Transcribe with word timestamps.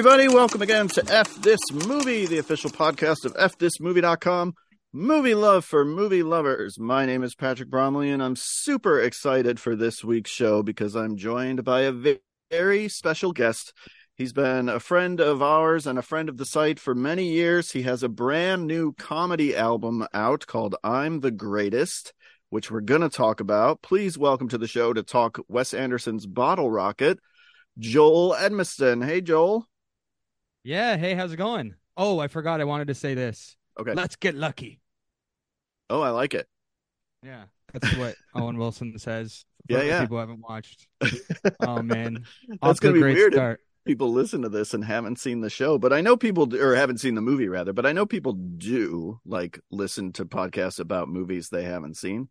Everybody, 0.00 0.28
welcome 0.28 0.62
again 0.62 0.88
to 0.88 1.04
F 1.12 1.42
This 1.42 1.60
Movie, 1.86 2.24
the 2.24 2.38
official 2.38 2.70
podcast 2.70 3.26
of 3.26 3.34
FThisMovie.com. 3.34 4.54
Movie 4.94 5.34
love 5.34 5.66
for 5.66 5.84
movie 5.84 6.22
lovers. 6.22 6.78
My 6.80 7.04
name 7.04 7.22
is 7.22 7.34
Patrick 7.34 7.68
Bromley, 7.68 8.10
and 8.10 8.22
I'm 8.22 8.34
super 8.34 8.98
excited 8.98 9.60
for 9.60 9.76
this 9.76 10.02
week's 10.02 10.30
show 10.30 10.62
because 10.62 10.96
I'm 10.96 11.18
joined 11.18 11.64
by 11.64 11.82
a 11.82 12.16
very 12.50 12.88
special 12.88 13.32
guest. 13.32 13.74
He's 14.14 14.32
been 14.32 14.70
a 14.70 14.80
friend 14.80 15.20
of 15.20 15.42
ours 15.42 15.86
and 15.86 15.98
a 15.98 16.02
friend 16.02 16.30
of 16.30 16.38
the 16.38 16.46
site 16.46 16.80
for 16.80 16.94
many 16.94 17.28
years. 17.28 17.72
He 17.72 17.82
has 17.82 18.02
a 18.02 18.08
brand 18.08 18.66
new 18.66 18.94
comedy 18.94 19.54
album 19.54 20.06
out 20.14 20.46
called 20.46 20.76
I'm 20.82 21.20
the 21.20 21.30
Greatest, 21.30 22.14
which 22.48 22.70
we're 22.70 22.80
going 22.80 23.02
to 23.02 23.10
talk 23.10 23.40
about. 23.40 23.82
Please 23.82 24.16
welcome 24.16 24.48
to 24.48 24.56
the 24.56 24.66
show 24.66 24.94
to 24.94 25.02
talk 25.02 25.38
Wes 25.46 25.74
Anderson's 25.74 26.24
Bottle 26.26 26.70
Rocket, 26.70 27.18
Joel 27.78 28.34
Edmiston. 28.34 29.04
Hey, 29.04 29.20
Joel. 29.20 29.66
Yeah. 30.64 30.96
Hey, 30.96 31.14
how's 31.14 31.32
it 31.32 31.36
going? 31.36 31.74
Oh, 31.96 32.18
I 32.18 32.28
forgot. 32.28 32.60
I 32.60 32.64
wanted 32.64 32.88
to 32.88 32.94
say 32.94 33.14
this. 33.14 33.56
Okay. 33.78 33.94
Let's 33.94 34.16
get 34.16 34.34
lucky. 34.34 34.80
Oh, 35.88 36.00
I 36.00 36.10
like 36.10 36.34
it. 36.34 36.46
Yeah. 37.24 37.44
That's 37.72 37.96
what 37.96 38.14
Owen 38.34 38.58
Wilson 38.58 38.98
says. 38.98 39.44
for 39.68 39.74
Yeah, 39.78 39.82
yeah. 39.82 40.00
People 40.02 40.18
haven't 40.18 40.40
watched. 40.40 40.86
Oh 41.60 41.82
man, 41.82 42.24
That's 42.62 42.80
gonna 42.80 42.94
be 42.94 43.00
weird 43.02 43.32
if- 43.32 43.36
start. 43.38 43.60
People 43.86 44.12
listen 44.12 44.42
to 44.42 44.50
this 44.50 44.74
and 44.74 44.84
haven't 44.84 45.18
seen 45.18 45.40
the 45.40 45.48
show, 45.48 45.78
but 45.78 45.90
I 45.92 46.02
know 46.02 46.14
people, 46.16 46.44
do- 46.46 46.60
or 46.62 46.74
haven't 46.74 46.98
seen 46.98 47.14
the 47.14 47.22
movie 47.22 47.48
rather, 47.48 47.72
but 47.72 47.86
I 47.86 47.92
know 47.92 48.04
people 48.04 48.34
do 48.34 49.20
like 49.24 49.58
listen 49.70 50.12
to 50.14 50.26
podcasts 50.26 50.78
about 50.78 51.08
movies 51.08 51.48
they 51.48 51.62
haven't 51.64 51.96
seen. 51.96 52.28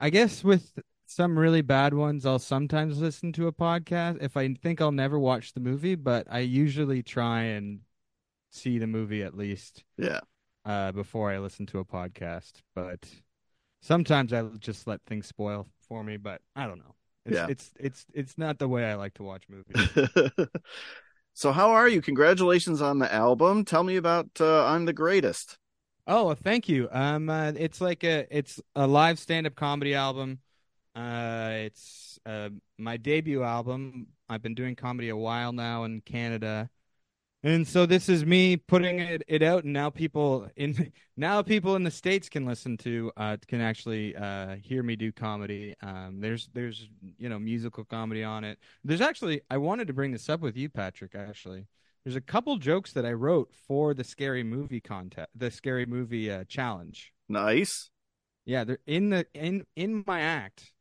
I 0.00 0.08
guess 0.10 0.42
with 0.42 0.72
some 1.10 1.38
really 1.38 1.62
bad 1.62 1.94
ones, 1.94 2.26
I'll 2.26 2.38
sometimes 2.38 3.00
listen 3.00 3.32
to 3.32 3.46
a 3.46 3.52
podcast 3.52 4.22
if 4.22 4.36
I 4.36 4.52
think 4.54 4.80
I'll 4.80 4.92
never 4.92 5.18
watch 5.18 5.54
the 5.54 5.60
movie, 5.60 5.94
but 5.94 6.26
I 6.30 6.40
usually 6.40 7.02
try 7.02 7.42
and 7.42 7.80
see 8.50 8.78
the 8.78 8.86
movie 8.86 9.22
at 9.22 9.34
least 9.36 9.84
Yeah. 9.96 10.20
uh, 10.64 10.92
before 10.92 11.30
I 11.30 11.38
listen 11.38 11.66
to 11.66 11.78
a 11.78 11.84
podcast. 11.84 12.52
But 12.74 13.08
sometimes 13.80 14.32
I 14.32 14.42
just 14.58 14.86
let 14.86 15.00
things 15.06 15.26
spoil 15.26 15.66
for 15.88 16.04
me. 16.04 16.18
But 16.18 16.42
I 16.54 16.66
don't 16.66 16.78
know. 16.78 16.94
It's, 17.24 17.34
Yeah. 17.36 17.46
it's 17.48 17.70
it's 17.78 18.06
it's 18.14 18.38
not 18.38 18.58
the 18.58 18.68
way 18.68 18.84
I 18.84 18.94
like 18.94 19.14
to 19.14 19.22
watch 19.22 19.44
movies. 19.48 19.88
so, 21.34 21.52
how 21.52 21.70
are 21.70 21.88
you? 21.88 22.00
Congratulations 22.02 22.82
on 22.82 22.98
the 22.98 23.12
album. 23.12 23.64
Tell 23.64 23.82
me 23.82 23.96
about 23.96 24.28
uh, 24.40 24.64
I'm 24.66 24.84
the 24.84 24.92
Greatest. 24.92 25.58
Oh, 26.06 26.34
thank 26.34 26.68
you. 26.68 26.88
Um, 26.90 27.28
uh, 27.28 27.52
it's 27.56 27.80
like 27.80 28.02
a 28.04 28.26
it's 28.30 28.60
a 28.74 28.86
live 28.86 29.18
stand-up 29.18 29.54
comedy 29.54 29.94
album. 29.94 30.40
Uh, 30.98 31.50
it's 31.52 32.18
uh 32.26 32.48
my 32.76 32.96
debut 32.96 33.44
album. 33.44 34.08
I've 34.28 34.42
been 34.42 34.56
doing 34.56 34.74
comedy 34.74 35.10
a 35.10 35.16
while 35.16 35.52
now 35.52 35.84
in 35.84 36.00
Canada, 36.00 36.68
and 37.44 37.68
so 37.68 37.86
this 37.86 38.08
is 38.08 38.26
me 38.26 38.56
putting 38.56 38.98
it, 38.98 39.22
it 39.28 39.40
out, 39.40 39.62
and 39.62 39.72
now 39.72 39.90
people 39.90 40.48
in 40.56 40.92
now 41.16 41.40
people 41.42 41.76
in 41.76 41.84
the 41.84 41.90
states 41.92 42.28
can 42.28 42.44
listen 42.44 42.76
to 42.78 43.12
uh 43.16 43.36
can 43.46 43.60
actually 43.60 44.16
uh 44.16 44.56
hear 44.56 44.82
me 44.82 44.96
do 44.96 45.12
comedy. 45.12 45.76
Um, 45.82 46.18
there's 46.18 46.48
there's 46.52 46.88
you 47.16 47.28
know 47.28 47.38
musical 47.38 47.84
comedy 47.84 48.24
on 48.24 48.42
it. 48.42 48.58
There's 48.82 49.00
actually 49.00 49.42
I 49.48 49.58
wanted 49.58 49.86
to 49.86 49.92
bring 49.92 50.10
this 50.10 50.28
up 50.28 50.40
with 50.40 50.56
you, 50.56 50.68
Patrick. 50.68 51.14
Actually, 51.14 51.68
there's 52.04 52.16
a 52.16 52.20
couple 52.20 52.56
jokes 52.56 52.92
that 52.94 53.06
I 53.06 53.12
wrote 53.12 53.52
for 53.68 53.94
the 53.94 54.02
scary 54.02 54.42
movie 54.42 54.80
contest, 54.80 55.28
the 55.32 55.52
scary 55.52 55.86
movie 55.86 56.28
uh, 56.28 56.42
challenge. 56.48 57.12
Nice. 57.28 57.88
Yeah, 58.44 58.64
they're 58.64 58.78
in 58.84 59.10
the 59.10 59.26
in 59.32 59.64
in 59.76 60.02
my 60.04 60.22
act. 60.22 60.72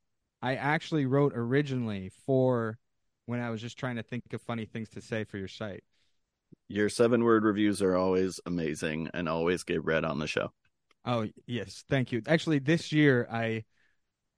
I 0.41 0.55
actually 0.55 1.05
wrote 1.05 1.33
originally 1.35 2.11
for 2.25 2.77
when 3.25 3.39
I 3.39 3.49
was 3.49 3.61
just 3.61 3.77
trying 3.77 3.95
to 3.97 4.03
think 4.03 4.23
of 4.33 4.41
funny 4.41 4.65
things 4.65 4.89
to 4.89 5.01
say 5.01 5.23
for 5.23 5.37
your 5.37 5.47
site. 5.47 5.83
Your 6.69 6.89
seven 6.89 7.23
word 7.23 7.43
reviews 7.43 7.81
are 7.81 7.95
always 7.95 8.39
amazing 8.45 9.09
and 9.13 9.27
always 9.27 9.63
get 9.63 9.83
read 9.83 10.05
on 10.05 10.19
the 10.19 10.27
show. 10.27 10.51
Oh 11.05 11.27
yes, 11.45 11.83
thank 11.89 12.11
you. 12.11 12.21
Actually, 12.27 12.59
this 12.59 12.91
year 12.91 13.27
I 13.31 13.63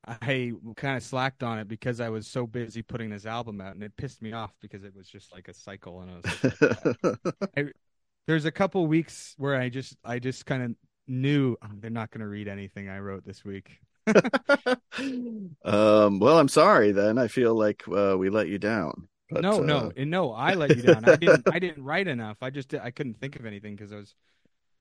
I 0.08 0.54
kind 0.76 0.98
of 0.98 1.04
slacked 1.04 1.44
on 1.44 1.60
it 1.60 1.68
because 1.68 2.00
I 2.00 2.10
was 2.10 2.28
so 2.28 2.48
busy 2.48 2.82
putting 2.82 3.10
this 3.10 3.26
album 3.26 3.60
out, 3.62 3.76
and 3.76 3.84
it 3.84 3.96
pissed 3.98 4.22
me 4.22 4.34
off 4.34 4.54
because 4.62 4.84
it 4.84 4.96
was 4.96 5.08
just 5.08 5.32
like 5.32 5.48
a 5.48 5.54
cycle, 5.54 6.02
and 6.02 6.12
I 6.12 6.16
was 6.16 7.42
like, 7.56 7.74
there's 8.28 8.46
a 8.46 8.52
couple 8.52 8.86
weeks 8.88 9.36
where 9.38 9.56
I 9.56 9.70
just 9.70 9.98
I 10.04 10.20
just 10.20 10.46
kind 10.46 10.64
of 10.64 10.76
knew 11.08 11.58
oh, 11.62 11.68
they're 11.80 11.90
not 11.90 12.12
going 12.12 12.22
to 12.22 12.28
read 12.28 12.48
anything 12.48 12.90
I 12.90 13.00
wrote 13.00 13.26
this 13.26 13.44
week. 13.44 13.80
um, 15.66 16.20
well, 16.20 16.38
I'm 16.38 16.48
sorry 16.48 16.92
then. 16.92 17.18
I 17.18 17.28
feel 17.28 17.56
like 17.56 17.84
uh, 17.88 18.16
we 18.18 18.30
let 18.30 18.48
you 18.48 18.58
down. 18.58 19.08
But, 19.30 19.44
no, 19.44 19.62
uh, 19.62 19.66
no, 19.66 19.92
and 19.96 20.10
no, 20.10 20.34
I 20.34 20.56
let 20.56 20.76
you 20.76 20.82
down. 20.82 21.06
I 21.06 21.16
didn't 21.16 21.48
I 21.52 21.60
didn't 21.60 21.84
write 21.84 22.08
enough. 22.08 22.38
I 22.42 22.50
just 22.50 22.74
I 22.74 22.92
couldn't 22.92 23.20
think 23.20 23.36
of 23.36 23.46
anything 23.46 23.76
because 23.76 23.94
I 23.94 23.98
was 23.98 24.16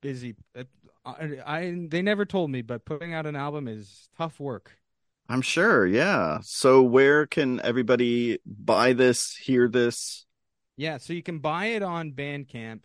busy. 0.01 0.37
Uh, 0.57 0.65
I, 1.05 1.39
I 1.47 1.87
they 1.89 2.03
never 2.03 2.25
told 2.25 2.51
me, 2.51 2.63
but 2.63 2.85
putting 2.85 3.13
out 3.13 3.27
an 3.27 3.37
album 3.37 3.69
is 3.69 4.09
tough 4.17 4.41
work. 4.41 4.73
I'm 5.29 5.43
sure. 5.43 5.87
Yeah. 5.87 6.39
So, 6.43 6.83
where 6.83 7.27
can 7.27 7.61
everybody 7.61 8.39
buy 8.47 8.95
this, 8.95 9.37
hear 9.37 9.69
this? 9.69 10.25
Yeah, 10.77 10.97
so 10.99 11.13
you 11.13 11.23
can 11.23 11.41
buy 11.41 11.67
it 11.67 11.83
on 11.83 12.13
Bandcamp 12.13 12.81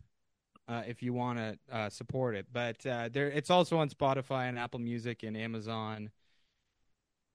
uh, 0.68 0.82
if 0.88 1.02
you 1.02 1.14
want 1.14 1.38
to 1.40 1.58
uh, 1.72 1.90
support 1.90 2.36
it, 2.36 2.48
but 2.52 2.86
uh, 2.86 3.10
there 3.12 3.30
it's 3.30 3.50
also 3.50 3.78
on 3.78 3.90
Spotify 3.90 4.50
and 4.50 4.60
Apple 4.60 4.80
Music 4.80 5.24
and 5.24 5.38
Amazon 5.38 6.10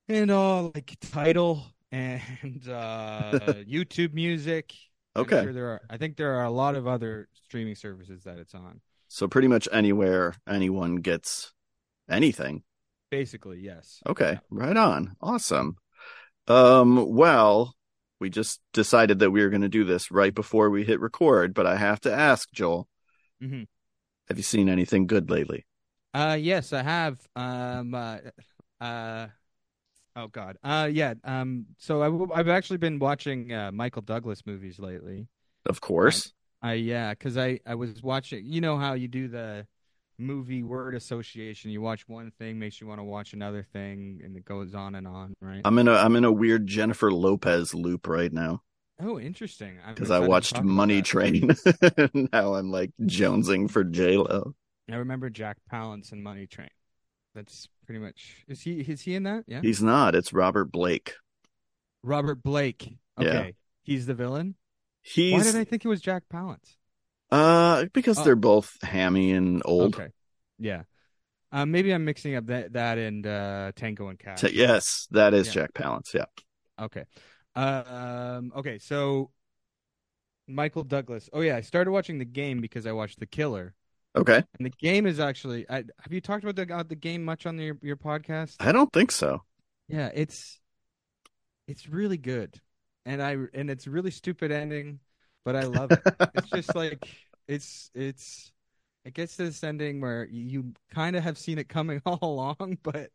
and 0.09 0.31
all 0.31 0.73
like 0.75 0.97
Tidal 1.13 1.67
and 1.93 2.23
uh, 2.69 3.39
YouTube 3.69 4.15
Music. 4.15 4.73
Okay. 5.17 5.43
sure 5.43 5.53
there 5.53 5.69
are. 5.69 5.81
I 5.91 5.97
think 5.97 6.17
there 6.17 6.35
are 6.35 6.45
a 6.45 6.51
lot 6.51 6.75
of 6.77 6.87
other 6.87 7.29
streaming 7.47 7.75
services 7.75 8.25
that 8.25 8.39
it's 8.39 8.55
on. 8.55 8.81
So, 9.09 9.27
pretty 9.27 9.49
much 9.49 9.69
anywhere 9.73 10.35
anyone 10.47 10.97
gets 10.97 11.53
anything. 12.09 12.63
Basically, 13.11 13.61
yes. 13.61 14.01
Okay. 14.07 14.39
Right 14.51 14.77
on. 14.77 15.17
Awesome. 15.21 15.77
Um, 16.47 17.15
well, 17.15 17.75
we 18.21 18.31
just 18.31 18.61
decided 18.73 19.21
that 19.21 19.31
we 19.31 19.43
were 19.43 19.51
going 19.51 19.63
to 19.63 19.69
do 19.69 19.85
this 19.85 20.11
right 20.11 20.35
before 20.35 20.71
we 20.71 20.85
hit 20.85 21.01
record, 21.01 21.55
but 21.55 21.67
I 21.67 21.77
have 21.77 22.01
to 22.01 22.13
ask, 22.13 22.51
Joel, 22.53 22.89
hmm 23.41 23.63
have 24.29 24.37
you 24.37 24.43
seen 24.43 24.69
anything 24.69 25.07
good 25.07 25.31
lately? 25.31 25.65
Uh, 26.15 26.37
yes, 26.39 26.73
I 26.73 26.83
have. 26.83 27.19
Um, 27.37 27.95
uh, 27.95 28.19
uh, 28.81 29.29
oh 30.23 30.29
God. 30.29 30.59
Uh, 30.63 30.89
yeah. 30.91 31.15
Um, 31.25 31.67
so 31.79 32.03
I, 32.03 32.39
I've 32.39 32.49
actually 32.49 32.79
been 32.79 32.99
watching 32.99 33.53
uh, 33.53 33.73
Michael 33.73 34.03
Douglas 34.03 34.45
movies 34.47 34.79
lately. 34.79 35.29
Of 35.67 35.81
course. 35.81 36.33
I 36.61 36.75
yeah, 36.75 37.11
because 37.11 37.39
I 37.39 37.61
I 37.67 37.75
was 37.77 38.03
watching. 38.03 38.45
You 38.45 38.61
know 38.61 38.79
how 38.79 38.95
you 38.95 39.09
do 39.09 39.29
the 39.29 39.67
movie 40.19 40.63
word 40.63 40.95
association. 40.95 41.71
You 41.71 41.81
watch 41.81 42.09
one 42.09 42.33
thing, 42.39 42.59
makes 42.59 42.81
you 42.81 42.87
want 42.87 43.01
to 43.01 43.05
watch 43.05 43.33
another 43.33 43.63
thing, 43.63 44.21
and 44.25 44.37
it 44.37 44.45
goes 44.45 44.75
on 44.75 44.97
and 44.97 45.07
on, 45.07 45.35
right? 45.41 45.61
I'm 45.65 45.79
in 45.79 45.89
a 45.89 45.95
I'm 45.95 46.17
in 46.17 46.25
a 46.25 46.33
weird 46.33 46.67
Jennifer 46.67 47.13
Lopez 47.13 47.75
loop 47.75 48.09
right 48.09 48.33
now 48.33 48.63
oh, 49.01 49.19
interesting. 49.19 49.79
I'm 49.85 49.95
because 49.95 50.11
I 50.11 50.21
watched 50.21 50.63
Money. 50.63 51.03
Train. 51.03 51.55
now 52.33 52.55
I'm 52.55 52.71
like 52.71 52.91
jonesing 53.03 53.71
for 53.71 53.85
J 53.85 54.17
Lo. 54.17 54.55
I 54.91 54.97
remember 54.97 55.31
Jack 55.31 55.59
Palance 55.73 56.13
in 56.13 56.23
Money 56.23 56.47
Train. 56.47 56.71
That's 57.35 57.69
pretty 57.89 58.01
much. 58.01 58.45
Is 58.49 58.61
he 58.61 58.81
is 58.81 59.01
he 59.01 59.15
in 59.15 59.23
that? 59.23 59.45
Yeah. 59.47 59.63
He's 59.63 59.83
not. 59.83 60.15
It's 60.15 60.35
Robert 60.35 60.71
Blake. 60.71 61.15
Robert 62.03 62.43
Blake. 62.43 62.99
Yeah. 63.19 63.27
Okay, 63.29 63.55
he's 63.83 64.05
the 64.05 64.13
villain. 64.13 64.55
He's 65.01 65.33
Why 65.33 65.43
did 65.43 65.57
I 65.57 65.65
think 65.65 65.87
it 65.87 65.89
was 65.89 66.03
Jack 66.03 66.25
Palance? 66.31 66.77
uh 67.31 67.87
because 67.95 68.19
Oh. 68.19 68.25
they're 68.25 68.37
both 68.37 68.77
hammy 68.83 69.33
and 69.33 69.63
old. 69.65 69.95
Okay. 69.97 70.09
Yeah. 70.59 70.83
Uh, 71.51 71.65
maybe 71.65 71.93
I'm 71.93 72.05
mixing 72.05 72.35
up 72.35 72.45
that 72.49 72.75
that 72.75 72.99
and 72.99 73.27
uh, 73.27 73.73
Tango 73.75 74.09
and 74.09 74.19
Cash. 74.19 74.43
Yes, 74.53 75.09
that 75.13 75.33
is 75.33 75.47
Yeah. 75.47 75.53
Jack 75.55 75.73
Palance. 75.73 76.13
Yeah. 76.13 76.27
Okay. 76.79 77.05
Uh, 77.57 78.37
um. 78.37 78.53
Okay. 78.55 78.79
So, 78.79 79.31
Michael 80.47 80.85
Douglas. 80.85 81.31
Oh 81.33 81.41
yeah, 81.41 81.57
I 81.57 81.63
started 81.63 81.91
watching 81.91 82.19
the 82.19 82.27
game 82.27 82.61
because 82.61 82.87
I 82.87 82.93
watched 82.93 83.19
The 83.19 83.27
Killer, 83.27 83.75
Okay. 84.19 84.43
and 84.59 84.67
the 84.67 84.71
game 84.71 85.07
is 85.07 85.21
actually. 85.21 85.65
I, 85.71 85.77
have 85.77 86.13
you 86.13 86.21
talked 86.21 86.45
about 86.45 86.57
the 86.57 86.75
uh, 86.75 86.83
the 86.83 86.97
game 86.97 87.25
much 87.25 87.47
on 87.47 87.59
your 87.59 87.79
your 87.83 87.97
podcast? 87.97 88.57
I 88.59 88.73
don't 88.73 88.93
think 88.93 89.13
so. 89.13 89.43
Yeah, 89.87 90.11
it's 90.13 90.61
it's 91.69 91.89
really 91.89 92.19
good, 92.19 92.61
and 93.07 93.23
I 93.23 93.37
and 93.55 93.71
it's 93.71 93.87
really 93.87 94.11
stupid 94.11 94.51
ending, 94.51 94.99
but 95.45 95.55
I 95.55 95.63
love 95.65 95.93
it. 95.93 96.03
it's 96.35 96.51
just 96.51 96.75
like 96.75 97.09
it's 97.47 97.91
it's 97.95 98.53
it 99.05 99.15
gets 99.15 99.37
to 99.37 99.45
this 99.45 99.63
ending 99.63 100.01
where 100.01 100.27
you, 100.31 100.75
kind 100.93 101.17
of 101.17 101.23
have 101.23 101.39
seen 101.39 101.59
it 101.59 101.69
coming 101.69 102.03
all 102.07 102.19
along, 102.21 102.79
but 102.83 103.11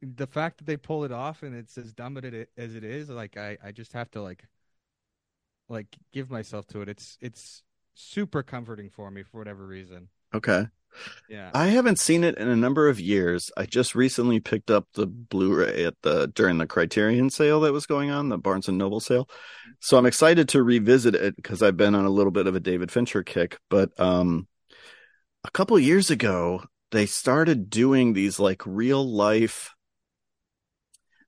the 0.00 0.26
fact 0.26 0.58
that 0.58 0.66
they 0.66 0.76
pull 0.76 1.04
it 1.04 1.12
off 1.12 1.42
and 1.42 1.54
it's 1.54 1.76
as 1.76 1.92
dumb 1.92 2.16
as 2.18 2.24
it 2.24 2.50
as 2.56 2.76
it 2.76 2.84
is, 2.84 3.10
like 3.10 3.36
I 3.36 3.58
I 3.64 3.72
just 3.72 3.92
have 3.94 4.10
to 4.12 4.22
like 4.22 4.44
like 5.68 5.88
give 6.12 6.30
myself 6.30 6.66
to 6.68 6.82
it. 6.82 6.88
It's 6.88 7.18
it's 7.20 7.63
super 7.94 8.42
comforting 8.42 8.90
for 8.90 9.10
me 9.10 9.22
for 9.22 9.38
whatever 9.38 9.66
reason. 9.66 10.08
Okay. 10.34 10.66
Yeah. 11.28 11.50
I 11.54 11.68
haven't 11.68 11.98
seen 11.98 12.24
it 12.24 12.38
in 12.38 12.48
a 12.48 12.56
number 12.56 12.88
of 12.88 13.00
years. 13.00 13.50
I 13.56 13.66
just 13.66 13.94
recently 13.94 14.40
picked 14.40 14.70
up 14.70 14.86
the 14.94 15.06
Blu-ray 15.06 15.84
at 15.84 15.94
the 16.02 16.28
during 16.28 16.58
the 16.58 16.66
Criterion 16.66 17.30
sale 17.30 17.60
that 17.60 17.72
was 17.72 17.86
going 17.86 18.10
on, 18.10 18.28
the 18.28 18.38
Barnes 18.38 18.68
and 18.68 18.78
Noble 18.78 19.00
sale. 19.00 19.28
So 19.80 19.98
I'm 19.98 20.06
excited 20.06 20.48
to 20.50 20.62
revisit 20.62 21.14
it 21.14 21.36
because 21.36 21.62
I've 21.62 21.76
been 21.76 21.94
on 21.94 22.04
a 22.04 22.10
little 22.10 22.32
bit 22.32 22.46
of 22.46 22.54
a 22.54 22.60
David 22.60 22.92
Fincher 22.92 23.22
kick. 23.22 23.58
But 23.70 23.98
um, 23.98 24.46
a 25.44 25.50
couple 25.50 25.78
years 25.78 26.10
ago, 26.10 26.62
they 26.90 27.06
started 27.06 27.70
doing 27.70 28.12
these 28.12 28.38
like 28.38 28.62
real 28.64 29.04
life. 29.04 29.74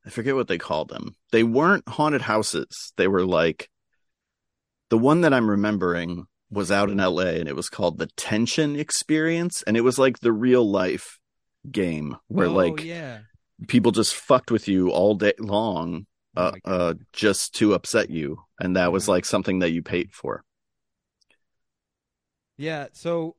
I 0.04 0.10
forget 0.10 0.36
what 0.36 0.46
they 0.46 0.58
called 0.58 0.88
them. 0.88 1.16
They 1.32 1.42
weren't 1.42 1.88
haunted 1.88 2.22
houses. 2.22 2.92
They 2.96 3.08
were 3.08 3.26
like 3.26 3.68
the 4.90 4.98
one 4.98 5.22
that 5.22 5.34
I'm 5.34 5.50
remembering 5.50 6.26
was 6.50 6.70
out 6.70 6.90
in 6.90 6.98
LA 6.98 7.34
and 7.38 7.48
it 7.48 7.56
was 7.56 7.68
called 7.68 7.98
the 7.98 8.06
Tension 8.16 8.76
Experience. 8.76 9.62
And 9.66 9.76
it 9.76 9.82
was 9.82 9.98
like 9.98 10.20
the 10.20 10.32
real 10.32 10.68
life 10.68 11.18
game 11.70 12.16
where 12.28 12.46
oh, 12.46 12.52
like 12.52 12.84
yeah. 12.84 13.20
people 13.66 13.90
just 13.92 14.14
fucked 14.14 14.50
with 14.50 14.68
you 14.68 14.90
all 14.90 15.14
day 15.14 15.32
long 15.38 16.06
Oh 16.36 16.42
uh, 16.42 16.50
my 16.52 16.58
God. 16.64 16.80
uh, 16.80 16.94
just 17.12 17.54
to 17.56 17.74
upset 17.74 18.10
you. 18.10 18.38
And 18.60 18.76
that 18.76 18.92
was 18.92 19.08
like 19.08 19.24
something 19.24 19.60
that 19.60 19.70
you 19.70 19.82
paid 19.82 20.12
for. 20.12 20.44
Yeah, 22.58 22.86
so 22.92 23.36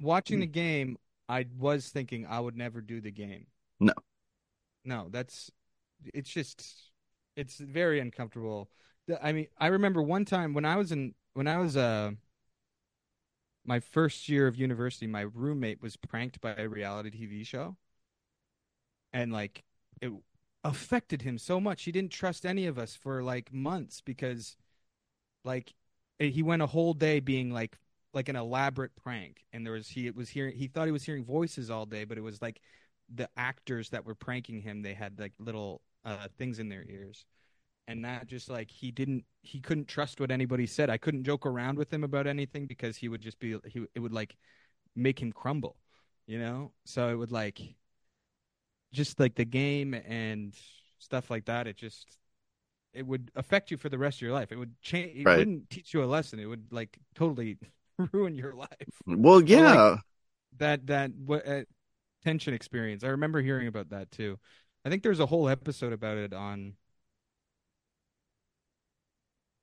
watching 0.00 0.40
the 0.40 0.46
game, 0.46 0.96
I 1.28 1.46
was 1.58 1.88
thinking 1.88 2.26
I 2.26 2.40
would 2.40 2.56
never 2.56 2.80
do 2.80 3.00
the 3.00 3.10
game. 3.10 3.46
No. 3.80 3.92
No, 4.84 5.08
that's 5.10 5.50
it's 6.14 6.30
just 6.30 6.64
it's 7.36 7.58
very 7.58 8.00
uncomfortable. 8.00 8.70
I 9.22 9.32
mean, 9.32 9.46
I 9.58 9.68
remember 9.68 10.02
one 10.02 10.24
time 10.24 10.54
when 10.54 10.64
I 10.64 10.76
was 10.76 10.92
in 10.92 11.14
when 11.38 11.46
I 11.46 11.58
was 11.58 11.76
uh 11.76 12.10
my 13.64 13.78
first 13.78 14.28
year 14.28 14.48
of 14.48 14.56
university, 14.56 15.06
my 15.06 15.20
roommate 15.20 15.80
was 15.80 15.96
pranked 15.96 16.40
by 16.40 16.52
a 16.56 16.68
reality 16.68 17.10
TV 17.10 17.46
show. 17.46 17.76
And 19.12 19.32
like 19.32 19.62
it 20.02 20.10
affected 20.64 21.22
him 21.22 21.38
so 21.38 21.60
much. 21.60 21.84
He 21.84 21.92
didn't 21.92 22.10
trust 22.10 22.44
any 22.44 22.66
of 22.66 22.76
us 22.76 22.96
for 22.96 23.22
like 23.22 23.52
months 23.52 24.00
because 24.00 24.56
like 25.44 25.74
he 26.18 26.42
went 26.42 26.62
a 26.62 26.66
whole 26.66 26.92
day 26.92 27.20
being 27.20 27.52
like 27.52 27.78
like 28.12 28.28
an 28.28 28.34
elaborate 28.34 28.96
prank 28.96 29.44
and 29.52 29.64
there 29.64 29.74
was 29.74 29.86
he 29.86 30.08
it 30.08 30.16
was 30.16 30.30
hearing 30.30 30.56
he 30.56 30.66
thought 30.66 30.86
he 30.86 30.92
was 30.92 31.04
hearing 31.04 31.24
voices 31.24 31.70
all 31.70 31.86
day 31.86 32.02
but 32.02 32.18
it 32.18 32.22
was 32.22 32.42
like 32.42 32.60
the 33.14 33.28
actors 33.36 33.90
that 33.90 34.04
were 34.04 34.16
pranking 34.16 34.60
him 34.60 34.82
they 34.82 34.94
had 34.94 35.20
like 35.20 35.34
little 35.38 35.82
uh 36.04 36.26
things 36.36 36.58
in 36.58 36.68
their 36.68 36.84
ears 36.88 37.26
and 37.88 38.04
that 38.04 38.28
just 38.28 38.48
like 38.48 38.70
he 38.70 38.92
didn't 38.92 39.24
he 39.42 39.60
couldn't 39.60 39.88
trust 39.88 40.20
what 40.20 40.30
anybody 40.30 40.66
said 40.66 40.90
i 40.90 40.96
couldn't 40.96 41.24
joke 41.24 41.46
around 41.46 41.76
with 41.76 41.92
him 41.92 42.04
about 42.04 42.26
anything 42.28 42.66
because 42.66 42.96
he 42.96 43.08
would 43.08 43.20
just 43.20 43.40
be 43.40 43.56
he 43.66 43.84
it 43.94 44.00
would 44.00 44.12
like 44.12 44.36
make 44.94 45.20
him 45.20 45.32
crumble 45.32 45.76
you 46.26 46.38
know 46.38 46.70
so 46.84 47.08
it 47.08 47.16
would 47.16 47.32
like 47.32 47.60
just 48.92 49.18
like 49.18 49.34
the 49.34 49.44
game 49.44 49.94
and 49.94 50.54
stuff 50.98 51.30
like 51.30 51.44
that 51.46 51.66
it 51.66 51.76
just 51.76 52.06
it 52.94 53.06
would 53.06 53.30
affect 53.36 53.70
you 53.70 53.76
for 53.76 53.88
the 53.88 53.98
rest 53.98 54.18
of 54.18 54.22
your 54.22 54.32
life 54.32 54.52
it 54.52 54.56
would 54.56 54.80
change 54.82 55.10
it 55.16 55.26
Right. 55.26 55.38
wouldn't 55.38 55.68
teach 55.70 55.92
you 55.94 56.02
a 56.02 56.06
lesson 56.06 56.38
it 56.38 56.46
would 56.46 56.64
like 56.70 56.98
totally 57.14 57.58
ruin 58.12 58.34
your 58.36 58.54
life 58.54 59.02
Well, 59.06 59.42
yeah. 59.42 59.98
that 60.58 60.86
that 60.86 61.10
what 61.24 61.46
uh, 61.46 61.62
tension 62.24 62.54
experience. 62.54 63.04
I 63.04 63.08
remember 63.08 63.40
hearing 63.40 63.68
about 63.68 63.90
that 63.90 64.10
too. 64.10 64.38
I 64.84 64.90
think 64.90 65.02
there's 65.02 65.20
a 65.20 65.26
whole 65.26 65.48
episode 65.48 65.92
about 65.92 66.18
it 66.18 66.32
on 66.32 66.74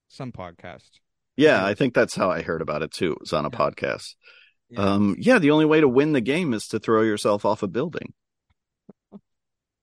some 0.07 0.31
podcast. 0.31 0.89
yeah, 1.37 1.65
I 1.65 1.73
think 1.73 1.93
that's 1.93 2.15
how 2.15 2.29
I 2.31 2.41
heard 2.41 2.61
about 2.61 2.81
it 2.81 2.91
too. 2.91 3.13
It 3.13 3.19
was 3.21 3.33
on 3.33 3.45
a 3.45 3.49
Yeah. 3.51 3.57
podcast. 3.57 4.15
Yeah. 4.69 4.79
Um, 4.79 5.15
yeah, 5.19 5.37
the 5.39 5.51
only 5.51 5.65
way 5.65 5.79
to 5.81 5.87
win 5.87 6.13
the 6.13 6.21
game 6.21 6.53
is 6.53 6.67
to 6.69 6.79
throw 6.79 7.01
yourself 7.03 7.45
off 7.45 7.61
a 7.63 7.67
building. 7.67 8.13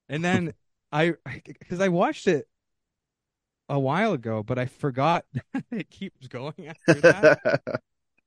and 0.08 0.24
then 0.24 0.54
I 0.92 1.14
because 1.46 1.80
I 1.80 1.88
watched 1.88 2.26
it 2.26 2.46
a 3.68 3.78
while 3.78 4.12
ago, 4.12 4.42
but 4.42 4.58
I 4.58 4.66
forgot 4.66 5.24
it 5.70 5.88
keeps 5.90 6.26
going 6.26 6.68
after 6.68 7.00
that. 7.00 7.40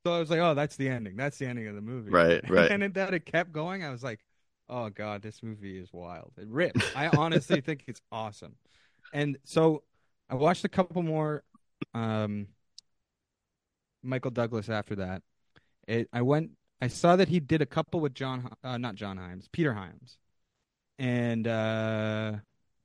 so 0.04 0.14
I 0.14 0.20
was 0.20 0.30
like, 0.30 0.40
oh, 0.40 0.56
that's 0.56 0.76
the 0.76 0.90
ending. 0.90 1.16
That's 1.16 1.38
the 1.38 1.46
ending 1.46 1.68
of 1.68 1.76
the 1.76 1.82
movie. 1.82 2.10
Right, 2.10 2.48
right. 2.50 2.72
And 2.72 2.94
that 2.96 3.14
it 3.14 3.26
kept 3.26 3.52
going. 3.52 3.84
I 3.84 3.92
was 3.92 4.04
like, 4.04 4.20
oh 4.70 4.90
god, 4.90 5.22
this 5.22 5.44
movie 5.44 5.78
is 5.78 5.90
wild. 5.94 6.32
It 6.40 6.48
rips. 6.48 6.82
I 6.96 7.08
honestly 7.10 7.62
think 7.62 7.84
it's 7.88 8.02
awesome. 8.12 8.56
And 9.14 9.38
so 9.44 9.84
I 10.30 10.36
watched 10.36 10.66
a 10.66 10.70
couple 10.70 11.04
more 11.04 11.44
um 11.94 12.48
Michael 14.04 14.32
Douglas 14.32 14.70
after 14.70 14.96
that. 14.96 15.22
It 15.88 16.10
I 16.14 16.22
went 16.22 16.52
I 16.82 16.88
saw 16.88 17.16
that 17.16 17.30
he 17.30 17.40
did 17.40 17.62
a 17.62 17.66
couple 17.66 18.00
with 18.00 18.14
John 18.14 18.50
uh, 18.64 18.78
not 18.78 18.96
John 18.96 19.18
Hyams, 19.18 19.48
Peter 19.52 19.74
Hyams. 19.74 20.18
And 21.00 21.48
uh 21.48 22.34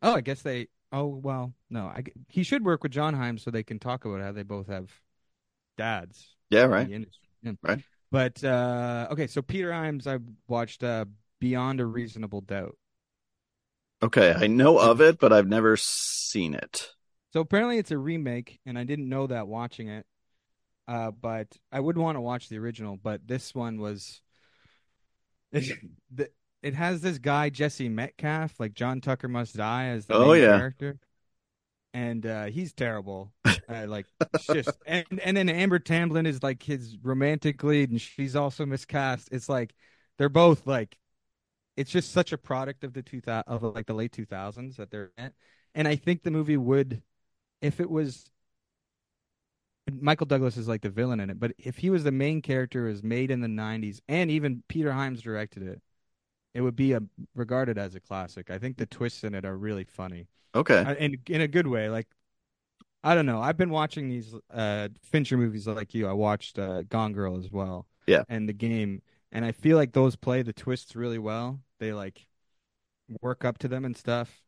oh, 0.03 0.15
I 0.15 0.21
guess 0.21 0.43
they 0.43 0.69
oh 0.93 1.07
well, 1.07 1.55
no. 1.69 1.87
I 1.87 2.05
he 2.29 2.43
should 2.43 2.65
work 2.65 2.83
with 2.83 2.93
John 2.93 3.15
Hyams 3.15 3.43
so 3.43 3.51
they 3.51 3.63
can 3.63 3.79
talk 3.79 4.05
about 4.05 4.21
how 4.21 4.33
they 4.33 4.43
both 4.43 4.69
have 4.69 4.91
dads 5.77 6.37
yeah, 6.51 6.65
right. 6.65 6.89
Yeah. 7.43 7.53
Right. 7.63 7.81
But 8.11 8.43
uh 8.45 9.09
okay, 9.13 9.29
so 9.29 9.41
Peter 9.41 9.73
Hyams 9.73 10.07
I 10.07 10.19
watched 10.49 10.83
uh 10.83 11.07
Beyond 11.39 11.81
a 11.81 11.87
Reasonable 11.87 12.43
Doubt. 12.43 12.77
Okay, 14.03 14.35
I 14.35 14.47
know 14.47 14.79
of 14.79 15.01
it, 15.01 15.19
but 15.19 15.33
I've 15.33 15.47
never 15.47 15.77
seen 15.77 16.55
it. 16.55 16.91
So 17.33 17.41
apparently 17.41 17.79
it's 17.79 17.91
a 17.91 17.99
remake, 17.99 18.61
and 18.67 18.79
I 18.79 18.85
didn't 18.85 19.09
know 19.09 19.27
that 19.29 19.47
watching 19.49 19.89
it. 19.89 20.07
Uh, 20.89 21.11
but 21.13 21.49
I 21.73 21.81
would 21.81 21.99
want 21.99 22.17
to 22.17 22.21
watch 22.23 22.49
the 22.49 22.59
original. 22.59 22.97
But 22.97 23.27
this 23.27 23.55
one 23.55 23.81
was, 23.81 24.23
it, 25.53 25.79
the, 26.15 26.31
it 26.63 26.75
has 26.75 27.01
this 27.01 27.19
guy 27.19 27.51
Jesse 27.51 27.89
Metcalfe, 27.89 28.59
like 28.59 28.75
John 28.75 29.01
Tucker 29.01 29.29
Must 29.29 29.55
Die, 29.57 29.87
as 29.87 30.07
the 30.07 30.15
Oh, 30.15 30.15
main 30.15 30.35
yeah. 30.35 30.43
character, 30.43 30.99
and 31.95 32.27
uh, 32.27 32.47
he's 32.47 32.73
terrible. 32.75 33.33
uh, 33.69 33.87
like 33.89 34.07
just, 34.39 34.79
and 34.87 35.07
and 35.25 35.37
then 35.37 35.49
Amber 35.49 35.79
Tamblyn 35.81 36.27
is 36.27 36.43
like 36.43 36.63
his 36.63 36.99
romantic 37.03 37.63
lead, 37.65 37.91
and 37.91 38.01
she's 38.01 38.37
also 38.37 38.67
miscast. 38.67 39.31
It's 39.33 39.49
like 39.49 39.75
they're 40.19 40.31
both 40.31 40.67
like, 40.67 40.97
it's 41.77 41.91
just 41.93 42.13
such 42.13 42.33
a 42.33 42.39
product 42.39 42.85
of 42.85 42.93
the 42.95 43.03
two 43.03 43.21
thousand 43.21 43.45
of 43.53 43.63
like 43.63 43.87
the 43.87 43.95
late 43.95 44.13
two 44.13 44.27
thousands 44.27 44.77
that 44.77 44.91
they're 44.91 45.13
in. 45.19 45.33
And 45.75 45.89
I 45.89 45.97
think 45.97 46.23
the 46.23 46.31
movie 46.31 46.57
would 46.57 47.03
if 47.63 47.81
it 47.81 47.91
was 47.91 48.31
Michael 49.91 50.27
Douglas 50.27 50.57
is 50.57 50.69
like 50.69 50.83
the 50.83 50.91
villain 50.91 51.21
in 51.21 51.31
it, 51.31 51.41
but 51.41 51.53
if 51.59 51.79
he 51.79 51.91
was 51.91 52.05
the 52.05 52.13
main 52.13 52.43
character, 52.43 52.85
was 52.85 53.03
made 53.03 53.31
in 53.31 53.41
the 53.41 53.49
'90s, 53.49 54.01
and 54.09 54.31
even 54.31 54.63
Peter 54.69 54.93
Hyams 54.93 55.21
directed 55.23 55.63
it, 55.65 55.81
it 56.55 56.61
would 56.63 56.77
be 56.77 56.93
a, 56.93 57.03
regarded 57.35 57.79
as 57.79 57.95
a 57.95 58.01
classic. 58.01 58.51
I 58.51 58.59
think 58.59 58.77
the 58.79 58.87
twists 58.87 59.25
in 59.25 59.35
it 59.35 59.45
are 59.45 59.57
really 59.57 59.85
funny, 59.85 60.29
Okay. 60.55 60.87
uh, 60.87 60.95
in 60.99 61.19
in 61.29 61.41
a 61.43 61.49
good 61.49 61.67
way. 61.67 61.91
Like, 61.91 62.09
I 63.05 63.15
don't 63.15 63.27
know. 63.27 63.41
I've 63.41 63.57
been 63.57 63.71
watching 63.71 64.09
these 64.09 64.35
uh, 64.53 64.89
Fincher 65.03 65.37
movies 65.39 65.67
like 65.67 65.95
you. 65.95 66.09
I 66.09 66.13
watched 66.13 66.59
uh, 66.59 66.83
Gone 66.83 67.13
Girl 67.13 67.39
as 67.39 67.51
well, 67.51 67.87
Yeah. 68.07 68.25
and 68.29 68.49
The 68.49 68.55
Game, 68.55 69.03
and 69.33 69.45
I 69.45 69.53
feel 69.53 69.77
like 69.77 69.93
those 69.93 70.17
play 70.17 70.43
the 70.43 70.53
twists 70.53 70.97
really 70.97 71.19
well. 71.19 71.61
They 71.81 71.93
like 71.93 72.27
work 73.21 73.45
up 73.45 73.59
to 73.59 73.69
them 73.69 73.85
and 73.85 73.97
stuff. 73.97 74.43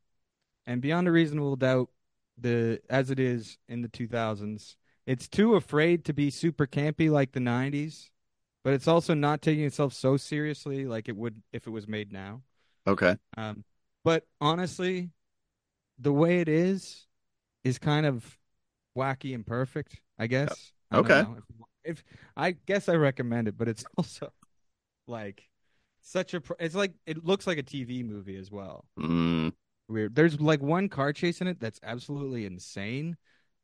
And 0.66 0.81
Beyond 0.83 1.09
a 1.09 1.12
Reasonable 1.12 1.57
Doubt, 1.57 1.90
the 2.39 2.81
as 2.91 3.11
it 3.11 3.21
is 3.21 3.59
in 3.69 3.83
the 3.83 3.89
2000s, 3.89 4.77
it's 5.07 5.29
too 5.29 5.55
afraid 5.55 6.05
to 6.07 6.12
be 6.12 6.31
super 6.31 6.67
campy 6.67 7.11
like 7.11 7.33
the 7.33 7.41
90s, 7.41 8.11
but 8.65 8.73
it's 8.75 8.89
also 8.89 9.15
not 9.15 9.43
taking 9.43 9.65
itself 9.65 9.93
so 9.93 10.17
seriously 10.17 10.87
like 10.87 11.09
it 11.09 11.17
would 11.17 11.43
if 11.53 11.67
it 11.67 11.71
was 11.71 11.89
made 11.89 12.12
now. 12.12 12.43
Okay. 12.87 13.17
Um, 13.37 13.65
but 14.05 14.27
honestly, 14.41 15.11
the 15.99 16.12
way 16.12 16.41
it 16.41 16.49
is 16.49 17.07
is 17.65 17.79
kind 17.79 18.07
of 18.07 18.39
wacky 18.97 19.35
and 19.35 19.47
perfect, 19.47 20.01
I 20.19 20.27
guess. 20.27 20.73
I 20.91 20.99
Okay. 20.99 21.21
If, 21.85 21.97
if 21.99 22.05
I 22.37 22.53
guess 22.53 22.89
I 22.89 22.95
recommend 22.95 23.49
it, 23.49 23.57
but 23.57 23.69
it's 23.69 23.85
also 23.97 24.33
like 25.07 25.49
such 26.03 26.35
a 26.35 26.43
it's 26.59 26.75
like 26.75 26.93
it 27.07 27.25
looks 27.25 27.47
like 27.47 27.59
a 27.59 27.62
TV 27.62 28.05
movie 28.05 28.37
as 28.37 28.51
well. 28.51 28.85
Mm, 28.99 29.53
Weird. 29.93 30.15
There's 30.15 30.41
like 30.41 30.63
one 30.63 30.89
car 30.89 31.13
chase 31.13 31.41
in 31.43 31.47
it 31.49 31.61
that's 31.61 31.79
absolutely 31.83 32.47
insane 32.47 33.17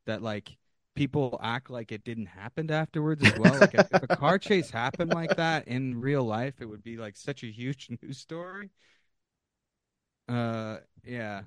that 0.04 0.22
like 0.22 0.58
people 0.94 1.40
act 1.42 1.70
like 1.70 1.90
it 1.90 2.04
didn't 2.04 2.26
happen 2.26 2.70
afterwards 2.70 3.24
as 3.24 3.38
well. 3.38 3.58
Like 3.58 3.74
if, 3.74 3.86
if 3.90 4.02
a 4.02 4.08
car 4.08 4.38
chase 4.38 4.70
happened 4.70 5.14
like 5.14 5.36
that 5.36 5.66
in 5.68 5.98
real 6.00 6.24
life, 6.24 6.60
it 6.60 6.66
would 6.66 6.82
be 6.82 6.98
like 6.98 7.16
such 7.16 7.42
a 7.44 7.46
huge 7.46 7.88
news 8.02 8.18
story. 8.18 8.70
Uh 10.28 10.78
yeah. 11.02 11.42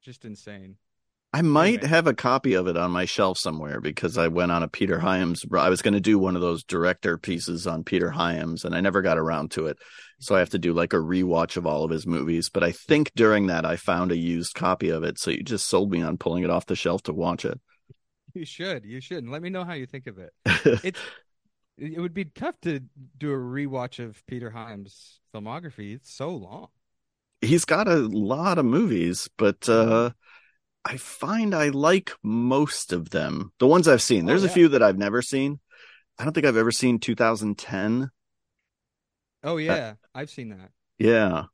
Just 0.00 0.24
insane. 0.24 0.76
I 1.34 1.40
might 1.40 1.82
Anyway. 1.82 1.84
have 1.84 2.06
a 2.06 2.12
copy 2.14 2.52
of 2.54 2.66
it 2.68 2.76
on 2.76 2.90
my 2.90 3.06
shelf 3.06 3.38
somewhere 3.38 3.80
because 3.80 4.18
I 4.18 4.28
went 4.28 4.52
on 4.52 4.62
a 4.62 4.68
Peter 4.68 4.98
Hyams. 4.98 5.44
I 5.50 5.70
was 5.70 5.80
going 5.80 5.94
to 5.94 6.00
do 6.00 6.18
one 6.18 6.36
of 6.36 6.42
those 6.42 6.62
director 6.62 7.16
pieces 7.16 7.66
on 7.66 7.84
Peter 7.84 8.10
Hyams, 8.10 8.64
and 8.66 8.74
I 8.74 8.82
never 8.82 9.00
got 9.00 9.16
around 9.16 9.50
to 9.52 9.66
it. 9.66 9.78
So 10.20 10.36
I 10.36 10.40
have 10.40 10.50
to 10.50 10.58
do 10.58 10.74
like 10.74 10.92
a 10.92 10.96
rewatch 10.96 11.56
of 11.56 11.66
all 11.66 11.84
of 11.84 11.90
his 11.90 12.06
movies. 12.06 12.50
But 12.50 12.64
I 12.64 12.72
think 12.72 13.12
during 13.16 13.46
that 13.46 13.64
I 13.64 13.76
found 13.76 14.12
a 14.12 14.16
used 14.16 14.54
copy 14.54 14.90
of 14.90 15.04
it. 15.04 15.18
So 15.18 15.30
you 15.30 15.42
just 15.42 15.66
sold 15.68 15.90
me 15.90 16.02
on 16.02 16.18
pulling 16.18 16.44
it 16.44 16.50
off 16.50 16.66
the 16.66 16.76
shelf 16.76 17.02
to 17.04 17.14
watch 17.14 17.44
it. 17.46 17.58
You 18.34 18.44
should. 18.44 18.84
You 18.84 19.00
should. 19.00 19.26
Let 19.28 19.42
me 19.42 19.50
know 19.50 19.64
how 19.64 19.74
you 19.74 19.86
think 19.86 20.06
of 20.06 20.18
it. 20.18 20.32
It's 20.82 21.12
it 21.78 22.00
would 22.00 22.14
be 22.14 22.26
tough 22.26 22.60
to 22.62 22.80
do 23.18 23.32
a 23.32 23.36
rewatch 23.36 23.98
of 24.04 24.24
Peter 24.26 24.50
Hyams' 24.50 25.20
filmography. 25.34 25.94
It's 25.96 26.14
so 26.14 26.30
long. 26.30 26.68
He's 27.40 27.64
got 27.64 27.88
a 27.88 27.96
lot 27.96 28.58
of 28.58 28.64
movies, 28.64 29.28
but 29.36 29.68
uh 29.68 30.10
I 30.84 30.96
find 30.96 31.54
I 31.54 31.68
like 31.68 32.12
most 32.22 32.92
of 32.92 33.10
them. 33.10 33.52
The 33.58 33.66
ones 33.66 33.86
I've 33.86 34.02
seen. 34.02 34.24
Oh, 34.24 34.26
There's 34.26 34.44
a 34.44 34.48
few 34.48 34.68
that 34.68 34.82
I've 34.82 34.98
never 34.98 35.22
seen. 35.22 35.60
I 36.18 36.24
don't 36.24 36.32
think 36.32 36.46
I've 36.46 36.56
ever 36.56 36.72
seen 36.72 36.98
2010. 36.98 38.10
Oh 39.44 39.56
yeah, 39.56 39.94
I've 40.14 40.30
seen 40.30 40.50
that. 40.50 40.70
Yeah. 40.98 41.44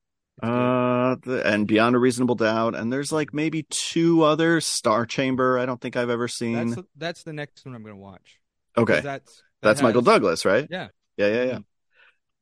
Uh 0.43 1.17
the, 1.23 1.43
and 1.45 1.67
Beyond 1.67 1.97
a 1.97 1.99
Reasonable 1.99 2.37
Doubt 2.37 2.77
and 2.77 2.93
there's 2.93 3.11
like 3.11 3.35
maybe 3.35 3.67
two 3.71 4.23
other 4.23 4.61
Star 4.61 5.05
Chamber, 5.05 5.59
I 5.59 5.67
don't 5.67 5.81
think 5.81 5.97
I've 5.97 6.11
ever 6.11 6.29
seen. 6.29 6.71
that's 6.71 6.89
that's 6.97 7.23
the 7.25 7.33
next 7.33 7.67
one 7.67 7.75
I'm 7.75 7.83
going 7.83 7.95
to 7.95 8.01
watch. 8.01 8.39
okay. 8.77 9.01
that's 9.01 9.37
that 9.37 9.43
That's 9.63 9.83
Michael 9.83 10.03
Douglas, 10.03 10.45
right? 10.45 10.67
Yeah, 10.71 10.89
Yeah, 11.17 11.29
yeah, 11.29 11.45
yeah. 11.45 11.59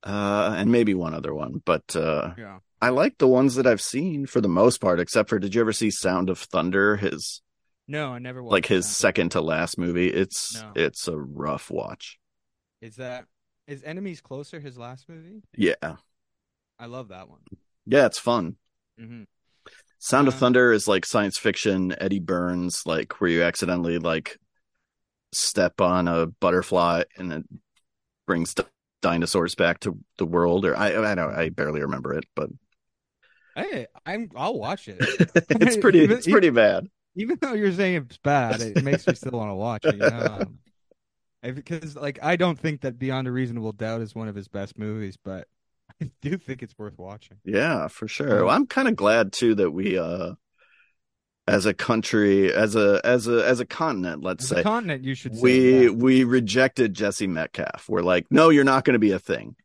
Uh 0.02 0.54
and 0.56 0.70
maybe 0.70 0.94
one 0.94 1.14
other 1.14 1.34
one, 1.34 1.62
but 1.64 1.96
uh 1.96 2.34
yeah. 2.36 2.58
I 2.80 2.90
like 2.90 3.18
the 3.18 3.28
ones 3.28 3.54
that 3.54 3.66
I've 3.66 3.80
seen 3.80 4.26
for 4.26 4.40
the 4.40 4.48
most 4.48 4.80
part, 4.80 5.00
except 5.00 5.28
for 5.28 5.38
did 5.38 5.54
you 5.54 5.60
ever 5.60 5.72
see 5.72 5.90
Sound 5.90 6.28
of 6.30 6.38
Thunder? 6.38 6.96
His 6.96 7.42
No, 7.88 8.12
I 8.12 8.18
never 8.18 8.42
watched. 8.42 8.52
like 8.52 8.66
his 8.66 8.86
that. 8.86 8.92
second 8.94 9.30
to 9.30 9.40
last 9.40 9.78
movie. 9.78 10.08
It's 10.08 10.54
No. 10.54 10.72
it's 10.74 11.08
a 11.08 11.16
rough 11.16 11.70
watch. 11.70 12.18
Is 12.80 12.96
that 12.96 13.26
is 13.66 13.82
Enemies 13.82 14.20
Closer 14.20 14.60
his 14.60 14.76
last 14.78 15.08
movie? 15.08 15.42
Yeah. 15.56 15.96
I 16.78 16.86
love 16.86 17.08
that 17.08 17.28
one. 17.28 17.40
Yeah, 17.86 18.06
it's 18.06 18.18
fun. 18.18 18.56
hmm 18.98 19.22
Sound 19.98 20.28
of 20.28 20.34
Um, 20.34 20.40
Thunder 20.40 20.72
is 20.72 20.86
like 20.86 21.06
science 21.06 21.38
fiction, 21.38 21.94
Eddie 21.98 22.20
Burns, 22.20 22.82
like 22.84 23.18
where 23.20 23.30
you 23.30 23.42
accidentally 23.42 23.98
like 23.98 24.38
step 25.32 25.80
on 25.80 26.06
a 26.06 26.26
butterfly 26.26 27.04
and 27.16 27.32
it 27.32 27.44
brings 28.26 28.54
di- 28.54 28.64
dinosaurs 29.02 29.54
back 29.54 29.80
to 29.80 29.98
the 30.18 30.26
world. 30.26 30.66
Or 30.66 30.76
I 30.76 30.88
I 31.12 31.14
don't 31.14 31.34
I 31.34 31.48
barely 31.48 31.80
remember 31.80 32.12
it, 32.12 32.24
but 32.36 32.50
Hey, 33.56 33.86
I'm. 34.04 34.30
I'll 34.36 34.58
watch 34.58 34.86
it. 34.88 34.98
it's 35.00 35.76
pretty 35.78 36.04
it's 36.04 36.26
pretty 36.26 36.50
bad. 36.50 36.88
Even 37.16 37.38
though 37.40 37.54
you're 37.54 37.72
saying 37.72 38.06
it's 38.06 38.18
bad, 38.18 38.60
it 38.60 38.84
makes 38.84 39.06
me 39.06 39.14
still 39.14 39.32
want 39.32 39.50
to 39.50 39.54
watch 39.54 39.84
it. 39.86 39.94
You 39.94 40.00
know? 40.00 40.38
Um, 40.40 40.58
because 41.54 41.96
like 41.96 42.18
I 42.22 42.36
don't 42.36 42.58
think 42.58 42.82
that 42.82 42.98
Beyond 42.98 43.28
a 43.28 43.32
Reasonable 43.32 43.72
Doubt 43.72 44.02
is 44.02 44.14
one 44.14 44.28
of 44.28 44.34
his 44.34 44.48
best 44.48 44.78
movies, 44.78 45.16
but 45.22 45.48
I 46.00 46.10
do 46.20 46.36
think 46.36 46.62
it's 46.62 46.76
worth 46.78 46.98
watching. 46.98 47.38
Yeah, 47.44 47.88
for 47.88 48.08
sure. 48.08 48.44
Well, 48.44 48.54
I'm 48.54 48.66
kind 48.66 48.88
of 48.88 48.96
glad 48.96 49.32
too 49.32 49.54
that 49.54 49.70
we 49.70 49.98
uh 49.98 50.34
as 51.48 51.64
a 51.64 51.74
country, 51.74 52.52
as 52.52 52.74
a 52.74 53.00
as 53.04 53.28
a 53.28 53.46
as 53.46 53.60
a 53.60 53.66
continent, 53.66 54.22
let's 54.22 54.44
As 54.44 54.50
say 54.50 54.62
continent, 54.62 55.04
you 55.04 55.14
should 55.14 55.34
we 55.40 55.84
yeah. 55.84 55.90
we 55.90 56.24
rejected 56.24 56.94
Jesse 56.94 57.26
Metcalfe. 57.26 57.88
We're 57.88 58.02
like, 58.02 58.26
no, 58.30 58.50
you're 58.50 58.64
not 58.64 58.84
going 58.84 58.94
to 58.94 58.98
be 58.98 59.12
a 59.12 59.18
thing. 59.18 59.56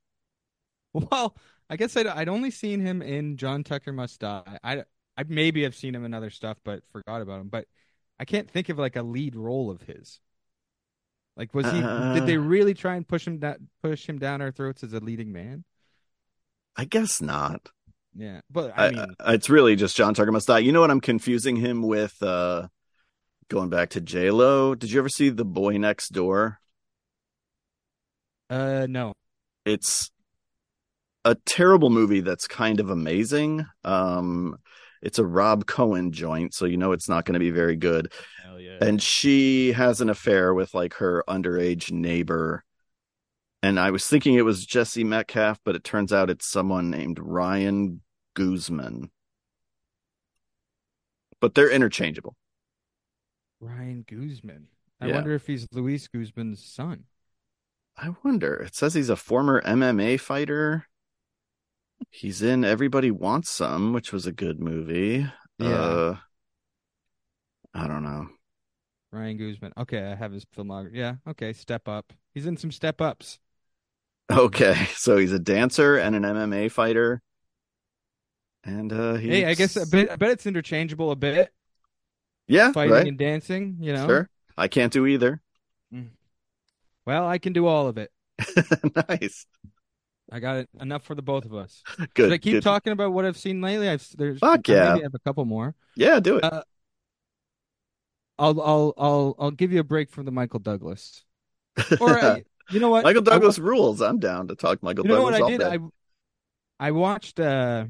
Well, 0.94 1.36
I 1.72 1.78
guess 1.78 1.96
I'd, 1.98 2.06
I'd 2.06 2.28
only 2.30 2.52
seen 2.52 2.82
him 2.82 3.02
in 3.02 3.38
John 3.38 3.64
Tucker 3.64 3.94
Must 3.94 4.20
Die. 4.20 4.60
I, 4.64 4.84
I 5.18 5.24
maybe 5.28 5.64
have 5.64 5.74
seen 5.74 5.96
him 5.96 6.04
in 6.06 6.14
other 6.14 6.30
stuff, 6.30 6.58
but 6.66 6.84
forgot 6.92 7.22
about 7.22 7.40
him. 7.42 7.48
But 7.48 7.66
I 8.20 8.26
can't 8.26 8.52
think 8.52 8.70
of 8.70 8.78
like 8.78 8.96
a 8.98 9.02
lead 9.02 9.36
role 9.38 9.72
of 9.72 9.82
his. 9.82 10.20
Like, 11.38 11.54
was 11.56 11.66
he? 11.72 11.80
did 11.80 12.26
they 12.28 12.36
Uh. 12.36 12.42
really 12.42 12.74
try 12.74 12.96
and 12.98 13.08
push 13.08 13.26
him 13.26 13.40
down, 13.40 13.70
push 13.82 14.06
him 14.08 14.20
down 14.20 14.42
our 14.42 14.52
throats 14.52 14.84
as 14.84 14.92
a 14.94 15.00
leading 15.00 15.32
man? 15.32 15.64
I 16.76 16.84
guess 16.86 17.22
not. 17.22 17.70
Yeah, 18.14 18.42
but 18.50 18.74
I 18.78 18.88
I, 18.88 18.92
mean, 18.92 19.16
I- 19.22 19.34
it's 19.36 19.50
really 19.50 19.78
just 19.78 19.96
John 19.96 20.14
Tucker 20.14 20.32
Must 20.34 20.46
Die. 20.48 20.60
You 20.60 20.74
know 20.74 20.82
what? 20.82 20.92
I'm 20.92 21.00
confusing 21.02 21.56
him 21.56 21.82
with 21.84 22.22
uh 22.22 22.68
going 23.48 23.70
back 23.70 23.92
to 23.92 24.02
J 24.02 24.30
Lo. 24.32 24.76
Did 24.76 24.92
you 24.92 25.00
ever 25.00 25.08
see 25.10 25.30
The 25.30 25.46
Boy 25.46 25.78
Next 25.78 26.10
Door? 26.10 26.60
uh, 28.50 28.86
no. 28.90 29.14
It's 29.66 30.12
a 31.26 31.36
terrible 31.46 31.90
movie 31.90 32.22
that's 32.22 32.48
kind 32.48 32.80
of 32.80 32.90
amazing. 32.90 33.66
Um, 33.84 34.58
it's 35.02 35.20
a 35.20 35.26
Rob 35.26 35.66
Cohen 35.66 36.12
joint, 36.12 36.54
so 36.54 36.66
you 36.66 36.78
know 36.78 36.92
it's 36.92 37.10
not 37.10 37.26
going 37.26 37.34
to 37.34 37.40
be 37.40 37.52
very 37.52 37.76
good. 37.76 38.12
Yeah. 38.60 38.78
and 38.80 39.02
she 39.02 39.72
has 39.72 40.02
an 40.02 40.10
affair 40.10 40.54
with 40.54 40.74
like 40.76 40.94
her 40.96 41.24
underage 41.28 41.92
neighbor 41.92 42.64
and 43.64 43.80
i 43.80 43.90
was 43.90 44.06
thinking 44.06 44.36
it 44.36 44.46
was 44.46 44.68
jesse 44.68 45.04
metcalfe 45.04 45.58
but 45.66 45.76
it 45.76 45.84
turns 45.84 46.14
out 46.14 46.30
it's 46.30 46.46
someone 46.46 46.92
named 46.92 47.18
ryan 47.20 48.02
guzman 48.36 49.10
but 51.40 51.56
they're 51.56 51.72
interchangeable 51.72 52.36
Ryan 53.60 54.04
Guzman. 54.08 54.68
I 55.00 55.08
Yeah. 55.08 55.16
wonder 55.16 55.34
if 55.34 55.48
he's 55.48 55.68
Luis 55.72 56.08
Guzman's 56.08 56.64
son. 56.64 57.06
i 57.98 58.10
wonder 58.24 58.54
it 58.56 58.76
says 58.76 58.94
he's 58.94 59.10
a 59.10 59.16
former 59.16 59.62
mma 59.64 60.20
fighter 60.20 60.88
he's 62.10 62.42
in 62.42 62.64
everybody 62.66 63.12
wants 63.12 63.50
some 63.50 63.94
which 63.94 64.12
was 64.12 64.26
a 64.26 64.32
good 64.32 64.60
movie 64.60 65.26
Yeah. 65.60 65.68
uh 65.68 66.18
i 67.74 67.88
don't 67.88 68.04
know 68.04 68.28
Ryan 69.14 69.36
Guzman. 69.36 69.74
Okay, 69.78 70.02
I 70.10 70.16
have 70.16 70.32
his 70.32 70.46
filmography. 70.46 70.92
Yeah. 70.96 71.16
Okay, 71.28 71.52
Step 71.52 71.90
Up. 71.90 72.14
He's 72.34 72.46
in 72.46 72.56
some 72.56 72.72
Step 72.72 73.02
Ups. 73.02 73.40
okay 74.32 74.86
so 74.96 75.18
he's 75.18 75.34
a 75.34 75.40
dancer 75.40 75.98
and 75.98 76.16
an 76.16 76.24
mma 76.24 76.72
fighter 76.72 77.22
and 78.64 78.94
uh 78.94 79.16
he's... 79.16 79.30
Hey, 79.30 79.46
I 79.46 79.54
guess 79.56 79.76
I 79.76 79.84
bet, 79.84 80.12
I 80.12 80.16
bet 80.16 80.32
it's 80.32 80.46
interchangeable 80.46 81.12
a 81.12 81.16
bit. 81.18 81.50
yeah 82.48 82.72
Fighting 82.72 82.94
right 82.94 83.08
and 83.08 83.18
dancing. 83.18 83.78
You 83.82 83.94
know. 83.94 84.08
Sure. 84.08 84.30
I 84.58 84.68
can't 84.68 84.94
do 84.94 85.06
either. 85.06 85.42
Well, 87.06 87.28
I 87.28 87.40
can 87.40 87.52
do 87.52 87.66
all 87.68 87.88
of 87.88 87.98
it. 87.98 88.12
nice. 89.10 89.46
I 90.32 90.40
got 90.40 90.58
it 90.58 90.70
enough 90.80 91.04
for 91.04 91.14
the 91.14 91.22
both 91.22 91.46
of 91.46 91.54
us. 91.54 91.84
Good. 91.98 92.10
Should 92.16 92.32
I 92.32 92.38
keep 92.38 92.54
good. 92.54 92.64
talking 92.64 92.94
about 92.94 93.12
what 93.12 93.26
I've 93.26 93.38
seen 93.38 93.62
lately? 93.62 93.90
I've 93.90 94.08
there's 94.18 94.40
Fuck 94.40 94.68
yeah. 94.70 94.94
maybe 94.94 95.04
have 95.04 95.14
a 95.14 95.20
couple 95.20 95.44
more. 95.46 95.76
Yeah, 95.96 96.20
do 96.20 96.38
it. 96.38 96.44
Uh, 96.44 96.64
I'll 98.40 98.62
I'll 98.62 98.94
I'll 98.98 99.36
I'll 99.40 99.52
give 99.52 99.72
you 99.72 99.80
a 99.82 99.84
break 99.84 100.10
from 100.10 100.26
the 100.26 100.32
Michael 100.32 100.60
Douglas. 100.60 101.24
Or 102.00 102.10
uh, 102.18 102.40
you 102.70 102.80
know 102.80 102.90
what? 102.90 103.04
Michael 103.04 103.22
I 103.22 103.26
Douglas 103.26 103.60
rules. 103.60 104.02
I'm 104.02 104.20
down 104.20 104.48
to 104.48 104.56
talk 104.56 104.82
Michael 104.82 105.06
you 105.06 105.10
know 105.10 105.22
Douglas 105.22 105.40
what 105.40 105.42
I 105.42 105.44
all 105.44 105.50
did? 105.50 105.60
day. 105.60 105.80
I 106.80 106.88
I 106.88 106.92
watched 106.92 107.40
uh 107.40 107.86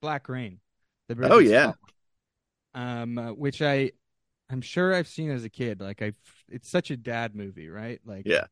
Black 0.00 0.28
Rain. 0.28 0.60
The 1.08 1.16
Oh, 1.30 1.38
yeah. 1.38 1.72
Um, 2.74 3.18
uh, 3.18 3.32
which 3.32 3.62
I 3.62 3.92
I'm 4.48 4.60
sure 4.60 4.94
I've 4.94 5.08
seen 5.08 5.30
as 5.30 5.44
a 5.44 5.48
kid. 5.48 5.80
Like 5.80 6.02
I, 6.02 6.12
it's 6.48 6.68
such 6.68 6.90
a 6.90 6.96
dad 6.96 7.34
movie, 7.34 7.68
right? 7.68 8.00
Like 8.04 8.26
Yeah. 8.26 8.46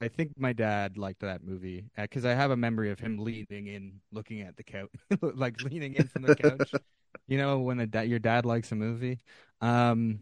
I 0.00 0.08
think 0.08 0.32
my 0.38 0.52
dad 0.52 0.98
liked 0.98 1.20
that 1.20 1.42
movie 1.42 1.86
because 1.96 2.24
I 2.24 2.34
have 2.34 2.50
a 2.50 2.56
memory 2.56 2.90
of 2.90 2.98
him 3.00 3.18
leaning 3.18 3.66
in, 3.66 4.00
looking 4.12 4.42
at 4.42 4.56
the 4.56 4.62
couch, 4.62 4.90
like 5.20 5.60
leaning 5.62 5.94
in 5.94 6.08
from 6.08 6.22
the 6.22 6.36
couch. 6.36 6.72
you 7.26 7.38
know, 7.38 7.60
when 7.60 7.80
a 7.80 7.86
da- 7.86 8.02
your 8.02 8.18
dad 8.18 8.44
likes 8.44 8.72
a 8.72 8.74
movie. 8.74 9.20
Um, 9.60 10.20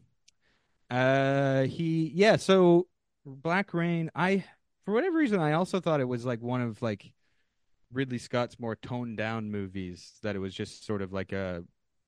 uh, 0.91 1.63
he 1.63 2.13
yeah. 2.15 2.37
So 2.37 2.87
Black 3.27 3.75
Rain, 3.75 4.11
I 4.15 4.45
for 4.85 4.93
whatever 4.95 5.19
reason, 5.19 5.41
I 5.41 5.53
also 5.53 5.81
thought 5.81 6.01
it 6.01 6.09
was 6.09 6.25
like 6.25 6.41
one 6.41 6.61
of 6.61 6.81
like 6.83 7.13
Ridley 7.93 8.19
Scott's 8.19 8.61
more 8.61 8.77
toned 8.77 9.17
down 9.17 9.51
movies. 9.51 10.13
That 10.23 10.37
it 10.37 10.41
was 10.41 10.55
just 10.55 10.87
sort 10.87 11.03
of 11.03 11.13
like 11.13 11.33
a 11.33 11.65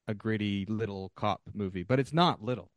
a 0.09 0.15
gritty 0.15 0.67
little 0.67 1.11
cop 1.17 1.41
movie, 1.55 1.83
but 1.83 1.99
it's 1.99 2.13
not 2.13 2.43
little. 2.43 2.71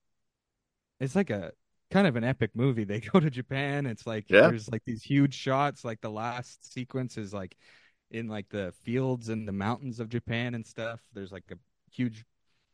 It's 0.99 1.15
like 1.15 1.29
a 1.29 1.51
kind 1.91 2.07
of 2.07 2.15
an 2.15 2.23
epic 2.23 2.51
movie. 2.55 2.83
They 2.83 2.99
go 3.13 3.19
to 3.19 3.29
Japan. 3.29 3.85
It's 3.85 4.05
like 4.07 4.25
Yeah. 4.29 4.49
there's 4.49 4.69
like 4.69 4.83
these 4.85 5.03
huge 5.03 5.33
shots. 5.33 5.83
Like 5.85 6.01
the 6.01 6.09
last 6.11 6.71
sequence 6.73 7.17
is 7.17 7.33
like 7.33 7.55
in 8.11 8.27
like 8.27 8.49
the 8.49 8.73
fields 8.83 9.29
and 9.29 9.47
the 9.47 9.51
mountains 9.51 9.99
of 9.99 10.09
Japan 10.09 10.55
and 10.55 10.65
stuff. 10.65 10.99
There's 11.13 11.31
like 11.31 11.45
a 11.51 11.57
huge 11.91 12.25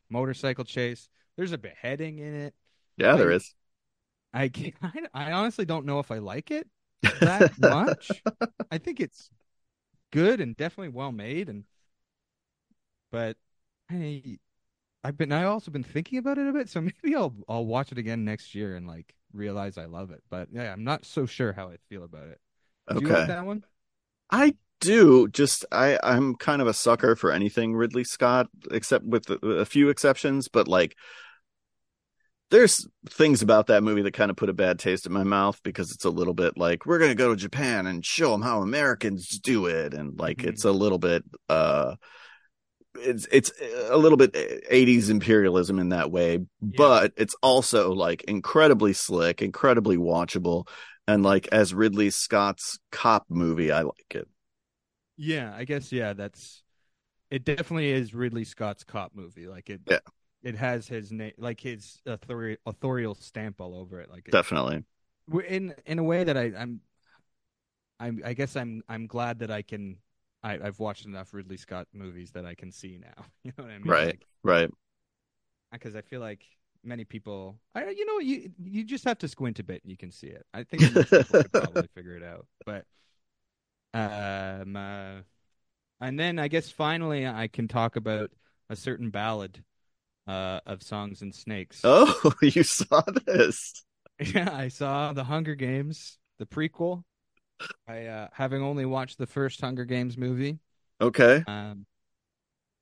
motorcycle 0.10 0.66
chase. 0.66 1.10
There's 1.38 1.52
a 1.54 1.58
beheading 1.58 2.20
in 2.20 2.34
it. 2.36 2.56
yeah, 2.98 3.16
there 3.16 3.32
I- 3.32 3.40
I 4.34 4.50
can't, 4.50 4.76
I 5.14 5.32
honestly 5.32 5.66
don't 5.66 5.86
know 5.86 6.00
if 6.00 6.12
I 6.12 6.18
like 6.20 6.52
it 6.52 6.68
that 7.22 7.58
much. 7.58 8.24
I 8.72 8.78
think 8.78 9.00
it's 9.00 9.30
good 10.12 10.42
and 10.42 10.58
definitely 10.58 10.90
well 10.90 11.12
made 11.12 11.50
and 11.50 11.66
but 13.12 13.38
I 13.90 14.40
I've 15.06 15.18
been 15.18 15.32
I 15.32 15.44
also 15.44 15.72
been 15.72 15.84
thinking 15.84 16.18
about 16.18 16.38
it 16.38 16.48
a 16.48 16.54
bit, 16.54 16.70
so 16.70 16.82
maybe 17.04 17.16
I'll 17.16 17.36
I'll 17.48 17.66
watch 17.66 17.92
it 17.92 17.98
again 17.98 18.26
next 18.26 18.56
year 18.56 18.76
and 18.76 18.88
like 18.88 19.14
realize 19.34 19.78
I 19.78 19.86
love 19.86 20.12
it. 20.12 20.24
But 20.30 20.50
yeah, 20.52 20.72
I'm 20.72 20.84
not 20.84 21.06
so 21.06 21.26
sure 21.26 21.54
how 21.54 21.70
I 21.70 21.78
feel 21.90 22.04
about 22.04 22.28
it. 22.28 22.40
Did 22.90 23.00
you 23.02 23.10
like 23.10 23.26
Okay. 23.26 23.28
that 23.28 23.46
one? 23.46 23.64
I 24.32 24.56
do. 24.82 25.28
Just 25.30 25.66
I 25.72 26.00
I'm 26.04 26.36
kind 26.36 26.62
of 26.62 26.68
a 26.68 26.74
sucker 26.74 27.16
for 27.16 27.32
anything 27.32 27.76
Ridley 27.76 28.04
Scott, 28.04 28.48
except 28.72 29.06
with 29.06 29.30
a, 29.30 29.66
few 29.66 29.90
exceptions. 29.90 30.48
But 30.48 30.68
like, 30.68 30.96
there's 32.52 32.88
things 33.10 33.42
about 33.42 33.68
that 33.68 33.84
movie 33.84 34.04
that 34.04 34.14
kind 34.14 34.30
of 34.30 34.38
put 34.38 34.50
a 34.50 34.54
bad 34.54 34.78
taste 34.80 35.06
in 35.06 35.12
my 35.12 35.24
mouth 35.24 35.60
because 35.64 35.92
it's 35.92 36.06
a 36.06 36.10
little 36.10 36.34
bit 36.34 36.58
like 36.58 36.86
we're 36.86 37.00
gonna 37.00 37.16
go 37.16 37.30
to 37.30 37.36
Japan 37.36 37.88
and 37.88 38.06
show 38.06 38.32
them 38.32 38.42
how 38.42 38.62
Americans 38.62 39.28
do 39.40 39.66
it, 39.66 39.94
and 39.94 40.18
like 40.20 40.44
Mhm. 40.44 40.44
it's 40.44 40.66
a 40.66 40.72
little 40.72 41.00
bit 41.00 41.24
uh. 41.50 41.96
It's 42.98 43.28
it's 43.32 43.52
a 43.90 43.98
little 43.98 44.18
bit 44.18 44.36
80s 44.70 45.10
imperialism 45.10 45.80
in 45.80 45.90
that 45.90 46.12
way, 46.12 46.46
but 46.62 47.14
it's 47.18 47.36
also 47.42 47.94
like 47.94 48.24
incredibly 48.24 48.94
slick, 48.94 49.42
incredibly 49.42 49.98
watchable. 49.98 50.68
And 51.08 51.24
like 51.24 51.48
as 51.52 51.74
Ridley 51.74 52.10
Scott's 52.10 52.80
cop 52.92 53.25
movie, 53.30 53.72
I 53.72 53.82
like 53.82 54.16
it. 54.16 54.28
Yeah, 55.18 55.54
I 55.56 55.64
guess 55.66 55.92
yeah, 55.92 56.14
that's 56.14 56.64
it. 57.32 57.46
Definitely 57.46 57.92
is 57.92 58.14
Ridley 58.14 58.46
Scott's 58.46 58.84
cop 58.84 59.14
movie. 59.16 59.48
Like 59.48 59.70
it, 59.70 59.82
Yeah. 59.90 60.00
it 60.44 60.56
has 60.56 60.88
his 60.88 61.12
name, 61.12 61.34
like 61.38 61.60
his 61.62 62.02
authori- 62.08 62.58
authorial 62.66 63.16
stamp 63.16 63.62
all 63.62 63.75
over 63.75 64.02
it. 64.02 64.12
Like 64.12 64.30
it, 64.30 64.38
Definitely. 64.38 64.86
in 65.48 65.75
in 65.86 66.00
a 66.00 66.04
way 66.04 66.24
that 66.24 66.38
I, 66.38 66.54
I'm, 66.58 66.82
I'm, 68.00 68.22
I 68.25 68.34
guess 68.34 68.56
I'm, 68.56 68.84
I'm 68.90 69.08
glad 69.08 69.40
that 69.40 69.52
I 69.52 69.62
can. 69.62 69.98
I, 70.46 70.60
I've 70.64 70.80
watched 70.80 71.06
enough 71.06 71.34
Ridley 71.34 71.58
Scott 71.58 71.88
movies 71.92 72.32
that 72.32 72.46
I 72.46 72.54
can 72.56 72.72
see 72.72 73.00
now. 73.02 73.25
You 73.44 73.52
know 73.58 73.64
what 73.66 73.74
I 73.74 73.80
mean? 73.80 73.92
Right. 73.92 74.08
Like, 74.08 74.25
Right. 74.44 74.70
because 75.72 75.96
I 75.96 76.02
feel 76.02 76.22
like 76.22 76.46
many 76.84 77.04
people, 77.04 77.58
I 77.74 77.90
you 77.90 78.06
know 78.06 78.20
you 78.20 78.52
you 78.64 78.84
just 78.84 79.04
have 79.06 79.18
to 79.20 79.28
squint 79.28 79.60
a 79.60 79.64
bit 79.64 79.82
and 79.84 79.92
you 79.92 79.98
can 79.98 80.12
see 80.12 80.28
it. 80.28 80.46
I 80.54 80.64
think 80.64 80.82
most 80.94 81.10
people 81.10 81.42
could 81.42 81.52
probably 81.52 81.88
figure 81.96 82.16
it 82.16 82.24
out. 82.24 82.46
But 82.66 82.86
um, 83.94 84.75
uh, 84.75 85.16
and 86.02 86.20
then 86.20 86.40
I 86.40 86.48
guess 86.48 86.70
finally 86.70 87.28
I 87.28 87.48
can 87.48 87.68
talk 87.68 87.96
about 87.96 88.32
a 88.70 88.75
certain 88.75 89.10
ballad 89.10 89.64
uh, 90.28 90.60
of 90.66 90.84
songs 90.84 91.22
and 91.22 91.34
snakes. 91.34 91.82
Oh, 91.84 92.34
you 92.42 92.64
saw 92.64 93.02
this. 93.25 93.84
Yeah, 94.20 94.50
I 94.52 94.70
saw 94.70 95.14
the 95.14 95.25
Hunger 95.25 95.56
Games, 95.56 96.18
the 96.40 96.46
prequel. 96.46 97.04
I 97.88 98.06
uh, 98.06 98.28
having 98.34 98.62
only 98.62 98.86
watched 98.86 99.18
the 99.18 99.28
first 99.28 99.62
Hunger 99.62 99.86
Games 99.86 100.18
movie. 100.18 100.60
Okay. 101.00 101.44
Um, 101.48 101.86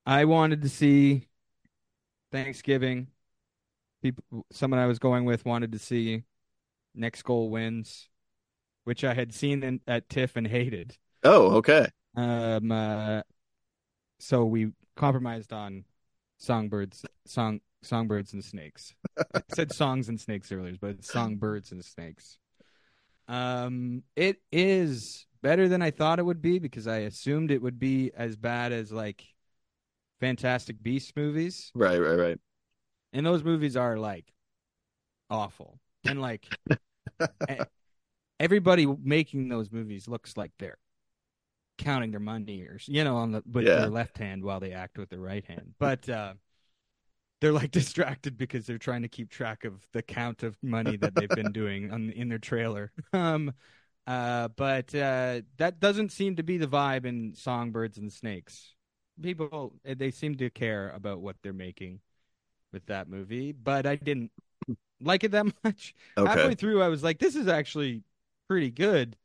I 0.06 0.26
wanted 0.26 0.62
to 0.64 0.70
see 0.70 1.28
Thanksgiving. 2.32 3.08
People, 4.02 4.46
someone 4.52 4.80
I 4.80 4.86
was 4.88 5.00
going 5.00 5.26
with 5.26 5.46
wanted 5.46 5.72
to 5.72 5.80
see 5.80 6.24
Next 6.94 7.22
Goal 7.24 7.50
Wins, 7.50 8.10
which 8.84 9.04
I 9.04 9.14
had 9.14 9.34
seen 9.34 9.64
in, 9.64 9.82
at 9.88 10.10
TIFF 10.10 10.36
and 10.36 10.48
hated. 10.48 10.98
Oh, 11.24 11.56
okay. 11.58 11.88
Um, 12.16 12.72
uh, 12.72 13.22
so 14.20 14.46
we 14.46 14.72
compromised 14.96 15.54
on 15.54 15.86
songbirds, 16.38 17.06
song, 17.26 17.62
songbirds 17.82 18.34
and 18.34 18.44
snakes. 18.44 18.94
I 19.34 19.42
said 19.54 19.72
songs 19.72 20.10
and 20.10 20.20
snakes 20.20 20.52
earlier, 20.52 20.76
but 20.80 20.92
it's 20.92 21.12
songbirds 21.12 21.72
and 21.72 21.84
snakes. 21.84 22.38
Um, 23.28 24.04
it 24.16 24.42
is 24.52 25.26
better 25.42 25.68
than 25.68 25.82
I 25.82 25.92
thought 25.92 26.20
it 26.20 26.26
would 26.26 26.42
be 26.42 26.60
because 26.60 26.88
I 26.88 26.98
assumed 27.00 27.52
it 27.52 27.62
would 27.62 27.80
be 27.80 28.12
as 28.16 28.36
bad 28.36 28.72
as 28.72 28.92
like 28.92 29.24
Fantastic 30.20 30.82
Beasts 30.82 31.14
movies, 31.16 31.74
Right, 31.76 31.98
right, 32.00 32.16
right. 32.18 32.40
and 33.14 33.26
those 33.26 33.44
movies 33.44 33.78
are 33.78 33.98
like 33.98 34.34
awful, 35.30 35.80
and 36.06 36.22
like 36.22 36.52
everybody 38.40 38.86
making 38.86 39.50
those 39.50 39.72
movies 39.72 40.08
looks 40.08 40.38
like 40.38 40.52
they're 40.60 40.78
counting 41.78 42.12
their 42.12 42.20
money 42.20 42.62
or 42.64 42.78
you 42.86 43.04
know 43.04 43.18
on 43.18 43.32
the 43.32 43.44
with 43.52 43.66
Yeah. 43.66 43.74
their 43.74 43.90
left 43.90 44.18
hand 44.18 44.44
while 44.44 44.60
they 44.60 44.72
act 44.74 44.98
with 44.98 45.10
their 45.10 45.20
right 45.20 45.46
hand, 45.46 45.74
but. 45.80 46.08
uh 46.10 46.34
they're 47.44 47.52
like 47.52 47.72
distracted 47.72 48.38
because 48.38 48.66
they're 48.66 48.78
trying 48.78 49.02
to 49.02 49.10
keep 49.10 49.30
track 49.30 49.66
of 49.66 49.86
the 49.92 50.02
count 50.02 50.44
of 50.44 50.56
money 50.64 50.96
that 50.96 51.14
they've 51.14 51.28
been 51.30 51.52
doing 51.52 51.92
on 51.92 52.10
in 52.12 52.30
their 52.30 52.40
trailer. 52.40 52.92
Um, 53.14 53.54
uh, 54.08 54.50
but 54.50 54.94
uh, 54.96 55.42
that 55.58 55.80
doesn't 55.80 56.12
seem 56.12 56.36
to 56.36 56.44
be 56.44 56.58
the 56.58 56.68
vibe 56.68 57.06
in 57.06 57.34
Songbirds 57.36 57.98
and 57.98 58.12
Snakes. 58.12 58.74
People 59.22 59.76
they 59.86 60.12
seem 60.12 60.36
to 60.36 60.50
care 60.50 60.90
about 60.90 61.22
what 61.22 61.36
they're 61.42 61.54
making 61.54 62.00
with 62.74 62.86
that 62.88 63.08
movie, 63.08 63.52
but 63.52 63.86
I 63.86 63.96
didn't 63.96 64.32
like 65.00 65.24
it 65.24 65.32
that 65.32 65.46
much. 65.64 65.94
Okay. 66.18 66.30
Halfway 66.30 66.56
through, 66.56 66.82
I 66.82 66.90
was 66.90 67.04
like, 67.04 67.20
"This 67.20 67.36
is 67.36 67.48
actually 67.48 68.04
pretty 68.50 68.72
good," 68.72 69.16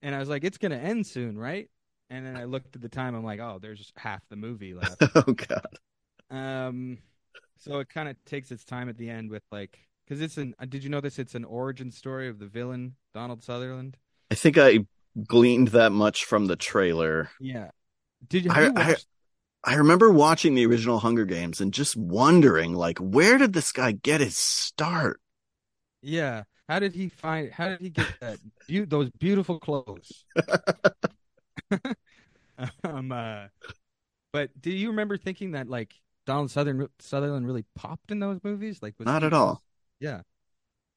and 0.00 0.14
I 0.14 0.20
was 0.20 0.28
like, 0.28 0.44
"It's 0.44 0.58
gonna 0.58 0.76
end 0.76 1.06
soon, 1.06 1.36
right?" 1.36 1.68
And 2.08 2.24
then 2.24 2.36
I 2.36 2.44
looked 2.44 2.76
at 2.76 2.82
the 2.82 2.88
time. 2.88 3.14
I'm 3.14 3.24
like, 3.24 3.40
"Oh, 3.40 3.58
there's 3.60 3.92
half 3.96 4.22
the 4.30 4.36
movie 4.36 4.74
left." 4.74 5.02
Oh 5.14 5.32
god. 5.32 5.78
Um, 6.30 6.98
so 7.58 7.78
it 7.80 7.88
kind 7.88 8.08
of 8.08 8.16
takes 8.24 8.50
its 8.50 8.64
time 8.64 8.88
at 8.88 8.96
the 8.96 9.08
end 9.10 9.30
with 9.30 9.42
like, 9.50 9.78
because 10.06 10.20
it's 10.20 10.36
an. 10.36 10.54
uh, 10.58 10.66
Did 10.66 10.84
you 10.84 10.90
know 10.90 11.00
this? 11.00 11.18
It's 11.18 11.34
an 11.34 11.44
origin 11.44 11.90
story 11.90 12.28
of 12.28 12.38
the 12.38 12.46
villain 12.46 12.96
Donald 13.14 13.42
Sutherland. 13.42 13.96
I 14.30 14.34
think 14.34 14.58
I 14.58 14.80
gleaned 15.26 15.68
that 15.68 15.92
much 15.92 16.24
from 16.24 16.46
the 16.46 16.56
trailer. 16.56 17.30
Yeah. 17.40 17.70
Did 18.28 18.44
you? 18.46 18.50
I- 18.52 18.72
I- 18.76 18.96
I 19.66 19.76
remember 19.76 20.10
watching 20.10 20.54
the 20.54 20.66
original 20.66 20.98
Hunger 20.98 21.24
Games 21.24 21.58
and 21.62 21.72
just 21.72 21.96
wondering, 21.96 22.74
like, 22.74 22.98
where 22.98 23.38
did 23.38 23.54
this 23.54 23.72
guy 23.72 23.92
get 23.92 24.20
his 24.20 24.36
start? 24.36 25.22
Yeah. 26.02 26.42
How 26.68 26.80
did 26.80 26.94
he 26.94 27.08
find? 27.08 27.50
How 27.50 27.70
did 27.70 27.80
he 27.80 27.88
get 27.88 28.06
that? 28.20 28.38
beau- 28.68 28.84
those 28.84 29.10
beautiful 29.12 29.58
clothes. 29.58 30.24
um. 32.84 33.12
Uh, 33.12 33.44
but 34.32 34.50
do 34.60 34.70
you 34.70 34.88
remember 34.90 35.16
thinking 35.16 35.52
that 35.52 35.68
like 35.68 35.94
Donald 36.26 36.50
Southern 36.50 36.88
Sutherland 37.00 37.46
really 37.46 37.64
popped 37.74 38.10
in 38.10 38.20
those 38.20 38.40
movies? 38.44 38.80
Like, 38.82 38.94
was 38.98 39.06
Not 39.06 39.22
he 39.22 39.26
at 39.26 39.32
all. 39.32 39.62
Yeah. 40.00 40.22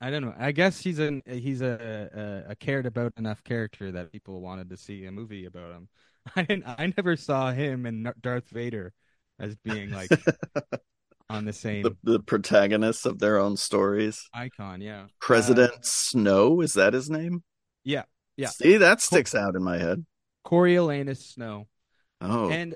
I 0.01 0.11
don't 0.11 0.21
know. 0.23 0.35
I 0.37 0.51
guess 0.51 0.79
he's 0.79 0.99
an 0.99 1.23
he's 1.25 1.61
a, 1.61 2.43
a 2.47 2.51
a 2.51 2.55
cared 2.55 2.85
about 2.85 3.13
enough 3.17 3.43
character 3.43 3.91
that 3.93 4.11
people 4.11 4.41
wanted 4.41 4.69
to 4.69 4.77
see 4.77 5.05
a 5.05 5.11
movie 5.11 5.45
about 5.45 5.71
him. 5.71 5.89
I 6.35 6.43
didn't. 6.43 6.65
I 6.67 6.93
never 6.97 7.15
saw 7.15 7.51
him 7.51 7.85
and 7.85 8.11
Darth 8.21 8.49
Vader 8.49 8.93
as 9.39 9.55
being 9.55 9.91
like 9.91 10.11
on 11.29 11.45
the 11.45 11.53
same 11.53 11.83
The, 11.83 11.97
the 12.03 12.19
protagonists 12.19 13.05
of 13.05 13.19
their 13.19 13.37
own 13.39 13.57
stories. 13.57 14.29
icon. 14.33 14.81
Yeah. 14.81 15.07
President 15.19 15.71
Uh, 15.73 15.77
Snow, 15.81 16.61
is 16.61 16.73
that 16.73 16.93
his 16.93 17.09
name? 17.09 17.43
yeah. 17.83 18.03
Yeah. 18.35 18.49
See, 18.49 18.77
that 18.77 19.01
sticks 19.01 19.33
out 19.33 19.55
in 19.55 19.63
my 19.63 19.77
head. 19.79 20.05
Coriolanus 20.45 21.33
Snow. 21.33 21.67
Oh, 22.21 22.49
And 22.49 22.75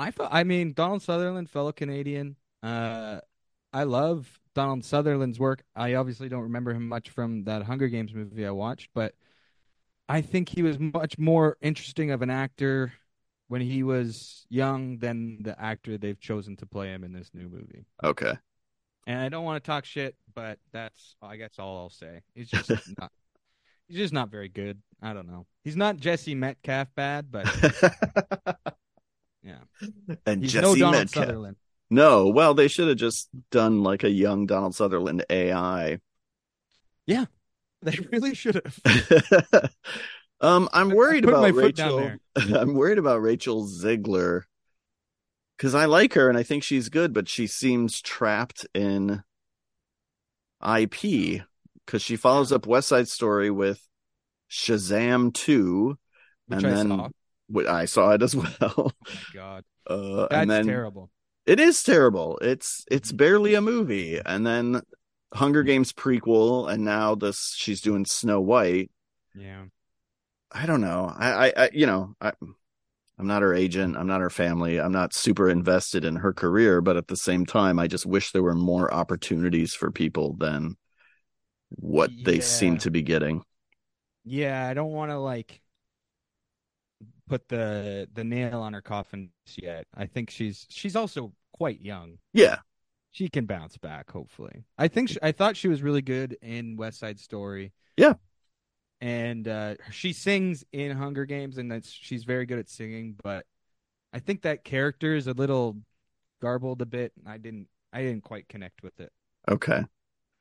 I 0.00 0.10
felt, 0.10 0.30
I 0.32 0.44
mean, 0.44 0.72
Donald 0.72 1.02
Sutherland, 1.02 1.50
fellow 1.50 1.72
Canadian. 1.72 2.36
Uh, 2.62 3.20
I 3.70 3.82
love 3.84 4.40
Donald 4.54 4.82
Sutherland's 4.82 5.38
work. 5.38 5.62
I 5.76 5.94
obviously 5.94 6.30
don't 6.30 6.44
remember 6.44 6.72
him 6.72 6.88
much 6.88 7.10
from 7.10 7.44
that 7.44 7.64
Hunger 7.64 7.88
Games 7.88 8.14
movie 8.14 8.46
I 8.46 8.50
watched, 8.50 8.88
but 8.94 9.14
I 10.08 10.22
think 10.22 10.48
he 10.48 10.62
was 10.62 10.78
much 10.78 11.18
more 11.18 11.58
interesting 11.60 12.12
of 12.12 12.22
an 12.22 12.30
actor 12.30 12.94
when 13.48 13.60
he 13.60 13.82
was 13.82 14.46
young 14.48 14.96
than 14.98 15.42
the 15.42 15.60
actor 15.60 15.98
they've 15.98 16.18
chosen 16.18 16.56
to 16.56 16.66
play 16.66 16.88
him 16.88 17.04
in 17.04 17.12
this 17.12 17.30
new 17.34 17.48
movie. 17.48 17.84
okay. 18.02 18.38
And 19.06 19.18
I 19.20 19.28
don't 19.28 19.44
want 19.44 19.62
to 19.62 19.66
talk 19.66 19.84
shit, 19.84 20.14
but 20.34 20.58
that's 20.72 21.16
I 21.20 21.36
guess 21.36 21.58
all 21.58 21.76
I'll 21.76 21.90
say. 21.90 22.22
He's 22.34 22.48
just 22.50 22.70
not. 22.98 23.12
He's 23.86 23.98
just 23.98 24.14
not 24.14 24.30
very 24.30 24.48
good. 24.48 24.80
I 25.02 25.12
don't 25.12 25.26
know. 25.26 25.46
He's 25.62 25.76
not 25.76 25.98
Jesse 25.98 26.34
Metcalfe 26.34 26.94
bad, 26.94 27.30
but 27.30 27.46
yeah, 29.42 29.58
and 30.26 30.42
he's 30.42 30.52
Jesse 30.52 30.66
no 30.66 30.74
Donald 30.74 30.92
Metcalfe. 30.92 31.24
Sutherland. 31.24 31.56
No, 31.90 32.28
well, 32.28 32.54
they 32.54 32.68
should 32.68 32.88
have 32.88 32.98
just 32.98 33.28
done 33.50 33.82
like 33.82 34.04
a 34.04 34.10
young 34.10 34.46
Donald 34.46 34.74
Sutherland 34.74 35.24
AI. 35.28 35.98
Yeah, 37.06 37.24
they 37.82 37.98
really 38.12 38.34
should 38.34 38.62
have. 38.64 39.70
um, 40.40 40.68
I'm 40.72 40.90
worried 40.90 41.24
about 41.24 41.42
my 41.42 41.52
foot 41.52 41.74
down 41.74 42.20
Rachel. 42.36 42.56
I'm 42.56 42.74
worried 42.74 42.98
about 42.98 43.22
Rachel 43.22 43.66
Zegler 43.66 44.42
because 45.56 45.74
I 45.74 45.86
like 45.86 46.14
her 46.14 46.28
and 46.28 46.38
I 46.38 46.42
think 46.42 46.62
she's 46.62 46.88
good, 46.88 47.12
but 47.12 47.28
she 47.28 47.46
seems 47.46 48.00
trapped 48.00 48.66
in 48.74 49.22
IP 50.64 51.42
because 51.84 52.02
she 52.02 52.16
follows 52.16 52.52
up 52.52 52.66
West 52.66 52.88
Side 52.88 53.08
Story 53.08 53.50
with 53.50 53.86
Shazam 54.50 55.34
2, 55.34 55.98
Which 56.46 56.56
and 56.56 56.66
I 56.66 56.70
then 56.70 56.88
saw. 56.88 57.08
I 57.68 57.84
saw 57.86 58.10
it 58.12 58.22
as 58.22 58.34
well. 58.60 58.92
Oh 59.06 59.14
my 59.14 59.24
god, 59.32 59.64
Uh, 59.86 60.28
that's 60.30 60.30
and 60.30 60.50
then 60.50 60.60
terrible. 60.60 61.10
it 61.46 61.60
is 61.60 61.82
terrible. 61.82 62.38
It's 62.42 62.84
it's 62.90 63.12
barely 63.12 63.54
a 63.54 63.60
movie, 63.62 64.20
and 64.24 64.46
then 64.46 64.82
Hunger 65.34 65.62
Games 65.62 65.92
prequel, 65.92 66.72
and 66.72 66.84
now 66.84 67.14
this 67.14 67.54
she's 67.56 67.80
doing 67.82 68.04
Snow 68.06 68.40
White. 68.40 68.90
Yeah, 69.34 69.66
I 70.52 70.66
don't 70.66 70.80
know. 70.80 71.12
I, 71.16 71.48
I, 71.48 71.52
I 71.64 71.70
you 71.72 71.86
know, 71.86 72.14
I, 72.20 72.32
I'm 73.18 73.26
not 73.26 73.42
her 73.42 73.54
agent. 73.54 73.96
I'm 73.96 74.06
not 74.06 74.20
her 74.22 74.30
family. 74.30 74.80
I'm 74.80 74.92
not 74.92 75.14
super 75.14 75.50
invested 75.50 76.04
in 76.04 76.16
her 76.16 76.32
career, 76.32 76.80
but 76.80 76.96
at 76.96 77.08
the 77.08 77.16
same 77.16 77.46
time, 77.46 77.78
I 77.78 77.88
just 77.88 78.06
wish 78.06 78.32
there 78.32 78.42
were 78.42 78.54
more 78.54 78.92
opportunities 78.92 79.74
for 79.74 79.90
people 79.92 80.34
than 80.34 80.76
what 81.70 82.12
they 82.24 82.40
seem 82.40 82.78
to 82.78 82.90
be 82.90 83.02
getting. 83.02 83.44
yeah. 84.24 84.66
I 84.68 84.74
don't 84.74 84.92
want 84.92 85.10
to 85.10 85.18
like 85.18 85.60
put 87.30 87.48
the 87.48 88.08
the 88.12 88.24
nail 88.24 88.60
on 88.60 88.72
her 88.74 88.82
coffin 88.82 89.30
yet. 89.56 89.86
I 89.94 90.06
think 90.06 90.30
she's 90.30 90.66
she's 90.68 90.96
also 90.96 91.32
quite 91.52 91.80
young. 91.80 92.18
Yeah, 92.32 92.58
She 93.12 93.28
can 93.28 93.46
bounce 93.46 93.76
back, 93.78 94.10
hopefully. 94.10 94.64
I 94.78 94.88
think 94.88 95.10
she, 95.10 95.18
I 95.22 95.32
thought 95.32 95.56
she 95.56 95.68
was 95.68 95.82
really 95.82 96.02
good 96.02 96.36
in 96.42 96.76
West 96.76 96.98
Side 96.98 97.18
Story. 97.20 97.72
Yeah. 97.96 98.14
and 99.00 99.46
uh, 99.48 99.74
she 99.90 100.12
sings 100.12 100.64
in 100.72 100.96
Hunger 100.96 101.24
Games, 101.24 101.58
and 101.58 101.70
that's 101.70 101.90
she's 101.90 102.24
very 102.24 102.46
good 102.46 102.58
at 102.58 102.68
singing. 102.68 103.16
But 103.22 103.46
I 104.12 104.18
think 104.20 104.42
that 104.42 104.64
character 104.64 105.14
is 105.14 105.26
a 105.26 105.32
little 105.32 105.76
garbled 106.42 106.82
a 106.82 106.86
bit. 106.86 107.12
and 107.18 107.28
I 107.28 107.38
didn't 107.38 107.68
I 107.92 108.02
didn't 108.02 108.24
quite 108.24 108.48
connect 108.48 108.82
with 108.82 109.00
it. 109.00 109.12
okay. 109.50 109.84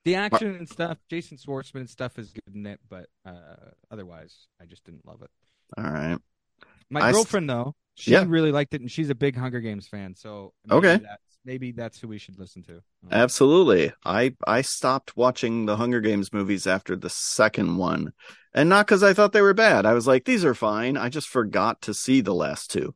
The 0.06 0.16
action 0.16 0.56
and 0.56 0.68
stuff, 0.70 0.98
Jason 1.10 1.38
Schwartzman 1.38 1.82
and 1.82 1.90
stuff 1.90 2.18
is 2.18 2.32
good 2.32 2.56
in 2.56 2.66
it, 2.66 2.80
but 2.90 3.10
uh, 3.26 3.72
otherwise, 3.92 4.48
I 4.62 4.66
just 4.66 4.86
didn't 4.86 5.06
love 5.06 5.22
it. 5.22 5.30
All 5.78 5.84
right. 5.84 6.18
My 6.90 7.02
I 7.02 7.12
girlfriend, 7.12 7.50
though, 7.50 7.76
she 7.96 8.14
Yeah. 8.14 8.26
really 8.26 8.52
liked 8.52 8.74
it, 8.74 8.82
and 8.82 8.92
she's 8.92 9.10
a 9.10 9.16
big 9.16 9.36
Hunger 9.36 9.60
Games 9.62 9.88
fan. 9.88 10.16
So 10.16 10.54
maybe 10.66 10.98
Okay. 10.98 11.02
that's, 11.02 11.40
maybe 11.46 11.72
that's 11.72 12.00
who 12.00 12.08
we 12.08 12.18
should 12.18 12.40
listen 12.40 12.64
to. 12.64 12.82
Uh, 13.08 13.12
Absolutely. 13.12 13.92
I 14.06 14.36
I 14.48 14.62
stopped 14.62 15.16
watching 15.18 15.66
the 15.66 15.78
Hunger 15.78 16.00
Games 16.02 16.32
movies 16.34 16.66
after 16.68 16.96
the 16.96 17.10
second 17.10 17.78
one. 17.78 18.14
And 18.54 18.70
not 18.70 18.86
because 18.88 19.04
I 19.04 19.14
thought 19.14 19.32
they 19.34 19.42
were 19.42 19.54
bad. 19.54 19.86
I 19.86 19.94
was 19.94 20.08
like, 20.08 20.26
these 20.26 20.46
are 20.46 20.54
fine. 20.56 20.96
I 20.98 21.10
just 21.10 21.28
forgot 21.28 21.82
to 21.84 21.94
see 21.94 22.22
the 22.22 22.34
last 22.36 22.70
two. 22.72 22.96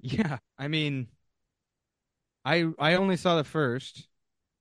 Yeah, 0.00 0.38
I 0.58 0.68
mean, 0.68 1.08
I 2.44 2.72
I 2.78 2.94
only 2.94 3.16
saw 3.16 3.36
the 3.36 3.44
first, 3.44 4.08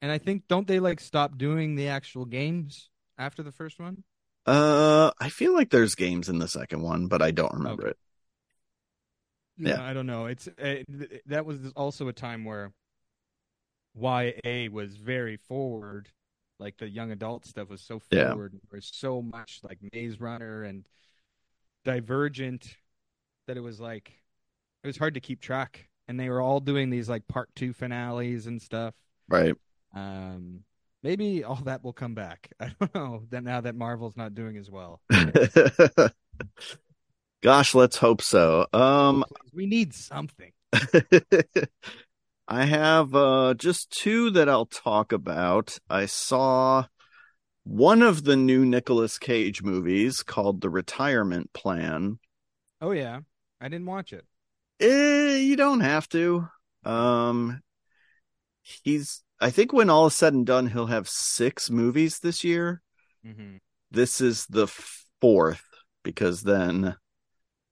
and 0.01 0.11
I 0.11 0.17
think 0.17 0.47
don't 0.47 0.67
they 0.67 0.79
like 0.79 0.99
stop 0.99 1.37
doing 1.37 1.75
the 1.75 1.89
actual 1.89 2.25
games 2.25 2.89
after 3.17 3.43
the 3.43 3.51
first 3.53 3.79
one? 3.79 4.03
Uh 4.45 5.11
I 5.19 5.29
feel 5.29 5.53
like 5.53 5.69
there's 5.69 5.95
games 5.95 6.27
in 6.29 6.39
the 6.39 6.47
second 6.47 6.81
one, 6.81 7.07
but 7.07 7.21
I 7.21 7.31
don't 7.31 7.53
remember 7.53 7.83
Okay. 7.83 7.91
it. 7.91 7.97
Yeah. 9.57 9.81
I 9.83 9.93
don't 9.93 10.07
know. 10.07 10.25
It's 10.25 10.47
uh, 10.47 10.51
th- 10.57 11.21
that 11.27 11.45
was 11.45 11.57
also 11.75 12.07
a 12.07 12.13
time 12.13 12.43
where 12.43 12.73
YA 13.93 14.67
was 14.71 14.95
very 14.97 15.37
forward. 15.37 16.09
Like 16.59 16.77
the 16.77 16.89
young 16.89 17.11
adult 17.11 17.45
stuff 17.45 17.69
was 17.69 17.81
so 17.81 17.99
forward. 17.99 18.53
There 18.53 18.77
was 18.77 18.89
so 18.91 19.21
much 19.21 19.59
like 19.63 19.79
Maze 19.93 20.19
Runner 20.19 20.63
and 20.63 20.85
Divergent 21.85 22.75
that 23.47 23.57
it 23.57 23.61
was 23.61 23.79
like 23.79 24.11
it 24.83 24.87
was 24.87 24.97
hard 24.97 25.13
to 25.15 25.19
keep 25.19 25.41
track. 25.41 25.89
And 26.07 26.19
they 26.19 26.29
were 26.29 26.41
all 26.41 26.59
doing 26.59 26.89
these 26.89 27.07
like 27.09 27.27
part 27.27 27.49
two 27.55 27.73
finales 27.73 28.47
and 28.47 28.61
stuff. 28.61 28.93
Right. 29.29 29.55
Um, 29.95 30.61
maybe 31.03 31.43
all 31.43 31.61
that 31.65 31.83
will 31.83 31.93
come 31.93 32.15
back. 32.15 32.49
I 32.59 32.71
don't 32.79 32.95
know. 32.95 33.23
That 33.29 33.43
now 33.43 33.61
that 33.61 33.75
Marvel's 33.75 34.17
not 34.17 34.33
doing 34.33 34.57
as 34.57 34.71
well, 34.71 35.01
Gosh, 37.43 37.75
let's 37.75 37.97
hope 37.97 38.21
so. 38.21 38.65
Um 38.71 39.25
we 39.53 39.65
need 39.65 39.93
something. 39.93 40.53
I 42.47 42.65
have 42.65 43.13
uh 43.13 43.53
just 43.55 43.91
two 43.91 44.31
that 44.31 44.47
I'll 44.49 44.65
talk 44.65 45.11
about. 45.11 45.77
I 45.89 46.05
saw 46.05 46.85
one 47.65 48.01
of 48.01 48.23
the 48.23 48.37
new 48.37 48.65
Nicolas 48.65 49.17
Cage 49.17 49.61
movies 49.61 50.23
called 50.23 50.61
The 50.61 50.69
Retirement 50.69 51.51
Plan. 51.53 52.19
Oh 52.81 52.91
yeah, 52.91 53.19
I 53.59 53.67
didn't 53.67 53.87
watch 53.87 54.13
it. 54.13 54.25
Eh, 54.79 55.35
you 55.37 55.57
don't 55.57 55.81
have 55.81 56.07
to. 56.09 56.47
Um 56.85 57.61
he's 58.61 59.21
I 59.43 59.49
think 59.51 59.73
when 59.73 59.89
all 59.89 60.07
is 60.07 60.15
said 60.15 60.33
and 60.33 60.45
done 60.45 60.67
he'll 60.67 60.85
have 60.87 61.09
6 61.09 61.69
movies 61.69 62.19
this 62.19 62.43
year. 62.43 62.81
hmm 63.25 63.57
This 63.91 64.21
is 64.21 64.45
the 64.47 64.67
fourth 65.21 65.63
because 66.03 66.43
then 66.43 66.95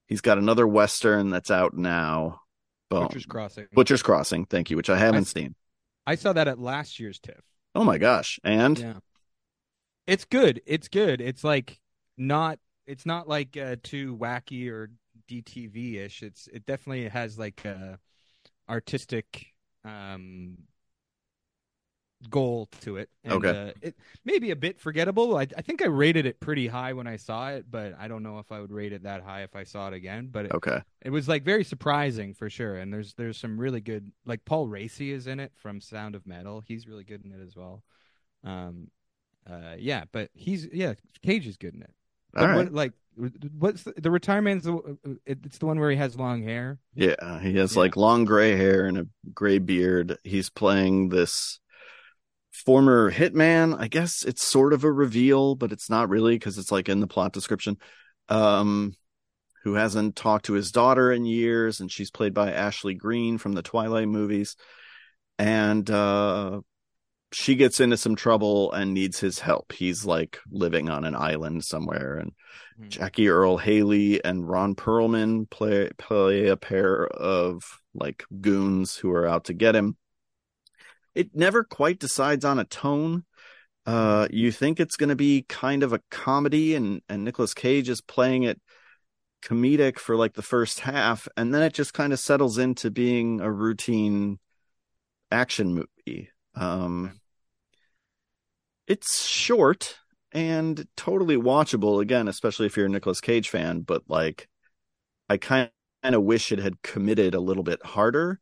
he's 0.07 0.21
got 0.21 0.37
another 0.37 0.67
western 0.67 1.29
that's 1.29 1.51
out 1.51 1.73
now. 1.75 2.41
Boom. 2.89 3.03
Butcher's 3.03 3.25
Crossing. 3.25 3.67
Butcher's 3.73 4.03
Crossing, 4.03 4.45
thank 4.45 4.69
you, 4.69 4.77
which 4.77 4.89
I 4.89 4.97
haven't 4.97 5.21
I- 5.35 5.39
seen. 5.39 5.55
I 6.05 6.15
saw 6.15 6.33
that 6.33 6.47
at 6.47 6.59
last 6.59 6.99
year's 6.99 7.19
TIFF. 7.19 7.41
Oh 7.75 7.83
my 7.83 7.97
gosh. 7.97 8.39
And 8.43 8.77
Yeah, 8.77 8.93
it's 10.07 10.25
good. 10.25 10.61
It's 10.65 10.87
good. 10.89 11.21
It's 11.21 11.43
like 11.43 11.79
not. 12.17 12.59
It's 12.87 13.05
not 13.05 13.29
like 13.29 13.55
uh, 13.55 13.75
too 13.81 14.17
wacky 14.17 14.67
or 14.69 14.89
DTV 15.29 15.95
ish. 15.97 16.23
It's 16.23 16.47
it 16.47 16.65
definitely 16.65 17.07
has 17.07 17.37
like 17.37 17.63
a 17.63 17.99
artistic 18.69 19.45
um 19.85 20.57
goal 22.29 22.67
to 22.81 22.97
it. 22.97 23.09
And, 23.23 23.33
Okay. 23.33 23.49
Uh, 23.69 23.71
it 23.81 23.95
may 24.25 24.39
be 24.39 24.51
a 24.51 24.55
bit 24.55 24.79
forgettable. 24.79 25.35
I, 25.37 25.47
I 25.57 25.61
think 25.61 25.81
I 25.81 25.87
rated 25.87 26.25
it 26.25 26.39
pretty 26.39 26.67
high 26.67 26.93
when 26.93 27.07
I 27.07 27.15
saw 27.17 27.49
it, 27.49 27.65
but 27.69 27.95
I 27.99 28.07
don't 28.07 28.23
know 28.23 28.39
if 28.39 28.51
I 28.51 28.59
would 28.59 28.71
rate 28.71 28.93
it 28.93 29.03
that 29.03 29.23
high 29.23 29.41
if 29.43 29.55
I 29.55 29.63
saw 29.63 29.87
it 29.87 29.93
again. 29.93 30.29
But 30.31 30.45
it, 30.45 30.51
okay. 30.53 30.81
it 31.01 31.09
was 31.09 31.27
like 31.27 31.43
very 31.43 31.63
surprising 31.63 32.33
for 32.33 32.49
sure. 32.49 32.75
And 32.75 32.93
there's 32.93 33.13
there's 33.15 33.37
some 33.37 33.59
really 33.59 33.81
good 33.81 34.11
like 34.25 34.45
Paul 34.45 34.67
Raci 34.67 35.11
is 35.11 35.27
in 35.27 35.39
it 35.39 35.51
from 35.55 35.81
Sound 35.81 36.15
of 36.15 36.27
Metal. 36.27 36.61
He's 36.65 36.87
really 36.87 37.03
good 37.03 37.25
in 37.25 37.31
it 37.31 37.41
as 37.45 37.55
well. 37.55 37.83
Um, 38.43 38.89
uh, 39.49 39.75
yeah, 39.77 40.03
but 40.11 40.29
he's 40.33 40.67
yeah, 40.71 40.93
Cage 41.23 41.47
is 41.47 41.57
good 41.57 41.73
in 41.75 41.81
it. 41.81 41.91
All 42.37 42.47
right. 42.47 42.55
what, 42.55 42.73
like, 42.73 42.93
what's 43.57 43.83
the, 43.83 43.93
the 43.97 44.11
retirement's 44.11 44.65
the 44.65 44.97
it's 45.25 45.57
the 45.57 45.65
one 45.65 45.79
where 45.79 45.91
he 45.91 45.97
has 45.97 46.15
long 46.15 46.43
hair. 46.43 46.79
Yeah, 46.95 47.39
he 47.39 47.55
has 47.57 47.75
Yeah. 47.75 47.79
like 47.79 47.97
long 47.97 48.23
gray 48.25 48.55
hair 48.55 48.85
and 48.85 48.97
a 48.97 49.07
gray 49.33 49.57
beard. 49.59 50.17
He's 50.23 50.49
playing 50.49 51.09
this 51.09 51.59
former 52.51 53.11
hitman. 53.11 53.79
I 53.79 53.87
guess 53.87 54.23
it's 54.23 54.43
sort 54.43 54.73
of 54.73 54.83
a 54.83 54.91
reveal, 54.91 55.55
but 55.55 55.71
it's 55.71 55.89
not 55.89 56.09
really 56.09 56.35
because 56.35 56.57
it's 56.57 56.71
like 56.71 56.89
in 56.89 56.99
the 56.99 57.07
plot 57.07 57.33
description. 57.33 57.77
Um, 58.29 58.95
who 59.63 59.75
hasn't 59.75 60.15
talked 60.15 60.45
to 60.45 60.53
his 60.53 60.71
daughter 60.71 61.11
in 61.11 61.25
years, 61.25 61.79
and 61.79 61.91
she's 61.91 62.09
played 62.09 62.33
by 62.33 62.51
Ashley 62.51 62.95
Greene 62.95 63.37
from 63.37 63.53
the 63.53 63.61
Twilight 63.61 64.07
movies. 64.07 64.55
And 65.37 65.89
uh, 65.89 66.61
she 67.31 67.55
gets 67.55 67.79
into 67.79 67.97
some 67.97 68.15
trouble 68.15 68.71
and 68.71 68.93
needs 68.93 69.19
his 69.19 69.39
help. 69.39 69.71
He's 69.71 70.03
like 70.03 70.39
living 70.49 70.89
on 70.89 71.05
an 71.05 71.15
island 71.15 71.63
somewhere, 71.63 72.17
and 72.17 72.31
Hmm. 72.81 72.89
Jackie 72.89 73.29
Earle 73.29 73.57
Haley 73.57 74.23
and 74.23 74.47
Ron 74.47 74.75
Perlman 74.75 75.49
play 75.49 75.89
play 75.97 76.47
a 76.47 76.57
pair 76.57 77.07
of 77.07 77.63
like 77.93 78.23
goons 78.39 78.95
who 78.95 79.11
are 79.11 79.27
out 79.27 79.45
to 79.45 79.53
get 79.53 79.75
him. 79.75 79.97
It 81.15 81.35
never 81.35 81.63
quite 81.63 81.99
decides 81.99 82.45
on 82.45 82.59
a 82.59 82.65
tone. 82.65 83.25
Uh, 83.85 84.27
you 84.31 84.51
think 84.51 84.79
it's 84.79 84.95
going 84.95 85.09
to 85.09 85.15
be 85.15 85.45
kind 85.49 85.83
of 85.83 85.93
a 85.93 86.01
comedy, 86.09 86.75
and 86.75 87.01
and 87.09 87.23
Nicolas 87.23 87.53
Cage 87.53 87.89
is 87.89 88.01
playing 88.01 88.43
it 88.43 88.61
comedic 89.41 89.97
for 89.97 90.15
like 90.15 90.33
the 90.33 90.41
first 90.41 90.81
half, 90.81 91.27
and 91.35 91.53
then 91.53 91.63
it 91.63 91.73
just 91.73 91.93
kind 91.93 92.13
of 92.13 92.19
settles 92.19 92.57
into 92.57 92.91
being 92.91 93.41
a 93.41 93.51
routine 93.51 94.39
action 95.31 95.73
movie. 95.73 96.29
Um, 96.55 97.19
it's 98.87 99.25
short 99.25 99.97
and 100.31 100.85
totally 100.95 101.37
watchable 101.37 102.01
again, 102.01 102.27
especially 102.27 102.65
if 102.65 102.77
you're 102.77 102.85
a 102.85 102.89
Nicolas 102.89 103.21
Cage 103.21 103.49
fan. 103.49 103.81
But 103.81 104.03
like, 104.07 104.47
I 105.29 105.37
kind 105.37 105.69
of 106.03 106.23
wish 106.23 106.51
it 106.51 106.59
had 106.59 106.81
committed 106.81 107.33
a 107.35 107.39
little 107.39 107.63
bit 107.63 107.83
harder, 107.85 108.39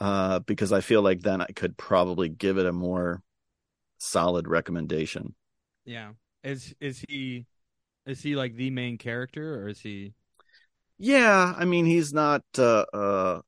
uh, 0.00 0.40
because 0.40 0.72
I 0.72 0.80
feel 0.80 1.02
like 1.02 1.20
then 1.20 1.40
I 1.40 1.46
could 1.54 1.76
probably 1.76 2.28
give 2.28 2.58
it 2.58 2.66
a 2.66 2.72
more 2.72 3.22
solid 3.98 4.48
recommendation. 4.48 5.34
Yeah, 5.84 6.12
is 6.44 6.74
is 6.80 7.04
he 7.08 7.46
is 8.06 8.22
he 8.22 8.36
like 8.36 8.54
the 8.56 8.70
main 8.70 8.98
character 8.98 9.62
or 9.62 9.68
is 9.68 9.80
he? 9.80 10.14
Yeah, 10.98 11.54
I 11.56 11.64
mean 11.64 11.86
he's 11.86 12.12
not 12.12 12.42
uh 12.58 12.84
uh 12.92 13.40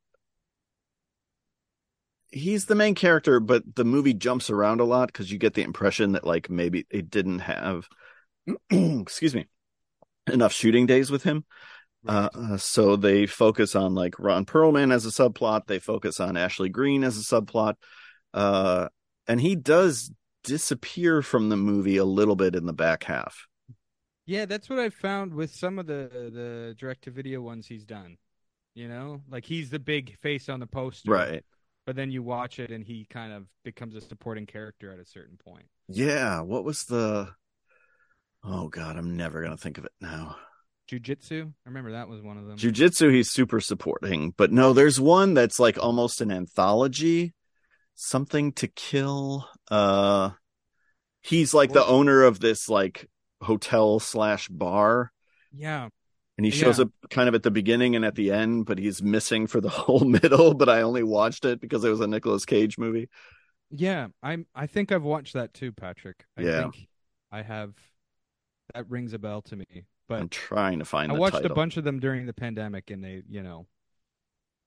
he's 2.30 2.66
the 2.66 2.74
main 2.74 2.94
character, 2.94 3.40
but 3.40 3.62
the 3.76 3.84
movie 3.84 4.14
jumps 4.14 4.50
around 4.50 4.80
a 4.80 4.84
lot 4.84 5.08
because 5.08 5.30
you 5.30 5.38
get 5.38 5.54
the 5.54 5.62
impression 5.62 6.12
that 6.12 6.26
like 6.26 6.50
maybe 6.50 6.86
it 6.90 7.10
didn't 7.10 7.40
have 7.40 7.88
excuse 8.70 9.34
me 9.34 9.46
enough 10.32 10.52
shooting 10.52 10.86
days 10.86 11.10
with 11.10 11.22
him. 11.24 11.44
Uh, 12.06 12.28
uh, 12.34 12.56
so 12.56 12.96
they 12.96 13.26
focus 13.26 13.76
on 13.76 13.94
like 13.94 14.18
Ron 14.18 14.44
Perlman 14.44 14.92
as 14.92 15.06
a 15.06 15.10
subplot. 15.10 15.66
They 15.66 15.78
focus 15.78 16.20
on 16.20 16.36
Ashley 16.36 16.68
Greene 16.68 17.04
as 17.04 17.16
a 17.16 17.20
subplot. 17.20 17.74
Uh, 18.34 18.88
and 19.28 19.40
he 19.40 19.54
does 19.54 20.12
disappear 20.44 21.22
from 21.22 21.48
the 21.48 21.56
movie 21.56 21.96
a 21.96 22.04
little 22.04 22.36
bit 22.36 22.56
in 22.56 22.66
the 22.66 22.72
back 22.72 23.04
half. 23.04 23.46
Yeah, 24.26 24.46
that's 24.46 24.68
what 24.68 24.78
I 24.78 24.90
found 24.90 25.34
with 25.34 25.54
some 25.54 25.78
of 25.78 25.86
the 25.86 26.08
the 26.32 26.74
direct 26.78 27.04
to 27.04 27.10
video 27.10 27.40
ones 27.40 27.66
he's 27.66 27.84
done. 27.84 28.16
You 28.74 28.88
know, 28.88 29.22
like 29.28 29.44
he's 29.44 29.70
the 29.70 29.78
big 29.78 30.16
face 30.18 30.48
on 30.48 30.60
the 30.60 30.66
poster, 30.66 31.10
Right. 31.10 31.44
But 31.84 31.96
then 31.96 32.10
you 32.10 32.22
watch 32.22 32.58
it 32.58 32.70
and 32.70 32.84
he 32.84 33.06
kind 33.10 33.32
of 33.32 33.46
becomes 33.64 33.96
a 33.96 34.00
supporting 34.00 34.46
character 34.46 34.92
at 34.92 35.00
a 35.00 35.04
certain 35.04 35.36
point. 35.36 35.66
Yeah. 35.88 36.40
What 36.40 36.64
was 36.64 36.84
the, 36.84 37.28
oh 38.44 38.68
God, 38.68 38.96
I'm 38.96 39.16
never 39.16 39.40
going 39.40 39.56
to 39.56 39.60
think 39.62 39.78
of 39.78 39.84
it 39.84 39.92
now. 40.00 40.36
Jiu 40.88 40.98
Jitsu, 41.00 41.52
I 41.64 41.68
remember 41.68 41.92
that 41.92 42.08
was 42.08 42.20
one 42.22 42.36
of 42.38 42.46
them. 42.46 42.56
Jiu 42.56 42.70
Jitsu, 42.72 43.08
he's 43.08 43.30
super 43.30 43.60
supporting, 43.60 44.34
but 44.36 44.52
no, 44.52 44.72
there's 44.72 45.00
one 45.00 45.34
that's 45.34 45.58
like 45.58 45.78
almost 45.78 46.20
an 46.20 46.30
anthology. 46.30 47.32
Something 47.94 48.52
to 48.54 48.68
kill. 48.68 49.48
Uh, 49.70 50.30
he's 51.20 51.54
like 51.54 51.72
the 51.72 51.84
owner 51.86 52.22
of 52.22 52.40
this 52.40 52.68
like 52.68 53.08
hotel 53.40 54.00
slash 54.00 54.48
bar, 54.48 55.12
yeah, 55.52 55.88
and 56.36 56.44
he 56.44 56.50
shows 56.50 56.78
Yeah. 56.78 56.84
up 56.84 56.90
kind 57.10 57.28
of 57.28 57.34
at 57.34 57.42
the 57.42 57.50
beginning 57.50 57.94
and 57.96 58.04
at 58.04 58.14
the 58.14 58.32
end, 58.32 58.66
but 58.66 58.78
he's 58.78 59.02
missing 59.02 59.46
for 59.46 59.60
the 59.60 59.68
whole 59.70 60.00
middle. 60.00 60.54
But 60.54 60.68
I 60.68 60.82
only 60.82 61.02
watched 61.04 61.44
it 61.44 61.60
because 61.60 61.84
it 61.84 61.90
was 61.90 62.00
a 62.00 62.06
Nicolas 62.06 62.44
Cage 62.44 62.76
movie. 62.76 63.08
yeah. 63.70 64.08
I'm. 64.22 64.46
I 64.54 64.66
think 64.66 64.90
I've 64.90 65.04
watched 65.04 65.34
that 65.34 65.54
too, 65.54 65.70
Patrick. 65.72 66.24
I 66.36 66.42
Yeah. 66.42 66.62
think 66.62 66.88
I 67.30 67.42
have. 67.42 67.72
That 68.74 68.88
rings 68.90 69.12
a 69.12 69.18
bell 69.18 69.42
to 69.42 69.56
me. 69.56 69.84
But 70.12 70.20
I'm 70.22 70.28
trying 70.28 70.78
to 70.78 70.84
find. 70.84 71.10
I 71.12 71.14
watched 71.16 71.36
title. 71.36 71.52
a 71.52 71.54
bunch 71.54 71.76
of 71.76 71.84
them 71.84 72.00
during 72.00 72.26
the 72.26 72.32
pandemic, 72.32 72.90
and 72.90 73.02
they, 73.02 73.22
you 73.28 73.42
know, 73.42 73.66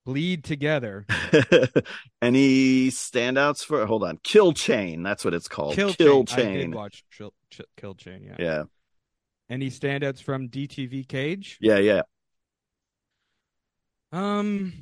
bleed 0.05 0.43
together. 0.43 1.05
Any 2.21 2.89
standouts 2.89 3.63
for? 3.63 3.85
Hold 3.85 4.03
on, 4.03 4.19
Kill 4.23 4.53
Chain. 4.53 5.03
That's 5.03 5.23
what 5.25 5.33
it's 5.33 5.47
called. 5.47 5.75
Kill, 5.75 5.93
Kill 5.93 6.25
Chain. 6.25 6.47
I 6.47 6.57
did 6.57 6.75
watch 6.75 7.03
Kill, 7.15 7.33
Kill 7.77 7.95
Chain. 7.95 8.23
Yeah. 8.23 8.35
Yeah, 8.39 8.63
Any 9.49 9.69
standouts 9.69 10.21
from 10.21 10.49
DTV 10.49 11.07
Cage? 11.07 11.57
yeah, 11.61 11.77
yeah. 11.77 12.01
Um, 14.11 14.73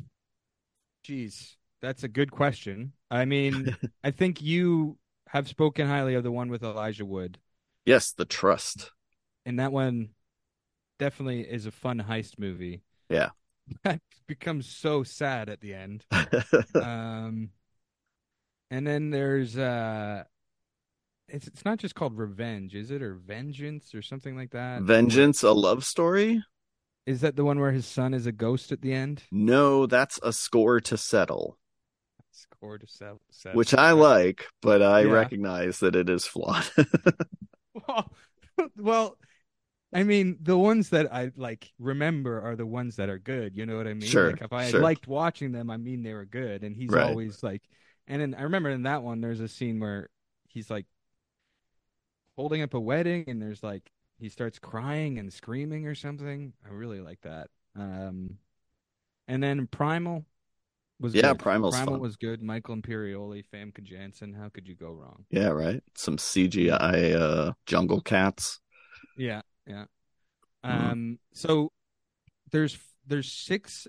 geez, 1.03 1.57
that's 1.81 2.03
a 2.03 2.07
good 2.07 2.31
question. 2.31 2.93
I 3.09 3.25
mean, 3.25 3.75
I 4.03 4.11
think 4.11 4.41
you 4.41 4.97
have 5.27 5.47
spoken 5.47 5.87
highly 5.87 6.13
of 6.15 6.23
the 6.23 6.31
one 6.31 6.49
with 6.49 6.63
Elijah 6.63 7.05
Wood, 7.05 7.39
Yes, 7.85 8.11
The 8.11 8.25
Trust. 8.25 8.91
and 9.45 9.59
that 9.59 9.71
one 9.71 10.09
definitely 11.03 11.41
is 11.41 11.65
a 11.65 11.71
fun 11.71 11.99
heist 11.99 12.39
movie. 12.39 12.81
Yeah. 13.09 13.29
That 13.83 14.01
becomes 14.27 14.67
so 14.67 15.03
sad 15.03 15.49
at 15.49 15.61
the 15.61 15.73
end. 15.73 16.05
um, 16.75 17.49
and 18.71 18.85
then 18.85 19.09
there's 19.09 19.57
uh, 19.57 20.23
it's 21.27 21.47
it's 21.47 21.65
not 21.65 21.79
just 21.79 21.95
called 21.95 22.17
Revenge, 22.17 22.75
is 22.75 22.91
it, 22.91 23.01
or 23.01 23.15
Vengeance, 23.15 23.93
or 23.95 24.01
something 24.01 24.35
like 24.35 24.51
that? 24.51 24.81
Vengeance, 24.83 25.43
a 25.43 25.51
love 25.51 25.83
story? 25.83 26.43
Is 27.05 27.21
that 27.21 27.35
the 27.35 27.43
one 27.43 27.59
where 27.59 27.71
his 27.71 27.85
son 27.85 28.13
is 28.13 28.25
a 28.25 28.31
ghost 28.31 28.71
at 28.71 28.81
the 28.81 28.93
end? 28.93 29.23
No, 29.31 29.85
that's 29.85 30.19
a 30.23 30.31
score 30.31 30.79
to 30.81 30.97
settle, 30.97 31.57
Score 32.31 32.77
to 32.77 32.87
seven, 32.87 33.19
seven. 33.29 33.57
which 33.57 33.73
I 33.73 33.91
like, 33.91 34.47
but 34.61 34.81
I 34.81 35.03
Yeah. 35.03 35.11
recognize 35.11 35.79
that 35.79 35.95
it 35.95 36.09
is 36.09 36.25
flawed. 36.25 36.65
Well, 37.73 38.11
well, 38.77 39.17
I 39.93 40.03
mean, 40.03 40.37
the 40.41 40.57
ones 40.57 40.89
that 40.89 41.13
I 41.13 41.31
like 41.35 41.71
remember 41.79 42.41
are 42.41 42.55
the 42.55 42.65
ones 42.65 42.95
that 42.97 43.09
are 43.09 43.19
good. 43.19 43.55
You 43.55 43.65
know 43.65 43.77
what 43.77 43.87
I 43.87 43.93
mean? 43.93 44.21
Sure, 44.21 44.23
Like 44.23 44.41
if 44.41 44.53
I 44.53 44.71
sure. 44.71 44.71
liked 44.71 45.07
watching 45.07 45.51
them, 45.51 45.69
I 45.69 45.77
mean 45.77 46.03
they 46.03 46.13
were 46.13 46.25
good. 46.25 46.63
And 46.63 46.75
he's 46.75 46.95
Right. 46.95 47.19
always 47.19 47.43
like, 47.43 47.63
and 48.07 48.21
then 48.21 48.35
I 48.35 48.43
remember 48.43 48.69
in 48.69 48.83
that 48.83 49.03
one, 49.03 49.21
there's 49.21 49.39
a 49.39 49.47
scene 49.47 49.79
where 49.79 50.09
he's 50.47 50.69
like 50.69 50.85
holding 52.35 52.61
up 52.61 52.73
a 52.73 52.79
wedding, 52.79 53.25
and 53.27 53.41
there's 53.41 53.63
like 53.63 53.91
he 54.19 54.29
starts 54.29 54.59
crying 54.59 55.19
and 55.19 55.31
screaming 55.31 55.87
or 55.87 55.95
something. 55.95 56.53
I 56.65 56.69
really 56.69 56.99
like 57.01 57.21
that. 57.21 57.49
Um, 57.75 58.37
and 59.27 59.41
then 59.43 59.67
Primal 59.67 60.25
was 60.99 61.15
Yeah, 61.15 61.33
good. 61.33 61.39
Primal's 61.39 61.79
Primal 61.79 61.79
fun. 61.79 62.01
was 62.01 62.17
good. 62.17 62.41
Michael 62.43 62.75
Imperioli, 62.77 63.45
Famke 63.53 63.83
Janssen. 63.83 64.33
How 64.33 64.49
could 64.49 64.67
you 64.67 64.75
go 64.75 64.91
wrong? 64.91 65.25
yeah, 65.29 65.47
right. 65.49 65.81
Some 65.95 66.17
CGI 66.17 67.11
uh, 67.13 67.53
jungle 67.65 68.01
cats. 68.01 68.59
Yeah, 69.15 69.41
yeah. 69.67 69.85
Mhm. 70.65 70.91
Um, 70.91 71.19
so 71.33 71.71
there's 72.51 72.77
there's 73.05 73.31
six 73.31 73.87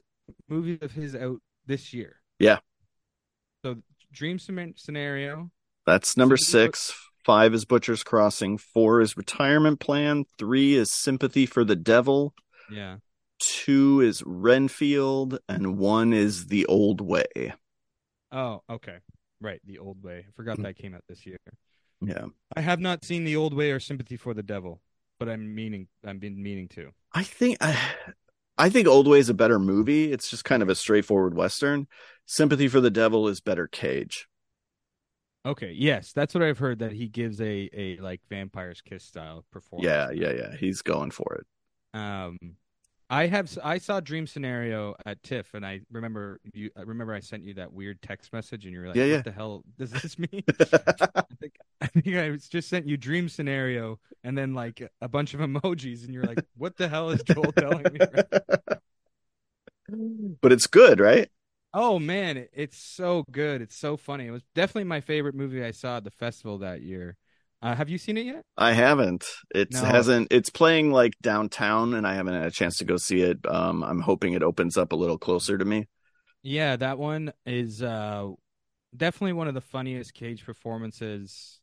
movies 0.49 0.79
of 0.83 0.93
his 0.93 1.15
out 1.15 1.41
this 1.67 1.93
year. 1.93 2.17
Yeah. 2.39 2.59
So 3.65 3.77
Dream 4.13 4.39
Scenario. 4.39 5.51
That's 5.87 6.17
number 6.17 6.37
six. 6.37 6.93
Five 7.25 7.55
is 7.55 7.65
Butcher's 7.65 8.03
Crossing. 8.03 8.59
Four 8.59 9.01
is 9.01 9.17
Retirement 9.17 9.81
Plan. 9.81 10.25
Three 10.39 10.75
is 10.75 10.93
Sympathy 10.93 11.47
for 11.47 11.65
the 11.65 11.77
Devil. 11.77 12.35
Yeah. 12.71 12.97
Two 13.39 14.01
is 14.01 14.23
Renfield, 14.25 15.39
and 15.49 15.79
one 15.79 16.13
is 16.13 16.47
The 16.47 16.67
Old 16.67 17.01
Way. 17.01 17.55
Oh, 18.31 18.63
okay. 18.71 18.99
Right, 19.41 19.61
The 19.65 19.79
Old 19.79 20.03
Way. 20.03 20.27
I 20.29 20.33
forgot 20.37 20.61
that 20.63 20.77
came 20.77 20.95
out 20.95 21.05
this 21.09 21.27
year. 21.27 21.39
Yeah, 22.01 22.27
I 22.57 22.61
have 22.61 22.81
not 22.81 23.05
seen 23.05 23.25
The 23.25 23.37
Old 23.37 23.55
Way 23.55 23.71
or 23.71 23.81
Sympathy 23.81 24.17
for 24.17 24.35
the 24.35 24.43
Devil, 24.43 24.81
but 25.25 25.33
I'm 25.33 25.55
meaning 25.55 25.89
I've 26.05 26.21
been 26.21 26.43
meaning 26.43 26.69
to. 26.69 26.91
I 27.13 27.23
think 27.23 27.59
I, 27.61 27.79
I 28.59 28.69
think 28.69 28.87
Old 28.87 29.09
Way 29.09 29.19
is 29.19 29.29
a 29.29 29.35
better 29.35 29.59
movie. 29.59 30.13
It's 30.13 30.29
just 30.29 30.45
kind 30.45 30.63
of 30.63 30.69
a 30.69 30.75
straightforward 30.75 31.35
western. 31.35 31.87
Sympathy 32.27 32.69
for 32.69 32.81
the 32.81 32.91
Devil 32.91 33.29
is 33.29 33.41
better 33.41 33.67
Cage. 33.67 34.29
Okay, 35.47 35.73
yes, 35.77 36.13
that's 36.13 36.35
what 36.35 36.43
I've 36.43 36.59
heard 36.59 36.79
that 36.79 36.93
he 36.93 37.09
gives 37.09 37.41
a 37.41 37.69
a 37.73 37.99
like 37.99 38.21
Vampire's 38.31 38.81
Kiss 38.81 39.05
style 39.05 39.45
performance. 39.51 39.87
Yeah, 39.87 40.11
yeah, 40.11 40.33
yeah. 40.33 40.57
He's 40.57 40.83
going 40.83 41.11
for 41.11 41.35
it. 41.41 41.99
Um, 41.99 42.39
I 43.11 43.27
have 43.27 43.57
I 43.63 43.79
saw 43.79 44.01
Dream 44.01 44.27
Scenario 44.27 44.95
at 45.05 45.23
TIFF, 45.23 45.55
and 45.55 45.65
I 45.65 45.81
remember 45.93 46.41
you. 46.55 46.71
I 46.77 46.83
remember 46.83 47.13
I 47.13 47.21
sent 47.21 47.45
you 47.45 47.55
that 47.55 47.73
weird 47.73 48.01
text 48.03 48.33
message, 48.33 48.65
and 48.65 48.73
you 48.73 48.81
were 48.81 48.89
like, 48.89 49.01
Yeah, 49.01 49.05
"What 49.05 49.23
yeah. 49.23 49.23
the 49.23 49.33
hell 49.33 49.63
does 49.79 49.93
this 49.93 50.19
mean?" 50.19 50.43
I 51.31 51.35
think 51.41 51.59
I 51.81 51.87
think 51.89 52.17
I 52.17 52.31
just 52.37 52.69
sent 52.69 52.89
you 52.89 52.97
Dream 52.97 53.29
Scenario, 53.29 54.01
and 54.25 54.37
then 54.39 54.55
like 54.55 54.83
a 55.01 55.09
bunch 55.09 55.35
of 55.35 55.41
emojis, 55.41 56.05
and 56.05 56.15
you're 56.15 56.27
like, 56.27 56.41
"What 56.57 56.77
the 56.77 56.89
hell 56.89 57.11
is 57.11 57.23
Joel 57.23 57.53
telling 57.53 57.93
me?" 57.93 58.01
but 60.41 60.53
it's 60.53 60.67
good, 60.67 61.01
right? 61.01 61.29
Oh 61.73 61.99
man, 61.99 62.47
it's 62.53 62.79
so 62.79 63.25
good. 63.31 63.61
It's 63.61 63.77
so 63.77 63.97
funny. 63.97 64.27
It 64.27 64.31
was 64.31 64.45
definitely 64.55 64.85
my 64.85 65.01
favorite 65.01 65.35
movie 65.35 65.65
I 65.65 65.73
saw 65.73 65.97
at 65.97 66.05
the 66.05 66.11
festival 66.11 66.59
that 66.59 66.83
year. 66.83 67.17
Uh, 67.65 67.75
have 67.75 67.89
you 67.89 67.97
seen 67.97 68.19
it 68.19 68.27
yet? 68.27 68.45
I 68.59 68.73
haven't. 68.75 69.25
It 69.55 69.73
No. 69.73 69.83
hasn't. 69.83 70.29
It's 70.31 70.51
playing 70.51 70.93
like 70.93 71.15
downtown, 71.23 71.95
and 71.95 72.07
I 72.07 72.15
haven't 72.15 72.35
had 72.35 72.45
a 72.47 72.51
chance 72.51 72.77
to 72.79 72.85
go 72.85 72.99
see 72.99 73.23
it. 73.23 73.39
Um, 73.47 73.83
I'm 73.83 74.01
hoping 74.01 74.35
it 74.35 74.43
opens 74.43 74.77
up 74.77 74.93
a 74.93 74.97
little 74.97 75.17
closer 75.17 75.57
to 75.57 75.65
me. 75.65 75.89
Yeah, 76.43 76.77
that 76.77 76.99
one 76.99 77.33
is 77.47 77.83
uh 77.83 78.31
definitely 78.95 79.33
one 79.33 79.49
of 79.49 79.55
the 79.55 79.63
funniest 79.63 80.13
Cage 80.13 80.45
performances. 80.45 81.61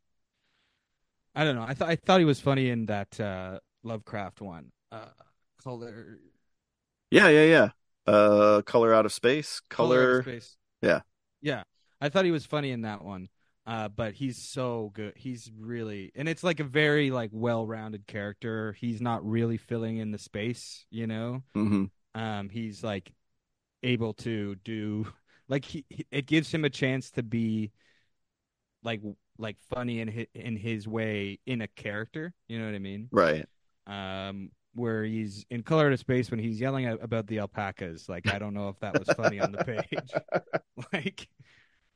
I 1.36 1.44
don't 1.44 1.56
know. 1.56 1.64
I 1.64 1.76
thought 1.76 1.90
I 1.90 1.96
thought 1.96 2.20
he 2.20 2.26
was 2.26 2.40
funny 2.42 2.70
in 2.70 2.88
that 2.88 3.20
uh 3.20 3.60
Lovecraft 3.84 4.42
one. 4.42 4.72
Uh 4.92 5.06
color 5.64 6.20
Yeah, 7.12 7.28
yeah, 7.30 7.46
yeah. 7.46 7.70
Uh, 8.08 8.62
color 8.64 8.94
out 8.94 9.06
of 9.06 9.14
space. 9.14 9.62
Color 9.70 9.98
Color. 9.98 10.20
of 10.20 10.26
Space. 10.26 10.58
Yeah. 10.82 11.02
Yeah. 11.42 11.64
I 12.02 12.10
thought 12.10 12.26
he 12.26 12.32
was 12.32 12.46
funny 12.46 12.72
in 12.72 12.82
that 12.82 13.04
one. 13.04 13.30
Uh 13.65 13.88
but 13.89 14.13
he's 14.13 14.38
so 14.38 14.91
good. 14.93 15.13
He's 15.15 15.52
really 15.58 16.12
and 16.15 16.28
it's 16.28 16.43
like 16.43 16.60
a 16.60 16.63
very 16.63 17.12
like 17.12 17.30
well-rounded 17.32 18.08
character. 18.08 18.74
He's 18.74 19.02
not 19.02 19.26
really 19.28 19.58
filling 19.58 19.97
in 19.97 20.12
the 20.12 20.17
space, 20.17 20.86
you 20.89 21.08
know? 21.08 21.43
hmm 21.56 21.86
um 22.15 22.50
he's 22.50 22.84
like 22.84 23.12
able 23.84 24.13
to 24.13 24.56
do 24.58 25.08
like 25.50 25.65
he, 25.65 25.86
it 26.12 26.28
gives 26.28 26.52
him 26.54 26.65
a 26.65 26.69
chance 26.69 27.12
to 27.12 27.24
be 27.24 27.71
like 28.84 29.02
like 29.38 29.58
funny 29.69 30.00
in 30.00 30.08
his, 30.08 30.26
in 30.34 30.56
his 30.56 30.88
way 30.88 31.39
in 31.45 31.62
a 31.62 31.67
character 31.67 32.34
you 32.47 32.60
know 32.60 32.65
what 32.65 32.76
i 32.76 32.80
mean 32.80 33.10
Right. 33.12 33.45
um 33.88 34.52
where 34.76 35.04
he's 35.04 35.45
in 35.50 35.63
color 35.63 35.89
to 35.89 35.97
space 35.97 36.32
when 36.32 36.39
he's 36.39 36.60
yelling 36.60 36.86
at, 36.86 37.04
about 37.04 37.28
the 37.28 37.39
alpacas 37.39 38.08
like 38.10 38.28
i 38.28 38.39
don't 38.39 38.54
know 38.54 38.69
if 38.69 38.80
that 38.80 38.97
was 38.97 39.12
funny 39.12 39.39
on 39.39 39.52
the 39.52 39.60
page 39.65 40.15
like 40.93 41.28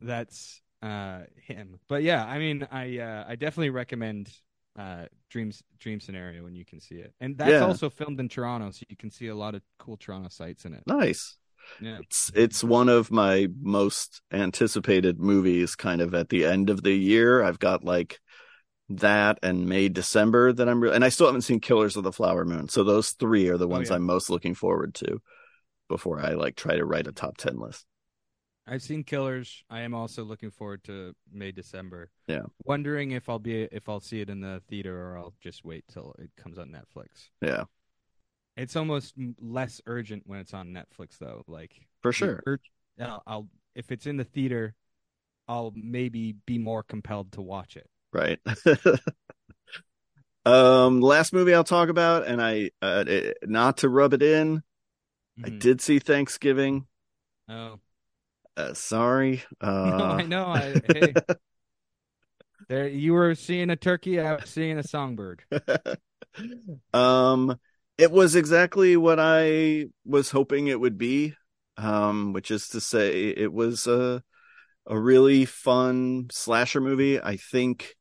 that's 0.01 0.62
uh 0.86 1.19
him 1.50 1.80
but 1.88 2.04
yeah 2.04 2.24
i 2.26 2.38
mean 2.38 2.67
i 2.71 3.00
uh 3.00 3.26
i 3.28 3.36
definitely 3.36 3.71
recommend 3.71 4.30
uh 4.78 5.06
dreams 5.30 5.63
dream 5.80 6.00
scenario 6.00 6.43
when 6.43 6.56
you 6.56 6.65
can 6.65 6.80
see 6.80 6.95
it 6.95 7.13
and 7.21 7.38
that's 7.38 7.52
Yeah. 7.52 7.65
also 7.65 7.89
filmed 7.89 8.19
in 8.19 8.30
toronto 8.30 8.71
so 8.71 8.84
you 8.89 8.95
can 8.95 9.10
see 9.10 9.28
a 9.28 9.36
lot 9.36 9.56
of 9.56 9.62
cool 9.80 9.98
toronto 9.98 10.30
sites 10.30 10.65
in 10.65 10.74
it 10.74 10.84
Nice. 10.86 11.38
yeah 11.82 11.98
It's 12.02 12.32
it's 12.36 12.63
one 12.63 12.89
of 12.89 13.10
my 13.10 13.48
most 13.62 14.21
anticipated 14.32 15.19
movies. 15.19 15.76
Kind 15.76 16.02
of 16.02 16.13
at 16.13 16.30
the 16.30 16.45
end 16.45 16.69
of 16.69 16.84
the 16.84 16.93
year, 16.93 17.41
I've 17.43 17.58
got 17.60 17.84
like 17.84 18.19
that 18.89 19.39
and 19.41 19.65
May 19.67 19.89
December 19.89 20.54
that 20.54 20.69
I'm 20.69 20.80
re- 20.84 20.93
and 20.93 21.04
I 21.04 21.10
still 21.10 21.26
haven't 21.26 21.41
seen 21.41 21.60
Killers 21.60 21.98
of 21.98 22.04
the 22.04 22.12
Flower 22.12 22.45
Moon. 22.45 22.67
So 22.69 22.84
those 22.84 23.12
three 23.12 23.48
are 23.50 23.58
the 23.58 23.67
ones 23.67 23.89
Oh, 23.89 23.93
yeah. 23.93 23.95
I'm 23.95 24.04
most 24.06 24.30
looking 24.30 24.54
forward 24.54 24.93
to 25.02 25.19
before 25.89 26.19
I 26.19 26.34
like 26.34 26.56
try 26.56 26.76
to 26.76 26.86
write 26.86 27.08
a 27.08 27.12
top 27.12 27.38
ten 27.38 27.58
list. 27.58 27.86
I've 28.67 28.82
seen 28.82 29.04
Killers. 29.04 29.63
I 29.69 29.82
am 29.82 29.93
also 29.93 30.23
looking 30.23 30.51
forward 30.51 30.84
to 30.86 31.15
May 31.32 31.51
December. 31.51 32.10
Yeah. 32.28 32.43
Wondering 32.63 33.12
if 33.12 33.30
I'll 33.30 33.39
be 33.39 33.63
if 33.63 33.88
I'll 33.88 33.99
see 33.99 34.21
it 34.21 34.30
in 34.30 34.41
the 34.41 34.62
theater 34.67 34.99
or 34.99 35.17
I'll 35.17 35.34
just 35.39 35.63
wait 35.63 35.86
till 35.88 36.15
it 36.17 36.32
comes 36.36 36.58
on 36.58 36.69
Netflix. 36.69 37.30
Yeah, 37.41 37.65
It's 38.58 38.75
almost 38.75 39.13
less 39.39 39.82
urgent 39.86 40.23
when 40.25 40.39
it's 40.39 40.54
on 40.54 40.69
Netflix 40.69 41.17
though. 41.19 41.43
Like 41.47 41.73
for 42.01 42.12
sure. 42.13 42.41
ur- 42.47 42.60
I'll, 42.99 43.23
I'll 43.28 43.47
if 43.75 43.91
it's 43.91 44.08
in 44.08 44.17
the 44.17 44.23
theater, 44.23 44.73
I'll 45.47 45.73
maybe 45.75 46.34
be 46.45 46.58
more 46.58 46.84
compelled 46.84 47.34
to 47.34 47.41
watch 47.41 47.78
it. 47.78 47.89
right 48.13 48.39
um 50.45 51.01
last 51.01 51.34
movie 51.34 51.54
i'll 51.54 51.63
talk 51.63 51.89
about 51.89 52.25
and 52.28 52.41
i 52.41 52.69
uh, 52.82 53.04
it, 53.08 53.38
not 53.43 53.78
to 53.78 53.89
rub 53.89 54.13
it 54.13 54.21
in 54.21 54.62
i 55.43 55.49
Mhm. 55.49 55.60
did 55.60 55.82
see 55.82 55.99
thanksgiving 55.99 56.88
Oh 57.47 57.80
uh, 58.58 58.74
sorry 58.74 59.44
uh 59.62 59.98
no, 59.98 60.06
I 60.06 60.24
know. 60.24 60.46
I, 60.48 60.82
hey, 60.94 61.13
there 62.68 62.88
you 62.88 63.13
were 63.13 63.36
seeing 63.36 63.70
a 63.70 63.76
turkey. 63.76 64.20
I 64.20 64.34
was 64.36 64.50
seeing 64.50 64.78
a 64.78 64.84
songbird. 64.84 65.44
um 66.94 67.58
it 67.98 68.12
was 68.12 68.36
exactly 68.36 68.98
what 68.98 69.20
i 69.20 69.86
was 70.06 70.32
hoping 70.32 70.68
it 70.68 70.80
would 70.80 70.98
be 70.98 71.34
um 71.78 72.34
which 72.34 72.52
is 72.52 72.68
to 72.70 72.82
say 72.82 73.30
it 73.30 73.54
was 73.54 73.88
a 73.88 74.22
a 74.86 75.00
really 75.00 75.46
fun 75.46 76.28
slasher 76.30 76.82
movie 76.82 77.22
i 77.22 77.38
think 77.38 77.96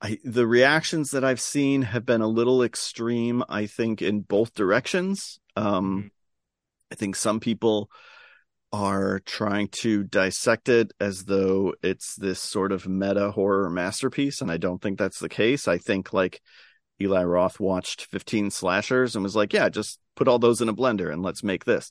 I, 0.00 0.18
the 0.22 0.46
reactions 0.46 1.12
that 1.12 1.24
I've 1.24 1.40
seen 1.40 1.80
have 1.80 2.04
been 2.04 2.20
a 2.20 2.26
little 2.28 2.62
extreme, 2.62 3.42
I 3.48 3.64
think, 3.64 4.02
in 4.02 4.20
both 4.20 4.52
directions. 4.52 5.40
Um, 5.56 6.10
I 6.92 6.94
think 6.94 7.16
some 7.16 7.40
people 7.40 7.88
are 8.74 9.20
trying 9.20 9.68
to 9.68 10.02
dissect 10.02 10.68
it 10.68 10.92
as 10.98 11.24
though 11.24 11.74
it's 11.82 12.16
this 12.16 12.40
sort 12.40 12.72
of 12.72 12.88
meta 12.88 13.30
horror 13.30 13.70
masterpiece, 13.70 14.40
and 14.40 14.50
I 14.50 14.56
don't 14.56 14.82
think 14.82 14.98
that's 14.98 15.20
the 15.20 15.28
case. 15.28 15.68
I 15.68 15.78
think 15.78 16.12
like 16.12 16.40
Eli 17.00 17.22
Roth 17.22 17.60
watched 17.60 18.06
15 18.06 18.50
slashers 18.50 19.14
and 19.14 19.22
was 19.22 19.36
like, 19.36 19.52
yeah, 19.52 19.68
just 19.68 20.00
put 20.16 20.28
all 20.28 20.38
those 20.38 20.60
in 20.60 20.68
a 20.68 20.74
blender 20.74 21.12
and 21.12 21.22
let's 21.22 21.42
make 21.42 21.64
this. 21.64 21.90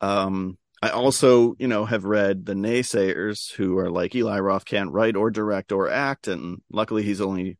Um, 0.00 0.56
I 0.80 0.90
also, 0.90 1.54
you 1.58 1.68
know, 1.68 1.84
have 1.84 2.04
read 2.04 2.46
the 2.46 2.54
naysayers 2.54 3.52
who 3.52 3.78
are 3.78 3.90
like 3.90 4.14
Eli 4.14 4.38
Roth 4.38 4.64
can't 4.64 4.92
write 4.92 5.16
or 5.16 5.30
direct 5.30 5.72
or 5.72 5.90
act, 5.90 6.28
and 6.28 6.62
luckily 6.70 7.02
he's 7.02 7.20
only 7.20 7.58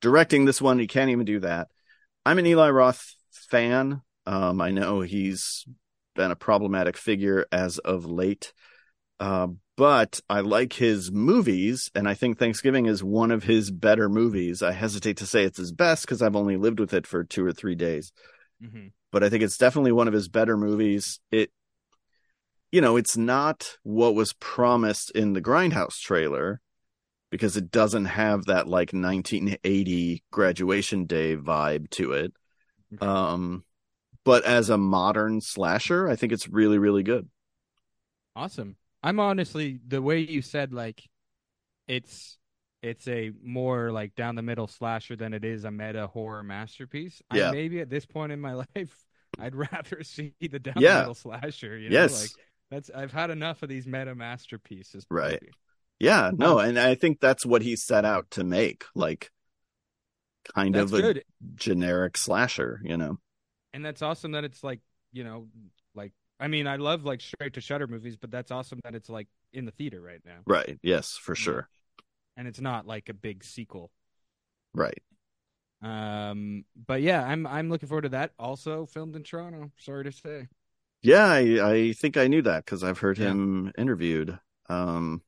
directing 0.00 0.44
this 0.44 0.62
one. 0.62 0.78
He 0.78 0.86
can't 0.86 1.10
even 1.10 1.24
do 1.24 1.40
that. 1.40 1.68
I'm 2.24 2.38
an 2.38 2.46
Eli 2.46 2.70
Roth 2.70 3.14
fan. 3.32 4.02
Um, 4.26 4.60
I 4.60 4.70
know 4.70 5.00
he's 5.00 5.64
been 6.14 6.30
a 6.30 6.36
problematic 6.36 6.96
figure 6.96 7.46
as 7.52 7.78
of 7.78 8.06
late. 8.06 8.52
Uh, 9.20 9.48
but 9.76 10.20
I 10.28 10.40
like 10.40 10.72
his 10.72 11.10
movies, 11.10 11.90
and 11.94 12.08
I 12.08 12.14
think 12.14 12.38
Thanksgiving 12.38 12.86
is 12.86 13.02
one 13.02 13.30
of 13.30 13.42
his 13.42 13.70
better 13.70 14.08
movies. 14.08 14.62
I 14.62 14.72
hesitate 14.72 15.16
to 15.18 15.26
say 15.26 15.44
it's 15.44 15.58
his 15.58 15.72
best 15.72 16.04
because 16.04 16.22
I've 16.22 16.36
only 16.36 16.56
lived 16.56 16.78
with 16.78 16.94
it 16.94 17.06
for 17.06 17.24
two 17.24 17.44
or 17.44 17.52
three 17.52 17.74
days, 17.74 18.12
mm-hmm. 18.62 18.88
but 19.10 19.24
I 19.24 19.28
think 19.28 19.42
it's 19.42 19.58
definitely 19.58 19.92
one 19.92 20.06
of 20.06 20.14
his 20.14 20.28
better 20.28 20.56
movies. 20.56 21.18
It, 21.32 21.50
you 22.70 22.80
know, 22.80 22.96
it's 22.96 23.16
not 23.16 23.78
what 23.82 24.14
was 24.14 24.32
promised 24.34 25.10
in 25.10 25.32
the 25.32 25.42
Grindhouse 25.42 25.98
trailer 25.98 26.60
because 27.30 27.56
it 27.56 27.72
doesn't 27.72 28.04
have 28.04 28.44
that 28.44 28.68
like 28.68 28.92
1980 28.92 30.22
graduation 30.30 31.06
day 31.06 31.36
vibe 31.36 31.90
to 31.90 32.12
it. 32.12 32.32
Okay. 32.94 33.04
Um, 33.04 33.64
but 34.24 34.44
as 34.44 34.70
a 34.70 34.78
modern 34.78 35.40
slasher, 35.40 36.08
I 36.08 36.16
think 36.16 36.32
it's 36.32 36.48
really, 36.48 36.78
really 36.78 37.02
good. 37.02 37.28
Awesome. 38.34 38.76
I'm 39.02 39.20
honestly 39.20 39.78
the 39.86 40.00
way 40.00 40.20
you 40.20 40.40
said 40.40 40.72
like 40.72 41.02
it's 41.86 42.38
it's 42.82 43.06
a 43.06 43.32
more 43.42 43.92
like 43.92 44.14
down 44.14 44.34
the 44.34 44.42
middle 44.42 44.66
slasher 44.66 45.14
than 45.14 45.34
it 45.34 45.44
is 45.44 45.64
a 45.64 45.70
meta 45.70 46.06
horror 46.06 46.42
masterpiece. 46.42 47.22
Yeah. 47.32 47.50
I, 47.50 47.52
maybe 47.52 47.80
at 47.80 47.90
this 47.90 48.06
point 48.06 48.32
in 48.32 48.40
my 48.40 48.54
life, 48.74 49.04
I'd 49.38 49.54
rather 49.54 50.02
see 50.02 50.32
the 50.40 50.58
down 50.58 50.74
yeah. 50.78 50.94
the 50.94 51.00
middle 51.00 51.14
slasher. 51.14 51.78
You 51.78 51.90
know? 51.90 51.94
Yes. 51.94 52.22
Like 52.22 52.30
that's 52.70 52.90
I've 52.90 53.12
had 53.12 53.30
enough 53.30 53.62
of 53.62 53.68
these 53.68 53.86
meta 53.86 54.14
masterpieces. 54.14 55.06
Right. 55.10 55.42
Yeah. 56.00 56.30
No, 56.34 56.58
um, 56.58 56.70
and 56.70 56.78
I 56.78 56.94
think 56.94 57.20
that's 57.20 57.44
what 57.46 57.62
he 57.62 57.76
set 57.76 58.06
out 58.06 58.30
to 58.32 58.42
make. 58.42 58.84
Like 58.94 59.30
kind 60.54 60.76
of 60.76 60.92
a 60.92 61.00
good. 61.00 61.24
generic 61.54 62.16
slasher, 62.16 62.80
you 62.84 62.96
know 62.96 63.18
and 63.74 63.84
that's 63.84 64.00
awesome 64.00 64.32
that 64.32 64.44
it's 64.44 64.64
like 64.64 64.80
you 65.12 65.24
know 65.24 65.48
like 65.94 66.12
I 66.40 66.48
mean 66.48 66.66
I 66.66 66.76
love 66.76 67.04
like 67.04 67.20
straight 67.20 67.52
to 67.54 67.60
Shudder 67.60 67.86
movies, 67.86 68.16
but 68.16 68.30
that's 68.30 68.50
awesome 68.50 68.80
that 68.84 68.94
it's 68.94 69.10
like 69.10 69.28
in 69.52 69.66
the 69.66 69.72
theater 69.72 70.00
right 70.00 70.20
now. 70.24 70.38
Right. 70.46 70.78
Yes, 70.82 71.18
for 71.20 71.34
sure. 71.34 71.68
And 72.36 72.48
it's 72.48 72.60
not 72.60 72.86
like 72.86 73.08
a 73.08 73.14
big 73.14 73.44
sequel. 73.44 73.90
Right. 74.72 75.02
Um. 75.82 76.64
But 76.86 77.02
yeah, 77.02 77.22
I'm 77.22 77.46
I'm 77.46 77.68
looking 77.68 77.88
forward 77.88 78.02
to 78.02 78.08
that. 78.10 78.32
Also 78.38 78.86
filmed 78.86 79.16
in 79.16 79.22
Toronto. 79.22 79.70
Sorry 79.78 80.04
to 80.04 80.12
say. 80.12 80.48
Yeah, 81.02 81.26
I, 81.26 81.70
I 81.72 81.92
think 81.92 82.16
I 82.16 82.28
knew 82.28 82.40
that 82.42 82.64
because 82.64 82.82
I've 82.82 82.98
heard 82.98 83.18
yeah. 83.18 83.26
him 83.26 83.72
interviewed. 83.76 84.38
Um, 84.70 85.20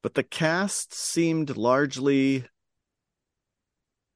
but 0.00 0.14
the 0.14 0.22
cast 0.22 0.94
seemed 0.94 1.56
largely. 1.56 2.44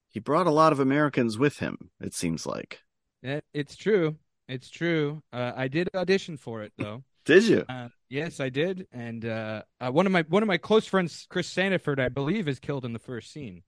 He 0.09 0.21
brought 0.21 0.47
a 0.47 0.53
lot 0.53 0.73
of 0.73 0.79
Americans 0.79 1.37
with 1.37 1.59
him. 1.59 1.91
It 2.01 2.15
seems 2.15 2.47
like. 2.47 2.84
It's 3.25 3.77
true. 3.77 4.17
It's 4.49 4.69
true. 4.69 5.23
Uh, 5.33 5.53
I 5.57 5.69
did 5.69 5.89
audition 5.95 6.37
for 6.37 6.63
it 6.63 6.73
though. 6.77 7.03
did 7.25 7.45
you? 7.45 7.65
Uh, 7.69 7.89
yes, 8.11 8.39
I 8.39 8.51
did. 8.51 8.87
And 8.93 9.25
uh, 9.25 9.63
uh, 9.81 9.91
one 9.91 10.07
of 10.07 10.13
my 10.13 10.25
one 10.29 10.43
of 10.43 10.47
my 10.47 10.59
close 10.59 10.87
friends, 10.87 11.27
Chris 11.31 11.53
Sandiford, 11.53 11.99
I 11.99 12.09
believe, 12.09 12.49
is 12.49 12.59
killed 12.59 12.85
in 12.85 12.93
the 12.93 12.99
first 12.99 13.33
scene. 13.33 13.63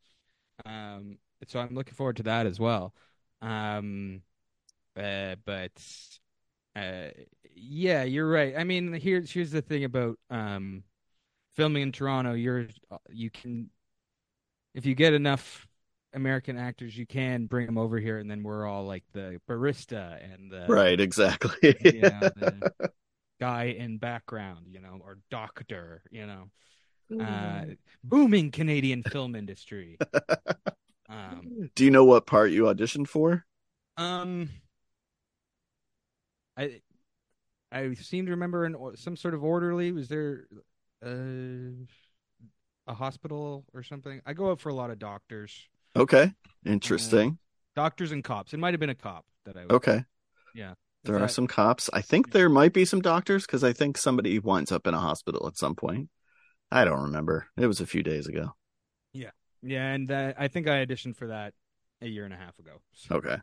Um, 0.64 1.18
so 1.46 1.60
I'm 1.60 1.74
looking 1.74 1.94
forward 1.94 2.16
to 2.16 2.24
that 2.24 2.46
as 2.46 2.60
well. 2.60 2.94
Um, 3.40 4.22
uh, 4.96 5.36
but 5.44 5.72
uh, 6.74 7.08
yeah, 7.54 8.02
you're 8.04 8.28
right. 8.28 8.54
I 8.56 8.64
mean, 8.64 8.92
here's 8.92 9.30
here's 9.30 9.50
the 9.52 9.62
thing 9.62 9.84
about 9.84 10.18
um, 10.28 10.82
filming 11.54 11.82
in 11.82 11.92
Toronto. 11.92 12.34
You're 12.34 12.68
you 13.10 13.30
can 13.30 13.70
if 14.74 14.84
you 14.84 14.94
get 14.94 15.14
enough 15.14 15.66
American 16.14 16.56
actors 16.56 16.96
you 16.96 17.06
can 17.06 17.46
bring 17.46 17.66
them 17.66 17.78
over 17.78 17.98
here, 17.98 18.18
and 18.18 18.30
then 18.30 18.42
we're 18.42 18.66
all 18.66 18.84
like 18.84 19.04
the 19.12 19.40
barista 19.48 20.18
and 20.32 20.50
the 20.50 20.66
right, 20.68 21.00
exactly. 21.00 21.76
you 21.84 22.00
know, 22.02 22.20
the 22.20 22.90
guy 23.40 23.64
in 23.64 23.98
background, 23.98 24.66
you 24.68 24.80
know, 24.80 24.98
or 25.02 25.18
doctor, 25.30 26.02
you 26.10 26.26
know, 26.26 26.50
uh, 27.12 27.24
mm. 27.24 27.76
booming 28.02 28.50
Canadian 28.50 29.02
film 29.02 29.34
industry. 29.34 29.98
um, 31.08 31.70
Do 31.74 31.84
you 31.84 31.90
know 31.90 32.04
what 32.04 32.26
part 32.26 32.50
you 32.50 32.64
auditioned 32.64 33.08
for? 33.08 33.44
Um, 33.96 34.50
I 36.56 36.80
I 37.70 37.94
seem 37.94 38.26
to 38.26 38.32
remember 38.32 38.64
in 38.64 38.76
some 38.96 39.16
sort 39.16 39.34
of 39.34 39.44
orderly. 39.44 39.92
Was 39.92 40.08
there 40.08 40.46
uh, 41.04 41.84
a 42.86 42.94
hospital 42.94 43.64
or 43.74 43.82
something? 43.82 44.20
I 44.24 44.32
go 44.32 44.50
out 44.50 44.60
for 44.60 44.70
a 44.70 44.74
lot 44.74 44.90
of 44.90 44.98
doctors. 44.98 45.68
Okay, 45.96 46.32
interesting. 46.64 47.30
Uh, 47.30 47.80
doctors 47.80 48.12
and 48.12 48.22
cops. 48.22 48.52
It 48.52 48.58
might 48.58 48.74
have 48.74 48.80
been 48.80 48.90
a 48.90 48.94
cop 48.94 49.24
that 49.44 49.56
I. 49.56 49.62
Would... 49.62 49.72
Okay. 49.72 50.04
Yeah. 50.54 50.74
there 51.04 51.18
that... 51.18 51.24
are 51.24 51.28
some 51.28 51.46
cops. 51.46 51.90
I 51.92 52.00
think 52.00 52.32
there 52.32 52.48
might 52.48 52.72
be 52.72 52.84
some 52.84 53.00
doctors 53.00 53.46
because 53.46 53.64
I 53.64 53.72
think 53.72 53.98
somebody 53.98 54.38
winds 54.38 54.72
up 54.72 54.86
in 54.86 54.94
a 54.94 55.00
hospital 55.00 55.46
at 55.46 55.56
some 55.56 55.74
point. 55.74 56.08
I 56.70 56.84
don't 56.84 57.02
remember. 57.02 57.46
It 57.56 57.66
was 57.66 57.80
a 57.80 57.86
few 57.86 58.02
days 58.02 58.26
ago. 58.26 58.52
Yeah, 59.12 59.30
yeah, 59.62 59.92
and 59.92 60.10
uh, 60.10 60.32
I 60.38 60.48
think 60.48 60.68
I 60.68 60.84
auditioned 60.84 61.16
for 61.16 61.28
that 61.28 61.54
a 62.00 62.06
year 62.06 62.24
and 62.24 62.34
a 62.34 62.36
half 62.36 62.58
ago. 62.58 62.80
So, 62.92 63.16
okay. 63.16 63.36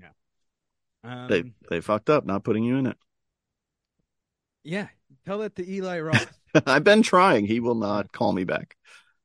Yeah. 0.00 0.08
Um, 1.04 1.28
they 1.28 1.44
they 1.70 1.80
fucked 1.80 2.10
up 2.10 2.26
not 2.26 2.44
putting 2.44 2.64
you 2.64 2.76
in 2.76 2.86
it. 2.86 2.96
Yeah, 4.62 4.88
tell 5.24 5.38
that 5.38 5.56
to 5.56 5.70
Eli 5.70 6.00
Roth. 6.00 6.38
I've 6.66 6.84
been 6.84 7.02
trying. 7.02 7.46
He 7.46 7.60
will 7.60 7.74
not 7.76 8.12
call 8.12 8.32
me 8.32 8.44
back. 8.44 8.76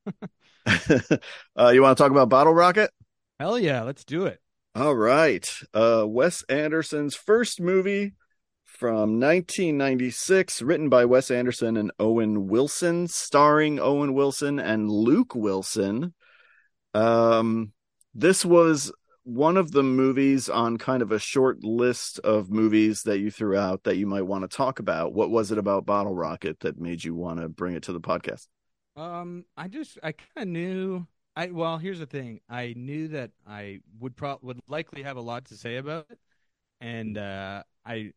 uh, 0.66 1.70
you 1.70 1.82
want 1.82 1.98
to 1.98 2.02
talk 2.02 2.12
about 2.12 2.30
Bottle 2.30 2.54
Rocket? 2.54 2.92
Hell 3.40 3.58
yeah, 3.58 3.84
let's 3.84 4.04
do 4.04 4.26
it. 4.26 4.40
All 4.76 4.96
right. 4.96 5.50
Uh, 5.74 6.06
Wes 6.08 6.44
Anderson's 6.44 7.16
first 7.16 7.60
movie 7.60 8.14
from 8.66 9.20
1996, 9.20 10.62
written 10.62 10.90
by 10.90 11.06
Wes 11.06 11.30
Anderson 11.30 11.78
and 11.78 11.92
Owen 12.00 12.48
Wilson, 12.48 13.08
starring 13.08 13.80
Owen 13.80 14.14
Wilson 14.14 14.60
and 14.60 14.90
Luke 14.90 15.36
Wilson. 15.36 16.14
Um, 16.94 17.74
this 18.14 18.46
was 18.46 18.92
one 19.24 19.58
of 19.58 19.72
the 19.72 19.84
movies 19.84 20.50
on 20.50 20.78
kind 20.78 21.02
of 21.02 21.12
a 21.12 21.20
short 21.20 21.64
list 21.64 22.20
of 22.20 22.50
movies 22.50 23.04
that 23.04 23.20
you 23.20 23.30
threw 23.30 23.56
out 23.56 23.84
that 23.84 23.98
you 23.98 24.08
might 24.08 24.26
want 24.26 24.50
to 24.50 24.58
talk 24.58 24.80
about. 24.80 25.14
What 25.14 25.30
was 25.30 25.52
it 25.52 25.58
about 25.58 25.86
Bottle 25.86 26.16
Rocket 26.16 26.60
that 26.62 26.80
made 26.80 27.04
you 27.04 27.14
want 27.14 27.40
to 27.40 27.50
bring 27.50 27.76
it 27.76 27.84
to 27.84 27.94
the 27.94 28.02
podcast? 28.02 28.48
Um, 28.96 29.46
I 29.56 29.68
just 29.68 29.98
I 30.04 30.12
kind 30.12 30.38
of 30.38 30.48
knew. 30.48 31.08
I 31.36 31.48
well, 31.48 31.78
here's 31.78 32.00
the 32.00 32.06
thing. 32.06 32.42
I 32.50 32.74
knew 32.76 33.08
that 33.10 33.32
I 33.48 33.80
would 34.00 34.16
pro 34.16 34.38
would 34.42 34.60
likely 34.68 35.04
have 35.04 35.18
a 35.18 35.22
lot 35.22 35.46
to 35.46 35.56
say 35.56 35.78
about 35.78 36.08
it, 36.10 36.20
and 36.82 37.18
uh, 37.18 37.64
I 37.86 38.12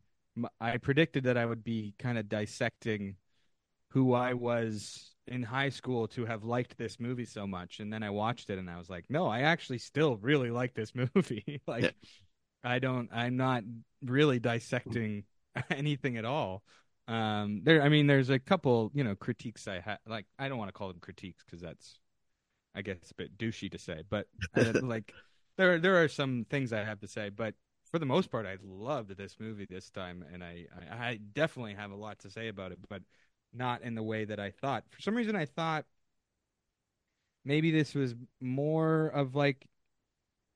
I 0.60 0.78
predicted 0.78 1.24
that 1.24 1.36
I 1.36 1.46
would 1.46 1.62
be 1.62 1.94
kind 1.98 2.18
of 2.18 2.28
dissecting 2.28 3.16
who 3.90 4.12
I 4.14 4.34
was 4.34 5.14
in 5.28 5.42
high 5.42 5.68
school 5.68 6.08
to 6.08 6.26
have 6.26 6.44
liked 6.44 6.76
this 6.76 6.98
movie 6.98 7.24
so 7.24 7.46
much, 7.46 7.78
and 7.80 7.92
then 7.92 8.02
I 8.02 8.10
watched 8.10 8.50
it 8.50 8.58
and 8.58 8.68
I 8.68 8.76
was 8.76 8.90
like, 8.90 9.04
no, 9.08 9.26
I 9.26 9.42
actually 9.42 9.78
still 9.78 10.16
really 10.16 10.50
like 10.50 10.74
this 10.74 10.92
movie. 11.14 11.60
like, 11.66 11.84
yeah. 11.84 11.90
I 12.64 12.78
don't. 12.78 13.08
I'm 13.12 13.36
not 13.36 13.62
really 14.02 14.40
dissecting 14.40 15.24
anything 15.70 16.16
at 16.16 16.24
all. 16.24 16.62
Um, 17.06 17.60
there, 17.64 17.82
I 17.82 17.88
mean, 17.88 18.06
there's 18.06 18.30
a 18.30 18.38
couple, 18.38 18.90
you 18.94 19.04
know, 19.04 19.14
critiques 19.14 19.68
I 19.68 19.80
had. 19.80 19.98
Like, 20.06 20.26
I 20.38 20.48
don't 20.48 20.58
want 20.58 20.68
to 20.68 20.72
call 20.72 20.88
them 20.88 21.00
critiques 21.00 21.44
because 21.44 21.60
that's, 21.60 21.98
I 22.74 22.82
guess, 22.82 23.10
a 23.10 23.14
bit 23.14 23.36
douchey 23.36 23.70
to 23.70 23.78
say. 23.78 24.02
But 24.08 24.26
uh, 24.56 24.72
like, 24.82 25.12
there, 25.56 25.78
there 25.78 26.02
are 26.02 26.08
some 26.08 26.46
things 26.48 26.72
I 26.72 26.84
have 26.84 27.00
to 27.00 27.08
say. 27.08 27.28
But 27.28 27.54
for 27.90 27.98
the 27.98 28.06
most 28.06 28.30
part, 28.30 28.46
I 28.46 28.56
loved 28.62 29.16
this 29.16 29.36
movie 29.38 29.66
this 29.68 29.90
time, 29.90 30.24
and 30.32 30.42
I, 30.42 30.66
I, 30.90 31.08
I 31.08 31.18
definitely 31.34 31.74
have 31.74 31.90
a 31.90 31.96
lot 31.96 32.18
to 32.20 32.30
say 32.30 32.48
about 32.48 32.72
it, 32.72 32.78
but 32.88 33.02
not 33.52 33.82
in 33.82 33.94
the 33.94 34.02
way 34.02 34.24
that 34.24 34.40
I 34.40 34.50
thought. 34.50 34.84
For 34.90 35.00
some 35.00 35.14
reason, 35.14 35.36
I 35.36 35.44
thought 35.44 35.84
maybe 37.44 37.70
this 37.70 37.94
was 37.94 38.14
more 38.40 39.06
of 39.08 39.34
like 39.34 39.66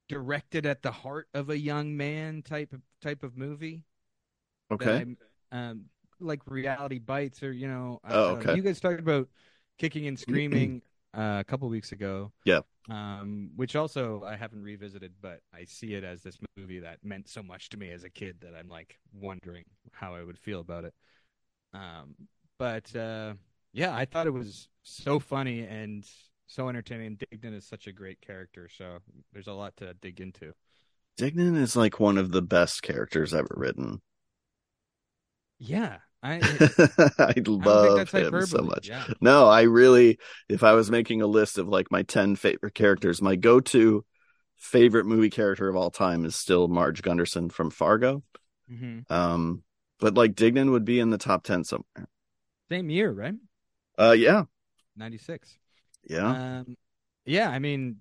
directed 0.08 0.66
at 0.66 0.82
the 0.82 0.90
heart 0.90 1.28
of 1.34 1.50
a 1.50 1.58
young 1.58 1.96
man 1.96 2.42
type 2.42 2.72
of 2.72 2.80
type 3.02 3.22
of 3.22 3.36
movie. 3.36 3.84
Okay. 4.70 5.04
Um, 5.52 5.84
like 6.20 6.40
reality 6.46 6.98
bites 6.98 7.42
or 7.42 7.52
you 7.52 7.68
know. 7.68 8.00
oh, 8.08 8.24
okay. 8.36 8.48
Know. 8.48 8.54
You 8.54 8.62
guys 8.62 8.80
talked 8.80 9.00
about 9.00 9.28
kicking 9.78 10.06
and 10.06 10.18
screaming 10.18 10.82
uh, 11.14 11.38
a 11.40 11.44
couple 11.44 11.68
weeks 11.68 11.92
ago. 11.92 12.32
Yeah. 12.44 12.60
Um, 12.90 13.50
which 13.56 13.76
also 13.76 14.22
I 14.26 14.36
haven't 14.36 14.62
revisited, 14.62 15.12
but 15.20 15.40
I 15.54 15.64
see 15.64 15.94
it 15.94 16.04
as 16.04 16.22
this 16.22 16.38
movie 16.56 16.80
that 16.80 16.98
meant 17.02 17.28
so 17.28 17.42
much 17.42 17.68
to 17.70 17.76
me 17.76 17.90
as 17.90 18.04
a 18.04 18.10
kid 18.10 18.36
that 18.40 18.54
I'm 18.58 18.68
like 18.68 18.98
wondering 19.12 19.64
how 19.92 20.14
I 20.14 20.22
would 20.22 20.38
feel 20.38 20.60
about 20.60 20.84
it. 20.84 20.94
Um, 21.74 22.14
but 22.58 22.94
uh, 22.96 23.34
yeah, 23.72 23.94
I 23.94 24.06
thought 24.06 24.26
it 24.26 24.32
was 24.32 24.68
so 24.82 25.18
funny 25.18 25.60
and 25.60 26.04
so 26.46 26.68
entertaining. 26.68 27.18
Dignan 27.18 27.54
is 27.54 27.66
such 27.66 27.86
a 27.86 27.92
great 27.92 28.20
character, 28.20 28.68
so 28.74 28.98
there's 29.32 29.48
a 29.48 29.52
lot 29.52 29.76
to 29.76 29.94
dig 29.94 30.20
into. 30.20 30.52
Dignan 31.18 31.56
is 31.56 31.76
like 31.76 32.00
one 32.00 32.16
of 32.16 32.30
the 32.30 32.42
best 32.42 32.82
characters 32.82 33.34
ever 33.34 33.54
written. 33.56 34.00
Yeah, 35.58 35.98
I 36.22 36.34
I 37.18 37.34
love 37.46 38.10
him 38.10 38.46
so 38.46 38.62
much. 38.62 38.88
Yeah. 38.88 39.04
No, 39.20 39.46
I 39.48 39.62
really, 39.62 40.18
if 40.48 40.62
I 40.62 40.72
was 40.72 40.90
making 40.90 41.22
a 41.22 41.26
list 41.26 41.58
of 41.58 41.68
like 41.68 41.90
my 41.90 42.02
10 42.02 42.36
favorite 42.36 42.74
characters, 42.74 43.22
my 43.22 43.36
go 43.36 43.60
to 43.60 44.04
favorite 44.56 45.06
movie 45.06 45.30
character 45.30 45.68
of 45.68 45.76
all 45.76 45.90
time 45.90 46.24
is 46.24 46.34
still 46.34 46.68
Marge 46.68 47.02
Gunderson 47.02 47.50
from 47.50 47.70
Fargo. 47.70 48.22
Mm-hmm. 48.70 49.12
Um, 49.12 49.62
but 50.00 50.14
like 50.14 50.34
Dignan 50.34 50.72
would 50.72 50.84
be 50.84 51.00
in 51.00 51.10
the 51.10 51.18
top 51.18 51.44
10 51.44 51.64
somewhere. 51.64 52.08
Same 52.68 52.90
year, 52.90 53.10
right? 53.10 53.34
Uh, 53.98 54.14
yeah. 54.16 54.44
96. 54.96 55.56
Yeah. 56.08 56.58
Um, 56.60 56.76
yeah, 57.24 57.48
I 57.48 57.58
mean, 57.58 57.96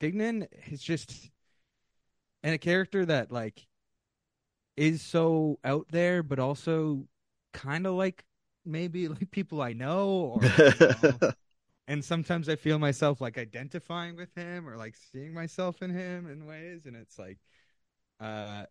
Dignan 0.00 0.46
is 0.70 0.82
just 0.82 1.30
and 2.42 2.54
a 2.54 2.58
character 2.58 3.04
that 3.04 3.30
like 3.30 3.66
is 4.80 5.02
so 5.02 5.58
out 5.62 5.86
there, 5.90 6.22
but 6.22 6.38
also 6.38 7.04
kind 7.52 7.86
of 7.86 7.94
like 7.94 8.24
maybe 8.64 9.08
like 9.08 9.30
people 9.30 9.60
I 9.60 9.74
know, 9.74 10.40
or 10.40 10.54
you 10.64 10.74
know, 11.02 11.20
and 11.86 12.04
sometimes 12.04 12.48
I 12.48 12.56
feel 12.56 12.78
myself 12.78 13.20
like 13.20 13.36
identifying 13.38 14.16
with 14.16 14.34
him 14.34 14.66
or 14.68 14.76
like 14.78 14.96
seeing 15.12 15.34
myself 15.34 15.82
in 15.82 15.90
him 15.90 16.26
in 16.30 16.46
ways, 16.46 16.86
and 16.86 16.96
it's 16.96 17.18
like, 17.18 17.38
uh, 18.20 18.64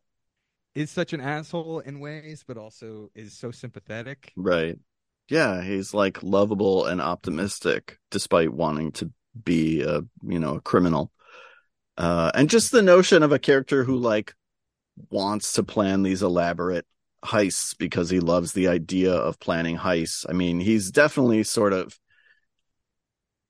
is 0.74 0.90
such 0.90 1.14
an 1.14 1.22
asshole 1.22 1.80
in 1.80 2.00
ways, 2.00 2.44
but 2.48 2.58
also 2.58 3.12
is 3.14 3.34
so 3.34 3.52
sympathetic. 3.52 4.34
right. 4.36 4.78
Yeah, 5.30 5.62
he's 5.62 5.94
like 5.94 6.24
lovable 6.24 6.86
and 6.86 7.00
optimistic 7.02 8.00
despite 8.10 8.52
wanting 8.52 8.92
to 8.94 9.12
be 9.44 9.84
a, 9.84 10.02
you 10.24 10.40
know, 10.40 10.56
a 10.56 10.62
criminal. 10.62 11.12
Uh, 11.98 12.32
and 12.34 12.50
just 12.50 12.72
the 12.72 12.82
notion 12.82 13.22
of 13.22 13.32
a 13.32 13.38
character 13.38 13.84
who 13.84 13.96
like 13.98 14.34
wants 15.10 15.54
to 15.54 15.64
plan 15.64 16.04
these 16.04 16.24
elaborate 16.24 16.86
heists 17.24 17.78
because 17.78 18.10
he 18.10 18.20
loves 18.20 18.54
the 18.54 18.68
idea 18.68 19.14
of 19.14 19.40
planning 19.40 19.78
heists. 19.78 20.26
I 20.30 20.34
mean, 20.34 20.60
he's 20.60 20.92
definitely 20.92 21.44
sort 21.44 21.74
of 21.74 22.00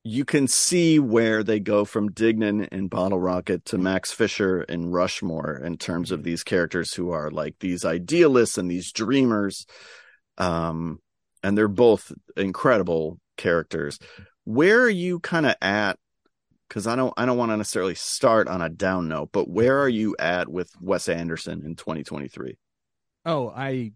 you 0.04 0.24
can 0.24 0.48
see 0.48 0.98
where 0.98 1.44
they 1.44 1.60
go 1.60 1.84
from 1.84 2.12
Dignan 2.12 2.68
in 2.70 2.88
Bottle 2.88 3.20
Rocket 3.20 3.66
to 3.66 3.78
Max 3.78 4.12
Fisher 4.12 4.64
in 4.64 4.92
Rushmore 4.92 5.62
in 5.64 5.78
terms 5.78 6.12
of 6.12 6.24
these 6.24 6.44
characters 6.44 6.94
who 6.94 7.12
are 7.12 7.30
like 7.30 7.56
these 7.60 7.84
idealists 7.84 8.58
and 8.58 8.72
these 8.72 8.92
dreamers. 8.94 9.66
Um, 10.38 11.00
and 11.44 11.58
they're 11.58 11.68
both 11.68 12.12
incredible 12.38 13.20
characters. 13.38 14.00
Where 14.46 14.82
are 14.82 14.90
you 14.90 15.20
kind 15.20 15.46
of 15.46 15.56
at? 15.62 15.98
Because 16.70 16.88
I 16.88 16.96
don't, 16.96 17.14
I 17.18 17.26
don't 17.26 17.38
want 17.38 17.52
to 17.52 17.58
necessarily 17.58 17.96
start 17.96 18.48
on 18.48 18.62
a 18.62 18.70
down 18.70 19.08
note, 19.08 19.30
but 19.32 19.50
where 19.50 19.80
are 19.80 19.90
you 19.90 20.16
at 20.20 20.48
with 20.48 20.72
Wes 20.80 21.10
Anderson 21.10 21.66
in 21.66 21.76
2023? 21.76 22.58
Oh, 23.26 23.50
I, 23.50 23.94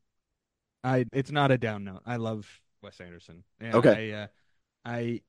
I, 0.84 1.06
it's 1.14 1.32
not 1.32 1.52
a 1.52 1.58
down 1.58 1.84
note. 1.84 2.02
I 2.06 2.16
love 2.16 2.50
Wes 2.82 3.00
Anderson. 3.00 3.44
Yeah, 3.62 3.76
Okay. 3.78 4.12
I, 4.12 4.24
uh, 4.24 4.28
I, 4.86 5.22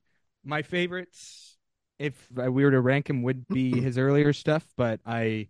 my 0.43 0.63
favorites, 0.63 1.57
if 1.99 2.29
we 2.33 2.65
were 2.65 2.71
to 2.71 2.81
rank 2.81 3.09
him, 3.09 3.23
would 3.23 3.47
be 3.47 3.71
his 3.81 3.99
earlier 3.99 4.33
stuff. 4.33 4.67
But 4.77 5.01
I 5.07 5.49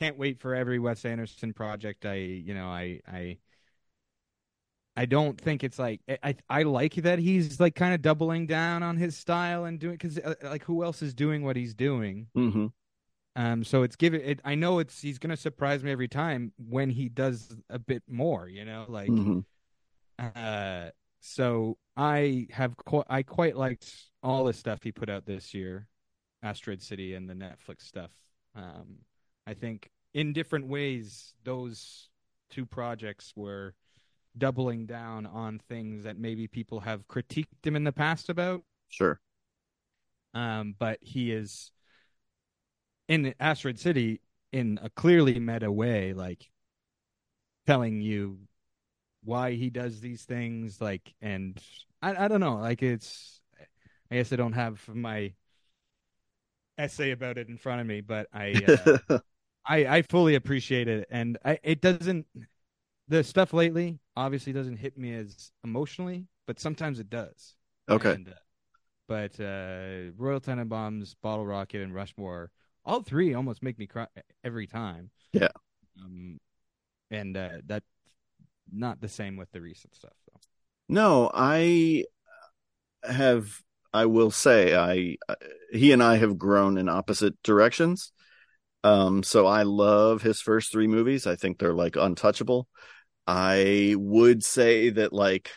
can't 0.00 0.18
wait 0.18 0.40
for 0.40 0.54
every 0.54 0.78
Wes 0.78 1.04
Anderson 1.04 1.52
project. 1.52 2.06
I, 2.06 2.14
you 2.14 2.54
know, 2.54 2.68
I, 2.68 3.00
I, 3.06 3.38
I 4.98 5.06
don't 5.06 5.40
think 5.40 5.62
it's 5.62 5.78
like 5.78 6.00
I, 6.24 6.34
I 6.50 6.64
like 6.64 6.94
that 6.96 7.20
he's 7.20 7.60
like 7.60 7.76
kind 7.76 7.94
of 7.94 8.02
doubling 8.02 8.48
down 8.48 8.82
on 8.82 8.96
his 8.96 9.16
style 9.16 9.64
and 9.64 9.78
doing 9.78 9.94
because 9.94 10.18
like 10.42 10.64
who 10.64 10.82
else 10.82 11.02
is 11.02 11.14
doing 11.14 11.44
what 11.44 11.54
he's 11.54 11.72
doing. 11.72 12.26
Mm-hmm. 12.36 12.66
Um, 13.36 13.62
so 13.62 13.84
it's 13.84 13.94
giving 13.94 14.20
it. 14.22 14.40
I 14.44 14.56
know 14.56 14.80
it's 14.80 15.00
he's 15.00 15.20
gonna 15.20 15.36
surprise 15.36 15.84
me 15.84 15.92
every 15.92 16.08
time 16.08 16.52
when 16.58 16.90
he 16.90 17.08
does 17.08 17.56
a 17.70 17.78
bit 17.78 18.02
more. 18.08 18.48
You 18.48 18.64
know, 18.64 18.86
like 18.88 19.08
Mm-hmm. 19.08 19.38
uh. 20.18 20.90
So 21.20 21.78
I 21.96 22.48
have 22.50 22.76
qu- 22.76 23.04
I 23.08 23.22
quite 23.22 23.56
liked 23.56 23.92
all 24.22 24.44
the 24.44 24.52
stuff 24.52 24.82
he 24.82 24.90
put 24.90 25.08
out 25.08 25.26
this 25.26 25.54
year, 25.54 25.86
Asteroid 26.42 26.82
City 26.82 27.14
and 27.14 27.28
the 27.30 27.34
Netflix 27.34 27.82
stuff. 27.82 28.10
Um, 28.56 28.98
I 29.46 29.54
think 29.54 29.90
in 30.14 30.32
different 30.32 30.66
ways 30.66 31.34
those 31.44 32.08
two 32.50 32.66
projects 32.66 33.32
were 33.36 33.74
doubling 34.38 34.86
down 34.86 35.26
on 35.26 35.60
things 35.68 36.04
that 36.04 36.18
maybe 36.18 36.46
people 36.46 36.80
have 36.80 37.06
critiqued 37.08 37.64
him 37.64 37.76
in 37.76 37.84
the 37.84 37.92
past 37.92 38.28
about. 38.28 38.62
Sure. 38.88 39.20
Um, 40.34 40.74
but 40.78 40.98
he 41.00 41.32
is 41.32 41.72
in 43.08 43.34
Asteroid 43.40 43.78
City 43.78 44.20
in 44.52 44.78
a 44.82 44.90
clearly 44.90 45.38
meta 45.38 45.70
way, 45.70 46.12
like 46.12 46.50
telling 47.66 48.00
you 48.00 48.38
why 49.24 49.52
he 49.52 49.70
does 49.70 50.00
these 50.00 50.24
things, 50.24 50.80
like, 50.80 51.14
and 51.20 51.60
I, 52.00 52.24
I 52.24 52.28
don't 52.28 52.40
know, 52.40 52.56
like 52.56 52.82
it's, 52.82 53.40
I 54.10 54.16
guess 54.16 54.32
I 54.32 54.36
don't 54.36 54.52
have 54.52 54.80
my 54.88 55.34
essay 56.78 57.10
about 57.10 57.36
it 57.36 57.48
in 57.48 57.58
front 57.58 57.80
of 57.80 57.86
me, 57.86 58.00
but 58.00 58.28
I, 58.32 58.54
uh, 59.08 59.18
I, 59.66 59.86
I 59.86 60.02
fully 60.02 60.34
appreciate 60.34 60.88
it, 60.88 61.06
and 61.10 61.36
I, 61.44 61.58
it 61.62 61.80
doesn't, 61.80 62.26
the 63.08 63.24
stuff 63.24 63.52
lately 63.52 63.98
obviously 64.16 64.52
doesn't 64.52 64.76
hit 64.76 64.98
me 64.98 65.14
as 65.14 65.52
emotionally, 65.64 66.26
but 66.46 66.60
sometimes 66.60 66.98
it 67.00 67.10
does. 67.10 67.54
okay. 67.88 68.14
And, 68.14 68.28
uh, 68.28 68.32
but 69.08 69.40
uh, 69.40 70.12
Royal 70.16 70.40
Tenenbaums, 70.40 71.14
Bottle 71.22 71.46
Rocket, 71.46 71.80
and 71.80 71.94
Rushmore, 71.94 72.50
all 72.84 73.02
three 73.02 73.34
almost 73.34 73.62
make 73.62 73.78
me 73.78 73.86
cry 73.86 74.06
every 74.44 74.66
time. 74.66 75.10
Yeah. 75.32 75.48
Um, 75.98 76.38
and 77.10 77.36
uh, 77.36 77.48
that's 77.66 77.86
not 78.70 79.00
the 79.00 79.08
same 79.08 79.36
with 79.36 79.50
the 79.52 79.60
recent 79.60 79.94
stuff. 79.94 80.12
Though. 80.26 80.40
No, 80.88 81.30
I 81.32 82.04
have. 83.02 83.62
I 83.94 84.04
will 84.04 84.30
say, 84.30 84.76
I 84.76 85.16
he 85.72 85.92
and 85.92 86.02
I 86.02 86.16
have 86.18 86.36
grown 86.36 86.76
in 86.76 86.90
opposite 86.90 87.42
directions. 87.42 88.12
Um, 88.84 89.22
so 89.22 89.46
I 89.46 89.62
love 89.62 90.22
his 90.22 90.40
first 90.40 90.70
three 90.70 90.86
movies. 90.86 91.26
I 91.26 91.36
think 91.36 91.58
they're 91.58 91.74
like 91.74 91.96
untouchable. 91.96 92.68
I 93.28 93.94
would 93.98 94.42
say 94.42 94.88
that 94.88 95.12
like 95.12 95.50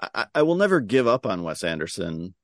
I, 0.00 0.26
I 0.34 0.42
will 0.42 0.56
never 0.56 0.80
give 0.80 1.06
up 1.06 1.24
on 1.24 1.44
Wes 1.44 1.62
Anderson 1.62 2.34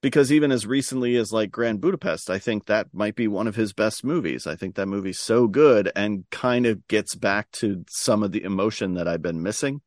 because 0.00 0.32
even 0.32 0.50
as 0.50 0.66
recently 0.66 1.16
as 1.16 1.30
like 1.30 1.50
Grand 1.50 1.82
Budapest, 1.82 2.30
I 2.30 2.38
think 2.38 2.66
that 2.66 2.88
might 2.94 3.16
be 3.16 3.28
one 3.28 3.46
of 3.46 3.54
his 3.54 3.74
best 3.74 4.02
movies. 4.02 4.46
I 4.46 4.56
think 4.56 4.76
that 4.76 4.86
movie's 4.86 5.20
so 5.20 5.46
good 5.46 5.92
and 5.94 6.24
kind 6.30 6.64
of 6.64 6.88
gets 6.88 7.14
back 7.14 7.50
to 7.52 7.84
some 7.90 8.22
of 8.22 8.32
the 8.32 8.44
emotion 8.44 8.94
that 8.94 9.06
I've 9.06 9.22
been 9.22 9.42
missing. 9.42 9.82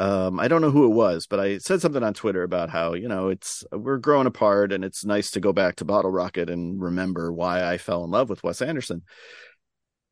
Um, 0.00 0.40
I 0.40 0.48
don't 0.48 0.60
know 0.60 0.72
who 0.72 0.86
it 0.86 0.94
was, 0.94 1.28
but 1.28 1.38
I 1.38 1.58
said 1.58 1.80
something 1.80 2.02
on 2.02 2.14
Twitter 2.14 2.42
about 2.42 2.68
how, 2.68 2.94
you 2.94 3.06
know, 3.06 3.28
it's 3.28 3.62
we're 3.70 3.98
growing 3.98 4.26
apart 4.26 4.72
and 4.72 4.84
it's 4.84 5.04
nice 5.04 5.30
to 5.32 5.40
go 5.40 5.52
back 5.52 5.76
to 5.76 5.84
Bottle 5.84 6.10
Rocket 6.10 6.50
and 6.50 6.82
remember 6.82 7.32
why 7.32 7.62
I 7.64 7.78
fell 7.78 8.02
in 8.02 8.10
love 8.10 8.28
with 8.28 8.42
Wes 8.42 8.60
Anderson. 8.60 9.02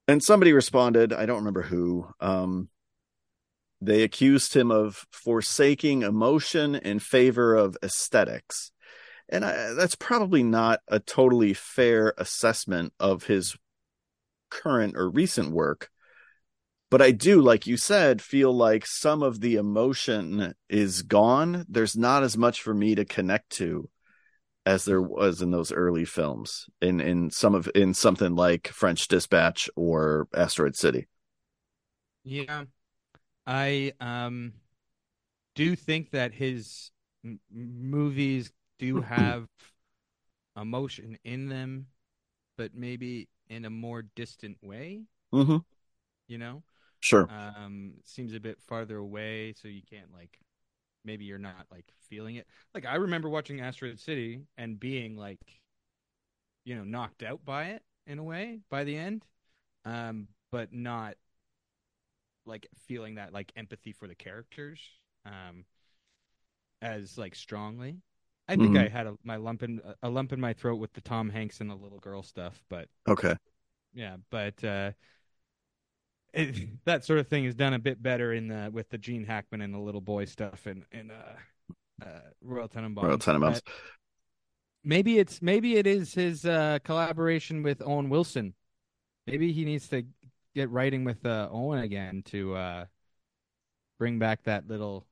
And 0.08 0.22
somebody 0.22 0.52
responded, 0.52 1.12
I 1.12 1.26
don't 1.26 1.38
remember 1.38 1.62
who. 1.62 2.08
Um, 2.20 2.68
they 3.80 4.02
accused 4.02 4.54
him 4.54 4.70
of 4.70 5.06
forsaking 5.10 6.02
emotion 6.02 6.74
in 6.74 6.98
favor 6.98 7.54
of 7.54 7.76
aesthetics. 7.82 8.70
And 9.28 9.44
I, 9.44 9.72
that's 9.72 9.94
probably 9.94 10.42
not 10.42 10.80
a 10.88 11.00
totally 11.00 11.54
fair 11.54 12.14
assessment 12.18 12.92
of 13.00 13.24
his 13.24 13.56
current 14.50 14.96
or 14.96 15.08
recent 15.08 15.50
work. 15.50 15.90
But 16.90 17.00
I 17.00 17.10
do, 17.10 17.40
like 17.40 17.66
you 17.66 17.78
said, 17.78 18.20
feel 18.20 18.54
like 18.54 18.86
some 18.86 19.22
of 19.22 19.40
the 19.40 19.56
emotion 19.56 20.54
is 20.68 21.02
gone. 21.02 21.64
There's 21.68 21.96
not 21.96 22.22
as 22.22 22.36
much 22.36 22.60
for 22.60 22.74
me 22.74 22.94
to 22.94 23.06
connect 23.06 23.50
to 23.52 23.88
as 24.66 24.84
there 24.84 25.02
was 25.02 25.42
in 25.42 25.50
those 25.50 25.72
early 25.72 26.04
films 26.04 26.66
in 26.80 27.00
in 27.00 27.30
some 27.30 27.54
of 27.54 27.70
in 27.74 27.94
something 27.94 28.34
like 28.34 28.68
French 28.68 29.08
Dispatch 29.08 29.68
or 29.76 30.28
Asteroid 30.34 30.76
City. 30.76 31.08
Yeah, 32.24 32.64
I 33.46 33.92
um 34.00 34.54
do 35.54 35.76
think 35.76 36.10
that 36.10 36.32
his 36.32 36.90
m- 37.24 37.40
movies 37.50 38.52
do 38.78 39.00
have 39.02 39.48
emotion 40.56 41.18
in 41.24 41.48
them, 41.48 41.86
but 42.56 42.74
maybe 42.74 43.28
in 43.48 43.64
a 43.64 43.70
more 43.70 44.02
distant 44.02 44.58
way. 44.62 45.04
Mm-hmm. 45.32 45.58
You 46.28 46.38
know, 46.38 46.62
Sure. 47.00 47.30
um, 47.30 47.94
seems 48.04 48.34
a 48.34 48.40
bit 48.40 48.60
farther 48.62 48.98
away, 48.98 49.54
so 49.54 49.68
you 49.68 49.82
can't 49.88 50.12
like 50.12 50.38
maybe 51.04 51.24
you're 51.24 51.38
not 51.38 51.66
like 51.70 51.86
feeling 52.08 52.36
it. 52.36 52.46
Like 52.74 52.86
I 52.86 52.96
remember 52.96 53.28
watching 53.28 53.60
Asteroid 53.60 53.98
City 54.00 54.42
and 54.56 54.78
being 54.78 55.16
like, 55.16 55.60
you 56.64 56.74
know, 56.76 56.84
knocked 56.84 57.22
out 57.22 57.44
by 57.44 57.66
it 57.66 57.82
in 58.06 58.18
a 58.18 58.22
way 58.24 58.60
by 58.70 58.84
the 58.84 58.96
end, 58.96 59.24
um, 59.84 60.28
but 60.50 60.72
not 60.72 61.16
like 62.44 62.66
feeling 62.86 63.14
that 63.16 63.32
like 63.32 63.52
empathy 63.56 63.92
for 63.92 64.08
the 64.08 64.14
characters 64.14 64.80
um, 65.24 65.64
as 66.80 67.16
like 67.18 67.34
strongly. 67.34 67.98
I 68.48 68.56
think 68.56 68.74
Mhm. 68.74 68.76
I 68.76 68.88
had 68.88 69.06
a, 69.06 69.14
my 69.22 69.36
lump 69.36 69.62
in 69.62 69.80
a 70.02 70.08
lump 70.10 70.32
in 70.32 70.40
my 70.40 70.52
throat 70.52 70.76
with 70.76 70.92
the 70.94 71.00
Tom 71.00 71.30
Hanks 71.30 71.60
and 71.60 71.70
the 71.70 71.74
little 71.76 72.00
girl 72.00 72.22
stuff, 72.22 72.62
but 72.68 72.88
Okay. 73.08 73.36
yeah, 73.94 74.16
but 74.30 74.62
uh, 74.64 74.92
it, 76.32 76.84
that 76.84 77.04
sort 77.04 77.18
of 77.18 77.28
thing 77.28 77.44
is 77.44 77.54
done 77.54 77.74
a 77.74 77.78
bit 77.78 78.02
better 78.02 78.32
in 78.32 78.48
the 78.48 78.70
with 78.72 78.88
the 78.90 78.98
Gene 78.98 79.24
Hackman 79.24 79.60
and 79.60 79.74
the 79.74 79.78
little 79.78 80.00
boy 80.00 80.24
stuff 80.24 80.66
in 80.66 80.84
in 80.92 81.10
uh, 81.10 82.04
uh, 82.04 82.20
Royal 82.42 82.68
Tenenbaums. 82.68 83.02
Royal 83.02 83.18
Tenenbaums. 83.18 83.62
But 83.64 83.74
Maybe 84.84 85.18
it's 85.18 85.40
maybe 85.40 85.76
it 85.76 85.86
is 85.86 86.14
his 86.14 86.44
uh, 86.44 86.80
collaboration 86.82 87.62
with 87.62 87.82
Owen 87.82 88.08
Wilson. 88.08 88.54
Maybe 89.26 89.52
he 89.52 89.64
needs 89.64 89.88
to 89.88 90.04
get 90.54 90.70
writing 90.70 91.04
with 91.04 91.24
uh, 91.24 91.48
Owen 91.52 91.78
again 91.78 92.22
to 92.26 92.56
uh, 92.56 92.84
bring 93.98 94.18
back 94.18 94.42
that 94.44 94.66
little 94.66 95.06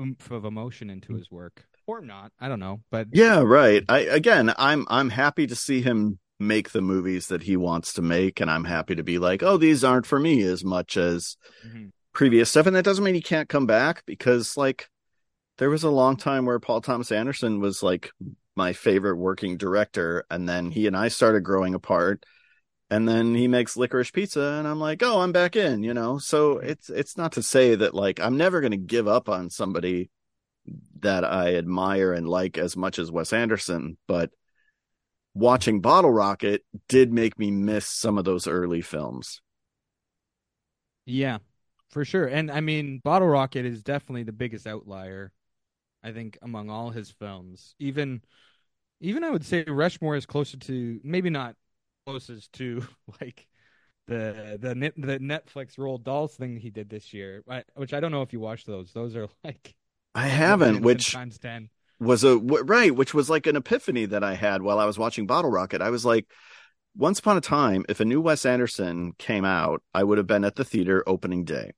oomph 0.00 0.30
of 0.32 0.44
emotion 0.44 0.90
into 0.90 1.14
his 1.14 1.30
work, 1.30 1.64
or 1.86 2.00
not. 2.00 2.32
I 2.40 2.48
don't 2.48 2.58
know, 2.58 2.80
but 2.90 3.06
Yeah, 3.12 3.42
right. 3.42 3.84
I 3.88 4.00
again, 4.00 4.52
I'm 4.58 4.84
I'm 4.90 5.10
happy 5.10 5.46
to 5.46 5.54
see 5.54 5.80
him 5.80 6.18
make 6.42 6.70
the 6.70 6.82
movies 6.82 7.28
that 7.28 7.42
he 7.42 7.56
wants 7.56 7.94
to 7.94 8.02
make, 8.02 8.40
and 8.40 8.50
I'm 8.50 8.64
happy 8.64 8.94
to 8.96 9.02
be 9.02 9.18
like, 9.18 9.42
oh, 9.42 9.56
these 9.56 9.84
aren't 9.84 10.06
for 10.06 10.18
me 10.18 10.42
as 10.42 10.64
much 10.64 10.96
as 10.96 11.36
Mhm. 11.66 11.92
previous 12.12 12.50
stuff. 12.50 12.66
And 12.66 12.76
that 12.76 12.84
doesn't 12.84 13.04
mean 13.04 13.14
he 13.14 13.22
can't 13.22 13.48
come 13.48 13.66
back 13.66 14.04
because 14.06 14.56
like 14.56 14.88
there 15.58 15.70
was 15.70 15.84
a 15.84 15.90
long 15.90 16.16
time 16.16 16.46
where 16.46 16.60
Paul 16.60 16.80
Thomas 16.80 17.12
Anderson 17.12 17.60
was 17.60 17.82
like 17.82 18.10
my 18.56 18.72
favorite 18.72 19.16
working 19.16 19.56
director, 19.56 20.24
and 20.30 20.48
then 20.48 20.70
he 20.70 20.86
and 20.86 20.96
I 20.96 21.08
started 21.08 21.40
growing 21.42 21.74
apart. 21.74 22.24
And 22.90 23.08
then 23.08 23.34
he 23.34 23.48
makes 23.48 23.74
licorice 23.76 24.10
pizza, 24.10 24.56
and 24.58 24.68
I'm 24.68 24.78
like, 24.78 25.02
oh, 25.02 25.20
I'm 25.22 25.32
back 25.32 25.56
in, 25.56 25.82
you 25.82 25.94
know. 25.94 26.18
So 26.18 26.58
it's 26.58 26.90
it's 26.90 27.16
not 27.16 27.32
to 27.32 27.42
say 27.42 27.74
that 27.74 27.94
like 27.94 28.20
I'm 28.20 28.36
never 28.36 28.60
going 28.60 28.72
to 28.72 28.76
give 28.76 29.08
up 29.08 29.30
on 29.30 29.48
somebody 29.48 30.10
that 31.00 31.24
I 31.24 31.56
admire 31.56 32.12
and 32.12 32.28
like 32.28 32.58
as 32.58 32.76
much 32.76 32.98
as 32.98 33.10
Wes 33.10 33.32
Anderson, 33.32 33.96
but 34.06 34.30
watching 35.34 35.80
Bottle 35.80 36.10
Rocket 36.10 36.64
did 36.88 37.12
make 37.12 37.38
me 37.38 37.50
miss 37.50 37.86
some 37.86 38.18
of 38.18 38.24
those 38.24 38.46
early 38.46 38.80
films. 38.82 39.40
Yeah, 41.04 41.38
for 41.90 42.04
sure. 42.04 42.26
And 42.26 42.50
I 42.50 42.60
mean, 42.60 43.00
Bottle 43.02 43.28
Rocket 43.28 43.64
is 43.64 43.82
definitely 43.82 44.22
the 44.24 44.32
biggest 44.32 44.66
outlier, 44.66 45.32
I 46.02 46.12
think, 46.12 46.38
among 46.42 46.70
all 46.70 46.90
his 46.90 47.10
films. 47.10 47.74
Even, 47.78 48.22
even 49.00 49.24
I 49.24 49.30
would 49.30 49.44
say 49.44 49.64
Rushmore 49.64 50.16
is 50.16 50.26
closer 50.26 50.58
to 50.58 51.00
maybe 51.04 51.30
not 51.30 51.56
closest 52.06 52.52
to 52.54 52.86
like 53.20 53.48
the 54.06 54.58
the 54.60 54.74
the 54.96 55.18
Netflix 55.18 55.78
Roald 55.78 56.04
Dahls 56.04 56.32
thing 56.32 56.56
he 56.56 56.70
did 56.70 56.90
this 56.90 57.14
year, 57.14 57.44
which 57.76 57.94
I 57.94 58.00
don't 58.00 58.12
know 58.12 58.22
if 58.22 58.32
you 58.32 58.40
watched 58.40 58.66
those. 58.66 58.92
Those 58.92 59.16
are 59.16 59.28
like 59.44 59.74
I 60.14 60.26
haven't, 60.28 60.82
which 60.82 61.12
times 61.12 61.38
ten. 61.38 61.70
Was 62.02 62.24
a 62.24 62.34
w- 62.38 62.64
right, 62.64 62.94
which 62.94 63.14
was 63.14 63.30
like 63.30 63.46
an 63.46 63.54
epiphany 63.56 64.06
that 64.06 64.24
I 64.24 64.34
had 64.34 64.62
while 64.62 64.78
I 64.78 64.86
was 64.86 64.98
watching 64.98 65.26
Bottle 65.26 65.50
Rocket. 65.50 65.80
I 65.80 65.90
was 65.90 66.04
like, 66.04 66.26
once 66.96 67.20
upon 67.20 67.36
a 67.36 67.40
time, 67.40 67.84
if 67.88 68.00
a 68.00 68.04
new 68.04 68.20
Wes 68.20 68.44
Anderson 68.44 69.12
came 69.18 69.44
out, 69.44 69.82
I 69.94 70.02
would 70.02 70.18
have 70.18 70.26
been 70.26 70.44
at 70.44 70.56
the 70.56 70.64
theater 70.64 71.04
opening 71.06 71.44
day. 71.44 71.72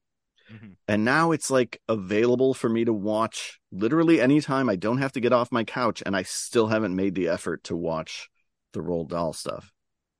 Mhm. 0.50 0.76
And 0.88 1.04
now 1.04 1.32
it's 1.32 1.50
like 1.50 1.80
available 1.88 2.54
for 2.54 2.68
me 2.68 2.84
to 2.84 2.92
watch 2.92 3.60
literally 3.70 4.20
anytime. 4.20 4.68
I 4.68 4.76
don't 4.76 4.98
have 4.98 5.12
to 5.12 5.20
get 5.20 5.32
off 5.32 5.52
my 5.52 5.62
couch, 5.64 6.02
and 6.06 6.16
I 6.16 6.22
still 6.22 6.68
haven't 6.68 6.96
made 6.96 7.14
the 7.14 7.28
effort 7.28 7.64
to 7.64 7.76
watch 7.76 8.30
the 8.72 8.80
Roald 8.80 9.08
Dahl 9.10 9.32
stuff. 9.34 9.72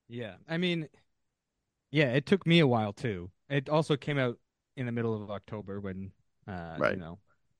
Yeah, 0.09 0.35
I 0.47 0.59
mean, 0.59 0.89
yeah, 1.91 2.13
it 2.13 2.27
took 2.27 2.47
me 2.47 2.59
a 2.61 2.67
while 2.67 2.93
too. 2.93 3.31
It 3.49 3.69
also 3.69 3.97
came 3.97 4.19
out 4.19 4.39
in 4.77 4.87
the 4.87 4.93
middle 4.93 5.23
of 5.23 5.31
October 5.31 5.81
when, 5.81 6.13
uh, 6.47 6.77
Right. 6.79 6.95
you 6.95 7.01
know, 7.01 7.19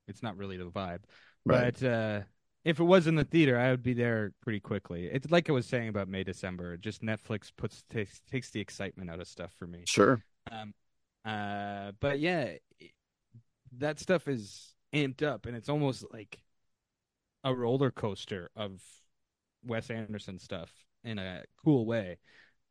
it's 0.09 0.23
not 0.23 0.37
really 0.37 0.57
the 0.59 0.71
vibe. 0.71 1.01
Right. 1.47 1.75
But 1.79 1.83
uh, 1.87 2.21
if 2.65 2.81
it 2.81 2.85
was 2.85 3.07
in 3.07 3.15
the 3.15 3.25
theater, 3.25 3.59
I 3.59 3.71
would 3.71 3.83
be 3.83 3.93
there 3.95 4.33
pretty 4.41 4.61
quickly. 4.61 5.07
It's 5.07 5.31
like 5.31 5.51
I 5.51 5.53
was 5.53 5.67
saying 5.67 5.89
about 5.89 6.09
May 6.09 6.25
December. 6.25 6.77
Just 6.77 7.03
Netflix 7.03 7.51
puts 7.55 7.83
takes 7.91 8.21
takes 8.31 8.51
the 8.51 8.61
excitement 8.61 9.11
out 9.11 9.21
of 9.21 9.29
stuff 9.29 9.53
for 9.59 9.67
me. 9.67 9.83
Sure. 9.87 10.23
Um, 10.51 10.75
uh, 11.25 11.93
but 12.01 12.21
yeah, 12.21 12.53
that 13.79 13.99
stuff 13.99 14.29
is 14.29 14.75
amped 14.93 15.23
up, 15.23 15.47
and 15.47 15.57
it's 15.57 15.69
almost 15.69 16.05
like 16.13 16.39
a 17.43 17.55
roller 17.55 17.91
coaster 17.91 18.51
of 18.57 18.81
Wes 19.65 19.91
Anderson 19.91 20.39
stuff 20.39 20.71
in 21.05 21.19
a 21.19 21.43
cool 21.65 21.87
way. 21.87 22.19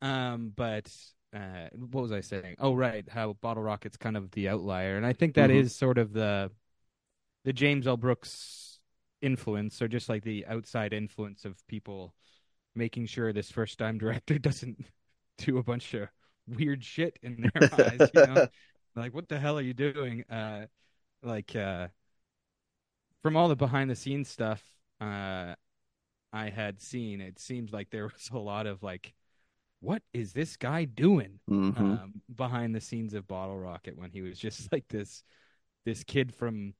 Um, 0.01 0.51
but 0.55 0.91
uh, 1.35 1.69
what 1.73 2.01
was 2.01 2.11
I 2.11 2.21
saying? 2.21 2.55
Oh, 2.59 2.73
right, 2.73 3.07
how 3.09 3.33
Bottle 3.41 3.63
Rocket's 3.63 3.97
kind 3.97 4.17
of 4.17 4.31
the 4.31 4.49
outlier, 4.49 4.97
and 4.97 5.05
I 5.05 5.13
think 5.13 5.35
that 5.35 5.51
is 5.51 5.73
Mhm. 5.73 5.77
sort 5.77 5.97
of 5.97 6.13
the 6.13 6.51
the 7.43 7.53
James 7.53 7.87
L. 7.87 7.97
Brooks 7.97 8.72
influence, 9.23 9.81
or 9.81 9.87
just 9.87 10.09
like 10.09 10.23
the 10.23 10.45
outside 10.47 10.93
influence 10.93 11.45
of 11.45 11.65
people 11.67 12.13
making 12.75 13.05
sure 13.07 13.33
this 13.33 13.51
first 13.51 13.77
time 13.79 13.97
director 13.97 14.37
doesn't 14.39 14.85
do 15.37 15.57
a 15.57 15.63
bunch 15.63 15.93
of 15.93 16.09
weird 16.47 16.83
shit 16.83 17.17
in 17.23 17.49
their 17.53 17.69
eyes. 17.73 18.09
You 18.13 18.27
know, 18.27 18.47
like 18.95 19.13
what 19.13 19.29
the 19.29 19.39
hell 19.39 19.57
are 19.57 19.61
you 19.63 19.73
doing? 19.73 20.23
Uh, 20.29 20.67
like 21.23 21.55
uh, 21.55 21.87
from 23.21 23.37
all 23.37 23.47
the 23.47 23.55
behind 23.55 23.89
the 23.89 23.95
scenes 23.95 24.29
stuff 24.29 24.61
uh, 25.01 25.55
I 26.33 26.49
had 26.49 26.81
seen, 26.81 27.21
it 27.21 27.39
seems 27.39 27.71
like 27.71 27.89
there 27.89 28.03
was 28.13 28.29
a 28.33 28.37
lot 28.37 28.67
of 28.67 28.83
like, 28.83 29.13
what 29.79 30.01
is 30.13 30.33
this 30.33 30.57
guy 30.57 30.85
doing? 30.85 31.39
Mhm. 31.49 31.77
um, 31.77 32.21
behind 32.35 32.75
the 32.75 32.81
scenes 32.81 33.13
of 33.13 33.27
Bottle 33.27 33.57
Rocket 33.57 33.97
when 33.97 34.11
he 34.11 34.21
was 34.21 34.39
just 34.39 34.71
like 34.71 34.87
this 34.89 35.23
this 35.85 36.03
kid 36.03 36.33
from 36.33 36.73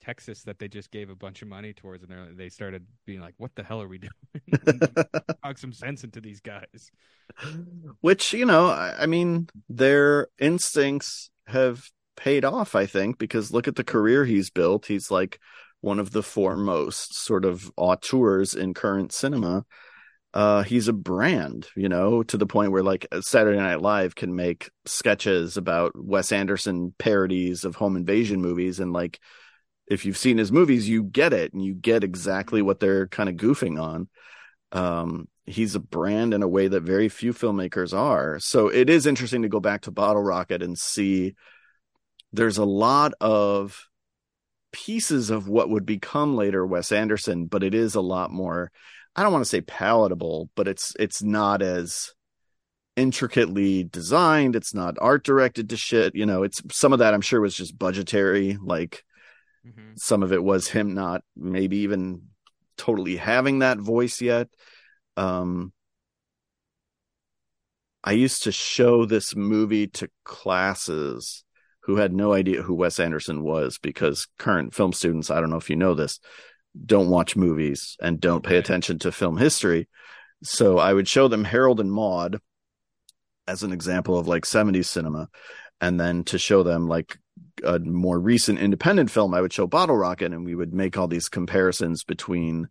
Texas 0.00 0.42
that 0.42 0.58
they 0.58 0.68
just 0.68 0.90
gave 0.90 1.10
a 1.10 1.16
bunch 1.16 1.42
of 1.42 1.48
money 1.48 1.72
towards, 1.72 2.04
and 2.04 2.12
they 2.12 2.44
they 2.44 2.48
started 2.48 2.86
being 3.04 3.20
like, 3.20 3.34
"What 3.38 3.54
the 3.54 3.62
hell 3.62 3.82
are 3.82 3.88
we 3.88 3.98
doing? 3.98 4.80
Talk 5.42 5.58
some 5.58 5.72
sense 5.72 6.04
into 6.04 6.20
these 6.20 6.40
guys." 6.40 6.90
Which, 8.00 8.32
you 8.32 8.46
know, 8.46 8.68
I, 8.68 8.94
I 9.00 9.06
mean, 9.06 9.48
their 9.68 10.28
instincts 10.38 11.30
have 11.46 11.90
paid 12.16 12.44
off, 12.44 12.74
I 12.74 12.86
think, 12.86 13.18
because 13.18 13.52
look 13.52 13.68
at 13.68 13.76
the 13.76 13.84
career 13.84 14.24
he's 14.24 14.50
built. 14.50 14.86
He's 14.86 15.10
like 15.10 15.38
one 15.80 15.98
of 15.98 16.12
the 16.12 16.22
foremost 16.22 17.14
sort 17.14 17.44
of 17.44 17.70
auteurs 17.76 18.54
in 18.54 18.74
current 18.74 19.12
cinema. 19.12 19.64
Uh, 20.34 20.62
he's 20.62 20.88
a 20.88 20.92
brand, 20.92 21.68
you 21.76 21.88
know, 21.88 22.22
to 22.22 22.36
the 22.36 22.46
point 22.46 22.70
where 22.70 22.82
like 22.82 23.06
Saturday 23.20 23.58
Night 23.58 23.80
Live 23.80 24.14
can 24.14 24.34
make 24.34 24.70
sketches 24.84 25.56
about 25.56 25.92
Wes 25.94 26.30
Anderson 26.30 26.94
parodies 26.98 27.64
of 27.64 27.76
home 27.76 27.96
invasion 27.96 28.42
movies. 28.42 28.78
And 28.80 28.92
like, 28.92 29.18
if 29.86 30.04
you've 30.04 30.18
seen 30.18 30.38
his 30.38 30.52
movies, 30.52 30.88
you 30.88 31.02
get 31.02 31.32
it 31.32 31.52
and 31.52 31.64
you 31.64 31.74
get 31.74 32.04
exactly 32.04 32.62
what 32.62 32.80
they're 32.80 33.06
kind 33.06 33.28
of 33.28 33.36
goofing 33.36 33.80
on. 33.80 34.08
Um 34.72 35.28
he's 35.46 35.76
a 35.76 35.80
brand 35.80 36.34
in 36.34 36.42
a 36.42 36.48
way 36.48 36.66
that 36.66 36.82
very 36.82 37.08
few 37.08 37.32
filmmakers 37.32 37.96
are. 37.96 38.40
So 38.40 38.66
it 38.66 38.90
is 38.90 39.06
interesting 39.06 39.42
to 39.42 39.48
go 39.48 39.60
back 39.60 39.82
to 39.82 39.92
bottle 39.92 40.22
rocket 40.22 40.60
and 40.60 40.76
see 40.76 41.36
there's 42.32 42.58
a 42.58 42.64
lot 42.64 43.12
of 43.20 43.86
pieces 44.72 45.30
of 45.30 45.48
what 45.48 45.70
would 45.70 45.86
become 45.86 46.36
later 46.36 46.66
wes 46.66 46.92
anderson 46.92 47.46
but 47.46 47.62
it 47.62 47.74
is 47.74 47.94
a 47.94 48.00
lot 48.00 48.30
more 48.30 48.70
i 49.14 49.22
don't 49.22 49.32
want 49.32 49.42
to 49.42 49.48
say 49.48 49.62
palatable 49.62 50.50
but 50.54 50.68
it's 50.68 50.94
it's 50.98 51.22
not 51.22 51.62
as 51.62 52.12
intricately 52.96 53.84
designed. 53.84 54.56
It's 54.56 54.74
not 54.74 54.96
art 55.00 55.22
directed 55.22 55.68
to 55.70 55.76
shit. 55.76 56.14
You 56.14 56.26
know 56.26 56.42
it's 56.42 56.62
some 56.72 56.92
of 56.92 56.98
that 57.00 57.14
i'm 57.14 57.20
sure 57.20 57.40
was 57.40 57.54
just 57.54 57.78
budgetary 57.78 58.58
like 58.62 59.04
Mhm. 59.66 59.98
some 59.98 60.22
of 60.22 60.32
it 60.32 60.42
was 60.42 60.68
him 60.68 60.94
not 60.94 61.22
maybe 61.34 61.78
even 61.78 62.22
totally 62.76 63.16
having 63.16 63.58
that 63.60 63.78
voice 63.78 64.20
yet. 64.20 64.48
Um 65.16 65.72
i 68.04 68.12
used 68.12 68.44
to 68.44 68.52
show 68.52 69.04
this 69.04 69.34
movie 69.34 69.86
to 69.88 70.08
classes 70.24 71.44
who 71.80 71.96
had 71.96 72.12
no 72.12 72.32
idea 72.32 72.62
who 72.62 72.74
wes 72.74 73.00
anderson 73.00 73.42
was 73.42 73.78
because 73.78 74.28
current 74.38 74.74
film 74.74 74.92
students 74.92 75.30
i 75.30 75.40
don't 75.40 75.50
know 75.50 75.56
if 75.56 75.70
you 75.70 75.76
know 75.76 75.94
this 75.94 76.20
don't 76.84 77.08
watch 77.10 77.34
movies 77.36 77.96
and 78.00 78.20
don't 78.20 78.44
pay 78.44 78.58
attention 78.58 78.98
to 78.98 79.10
film 79.10 79.36
history. 79.38 79.88
So 80.42 80.78
i 80.78 80.92
would 80.92 81.08
show 81.08 81.26
them 81.28 81.42
harold 81.44 81.80
and 81.80 81.90
maude 81.90 82.38
as 83.48 83.62
an 83.62 83.72
example 83.72 84.18
of 84.18 84.28
like 84.28 84.44
70s 84.44 84.88
cinema 84.88 85.28
and 85.80 85.98
then 85.98 86.24
to 86.24 86.38
show 86.38 86.62
them 86.62 86.86
like 86.86 87.18
a 87.64 87.78
more 87.78 88.18
recent 88.18 88.58
independent 88.58 89.10
film, 89.10 89.34
I 89.34 89.40
would 89.40 89.52
show 89.52 89.66
Bottle 89.66 89.96
Rocket, 89.96 90.32
and 90.32 90.44
we 90.44 90.54
would 90.54 90.74
make 90.74 90.96
all 90.96 91.08
these 91.08 91.28
comparisons 91.28 92.04
between 92.04 92.68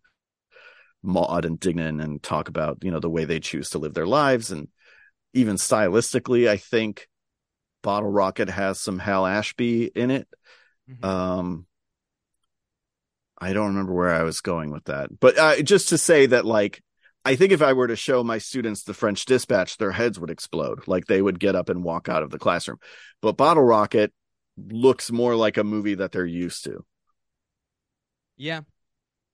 Maude 1.02 1.44
and 1.44 1.60
Dignan, 1.60 2.02
and 2.02 2.22
talk 2.22 2.48
about 2.48 2.78
you 2.82 2.90
know 2.90 3.00
the 3.00 3.10
way 3.10 3.24
they 3.24 3.40
choose 3.40 3.70
to 3.70 3.78
live 3.78 3.94
their 3.94 4.06
lives, 4.06 4.50
and 4.50 4.68
even 5.34 5.56
stylistically, 5.56 6.48
I 6.48 6.56
think 6.56 7.08
Bottle 7.82 8.10
Rocket 8.10 8.48
has 8.48 8.80
some 8.80 8.98
Hal 8.98 9.26
Ashby 9.26 9.84
in 9.84 10.10
it. 10.10 10.28
Mhm. 10.90 11.04
Um, 11.04 11.66
I 13.38 13.52
don't 13.52 13.68
remember 13.68 13.92
where 13.92 14.14
I 14.14 14.22
was 14.22 14.40
going 14.40 14.70
with 14.70 14.84
that, 14.84 15.10
but 15.20 15.38
uh, 15.38 15.62
just 15.62 15.90
to 15.90 15.98
say 15.98 16.26
that, 16.26 16.46
like, 16.46 16.82
I 17.26 17.34
think 17.34 17.50
if 17.50 17.60
I 17.60 17.72
were 17.72 17.88
to 17.88 17.96
show 17.96 18.22
my 18.22 18.38
students 18.38 18.84
the 18.84 18.94
French 18.94 19.24
Dispatch, 19.24 19.78
their 19.78 19.90
heads 19.90 20.18
would 20.20 20.30
explode. 20.30 20.86
Like 20.86 21.06
they 21.06 21.20
would 21.20 21.40
get 21.40 21.56
up 21.56 21.68
and 21.68 21.82
walk 21.82 22.08
out 22.08 22.22
of 22.22 22.30
the 22.30 22.38
classroom. 22.38 22.78
But 23.20 23.36
Bottle 23.36 23.64
Rocket 23.64 24.12
looks 24.56 25.10
more 25.10 25.34
like 25.36 25.56
a 25.56 25.64
movie 25.64 25.94
that 25.94 26.12
they're 26.12 26.26
used 26.26 26.64
to. 26.64 26.84
Yeah, 28.36 28.62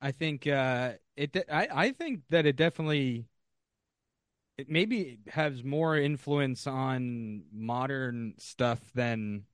I 0.01 0.13
think 0.13 0.47
uh, 0.47 0.93
it. 1.17 1.37
I 1.51 1.69
I 1.73 1.91
think 1.93 2.23
that 2.31 2.47
it 2.47 2.57
definitely. 2.57 3.27
It 4.59 4.69
maybe 4.69 5.19
has 5.29 5.65
more 5.65 5.97
influence 5.97 6.67
on 6.67 7.45
modern 7.53 8.35
stuff 8.39 8.81
than 8.95 9.45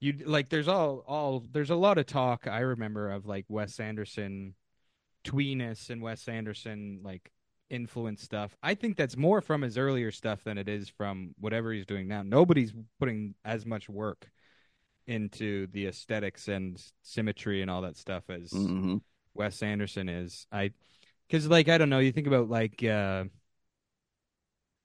you 0.00 0.14
like. 0.24 0.48
There's 0.48 0.68
all 0.68 1.04
all 1.06 1.44
there's 1.50 1.70
a 1.70 1.76
lot 1.76 1.98
of 1.98 2.06
talk 2.06 2.46
I 2.46 2.60
remember 2.60 3.10
of 3.10 3.26
like 3.26 3.44
Wes 3.48 3.78
Anderson, 3.78 4.54
tweeness 5.24 5.90
and 5.90 6.02
Wes 6.02 6.26
Anderson 6.28 7.00
like 7.04 7.30
influence 7.68 8.22
stuff. 8.22 8.56
I 8.62 8.74
think 8.74 8.96
that's 8.96 9.16
more 9.16 9.40
from 9.40 9.62
his 9.62 9.78
earlier 9.78 10.10
stuff 10.10 10.42
than 10.44 10.58
it 10.58 10.68
is 10.68 10.88
from 10.88 11.34
whatever 11.38 11.72
he's 11.72 11.86
doing 11.86 12.08
now. 12.08 12.22
Nobody's 12.22 12.72
putting 12.98 13.34
as 13.44 13.64
much 13.64 13.88
work 13.88 14.28
into 15.10 15.66
the 15.68 15.86
aesthetics 15.88 16.48
and 16.48 16.82
symmetry 17.02 17.62
and 17.62 17.70
all 17.70 17.82
that 17.82 17.96
stuff 17.96 18.24
as 18.30 18.52
hmm 18.52 18.98
Wes 19.34 19.62
Anderson 19.62 20.08
is. 20.08 20.46
I 20.52 20.72
because 21.28 21.48
like 21.48 21.68
I 21.68 21.78
don't 21.78 21.90
know. 21.90 22.00
You 22.00 22.12
think 22.12 22.26
about 22.28 22.50
like 22.50 22.82
uh, 22.84 23.24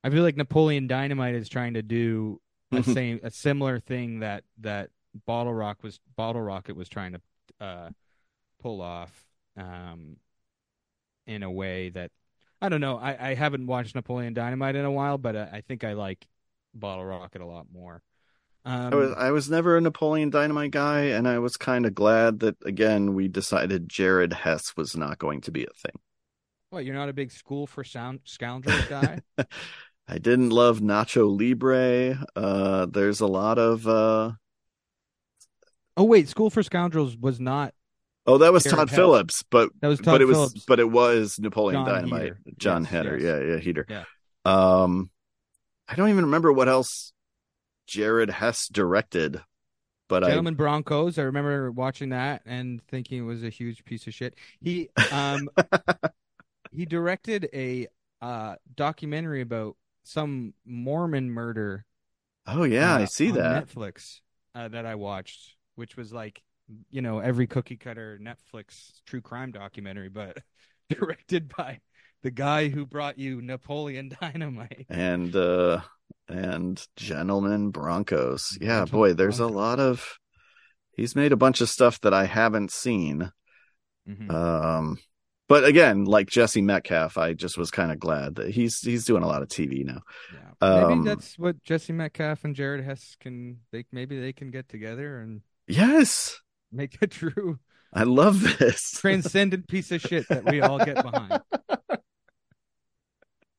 I 0.04 0.10
feel 0.10 0.24
like 0.24 0.38
Napoleon 0.38 0.88
Dynamite 0.88 1.36
is 1.36 1.50
trying 1.50 1.74
to 1.74 1.82
do 1.82 2.42
a 2.76 2.82
Mhm. 2.82 2.94
same 2.94 3.20
a 3.24 3.32
similar 3.32 3.80
thing 3.80 4.20
that 4.20 4.44
that 4.60 4.92
Bottle 5.26 5.54
Rock 5.54 5.84
was 5.84 6.00
Bottle 6.16 6.42
Rocket 6.42 6.76
was 6.76 6.90
trying 6.90 7.14
to 7.14 7.22
uh, 7.60 7.92
pull 8.60 8.82
off 8.82 9.26
um, 9.58 10.18
in 11.28 11.44
a 11.44 11.52
way 11.52 11.90
that 11.90 12.12
I 12.62 12.70
don't 12.70 12.82
know. 12.82 12.98
I, 12.98 13.32
I 13.32 13.34
haven't 13.36 13.68
watched 13.68 13.96
Napoleon 13.96 14.34
Dynamite 14.34 14.76
in 14.76 14.86
a 14.86 14.92
while, 14.92 15.18
but 15.18 15.36
uh, 15.36 15.48
I 15.52 15.62
think 15.62 15.84
I 15.84 15.94
like 15.94 16.26
Bottle 16.74 17.06
Rocket 17.06 17.42
a 17.42 17.46
lot 17.46 17.68
more. 17.72 18.02
Um, 18.66 18.94
I 18.94 18.96
was 18.96 19.14
I 19.18 19.32
was 19.32 19.50
never 19.50 19.78
a 19.78 19.82
Napoleon 19.82 20.32
Dynamite 20.32 20.72
guy, 20.72 21.02
and 21.02 21.28
I 21.28 21.38
was 21.40 21.56
kind 21.56 21.86
of 21.86 21.94
glad 21.94 22.40
that 22.40 22.56
again 22.66 23.14
we 23.14 23.28
decided 23.28 23.88
Jared 23.88 24.34
Hess 24.34 24.76
was 24.76 24.96
not 24.98 25.20
going 25.20 25.42
to 25.42 25.52
be 25.52 25.64
a 25.64 25.74
thing. 25.78 26.00
what 26.72 26.84
you're 26.84 26.96
not 26.96 27.10
a 27.10 27.14
big 27.14 27.32
School 27.32 27.68
for 27.68 27.84
Sound 27.84 28.22
Scoundrels 28.26 28.86
guy? 28.88 29.20
I 30.08 30.18
didn't 30.20 30.50
love 30.52 30.80
Nacho 30.80 31.30
Libre. 31.40 32.26
Uh, 32.36 32.86
there's 32.88 33.22
a 33.22 33.28
lot 33.28 33.58
of 33.60 33.88
uh, 33.88 34.32
oh 35.98 36.04
wait, 36.04 36.28
School 36.30 36.50
for 36.50 36.64
Scoundrels 36.64 37.16
was 37.18 37.40
not 37.40 37.74
oh 38.26 38.38
that 38.40 38.52
was 38.54 38.64
Jared 38.64 38.78
Todd 38.78 38.90
Hess. 38.90 38.96
Phillips, 38.96 39.44
but 39.50 39.70
That 39.82 39.88
was 39.88 40.02
but 40.02 40.20
Todd 40.20 40.22
it 40.22 40.26
was 40.26 40.54
but 40.68 40.80
it 40.80 40.90
was 40.90 41.40
Napoleon 41.40 41.86
Jon 41.86 41.94
Dynamite, 41.94 42.22
Heder. 42.22 42.40
Jon 42.58 42.86
Yes, 42.92 42.92
Heder, 42.92 43.18
yes. 43.18 43.24
yeah, 43.24 43.54
yeah, 43.54 43.60
Heder. 43.60 43.86
Yeah. 43.90 44.04
Um, 44.46 45.10
I 45.88 45.96
don't 45.96 46.10
even 46.10 46.26
remember 46.26 46.52
what 46.52 46.68
else 46.68 47.14
Jared 47.88 48.30
Hess 48.30 48.68
directed, 48.68 49.42
but 50.08 50.24
Gentlemen 50.24 50.56
Broncos. 50.56 51.18
I 51.18 51.24
remember 51.24 51.72
watching 51.72 52.10
that 52.10 52.42
and 52.46 52.82
thinking 52.88 53.20
it 53.20 53.26
was 53.26 53.44
a 53.44 53.50
huge 53.50 53.86
piece 53.86 54.08
of 54.08 54.14
shit. 54.14 54.36
He 54.62 54.90
um 55.12 55.50
he 56.72 56.86
directed 56.86 57.50
a 57.54 57.88
uh 58.22 58.56
documentary 58.76 59.42
about 59.42 59.78
some 60.04 60.54
Mormon 60.66 61.30
murder. 61.30 61.86
Oh 62.48 62.64
yeah, 62.64 62.96
I 62.96 63.04
uh, 63.04 63.06
see 63.08 63.32
on 63.32 63.38
that. 63.38 63.68
Netflix 63.68 64.22
uh, 64.54 64.68
that 64.70 64.86
I 64.86 64.96
watched, 64.96 65.56
which 65.76 65.98
was 65.98 66.14
like 66.14 66.42
you 66.90 67.02
know 67.02 67.20
every 67.20 67.48
cookie 67.48 67.78
cutter 67.78 68.20
Netflix 68.22 69.02
true 69.06 69.22
crime 69.22 69.52
documentary, 69.52 70.10
but 70.10 70.38
directed 70.90 71.52
by 71.56 71.80
the 72.24 72.32
guy 72.32 72.70
who 72.70 72.86
brought 72.86 73.18
you 73.20 73.42
Napoleon 73.42 74.12
Dynamite. 74.22 74.86
and 74.90 75.36
uh 75.36 75.82
and 76.28 76.84
gentlemen 76.96 77.70
broncos. 77.70 78.58
Yeah 78.60 78.86
boy 78.86 79.14
there's 79.14 79.40
a 79.40 79.48
lot 79.48 79.80
of 79.80 80.18
he's 80.98 81.16
made 81.16 81.32
a 81.32 81.38
bunch 81.38 81.62
of 81.62 81.70
stuff 81.70 82.00
that 82.02 82.14
i 82.14 82.26
haven't 82.26 82.72
seen. 82.72 83.32
Mhm. 84.10 84.32
um 84.32 84.98
but 85.48 85.64
again 85.64 86.06
like 86.06 86.28
jesse 86.30 86.62
metcalfe 86.62 87.18
i 87.18 87.34
just 87.34 87.58
was 87.58 87.70
kind 87.72 87.92
of 87.92 88.00
glad 88.00 88.36
that 88.36 88.50
he's 88.50 88.80
he's 88.82 89.06
doing 89.06 89.24
a 89.24 89.28
lot 89.28 89.42
of 89.44 89.48
tv 89.50 89.84
now. 89.86 90.02
Yeah, 90.34 90.52
Um, 90.62 90.90
maybe 91.00 91.10
that's 91.10 91.38
what 91.38 91.62
Jesse 91.64 91.94
Metcalfe 91.94 92.44
and 92.46 92.56
Jared 92.56 92.84
Hess 92.84 93.16
can. 93.20 93.60
They 93.72 93.86
maybe 93.92 94.20
they 94.20 94.32
can 94.34 94.50
get 94.52 94.70
together 94.70 95.20
and 95.20 95.42
yes! 95.68 96.40
make 96.72 96.98
a 97.02 97.08
true. 97.08 97.60
I 97.94 98.04
love 98.04 98.42
this. 98.58 98.92
Transcendent 99.02 99.68
piece 99.68 99.92
of 99.92 100.02
shit 100.02 100.28
that 100.30 100.50
we 100.50 100.62
all 100.62 100.80
get 100.80 101.04
behind. 101.04 101.42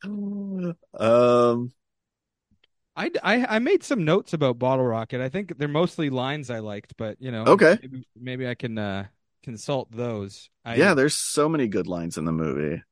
um 0.98 1.70
I, 2.96 3.10
I, 3.22 3.56
I 3.56 3.58
made 3.58 3.82
some 3.84 4.04
notes 4.04 4.32
about 4.32 4.58
Bottle 4.58 4.86
Rocket. 4.86 5.20
I 5.20 5.28
think 5.28 5.58
they're 5.58 5.68
mostly 5.68 6.10
lines 6.10 6.50
I 6.50 6.60
liked, 6.60 6.96
but 6.96 7.20
you 7.20 7.30
know, 7.30 7.52
Okay. 7.52 7.78
maybe, 7.80 8.06
maybe 8.16 8.48
I 8.48 8.54
can 8.54 8.78
uh, 8.78 9.06
consult 9.42 9.90
those. 9.92 10.48
I, 10.64 10.74
yeah 10.74 10.94
there's 10.94 11.16
so 11.16 11.48
many 11.48 11.68
good 11.68 11.86
lines 11.86 12.16
in 12.18 12.24
the 12.24 12.32
movie 12.32 12.82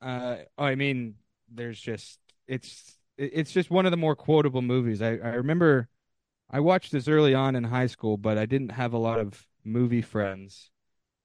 Uh, 0.00 0.36
oh, 0.58 0.64
I 0.64 0.74
mean, 0.74 1.14
there's 1.52 1.80
just 1.80 2.18
it's 2.46 2.96
it's 3.16 3.52
just 3.52 3.70
one 3.70 3.86
of 3.86 3.90
the 3.90 3.96
more 3.96 4.16
quotable 4.16 4.62
movies. 4.62 5.00
I 5.02 5.10
I 5.16 5.34
remember 5.34 5.88
I 6.50 6.60
watched 6.60 6.92
this 6.92 7.08
early 7.08 7.34
on 7.34 7.56
in 7.56 7.64
high 7.64 7.86
school, 7.88 8.16
but 8.18 8.38
I 8.38 8.46
didn't 8.46 8.70
have 8.72 8.92
a 8.94 8.98
lot 8.98 9.20
of 9.20 9.46
movie 9.64 10.02
friends. 10.02 10.70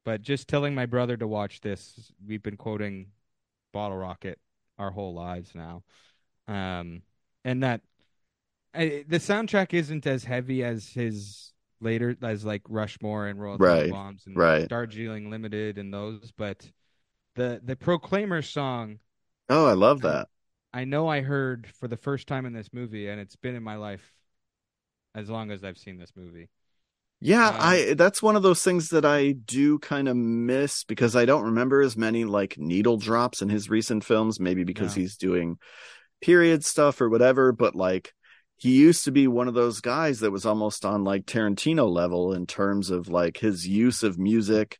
But 0.06 0.22
just 0.24 0.48
telling 0.50 0.76
my 0.76 0.86
brother 0.88 1.18
to 1.18 1.28
watch 1.28 1.62
this, 1.62 2.12
we've 2.26 2.44
been 2.44 2.58
quoting 2.58 3.12
Bottle 3.74 3.98
Rocket 3.98 4.40
our 4.80 4.92
whole 4.92 5.14
lives 5.16 5.56
now. 5.56 5.84
Um, 6.48 7.04
and 7.46 7.64
that 7.64 7.82
I, 8.74 9.04
the 9.08 9.18
soundtrack 9.18 9.74
isn't 9.74 10.06
as 10.06 10.24
heavy 10.24 10.64
as 10.64 10.90
his 10.90 11.54
later 11.82 12.16
as 12.22 12.46
like 12.46 12.62
Rushmore 12.68 13.28
and 13.28 13.42
Royal 13.42 13.60
Right, 13.60 13.60
Tenenbaums 13.60 14.28
and 14.28 14.42
right. 14.42 14.70
Darjeeling 14.70 15.30
Limited 15.30 15.78
and 15.78 15.94
those, 15.94 16.32
but 16.32 16.70
the 17.36 17.62
the 17.64 17.76
Proclaimer 17.76 18.42
song 18.42 19.00
oh 19.50 19.66
i 19.68 19.74
love 19.74 20.02
that 20.02 20.28
I 20.74 20.86
know 20.86 21.08
I 21.08 21.22
heard 21.22 21.68
for 21.68 21.88
the 21.88 21.98
first 21.98 22.28
time 22.28 22.46
in 22.46 22.54
this 22.54 22.74
movie, 22.74 23.08
and 23.08 23.20
it's 23.20 23.36
been 23.36 23.56
in 23.56 23.64
my 23.64 23.76
life 23.76 24.14
as 25.16 25.30
long 25.30 25.52
as 25.52 25.64
I've 25.64 25.78
seen 25.78 25.98
this 25.98 26.14
movie. 26.16 26.50
Yeah, 27.22 27.50
Um, 27.50 27.56
I 27.60 27.96
that's 27.96 28.24
one 28.24 28.38
of 28.38 28.44
those 28.44 28.64
things 28.64 28.90
that 28.90 29.04
I 29.04 29.34
do 29.34 29.78
kind 29.80 30.08
of 30.08 30.16
miss 30.16 30.86
because 30.86 31.18
I 31.18 31.26
don't 31.26 31.44
remember 31.44 31.82
as 31.82 31.98
many 31.98 32.24
like 32.24 32.58
needle 32.58 32.96
drops 32.96 33.42
in 33.42 33.50
his 33.50 33.70
recent 33.70 34.06
films, 34.06 34.40
maybe 34.40 34.64
because 34.64 34.94
No. 34.94 34.96
he's 34.96 35.18
doing 35.18 35.58
period 36.22 36.66
stuff 36.66 37.02
or 37.02 37.10
whatever, 37.10 37.52
but 37.52 37.76
like 37.76 38.14
he 38.60 38.76
used 38.76 39.06
to 39.06 39.12
be 39.12 39.28
one 39.28 39.48
of 39.48 39.54
those 39.56 39.82
guys 39.82 40.20
that 40.20 40.32
was 40.32 40.46
almost 40.46 40.86
on 40.86 41.04
like 41.04 41.26
Tarantino 41.26 41.90
level 41.90 42.34
in 42.34 42.46
terms 42.46 42.90
of 42.92 43.08
like 43.10 43.38
his 43.38 43.68
use 43.68 44.04
of 44.04 44.20
music 44.20 44.78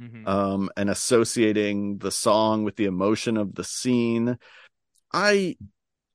Mhm. 0.00 0.26
um 0.26 0.70
and 0.76 0.88
associating 0.90 1.98
the 1.98 2.10
song 2.10 2.64
with 2.64 2.76
the 2.76 2.86
emotion 2.86 3.36
of 3.36 3.54
the 3.54 3.64
scene. 3.64 4.38
I 5.12 5.56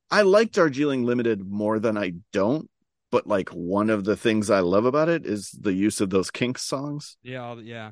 I 0.10 0.22
like 0.22 0.52
Darjeeling 0.52 1.04
Limited 1.04 1.46
more 1.46 1.80
than 1.80 1.98
I 1.98 2.14
don't, 2.32 2.70
but 3.12 3.28
like 3.28 3.50
one 3.50 3.90
of 3.90 4.04
the 4.06 4.16
things 4.16 4.50
I 4.50 4.62
love 4.62 4.86
about 4.86 5.10
it 5.10 5.26
is 5.26 5.52
the 5.52 5.74
use 5.74 6.00
of 6.02 6.10
those 6.10 6.32
Kinks 6.32 6.64
songs. 6.64 7.18
yeah, 7.24 7.44
all, 7.44 7.62
yeah. 7.62 7.92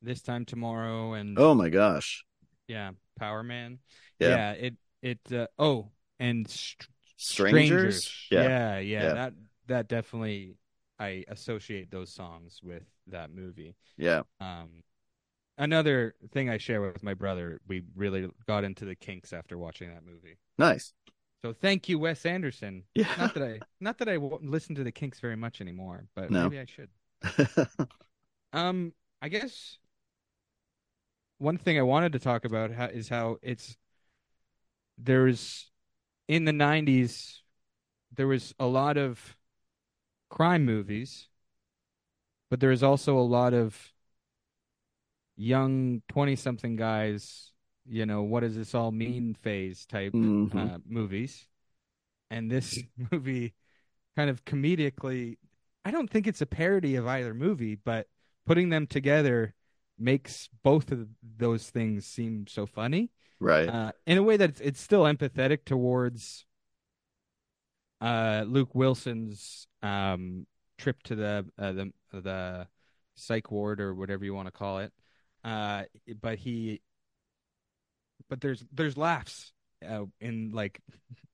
This 0.00 0.22
time 0.22 0.44
tomorrow, 0.44 1.14
and 1.14 1.36
Oh 1.38 1.54
my 1.54 1.68
gosh. 1.70 2.24
yeah, 2.68 2.92
Power 3.18 3.42
Man. 3.42 3.80
Yeah. 4.20 4.52
it 4.52 4.74
it. 5.02 5.20
Uh, 5.32 5.46
oh, 5.58 5.90
and 6.18 6.48
str- 6.48 6.86
Strangers? 7.18 8.12
Yeah. 8.30 8.42
yeah, 8.42 8.78
yeah, 8.78 9.02
Yeah. 9.02 9.14
That 9.14 9.32
that 9.66 9.88
definitely 9.88 10.56
I 10.98 11.24
associate 11.28 11.90
those 11.90 12.10
songs 12.12 12.60
with 12.62 12.84
that 13.08 13.30
movie. 13.30 13.76
Yeah. 13.96 14.22
Um, 14.40 14.82
another 15.58 16.14
thing 16.32 16.48
I 16.48 16.58
share 16.58 16.80
with 16.80 17.02
my 17.02 17.14
brother, 17.14 17.60
we 17.68 17.82
really 17.94 18.28
got 18.46 18.64
into 18.64 18.84
the 18.84 18.94
Kinks 18.94 19.32
after 19.32 19.58
watching 19.58 19.90
that 19.92 20.04
movie. 20.04 20.38
Nice. 20.56 20.92
So 21.42 21.52
thank 21.52 21.88
you, 21.88 21.98
Wes 21.98 22.24
Anderson. 22.26 22.84
Yeah. 22.94 23.06
Not 23.18 23.34
that 23.34 23.42
I, 23.42 23.60
not 23.80 23.98
that 23.98 24.08
I 24.08 24.16
listen 24.16 24.74
to 24.76 24.84
the 24.84 24.90
Kinks 24.90 25.20
very 25.20 25.36
much 25.36 25.60
anymore, 25.60 26.06
but 26.14 26.30
No. 26.30 26.48
maybe 26.48 26.58
I 26.60 26.66
should. 26.66 26.88
Um, 28.52 28.94
I 29.20 29.28
guess 29.28 29.76
one 31.36 31.58
thing 31.58 31.78
I 31.78 31.82
wanted 31.82 32.12
to 32.12 32.18
talk 32.18 32.46
about 32.46 32.70
how, 32.70 32.86
is 32.86 33.08
how 33.08 33.36
it's 33.42 33.76
there's 34.96 35.70
in 36.28 36.44
the 36.44 36.52
'90s 36.52 37.42
there 38.12 38.26
was 38.28 38.54
a 38.58 38.66
lot 38.66 38.96
of 38.96 39.36
crime 40.30 40.64
movies, 40.64 41.28
but 42.50 42.60
there 42.60 42.70
was 42.70 42.82
also 42.82 43.18
a 43.18 43.20
lot 43.20 43.54
of 43.54 43.92
young 45.36 46.02
twenty-something 46.08 46.76
guys. 46.76 47.52
You 47.86 48.06
know, 48.06 48.22
what 48.22 48.40
does 48.40 48.54
this 48.56 48.74
all 48.74 48.92
mean? 48.92 49.34
Phase 49.34 49.86
type 49.86 50.14
Mhm. 50.14 50.74
uh, 50.74 50.78
movies, 50.86 51.46
and 52.30 52.50
this 52.50 52.78
movie 53.12 53.54
kind 54.16 54.30
of 54.30 54.44
comedically. 54.44 55.38
I 55.84 55.90
don't 55.90 56.10
think 56.10 56.26
it's 56.26 56.42
a 56.42 56.46
parody 56.46 56.96
of 56.96 57.06
either 57.06 57.34
movie, 57.34 57.76
but 57.76 58.08
putting 58.46 58.70
them 58.70 58.86
together 58.86 59.54
makes 59.98 60.48
both 60.64 60.92
of 60.92 61.08
those 61.38 61.70
things 61.70 62.06
seem 62.06 62.46
so 62.48 62.66
funny 62.66 63.10
Right. 63.40 63.68
uh, 63.68 63.92
in 64.06 64.18
a 64.18 64.22
way 64.22 64.36
that 64.36 64.60
it's, 64.60 64.80
still 64.80 65.02
empathetic 65.02 65.64
towards 65.64 66.44
uh, 68.00 68.44
Luke 68.46 68.74
Wilson's 68.74 69.66
um, 69.82 70.46
trip 70.76 71.02
to 71.04 71.14
the 71.14 71.46
uh, 71.58 71.72
the 71.72 71.92
the 72.12 72.66
psych 73.14 73.50
ward 73.50 73.80
or 73.80 73.94
whatever 73.94 74.24
you 74.24 74.34
want 74.34 74.46
to 74.46 74.52
call 74.52 74.78
it. 74.78 74.92
Uh, 75.44 75.84
but 76.20 76.38
he, 76.38 76.80
but 78.28 78.40
there's 78.40 78.64
there's 78.72 78.96
laughs 78.96 79.52
uh, 79.88 80.04
in 80.20 80.50
like 80.52 80.80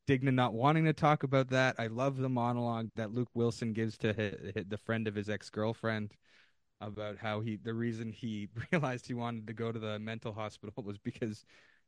Dignan 0.07 0.35
not 0.35 0.53
wanting 0.53 0.85
to 0.85 0.93
talk 0.93 1.23
about 1.23 1.49
that. 1.51 1.77
I 1.79 1.87
love 1.87 2.19
the 2.19 2.29
monologue 2.29 2.91
that 2.97 3.13
Luke 3.13 3.31
Wilson 3.35 3.73
gives 3.73 3.97
to 3.99 4.13
hi- 4.13 4.53
hi- 4.55 4.65
the 4.69 4.79
friend 4.79 5.09
of 5.09 5.15
his 5.15 5.31
ex 5.31 5.51
girlfriend 5.51 6.13
about 6.81 7.17
how 7.17 7.41
he 7.41 7.57
the 7.57 7.75
reason 7.75 8.13
he 8.13 8.49
realized 8.73 9.07
he 9.07 9.15
wanted 9.15 9.47
to 9.47 9.53
go 9.53 9.73
to 9.73 9.79
the 9.79 9.99
mental 9.99 10.33
hospital 10.33 10.83
was 10.83 10.99
because 10.99 11.45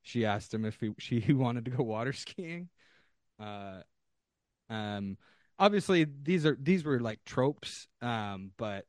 she 0.07 0.25
asked 0.27 0.55
him 0.55 0.65
if 0.65 0.81
he 0.81 0.93
she 0.99 1.21
he 1.21 1.33
wanted 1.33 1.65
to 1.67 1.71
go 1.73 1.83
water 1.85 2.13
skiing. 2.13 2.69
Uh, 3.41 3.81
um, 4.71 5.17
obviously 5.59 6.07
these 6.25 6.47
are 6.47 6.57
these 6.61 6.85
were 6.85 7.01
like 7.01 7.21
tropes. 7.25 7.89
Um, 8.03 8.53
but 8.57 8.87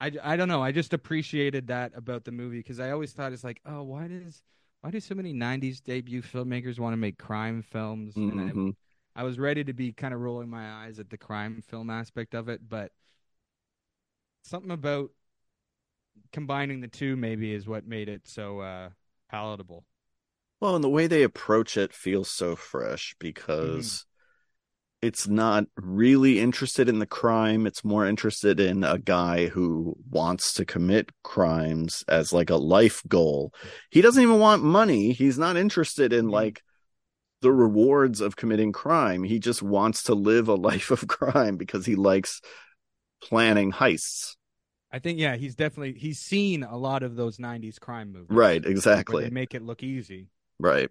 I 0.00 0.12
I 0.22 0.36
don't 0.36 0.48
know. 0.48 0.62
I 0.62 0.72
just 0.72 0.92
appreciated 0.94 1.68
that 1.68 1.92
about 1.96 2.24
the 2.24 2.32
movie 2.32 2.58
because 2.58 2.80
I 2.80 2.90
always 2.92 3.12
thought 3.12 3.32
it's 3.32 3.44
like, 3.44 3.60
oh, 3.66 3.82
why 3.84 4.08
does 4.08 4.42
why 4.82 4.90
do 4.90 5.00
so 5.00 5.14
many 5.16 5.32
'90s 5.32 5.80
debut 5.80 6.22
filmmakers 6.22 6.78
want 6.78 6.94
to 6.94 6.98
make 6.98 7.18
crime 7.18 7.62
films? 7.62 8.22
And 8.28 8.40
Mhm. 8.40 8.74
I, 9.16 9.22
I 9.22 9.24
was 9.24 9.38
ready 9.38 9.64
to 9.64 9.72
be 9.74 9.92
kind 9.92 10.14
of 10.14 10.20
rolling 10.20 10.50
my 10.50 10.86
eyes 10.86 10.98
at 11.00 11.10
the 11.10 11.18
crime 11.18 11.62
film 11.62 11.90
aspect 11.90 12.34
of 12.34 12.48
it, 12.48 12.62
but 12.68 12.92
something 14.42 14.70
about 14.70 15.10
combining 16.32 16.80
the 16.80 16.88
two 16.88 17.16
maybe 17.16 17.52
is 17.52 17.66
what 17.66 17.86
made 17.86 18.08
it 18.08 18.26
so 18.26 18.60
uh, 18.60 18.90
palatable. 19.30 19.84
Well, 20.64 20.76
and 20.76 20.82
the 20.82 20.88
way 20.88 21.06
they 21.06 21.22
approach 21.22 21.76
it 21.76 21.92
feels 21.92 22.30
so 22.30 22.56
fresh 22.56 23.14
because 23.18 24.06
it's 25.02 25.28
not 25.28 25.66
really 25.76 26.40
interested 26.40 26.88
in 26.88 27.00
the 27.00 27.06
crime. 27.06 27.66
It's 27.66 27.84
more 27.84 28.06
interested 28.06 28.58
in 28.58 28.82
a 28.82 28.98
guy 28.98 29.48
who 29.48 29.94
wants 30.10 30.54
to 30.54 30.64
commit 30.64 31.10
crimes 31.22 32.02
as 32.08 32.32
like 32.32 32.48
a 32.48 32.56
life 32.56 33.02
goal. 33.06 33.52
He 33.90 34.00
doesn't 34.00 34.22
even 34.22 34.38
want 34.38 34.62
money. 34.62 35.12
He's 35.12 35.36
not 35.36 35.58
interested 35.58 36.14
in 36.14 36.28
Mhm. 36.28 36.32
like 36.32 36.62
the 37.42 37.52
rewards 37.52 38.22
of 38.22 38.36
committing 38.36 38.72
crime. 38.72 39.22
He 39.22 39.38
just 39.38 39.62
wants 39.62 40.04
to 40.04 40.14
live 40.14 40.48
a 40.48 40.54
life 40.70 40.90
of 40.90 41.06
crime 41.08 41.58
because 41.58 41.84
he 41.84 41.94
likes 41.94 42.40
planning 43.20 43.70
heists. 43.70 44.36
I 44.90 44.98
think 44.98 45.18
yeah, 45.18 45.36
he's 45.36 45.56
definitely 45.56 45.98
he's 45.98 46.20
seen 46.20 46.62
a 46.62 46.78
lot 46.78 47.02
of 47.02 47.16
those 47.16 47.38
'90s 47.38 47.78
crime 47.78 48.12
movies, 48.12 48.34
Right, 48.34 48.64
exactly. 48.64 49.24
they 49.24 49.30
make 49.30 49.54
it 49.54 49.60
look 49.60 49.82
easy. 49.82 50.28
Right. 50.64 50.90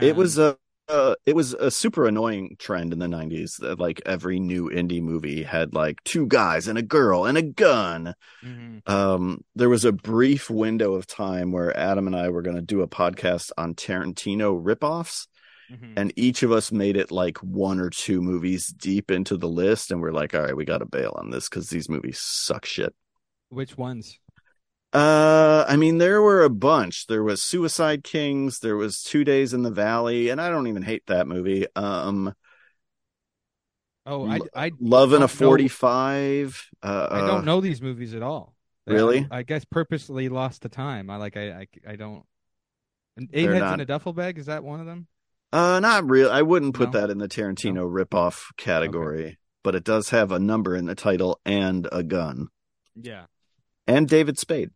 it 0.00 0.16
was 0.16 0.38
a 0.38 0.56
uh, 0.86 1.14
it 1.24 1.34
was 1.34 1.54
a 1.54 1.70
super 1.70 2.06
annoying 2.06 2.56
trend 2.58 2.92
in 2.92 2.98
the 2.98 3.06
90s 3.06 3.56
that 3.60 3.78
like 3.80 4.02
every 4.04 4.38
new 4.38 4.68
indie 4.68 5.00
movie 5.02 5.42
had 5.42 5.72
like 5.72 6.02
two 6.04 6.26
guys 6.26 6.68
and 6.68 6.76
a 6.76 6.82
girl 6.82 7.24
and 7.24 7.38
a 7.38 7.42
gun 7.42 8.14
mhm. 8.44 8.86
um 8.86 9.42
there 9.54 9.70
was 9.70 9.86
a 9.86 9.92
brief 9.92 10.50
window 10.50 10.92
of 10.92 11.06
time 11.06 11.52
where 11.52 11.74
adam 11.74 12.06
and 12.06 12.14
i 12.14 12.28
were 12.28 12.42
going 12.42 12.56
to 12.56 12.60
do 12.62 12.82
a 12.82 12.88
podcast 12.88 13.50
on 13.56 13.74
tarantino 13.74 14.62
ripoffs 14.62 15.26
Mhm. 15.72 15.94
and 15.96 16.12
each 16.16 16.42
of 16.42 16.52
us 16.52 16.70
made 16.70 16.98
it 16.98 17.10
like 17.10 17.38
one 17.38 17.80
or 17.80 17.88
two 17.88 18.20
movies 18.20 18.66
deep 18.66 19.10
into 19.10 19.38
the 19.38 19.48
list 19.48 19.90
and 19.90 20.02
we're 20.02 20.12
like 20.12 20.34
all 20.34 20.42
right 20.42 20.54
we 20.54 20.66
got 20.66 20.78
to 20.78 20.84
bail 20.86 21.14
on 21.16 21.30
this 21.30 21.48
because 21.48 21.70
these 21.70 21.88
movies 21.88 22.18
suck 22.20 22.66
shit 22.66 22.94
Which 23.48 23.78
ones? 23.78 24.18
Uh, 24.94 25.64
I 25.68 25.76
mean, 25.76 25.98
there 25.98 26.22
were 26.22 26.42
a 26.44 26.50
bunch. 26.50 27.06
There 27.08 27.24
was 27.24 27.42
Suicide 27.42 28.04
Kings. 28.04 28.60
There 28.60 28.76
was 28.76 29.02
Two 29.02 29.24
Days 29.24 29.52
in 29.52 29.62
the 29.62 29.70
Valley, 29.70 30.28
and 30.30 30.40
I 30.40 30.48
don't 30.50 30.68
even 30.68 30.82
hate 30.82 31.06
that 31.06 31.26
movie. 31.26 31.66
Um, 31.76 32.32
Oh, 34.06 34.28
I 34.28 34.38
I 34.54 34.70
Love 34.80 35.14
in 35.14 35.22
a 35.22 35.28
Forty-Five. 35.28 36.62
Uh, 36.82 37.08
I 37.10 37.20
don't 37.26 37.46
know 37.46 37.60
these 37.62 37.80
movies 37.80 38.14
at 38.14 38.22
all. 38.22 38.54
Really? 38.86 39.26
I, 39.30 39.42
guess 39.44 39.64
purposely 39.64 40.28
lost 40.28 40.60
the 40.60 40.68
time. 40.68 41.08
I 41.08 41.16
like 41.16 41.38
I 41.38 41.50
I, 41.62 41.66
I 41.88 41.96
don't. 41.96 42.22
And 43.16 43.30
They're 43.32 43.40
Eight 43.40 43.48
heads 43.54 43.60
not- 43.60 43.74
in 43.74 43.80
a 43.80 43.86
duffel 43.86 44.12
bag 44.12 44.38
is 44.38 44.46
that 44.46 44.62
one 44.62 44.80
of 44.80 44.86
them? 44.86 45.06
Uh, 45.54 45.80
not 45.80 46.08
real. 46.10 46.30
I 46.30 46.42
wouldn't 46.42 46.74
put 46.74 46.92
No? 46.92 47.00
that 47.00 47.10
in 47.10 47.16
the 47.18 47.28
Tarantino 47.28 47.88
ripoff 47.90 48.54
category, 48.58 49.38
but 49.62 49.74
it 49.74 49.84
does 49.84 50.10
have 50.10 50.32
a 50.32 50.38
number 50.38 50.76
in 50.76 50.84
the 50.84 50.94
title 50.96 51.40
and 51.46 51.88
a 51.90 52.02
gun 52.02 52.48
Yeah. 53.00 53.24
and 53.86 54.06
David 54.08 54.38
Spade. 54.38 54.70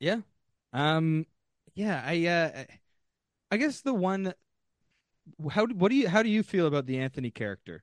Yeah. 0.00 0.20
Um. 0.72 1.26
Yeah. 1.74 2.02
I. 2.04 2.26
Uh. 2.26 2.64
I 3.50 3.56
guess 3.56 3.80
the 3.80 3.94
one. 3.94 4.34
How 5.50 5.66
do- 5.66 5.74
what 5.74 5.90
do 5.90 5.96
you 5.96 6.08
how 6.08 6.22
do 6.22 6.28
you 6.28 6.42
feel 6.42 6.66
about 6.66 6.86
the 6.86 6.98
Anthony 6.98 7.30
character? 7.30 7.82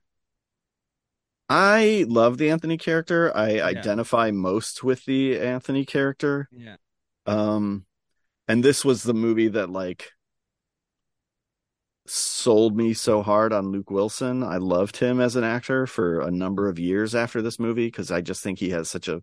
I 1.48 2.06
love 2.08 2.38
the 2.38 2.50
Anthony 2.50 2.78
character. 2.78 3.36
I 3.36 3.62
identify 3.62 4.32
most 4.32 4.84
with 4.84 5.06
the 5.06 5.40
Anthony 5.40 5.86
character. 5.86 6.50
Yeah. 6.52 6.78
Um, 7.28 7.86
and 8.48 8.64
this 8.64 8.84
was 8.84 9.04
the 9.04 9.14
movie 9.14 9.50
that 9.50 9.70
like 9.70 10.12
sold 12.08 12.76
me 12.76 12.94
so 12.94 13.22
hard 13.22 13.54
on 13.54 13.72
Luke 13.72 13.90
Wilson. 13.90 14.44
I 14.44 14.58
loved 14.58 14.98
him 14.98 15.20
as 15.20 15.36
an 15.36 15.44
actor 15.44 15.88
for 15.88 16.22
a 16.22 16.32
number 16.32 16.68
of 16.70 16.80
years 16.80 17.16
after 17.16 17.42
this 17.42 17.60
movie 17.60 17.88
because 17.88 18.12
I 18.12 18.22
just 18.22 18.44
think 18.44 18.60
he 18.60 18.70
has 18.72 18.90
such 18.90 19.08
a 19.08 19.22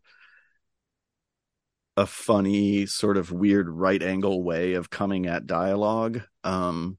a 1.97 2.07
funny 2.07 2.86
sort 2.86 3.16
of 3.16 3.32
weird 3.32 3.68
right 3.68 4.03
angle 4.03 4.43
way 4.43 4.74
of 4.74 4.90
coming 4.90 5.26
at 5.26 5.47
dialogue. 5.47 6.22
Um 6.45 6.99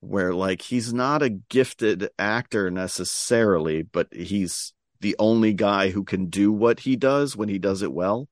where 0.00 0.32
like 0.34 0.62
he's 0.62 0.92
not 0.92 1.22
a 1.22 1.28
gifted 1.28 2.08
actor 2.18 2.70
necessarily, 2.70 3.82
but 3.82 4.08
he's 4.12 4.72
the 5.00 5.16
only 5.18 5.52
guy 5.52 5.90
who 5.90 6.04
can 6.04 6.26
do 6.26 6.52
what 6.52 6.80
he 6.80 6.96
does 6.96 7.36
when 7.36 7.48
he 7.48 7.58
does 7.58 7.82
it 7.82 7.92
well 7.92 8.28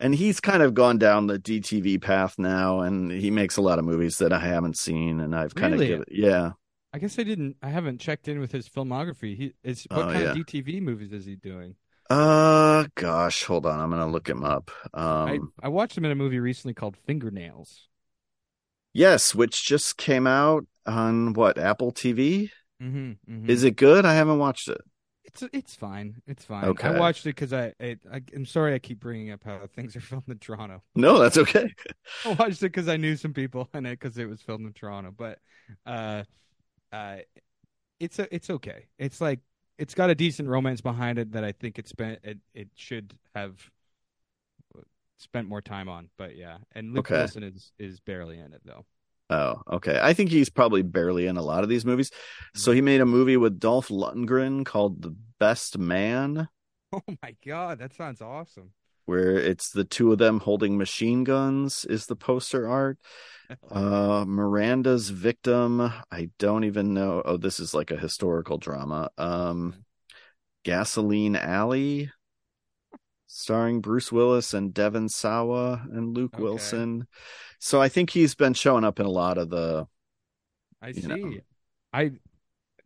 and 0.00 0.14
he's 0.14 0.40
kind 0.40 0.62
of 0.62 0.74
gone 0.74 0.98
down 0.98 1.26
the 1.28 1.38
DTV 1.38 1.98
path 1.98 2.36
now, 2.38 2.80
and 2.80 3.10
he 3.10 3.30
makes 3.30 3.56
a 3.56 3.62
lot 3.62 3.78
of 3.78 3.84
movies 3.86 4.18
that 4.18 4.32
I 4.32 4.40
haven't 4.40 4.78
seen, 4.78 5.20
and 5.20 5.34
I've 5.34 5.54
kind 5.54 5.72
Really? 5.72 5.86
of 5.86 5.88
given, 5.88 6.04
yeah. 6.10 6.52
I 6.92 6.98
guess 6.98 7.18
I 7.18 7.24
didn't. 7.24 7.56
I 7.62 7.70
haven't 7.70 8.00
checked 8.00 8.28
in 8.28 8.40
with 8.40 8.52
his 8.52 8.68
filmography. 8.68 9.36
He 9.36 9.54
is 9.62 9.86
what 9.92 10.06
Oh, 10.06 10.10
kind 10.10 10.24
yeah. 10.24 10.30
of 10.30 10.32
DTV 10.32 10.80
movies 10.80 11.12
is 11.12 11.24
he 11.26 11.36
doing? 11.36 11.76
Uh, 12.10 12.86
gosh, 12.94 13.44
hold 13.44 13.66
on, 13.66 13.80
I'm 13.80 13.90
gonna 13.90 14.06
look 14.10 14.28
him 14.28 14.42
up. 14.44 14.70
I 15.26 15.40
Um, 15.42 15.52
I 15.62 15.68
watched 15.68 15.96
him 15.96 16.04
in 16.04 16.10
a 16.10 16.14
movie 16.14 16.38
recently 16.40 16.74
called 16.74 16.96
Fingernails. 16.96 17.88
yes, 18.92 19.34
which 19.34 19.64
just 19.64 19.96
came 19.96 20.26
out 20.26 20.66
on 20.86 21.32
what 21.32 21.58
Apple 21.58 21.92
TV? 21.92 22.50
Mm-hmm, 22.82 23.12
mm-hmm. 23.32 23.50
Is 23.50 23.64
it 23.64 23.72
good? 23.76 24.04
I 24.06 24.14
haven't 24.14 24.38
watched 24.38 24.68
it. 24.68 24.80
It's 25.24 25.42
it's 25.52 25.74
fine. 25.74 26.22
It's 26.26 26.44
fine. 26.44 26.70
Okay. 26.70 26.88
I 26.88 26.90
watched 26.92 27.26
it 27.26 27.30
because 27.36 27.52
I, 27.52 27.74
I 27.80 27.96
I 28.10 28.22
am 28.34 28.46
sorry 28.46 28.74
I 28.74 28.78
keep 28.78 28.98
bringing 28.98 29.30
up 29.30 29.44
how 29.44 29.66
things 29.66 29.94
are 29.94 30.00
filmed 30.00 30.28
in 30.28 30.38
Toronto. 30.38 30.82
No, 30.94 31.18
that's 31.18 31.36
okay. 31.38 31.68
I 32.24 32.32
watched 32.34 32.62
it 32.62 32.72
because 32.72 32.88
I 32.88 32.96
knew 32.96 33.16
some 33.16 33.34
people 33.34 33.68
and 33.74 33.86
it 33.86 33.98
because 34.00 34.16
it 34.16 34.26
was 34.28 34.40
filmed 34.40 34.66
in 34.66 34.72
Toronto. 34.72 35.12
But 35.16 35.38
uh, 35.84 36.24
uh, 36.92 37.18
it's 38.00 38.18
a, 38.18 38.34
it's 38.34 38.50
okay. 38.50 38.86
It's 38.98 39.20
like 39.20 39.40
it's 39.78 39.94
got 39.94 40.10
a 40.10 40.14
decent 40.14 40.48
romance 40.48 40.80
behind 40.80 41.18
it 41.18 41.32
that 41.32 41.44
I 41.44 41.52
think 41.52 41.78
it's 41.78 41.92
been 41.92 42.18
it 42.22 42.38
it 42.54 42.68
should 42.74 43.14
have 43.34 43.54
spent 45.16 45.48
more 45.48 45.60
time 45.60 45.88
on. 45.88 46.08
But 46.16 46.36
yeah, 46.36 46.58
and 46.72 46.92
Luke 46.94 47.10
Okay. 47.10 47.10
Wilson 47.10 47.42
is 47.42 47.72
is 47.78 48.00
barely 48.00 48.38
in 48.38 48.52
it 48.52 48.62
though. 48.64 48.84
Oh, 49.30 49.60
okay. 49.70 49.98
I 50.02 50.14
think 50.14 50.30
he's 50.30 50.48
probably 50.48 50.82
barely 50.82 51.26
in 51.26 51.36
a 51.36 51.42
lot 51.42 51.62
of 51.62 51.68
these 51.68 51.84
movies. 51.84 52.10
So 52.54 52.72
he 52.72 52.80
made 52.80 53.02
a 53.02 53.06
movie 53.06 53.36
with 53.36 53.60
Dolph 53.60 53.88
Lundgren 53.88 54.64
called 54.64 55.02
The 55.02 55.14
Best 55.38 55.76
Man. 55.78 56.48
Oh 56.92 57.02
my 57.22 57.34
god, 57.44 57.78
that 57.78 57.94
sounds 57.94 58.20
awesome. 58.20 58.72
Where 59.08 59.36
it's 59.38 59.70
the 59.70 59.84
two 59.84 60.12
of 60.12 60.18
them 60.18 60.40
holding 60.40 60.78
machine 60.78 61.24
guns 61.24 61.84
is 61.86 62.06
the 62.06 62.16
poster 62.16 62.68
art. 62.68 62.98
Uh 63.70 64.24
Miranda's 64.28 65.10
victim, 65.10 65.80
I 66.12 66.30
don't 66.38 66.64
even 66.64 66.94
know. 66.94 67.22
Oh, 67.24 67.36
this 67.38 67.60
is 67.60 67.74
like 67.74 67.90
a 67.90 67.98
historical 67.98 68.58
drama. 68.58 69.10
Um 69.18 69.76
Gasoline 70.64 71.36
Alley 71.36 72.10
starring 73.26 73.80
Bruce 73.80 74.10
Willis 74.10 74.54
and 74.54 74.72
Devon 74.72 75.08
Sawa 75.08 75.86
and 75.92 76.16
Luke 76.16 76.38
Okay. 76.38 76.38
Wilson. 76.38 77.06
So 77.60 77.80
I 77.82 77.88
think 77.88 78.10
he's 78.10 78.34
been 78.34 78.54
showing 78.54 78.84
up 78.84 79.00
in 79.00 79.06
a 79.06 79.10
lot 79.10 79.38
of 79.38 79.50
the 79.50 79.86
I 80.82 80.92
see. 80.92 81.40
know. 81.40 81.42
I 81.92 82.12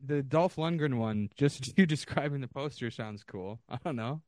the 0.04 0.22
Dolph 0.22 0.56
Lundgren 0.56 0.98
one, 0.98 1.30
just 1.36 1.74
you 1.78 1.86
describing 1.86 2.40
the 2.40 2.48
poster 2.48 2.90
sounds 2.90 3.24
cool. 3.24 3.60
I 3.68 3.78
don't 3.84 3.96
know. 3.96 4.22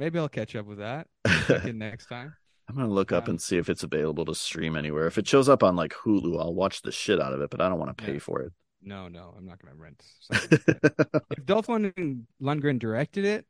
Maybe 0.00 0.18
I'll 0.18 0.30
catch 0.30 0.56
up 0.56 0.64
with 0.64 0.78
that. 0.78 1.06
Next 1.74 2.06
time. 2.06 2.34
I'm 2.68 2.74
gonna 2.74 2.88
look 2.88 3.12
up 3.12 3.24
Um, 3.24 3.30
and 3.32 3.42
see 3.42 3.58
if 3.58 3.68
it's 3.68 3.82
available 3.82 4.24
to 4.24 4.34
stream 4.34 4.74
anywhere. 4.76 5.06
If 5.06 5.18
it 5.18 5.28
shows 5.28 5.46
up 5.48 5.62
on 5.62 5.76
like 5.76 5.92
Hulu, 5.92 6.40
I'll 6.40 6.54
watch 6.54 6.80
the 6.80 6.90
shit 6.90 7.20
out 7.20 7.34
of 7.34 7.42
it, 7.42 7.50
but 7.50 7.60
I 7.60 7.68
don't 7.68 7.78
want 7.78 7.96
to 7.96 8.02
pay 8.04 8.14
Yeah. 8.14 8.18
for 8.20 8.40
it. 8.40 8.52
No, 8.82 9.08
no, 9.08 9.34
I'm 9.36 9.44
not 9.44 9.58
gonna 9.60 9.74
rent. 9.76 10.02
like 10.30 10.52
if 11.36 11.44
Dolph 11.44 11.66
Lundgren, 11.66 12.22
Lundgren 12.40 12.78
directed 12.78 13.26
it, 13.26 13.44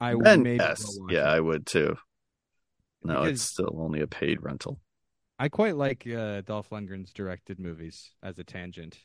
I 0.00 0.14
would 0.14 0.26
And 0.26 0.42
maybe 0.42 0.56
yes, 0.58 0.98
yeah, 1.08 1.20
it. 1.32 1.36
I 1.36 1.40
would 1.40 1.64
too. 1.64 1.96
No, 3.02 3.22
Because- 3.22 3.30
it's 3.40 3.42
still 3.50 3.74
only 3.80 4.00
a 4.02 4.06
paid 4.06 4.42
rental. 4.42 4.78
I 5.38 5.48
quite 5.48 5.76
like 5.76 6.06
uh, 6.06 6.42
Dolph 6.42 6.68
Lundgren's 6.70 7.12
directed 7.14 7.58
movies 7.58 8.10
as 8.22 8.38
a 8.38 8.44
tangent. 8.44 8.98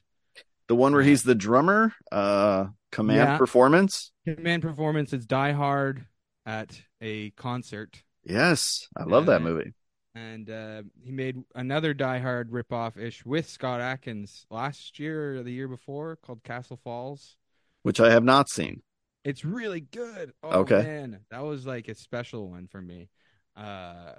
The 0.67 0.75
one 0.75 0.91
where 0.93 1.03
he's 1.03 1.21
the 1.23 1.35
drummer, 1.35 1.93
uh, 2.11 2.65
Command 2.91 3.17
Yeah. 3.19 3.37
Performance. 3.37 4.11
Command 4.25 4.63
Performance 4.63 5.13
is 5.13 5.25
Die 5.27 5.51
Hard 5.51 6.05
at 6.45 6.81
a 7.01 7.31
concert, 7.31 8.03
Yes, 8.25 8.87
I 8.97 9.03
love 9.03 9.25
that 9.27 9.41
movie. 9.41 9.73
and 10.15 10.49
uh, 10.49 10.83
he 11.03 11.11
made 11.11 11.43
another 11.55 11.93
Die 11.93 12.19
Hard 12.19 12.51
ripoff 12.51 12.97
ish 12.97 13.25
with 13.25 13.49
Scott 13.49 13.81
Adkins 13.81 14.45
last 14.49 14.99
year 14.99 15.37
or 15.37 15.43
the 15.43 15.51
year 15.51 15.67
before 15.67 16.15
called 16.17 16.43
Castle 16.43 16.77
Falls. 16.83 17.37
which 17.83 17.99
I 17.99 18.11
have 18.11 18.23
not 18.23 18.49
seen. 18.49 18.81
It's 19.23 19.45
really 19.45 19.81
good. 19.81 20.33
Oh 20.43 20.61
Okay. 20.61 20.75
man, 20.75 21.19
that 21.29 21.43
was 21.43 21.65
like 21.65 21.87
a 21.87 21.95
special 21.95 22.49
one 22.49 22.67
for 22.67 22.81
me. 22.81 23.09
Uh, 23.55 24.13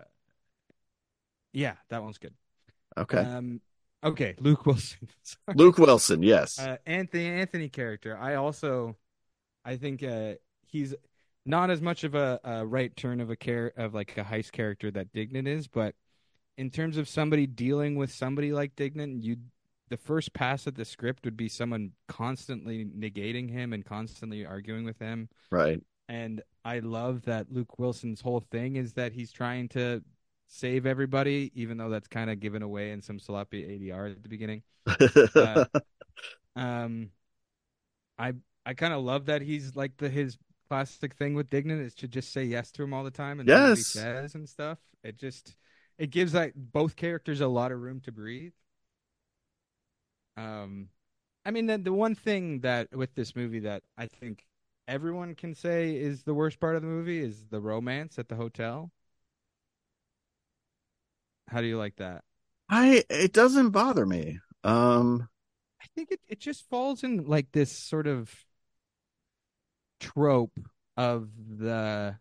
yeah, 1.52 1.74
that 1.88 2.02
one's 2.02 2.18
good. 2.18 2.34
Okay, 2.96 3.26
Um, 3.26 3.60
okay, 4.02 4.36
Luke 4.40 4.66
Wilson. 4.66 5.08
Luke 5.54 5.78
Wilson. 5.78 6.22
Yes, 6.22 6.58
Uh, 6.58 6.76
Anthony 6.86 7.26
Anthony 7.26 7.68
character. 7.68 8.16
I 8.16 8.34
also, 8.36 8.96
I 9.64 9.76
think 9.76 10.02
uh, 10.02 10.34
he's 10.66 10.94
not 11.46 11.70
as 11.70 11.80
much 11.80 12.04
of 12.04 12.14
a, 12.14 12.40
a 12.44 12.66
right 12.66 12.94
turn 12.96 13.20
of 13.20 13.30
a 13.30 13.36
care 13.36 13.72
of 13.76 13.94
like 13.94 14.16
a 14.16 14.24
heist 14.24 14.52
character 14.52 14.90
that 14.90 15.12
Dignan 15.12 15.46
is, 15.46 15.68
but 15.68 15.94
in 16.56 16.70
terms 16.70 16.96
of 16.96 17.08
somebody 17.08 17.46
dealing 17.46 17.96
with 17.96 18.12
somebody 18.12 18.52
like 18.52 18.76
Dignan, 18.76 19.22
you 19.22 19.36
the 19.90 19.96
first 19.96 20.32
pass 20.32 20.66
at 20.66 20.74
the 20.76 20.84
script 20.84 21.24
would 21.24 21.36
be 21.36 21.48
someone 21.48 21.92
constantly 22.08 22.84
negating 22.86 23.50
him 23.50 23.72
and 23.72 23.84
constantly 23.84 24.44
arguing 24.46 24.84
with 24.84 24.98
him. 24.98 25.28
right. 25.50 25.80
And 26.08 26.42
I 26.64 26.80
love 26.80 27.22
that 27.24 27.52
Luke 27.52 27.78
Wilson's 27.78 28.20
whole 28.20 28.40
thing 28.40 28.76
is 28.76 28.94
that 28.94 29.12
he's 29.12 29.32
trying 29.32 29.68
to 29.70 30.02
save 30.48 30.86
everybody, 30.86 31.50
even 31.54 31.76
though 31.76 31.90
that's 31.90 32.08
kind 32.08 32.30
of 32.30 32.40
given 32.40 32.62
away 32.62 32.90
in 32.90 33.02
some 33.02 33.18
sloppy 33.18 33.62
ADR 33.62 34.10
at 34.12 34.22
the 34.22 34.28
beginning. 34.28 34.62
Uh, 35.34 35.64
Um, 36.56 37.10
I 38.18 38.34
I 38.64 38.74
kind 38.74 38.94
of 38.94 39.02
love 39.02 39.26
that 39.26 39.42
he's 39.42 39.74
like 39.74 39.96
the 39.96 40.08
his 40.08 40.38
classic 40.74 41.14
thing 41.14 41.34
with 41.34 41.50
Dignan 41.50 41.80
is 41.80 41.94
to 41.94 42.08
just 42.08 42.32
say 42.32 42.42
yes 42.44 42.72
to 42.72 42.82
him 42.82 42.92
all 42.92 43.04
the 43.04 43.10
time 43.10 43.38
and 43.38 43.48
what 43.60 43.74
he 43.74 43.84
Yes. 43.84 43.92
says 43.94 44.34
and 44.34 44.48
stuff. 44.48 44.78
It 45.04 45.16
just 45.16 45.56
it 45.98 46.10
gives 46.10 46.34
like 46.34 46.52
both 46.56 46.96
characters 46.96 47.40
a 47.40 47.46
lot 47.46 47.70
of 47.70 47.80
room 47.80 48.00
to 48.00 48.12
breathe. 48.12 48.52
Um, 50.36 50.88
I 51.44 51.50
mean 51.52 51.66
the 51.66 51.78
the 51.78 51.92
one 51.92 52.14
thing 52.14 52.60
that 52.60 52.94
with 52.96 53.14
this 53.14 53.36
movie 53.36 53.60
that 53.60 53.84
I 53.98 54.06
think 54.06 54.46
everyone 54.88 55.34
can 55.34 55.54
say 55.54 55.96
is 55.96 56.24
the 56.24 56.34
worst 56.34 56.60
part 56.60 56.76
of 56.76 56.82
the 56.82 56.88
movie 56.88 57.20
is 57.20 57.46
the 57.50 57.60
romance 57.60 58.18
at 58.18 58.28
the 58.28 58.36
hotel. 58.36 58.92
How 61.48 61.60
do 61.60 61.66
you 61.66 61.78
like 61.78 61.96
that? 61.96 62.24
I 62.68 63.04
it 63.08 63.32
doesn't 63.32 63.70
bother 63.70 64.04
me. 64.06 64.40
Um, 64.64 65.28
I 65.82 65.86
think 65.94 66.10
it, 66.10 66.20
it 66.28 66.40
just 66.40 66.68
falls 66.68 67.02
in 67.04 67.24
like 67.26 67.52
this 67.52 67.70
sort 67.70 68.06
of 68.06 68.44
trope 70.04 70.58
of 70.96 71.28
the 71.58 72.16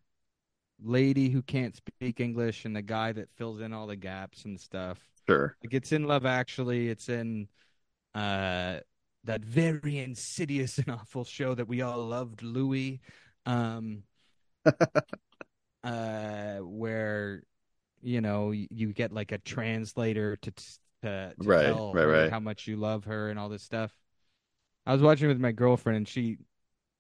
lady 0.83 1.29
who 1.29 1.41
can't 1.41 1.75
speak 1.75 2.19
English 2.19 2.65
and 2.65 2.75
the 2.75 2.81
guy 2.81 3.11
that 3.11 3.29
fills 3.37 3.61
in 3.61 3.73
all 3.73 3.87
the 3.87 3.95
gaps 3.95 4.45
and 4.45 4.59
stuff. 4.59 4.99
sure. 5.27 5.55
Like 5.63 5.73
it's 5.73 5.91
in 5.91 6.05
Love 6.05 6.25
Actually, 6.25 6.89
it's 6.89 7.09
in 7.09 7.47
uh 8.15 8.79
that 9.25 9.43
very 9.43 9.99
insidious 9.99 10.77
and 10.77 10.91
awful 10.99 11.23
show 11.23 11.55
that 11.55 11.67
we 11.67 11.81
all 11.81 12.05
loved, 12.05 12.43
Louie. 12.43 12.99
Um 13.45 14.03
uh 15.83 16.57
where 16.57 17.43
you 18.01 18.21
know 18.21 18.51
you, 18.51 18.93
get 18.93 19.11
like 19.13 19.31
a 19.31 19.37
translator 19.39 20.35
to 20.37 20.51
to, 20.51 20.65
to 21.01 21.33
Right, 21.37 21.65
tell 21.65 21.93
right, 21.93 22.05
right. 22.05 22.31
how 22.31 22.39
much 22.39 22.67
you 22.67 22.77
love 22.77 23.05
her 23.05 23.29
and 23.29 23.39
all 23.39 23.49
this 23.49 23.63
stuff. 23.63 23.91
I 24.85 24.93
was 24.93 25.01
watching 25.01 25.27
with 25.29 25.39
my 25.39 25.51
girlfriend 25.51 25.97
and 25.97 26.07
she 26.07 26.37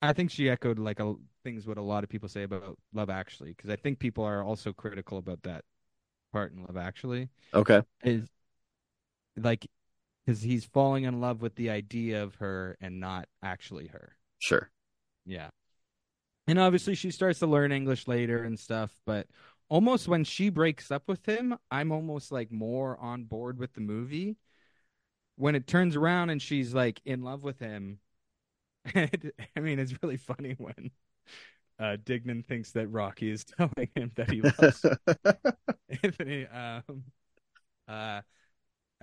I 0.03 0.13
think 0.13 0.31
she 0.31 0.49
echoed 0.49 0.79
like 0.79 0.99
a, 0.99 1.15
things 1.43 1.65
what 1.65 1.77
a 1.77 1.81
lot 1.81 2.03
of 2.03 2.09
people 2.09 2.27
say 2.29 2.43
about 2.43 2.77
Love 2.93 3.09
Actually 3.09 3.51
because 3.53 3.69
I 3.69 3.75
think 3.75 3.99
people 3.99 4.23
are 4.23 4.43
also 4.43 4.73
critical 4.73 5.17
about 5.17 5.43
that 5.43 5.63
part 6.31 6.53
in 6.53 6.61
Love 6.61 6.77
Actually 6.77 7.29
Okay. 7.53 7.81
is 8.03 8.27
like 9.37 9.65
because 10.25 10.41
he's 10.41 10.65
falling 10.65 11.03
in 11.03 11.19
love 11.19 11.41
with 11.41 11.55
the 11.55 11.69
idea 11.69 12.23
of 12.23 12.35
her 12.35 12.77
and 12.79 12.99
not 12.99 13.27
actually 13.41 13.87
her. 13.87 14.15
Sure. 14.39 14.69
Yeah. 15.25 15.49
And 16.47 16.59
obviously 16.59 16.95
she 16.95 17.11
starts 17.11 17.39
to 17.39 17.47
learn 17.47 17.71
English 17.71 18.07
later 18.07 18.43
and 18.43 18.59
stuff, 18.59 18.91
but 19.05 19.27
almost 19.69 20.07
when 20.07 20.23
she 20.23 20.49
breaks 20.49 20.91
up 20.91 21.07
with 21.07 21.25
him, 21.25 21.57
I'm 21.71 21.91
almost 21.91 22.31
like 22.31 22.51
more 22.51 22.97
on 22.99 23.23
board 23.23 23.57
with 23.57 23.73
the 23.73 23.81
movie. 23.81 24.37
When 25.35 25.55
it 25.55 25.67
turns 25.67 25.95
around 25.95 26.29
and 26.29 26.41
she's 26.41 26.73
like 26.73 27.01
in 27.05 27.21
love 27.23 27.43
with 27.43 27.59
him, 27.59 27.99
I 28.95 29.59
mean, 29.59 29.79
it's 29.79 29.93
really 30.01 30.17
funny 30.17 30.55
when 30.57 30.91
uh, 31.79 31.97
Dignan 32.03 32.45
thinks 32.45 32.71
that 32.71 32.87
Rocky 32.87 33.31
is 33.31 33.43
telling 33.57 33.89
him 33.95 34.11
that 34.15 34.29
he 34.29 34.41
loves 34.41 34.85
Anthony. 36.03 36.47
Um, 36.47 37.03
uh, 37.87 38.21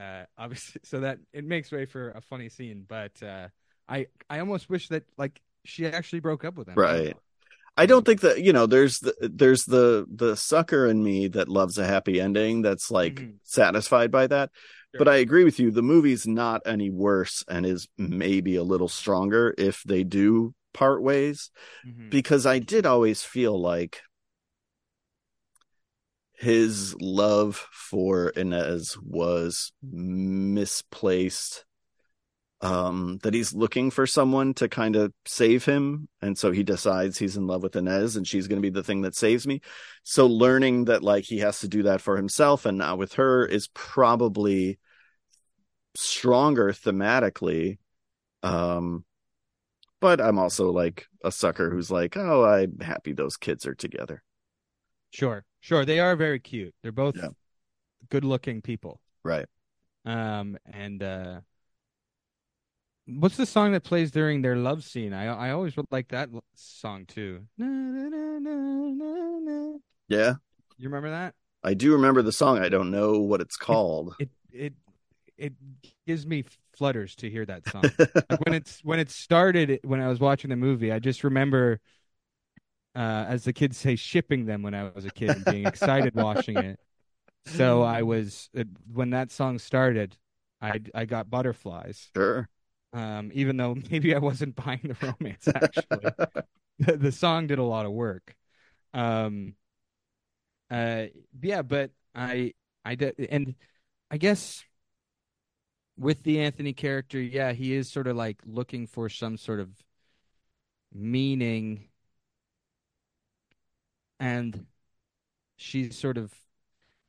uh, 0.01 0.25
obviously, 0.39 0.81
so 0.85 1.01
that 1.01 1.19
it 1.33 1.45
makes 1.45 1.73
way 1.73 1.87
for 1.87 2.11
a 2.11 2.21
funny 2.21 2.49
scene. 2.49 2.85
But 2.89 3.23
uh, 3.23 3.49
I, 3.89 4.07
I 4.29 4.41
almost 4.41 4.71
wish 4.71 4.89
that 4.89 5.05
like 5.19 5.41
she 5.65 5.87
actually 5.87 6.21
broke 6.21 6.45
up 6.45 6.57
with 6.57 6.69
him. 6.69 6.77
Right. 6.77 7.17
I 7.77 7.87
don't 7.87 8.05
think 8.05 8.21
that 8.21 8.43
you 8.43 8.53
know. 8.53 8.67
There's 8.67 8.99
the 8.99 9.15
there's 9.21 9.65
the 9.65 10.07
the 10.13 10.37
sucker 10.37 10.87
in 10.87 11.03
me 11.03 11.29
that 11.29 11.49
loves 11.49 11.79
a 11.79 11.87
happy 11.87 12.21
ending. 12.21 12.63
That's 12.63 12.91
like 12.91 13.15
Mhm. 13.15 13.35
satisfied 13.45 14.11
by 14.11 14.27
that. 14.27 14.51
But 14.99 15.09
I 15.09 15.17
agree 15.17 15.45
with 15.45 15.61
you. 15.61 15.71
The 15.71 15.83
movie's 15.83 16.27
not 16.27 16.63
any 16.67 16.91
worse 16.91 17.45
and 17.49 17.65
is 17.65 17.87
maybe 17.97 18.57
a 18.57 18.65
little 18.65 18.89
stronger 18.89 19.55
if 19.57 19.83
they 19.85 20.05
do 20.05 20.55
part 20.73 21.03
ways. 21.03 21.51
Mhm. 21.87 22.11
because 22.11 22.47
I 22.47 22.59
did 22.59 22.87
always 22.87 23.23
feel 23.23 23.61
like 23.61 24.03
his 26.33 26.95
love 27.01 27.57
for 27.71 28.31
Inez 28.31 28.97
was 29.03 29.73
misplaced. 29.83 31.65
Um, 32.63 33.19
that 33.23 33.33
he's 33.33 33.55
looking 33.55 33.91
for 33.91 34.07
someone 34.07 34.53
to 34.55 34.69
kind 34.69 34.95
of 34.95 35.15
save 35.25 35.65
him, 35.65 36.09
and 36.21 36.37
so 36.37 36.51
he 36.51 36.63
decides 36.63 37.17
he's 37.17 37.39
in 37.39 37.47
love 37.47 37.63
with 37.63 37.75
Inez, 37.75 38.17
and 38.17 38.29
she's 38.29 38.49
going 38.49 38.59
to 38.61 38.63
be 38.63 38.69
the 38.69 38.83
thing 38.83 39.01
that 39.01 39.15
saves 39.17 39.47
me. 39.47 39.63
So 40.03 40.27
learning 40.27 40.85
that 40.85 41.03
like 41.03 41.25
he 41.25 41.39
has 41.39 41.61
to 41.61 41.69
do 41.69 41.85
that 41.85 42.03
for 42.03 42.19
himself 42.19 42.67
and 42.67 42.77
not 42.77 42.99
with 42.99 43.15
her 43.15 43.47
is 43.47 43.69
probably 43.73 44.79
stronger 45.97 46.73
thematically. 46.73 47.79
Um, 48.43 49.05
but 50.01 50.21
I'm 50.21 50.39
also 50.39 50.71
like 50.71 51.07
a 51.25 51.33
sucker 51.33 51.71
who's 51.71 51.91
like, 51.91 52.17
oh, 52.17 52.45
I'm 52.45 52.79
happy 52.81 53.13
those 53.13 53.37
kids 53.37 53.67
are 53.67 53.75
together. 53.75 54.23
Sure, 55.13 55.45
sure. 55.61 55.85
They 55.87 55.99
are 55.99 56.15
very 56.15 56.41
cute. 56.41 56.75
They're 56.83 56.93
both 56.93 57.17
Yeah. 57.17 57.29
good-looking 58.11 58.63
people. 58.63 59.01
Right. 59.25 59.47
Um, 60.05 60.57
and 60.65 61.03
uh, 61.03 61.41
what's 63.19 63.37
the 63.37 63.47
song 63.47 63.73
that 63.73 63.85
plays 63.85 64.11
during 64.11 64.43
their 64.43 64.57
love 64.57 64.85
scene? 64.85 65.13
I 65.13 65.27
I 65.27 65.51
always 65.51 65.77
would 65.77 65.87
like 65.91 66.09
that 66.09 66.29
song 66.55 67.07
too. 67.07 67.43
Na, 67.59 67.67
na, 67.67 68.39
na. 68.39 69.79
Yeah. 70.09 70.35
You 70.79 70.89
remember 70.89 71.11
that? 71.11 71.35
I 71.63 71.75
do 71.75 71.93
remember 71.93 72.23
the 72.23 72.33
song. 72.33 72.59
I 72.59 72.69
don't 72.69 72.91
know 72.91 73.19
what 73.19 73.41
it's 73.41 73.57
called. 73.57 74.15
It 74.19 74.31
it 74.53 74.75
it 75.37 75.53
gives 76.07 76.27
me 76.27 76.45
flutters 76.75 77.15
to 77.17 77.31
hear 77.31 77.45
that 77.47 77.67
song. 77.67 77.91
like 77.99 78.41
when 78.47 78.55
it's 78.55 78.81
when 78.85 78.99
it 78.99 79.11
started 79.11 79.81
when 79.85 80.01
I 80.01 80.09
was 80.09 80.21
watching 80.21 80.51
the 80.51 80.57
movie, 80.57 80.93
I 80.93 80.99
just 80.99 81.25
remember 81.25 81.81
uh 82.95 83.25
as 83.29 83.45
the 83.45 83.53
kids 83.53 83.77
say 83.77 83.97
shipping 83.97 84.47
them 84.47 84.63
when 84.63 84.75
I 84.75 84.91
was 84.91 85.05
a 85.05 85.11
kid 85.11 85.37
and 85.37 85.45
being 85.45 85.65
excited 85.65 86.15
watching 86.15 86.57
it. 86.57 86.79
So 87.47 87.83
I 87.83 88.03
was 88.03 88.51
it, 88.53 88.69
when 88.93 89.11
that 89.11 89.31
song 89.31 89.59
started, 89.59 90.17
I 90.61 90.81
I 90.95 91.05
got 91.05 91.31
butterflies. 91.31 92.11
sure. 92.15 92.49
Um 92.93 93.31
even 93.35 93.57
though 93.57 93.75
maybe 93.91 94.15
I 94.15 94.19
wasn't 94.19 94.57
buying 94.57 94.81
the 94.83 94.97
romance 95.07 95.49
actually. 95.49 96.15
the, 96.79 96.97
the 96.97 97.13
song 97.13 97.47
did 97.47 97.59
a 97.59 97.65
lot 97.65 97.87
of 97.87 97.93
work. 97.93 98.35
Um 98.95 99.55
uh 100.71 101.07
yeah, 101.43 101.63
but 101.63 101.91
I 102.15 102.55
I 102.85 102.95
did 102.95 103.15
and 103.31 103.55
I 104.11 104.19
guess 104.19 104.65
with 105.97 106.23
the 106.23 106.41
Anthony 106.41 106.73
character, 106.73 107.21
yeah, 107.21 107.53
he 107.53 107.75
is 107.75 107.91
sort 107.91 108.07
of 108.07 108.17
like 108.17 108.41
looking 108.47 108.87
for 108.87 109.09
some 109.09 109.37
sort 109.37 109.61
of 109.61 109.69
meaning 110.93 111.89
and 114.19 114.67
she's 115.57 115.99
sort 115.99 116.19
of 116.19 116.35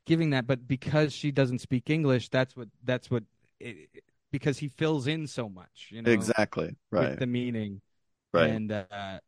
giving 0.06 0.32
that 0.32 0.48
but 0.48 0.68
because 0.68 1.14
she 1.14 1.32
doesn't 1.32 1.60
speak 1.60 1.90
English, 1.90 2.30
that's 2.30 2.56
what 2.58 2.70
that's 2.84 3.12
what 3.12 3.24
it, 3.60 3.90
because 4.32 4.60
he 4.60 4.70
fills 4.70 5.08
in 5.08 5.28
so 5.28 5.50
much, 5.50 5.90
you 5.92 6.02
know, 6.02 6.12
exactly. 6.12 6.76
Right. 6.92 7.10
with 7.10 7.20
the 7.20 7.28
meaning 7.28 7.82
right. 8.34 8.52
and 8.52 8.72
uh 8.72 9.20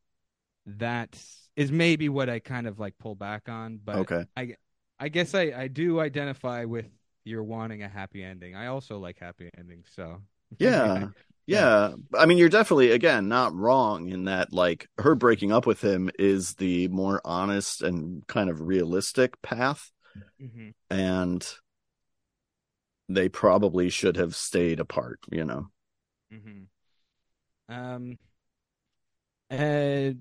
that 0.66 1.22
is 1.56 1.70
maybe 1.72 2.08
what 2.08 2.28
I 2.30 2.38
kind 2.40 2.66
of 2.66 2.78
like 2.78 2.96
pull 2.98 3.14
back 3.14 3.48
on, 3.48 3.78
but 3.84 4.00
okay. 4.00 4.24
I 4.36 4.56
I 4.98 5.08
guess 5.08 5.34
I 5.34 5.52
I 5.56 5.68
do 5.68 6.00
identify 6.00 6.64
with 6.64 6.86
you're 7.24 7.44
wanting 7.44 7.82
a 7.82 7.88
happy 7.88 8.22
ending. 8.22 8.54
I 8.54 8.66
also 8.68 8.98
like 8.98 9.18
happy 9.18 9.50
endings, 9.58 9.88
so 9.94 10.22
Yeah. 10.58 11.08
Yeah. 11.46 11.92
I 12.14 12.26
mean, 12.26 12.38
you're 12.38 12.48
definitely, 12.48 12.90
again, 12.92 13.28
not 13.28 13.54
wrong 13.54 14.08
in 14.08 14.24
that, 14.24 14.52
like, 14.52 14.88
her 14.98 15.14
breaking 15.14 15.52
up 15.52 15.66
with 15.66 15.82
him 15.82 16.10
is 16.18 16.54
the 16.54 16.88
more 16.88 17.20
honest 17.24 17.82
and 17.82 18.26
kind 18.26 18.48
of 18.48 18.60
realistic 18.62 19.40
path. 19.42 19.90
hmm 20.38 20.70
And 20.90 21.46
they 23.08 23.28
probably 23.28 23.88
should 23.90 24.16
have 24.16 24.34
stayed 24.36 24.80
apart, 24.80 25.20
you 25.30 25.44
know? 25.44 25.68
hmm 26.30 26.68
Um. 27.68 28.18
Uh, 29.50 30.12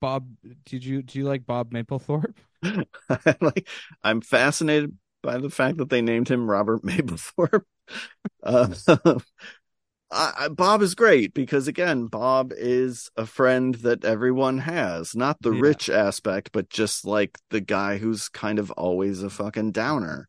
Bob, 0.00 0.26
did 0.64 0.84
you 0.84 1.02
do 1.02 1.18
you 1.18 1.24
like 1.24 1.46
Bob 1.46 1.70
Mapplethorpe? 1.72 2.36
like, 3.40 3.68
I'm 4.02 4.20
fascinated 4.20 4.96
by 5.22 5.38
the 5.38 5.50
fact 5.50 5.78
that 5.78 5.90
they 5.90 6.02
named 6.02 6.28
him 6.28 6.48
Robert 6.50 6.82
Mapplethorpe. 6.84 7.64
Uh, 8.42 8.68
I, 10.10 10.32
I, 10.38 10.48
Bob 10.48 10.82
is 10.82 10.94
great 10.94 11.34
because 11.34 11.68
again, 11.68 12.06
Bob 12.06 12.52
is 12.56 13.10
a 13.16 13.26
friend 13.26 13.74
that 13.76 14.04
everyone 14.04 14.58
has, 14.58 15.14
not 15.16 15.42
the 15.42 15.52
Yeah. 15.52 15.54
rich 15.54 15.88
aspect, 15.90 16.50
but 16.52 16.68
just 16.70 17.06
like 17.06 17.38
the 17.50 17.60
guy 17.60 17.98
who's 17.98 18.28
kind 18.28 18.58
of 18.58 18.70
always 18.72 19.22
a 19.22 19.30
fucking 19.30 19.72
downer. 19.72 20.28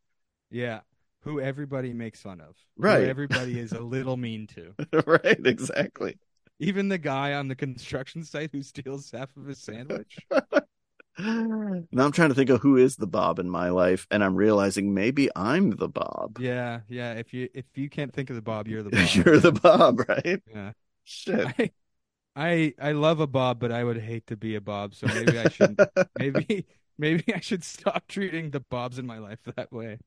Yeah, 0.50 0.82
who 1.24 1.40
everybody 1.40 1.94
makes 1.94 2.22
fun 2.22 2.42
of. 2.42 2.56
Who 2.78 2.84
Right. 2.84 3.04
everybody 3.08 3.60
is 3.60 3.72
a 3.72 3.80
little 3.82 4.18
mean 4.18 4.48
to. 4.48 4.74
right, 5.06 5.40
exactly. 5.46 6.18
Even 6.60 6.90
the 6.90 6.98
guy 6.98 7.34
on 7.34 7.48
the 7.48 7.56
construction 7.56 8.24
site 8.24 8.52
who 8.52 8.62
steals 8.62 9.12
half 9.12 9.36
of 9.36 9.46
his 9.46 9.60
sandwich. 9.60 10.18
Now 11.16 12.06
I'm 12.06 12.12
trying 12.12 12.30
to 12.30 12.36
think 12.36 12.50
of 12.50 12.62
who 12.62 12.76
is 12.78 12.96
the 12.96 13.06
Bob 13.06 13.38
in 13.38 13.48
my 13.48 13.70
life, 13.70 14.08
and 14.10 14.24
I'm 14.24 14.36
realizing 14.36 14.96
maybe 14.96 15.30
I'm 15.36 15.70
the 15.70 15.88
Bob. 15.88 16.40
Yeah, 16.40 16.80
yeah. 16.90 17.14
If 17.14 17.34
you 17.36 17.50
if 17.54 17.66
you 17.76 17.88
can't 17.88 18.12
think 18.12 18.32
of 18.32 18.36
the 18.36 18.42
Bob, 18.42 18.68
you're 18.68 18.82
the 18.82 18.90
Bob. 18.92 19.10
You're 19.14 19.40
the 19.40 19.52
Bob, 19.52 20.00
right? 20.10 20.42
Yeah. 20.52 20.72
Shit. 21.04 21.46
I, 21.60 21.72
I 22.36 22.74
I 22.82 22.92
love 22.94 23.20
a 23.20 23.28
Bob, 23.28 23.60
but 23.60 23.72
I 23.72 23.84
would 23.84 24.00
hate 24.00 24.26
to 24.28 24.36
be 24.36 24.56
a 24.56 24.62
Bob. 24.62 24.96
So 24.96 25.06
maybe 25.06 25.38
I 25.38 25.50
should 25.50 25.80
maybe 26.18 26.66
maybe 26.98 27.32
I 27.34 27.42
should 27.42 27.64
stop 27.64 28.08
treating 28.08 28.50
the 28.50 28.62
Bobs 28.62 28.98
in 28.98 29.06
my 29.06 29.20
life 29.20 29.40
that 29.56 29.72
way. 29.72 30.00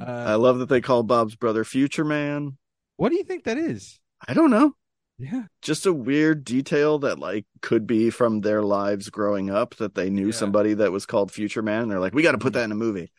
I 0.00 0.32
Uh, 0.32 0.38
love 0.38 0.58
that 0.58 0.68
they 0.68 0.80
call 0.80 1.02
Bob's 1.02 1.34
brother 1.36 1.64
Future 1.64 2.04
Man. 2.04 2.56
what 2.96 3.08
do 3.10 3.16
you 3.16 3.24
think 3.24 3.44
that 3.44 3.58
is? 3.58 3.98
I 4.26 4.34
don't 4.34 4.50
know. 4.50 4.74
Yeah, 5.18 5.44
Just 5.62 5.86
a 5.86 5.92
weird 5.92 6.44
detail 6.44 6.98
that 7.00 7.18
like 7.18 7.46
could 7.62 7.86
be 7.86 8.10
from 8.10 8.40
their 8.40 8.62
lives 8.62 9.10
growing 9.10 9.48
up 9.48 9.76
that 9.76 9.94
they 9.94 10.10
knew 10.10 10.26
Yeah. 10.26 10.32
somebody 10.32 10.74
that 10.74 10.90
was 10.92 11.06
called 11.06 11.30
Future 11.30 11.62
Man. 11.62 11.82
And 11.82 11.90
they're 11.90 12.00
like, 12.00 12.14
we 12.14 12.22
got 12.22 12.32
to 12.32 12.38
put 12.38 12.54
that 12.54 12.64
in 12.64 12.72
a 12.72 12.76
movie. 12.76 13.12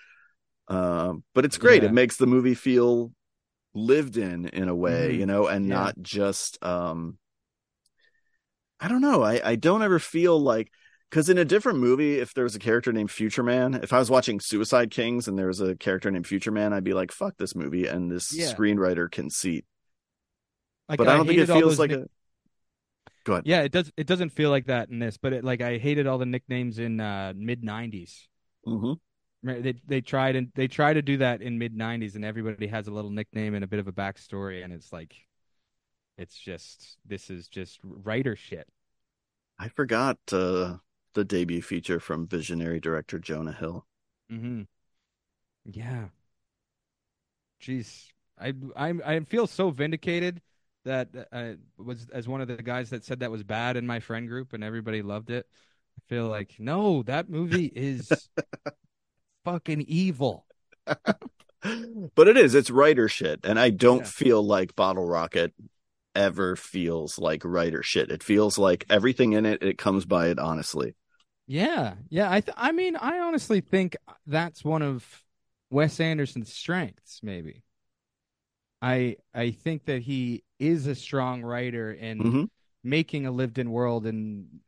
Um, 0.68 1.24
but 1.34 1.46
it's 1.46 1.58
great. 1.58 1.84
Yeah. 1.84 1.90
It 1.90 1.94
makes 1.94 2.18
the 2.18 2.28
movie 2.28 2.54
feel 2.56 3.12
lived 3.74 4.18
in 4.18 4.48
in 4.50 4.68
a 4.70 4.76
way, 4.76 5.14
Mhm. 5.14 5.20
you 5.20 5.26
know, 5.26 5.48
and 5.48 5.68
Yeah. 5.68 5.76
not 5.76 5.96
just 6.02 6.64
um 6.64 7.18
I 8.80 8.88
don't 8.88 9.02
know. 9.02 9.24
I 9.24 9.42
I 9.52 9.56
don't 9.56 9.82
ever 9.84 10.00
feel 10.00 10.40
like 10.40 10.72
because 11.16 11.30
in 11.30 11.38
a 11.38 11.46
different 11.46 11.80
movie, 11.80 12.20
if 12.20 12.34
there 12.34 12.44
was 12.44 12.58
a 12.58 12.60
character 12.60 12.92
named 12.92 13.10
Future 13.10 13.42
Man, 13.42 13.76
if 13.76 13.94
I 13.94 14.00
was 14.00 14.12
watching 14.12 14.42
Suicide 14.42 14.92
Kings 14.92 15.30
and 15.30 15.40
there 15.40 15.48
was 15.48 15.62
a 15.62 15.74
character 15.74 16.12
named 16.12 16.28
Future 16.28 16.52
Man, 16.52 16.74
I'd 16.74 16.84
be 16.84 16.94
like, 16.94 17.10
"Fuck 17.10 17.38
this 17.38 17.56
movie," 17.56 17.88
and 17.88 18.12
this 18.12 18.34
Yeah. 18.34 18.54
screenwriter 18.54 19.10
conceit. 19.10 19.64
like 20.90 20.98
But 20.98 21.08
I 21.08 21.16
don't 21.16 21.26
think 21.26 21.40
it 21.40 21.46
feels 21.48 21.80
like 21.80 21.92
nick- 21.92 22.00
a. 22.02 22.10
Go 23.24 23.34
ahead. 23.34 23.48
Yeah, 23.48 23.62
it 23.62 23.72
does. 23.72 23.94
It 23.96 24.08
doesn't 24.08 24.32
feel 24.32 24.50
like 24.50 24.66
that 24.66 24.90
in 24.90 25.00
this, 25.00 25.16
but 25.16 25.32
it 25.32 25.46
like 25.46 25.62
I 25.62 25.78
hated 25.78 26.06
all 26.06 26.18
the 26.18 26.26
nicknames 26.26 26.80
in 26.80 27.00
uh, 27.00 27.32
mid 27.34 27.64
'90s. 27.64 28.28
hmm 28.66 28.94
They 29.42 29.76
they 29.88 30.02
tried 30.02 30.36
and 30.36 30.52
they 30.54 30.68
try 30.68 30.92
to 30.92 31.02
do 31.02 31.16
that 31.20 31.42
in 31.42 31.58
mid 31.58 31.74
'90s, 31.74 32.16
and 32.16 32.26
everybody 32.26 32.68
has 32.68 32.88
a 32.88 32.92
little 32.92 33.10
nickname 33.10 33.56
and 33.56 33.64
a 33.64 33.68
bit 33.68 33.80
of 33.80 33.88
a 33.88 33.94
backstory, 33.94 34.66
and 34.66 34.74
it's 34.74 34.92
like, 34.92 35.16
it's 36.18 36.38
just 36.38 36.98
this 37.06 37.30
is 37.30 37.48
just 37.48 37.80
writer 37.84 38.36
shit. 38.36 38.68
I 39.58 39.70
forgot 39.70 40.20
uh, 40.34 40.76
the 41.16 41.26
debut 41.26 41.62
feature 41.64 42.00
from 42.00 42.28
visionary 42.28 42.80
director 42.80 43.20
Jonah 43.20 43.54
Hill. 43.54 43.88
hmm 44.30 44.64
Yeah. 45.66 46.10
Jeez, 47.62 48.12
I 48.38 48.54
I 48.76 48.94
I 49.06 49.20
feel 49.22 49.48
so 49.48 49.70
vindicated 49.70 50.42
that 50.84 51.10
I 51.32 51.56
was 51.78 52.08
as 52.10 52.28
one 52.28 52.42
of 52.42 52.48
the 52.48 52.58
guys 52.62 52.90
that 52.92 53.04
said 53.04 53.20
that 53.22 53.32
was 53.32 53.44
bad 53.44 53.78
in 53.78 53.88
my 53.88 54.00
friend 54.00 54.28
group, 54.28 54.54
and 54.54 54.64
everybody 54.64 55.02
loved 55.02 55.30
it. 55.30 55.48
I 55.98 56.02
feel 56.10 56.28
like 56.28 56.56
no, 56.60 57.04
that 57.04 57.30
movie 57.30 57.66
is 57.66 58.30
fucking 59.46 59.82
evil. 59.82 60.46
but 62.16 62.28
it 62.28 62.38
is. 62.38 62.54
It's 62.54 62.70
writer 62.70 63.08
shit, 63.08 63.40
and 63.44 63.60
I 63.60 63.70
don't 63.70 64.02
Yeah. 64.02 64.08
feel 64.08 64.44
like 64.44 64.76
Bottle 64.76 65.08
Rocket 65.08 65.54
ever 66.14 66.56
feels 66.56 67.18
like 67.20 67.44
writer 67.44 67.84
shit. 67.84 68.12
It 68.12 68.24
feels 68.24 68.58
like 68.58 68.86
everything 68.90 69.34
in 69.34 69.46
it. 69.46 69.64
It 69.64 69.78
comes 69.78 70.06
by 70.06 70.28
it 70.30 70.40
honestly. 70.40 70.96
Yeah, 71.48 71.96
yeah. 72.10 72.32
I 72.32 72.42
th- 72.42 72.56
I 72.58 72.72
mean, 72.72 72.96
I 72.96 73.20
honestly 73.20 73.62
think 73.62 73.96
that's 74.26 74.64
one 74.64 74.82
of 74.82 75.06
Wes 75.70 76.00
Anderson's 76.00 76.52
strengths. 76.54 77.20
Maybe. 77.22 77.64
I 78.82 79.18
I 79.34 79.52
think 79.52 79.86
that 79.86 80.02
he 80.02 80.44
is 80.60 80.88
a 80.88 80.96
strong 80.96 81.44
writer 81.44 81.92
and 81.92 82.22
Mhm. 82.22 82.50
making 82.84 83.26
a 83.26 83.32
lived-in 83.32 83.72
world, 83.72 84.06
and 84.06 84.62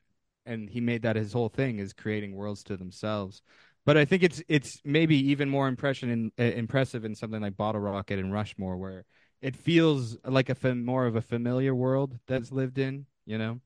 and 0.45 0.69
he 0.69 0.80
made 0.82 1.01
that 1.01 1.15
his 1.15 1.34
whole 1.34 1.49
thing 1.49 1.80
is 1.80 1.93
creating 1.93 2.36
worlds 2.36 2.63
to 2.65 2.78
themselves. 2.78 3.41
But 3.86 3.97
I 3.97 4.05
think 4.05 4.23
it's 4.23 4.41
it's 4.47 4.82
maybe 4.86 5.15
even 5.32 5.49
more 5.49 5.67
impression 5.67 6.09
in, 6.09 6.32
uh, 6.39 6.43
impressive 6.55 7.05
in 7.05 7.15
something 7.15 7.41
like 7.41 7.57
Bottle 7.57 7.82
Rocket 7.82 8.19
and 8.19 8.32
Rushmore, 8.34 8.78
where 8.78 9.05
it 9.41 9.55
feels 9.55 10.17
like 10.25 10.49
a 10.49 10.55
fam- 10.55 10.86
more 10.86 11.05
of 11.05 11.15
a 11.15 11.21
familiar 11.21 11.73
world 11.73 12.17
that's 12.28 12.51
lived 12.51 12.78
in. 12.78 13.05
You 13.25 13.38
know. 13.38 13.61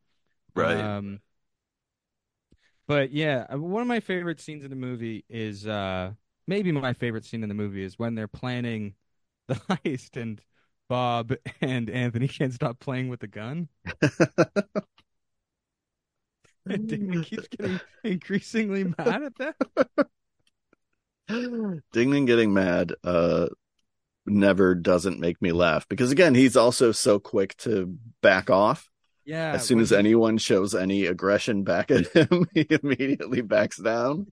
Right. 0.55 0.77
Um, 0.97 1.19
but 2.91 3.13
yeah, 3.13 3.45
uh, 3.49 3.57
one 3.57 3.81
of 3.81 3.87
my 3.87 4.01
favorite 4.01 4.41
scenes 4.41 4.65
in 4.65 4.69
the 4.69 4.75
movie 4.75 5.23
is 5.29 5.65
uh 5.65 6.11
maybe 6.45 6.73
my 6.73 6.91
favorite 6.91 7.23
scene 7.23 7.41
in 7.41 7.47
the 7.47 7.55
movie 7.55 7.83
is 7.83 7.97
when 7.97 8.15
they're 8.15 8.27
planning 8.27 8.95
the 9.47 9.55
heist 9.55 10.21
and 10.21 10.41
Bob 10.89 11.31
and 11.61 11.89
Anthony 11.89 12.27
can't 12.27 12.53
stop 12.53 12.81
playing 12.81 13.07
with 13.07 13.21
the 13.21 13.27
gun. 13.27 13.69
And 16.67 16.87
Damon 16.87 17.23
keeps 17.23 17.47
getting 17.47 17.79
increasingly 18.03 18.83
mad 18.83 19.23
at 19.23 19.35
that. 19.37 19.55
Dignan 21.27 22.27
getting 22.27 22.53
mad 22.53 22.93
uh 23.03 23.47
never 24.27 24.75
doesn't 24.75 25.19
make 25.19 25.41
me 25.41 25.51
laugh 25.53 25.87
because 25.87 26.11
again 26.11 26.35
he's 26.35 26.55
also 26.55 26.91
so 26.91 27.19
quick 27.19 27.57
to 27.57 27.97
back 28.21 28.51
off 28.51 28.90
Yeah. 29.25 29.53
as 29.53 29.65
soon 29.65 29.79
as 29.79 29.89
he- 29.91 29.95
anyone 29.95 30.37
shows 30.37 30.73
any 30.75 31.05
aggression 31.05 31.63
back 31.63 31.91
at 31.91 32.07
him 32.15 32.45
he 32.53 32.65
immediately 32.69 33.41
backs 33.41 33.77
down 33.77 34.31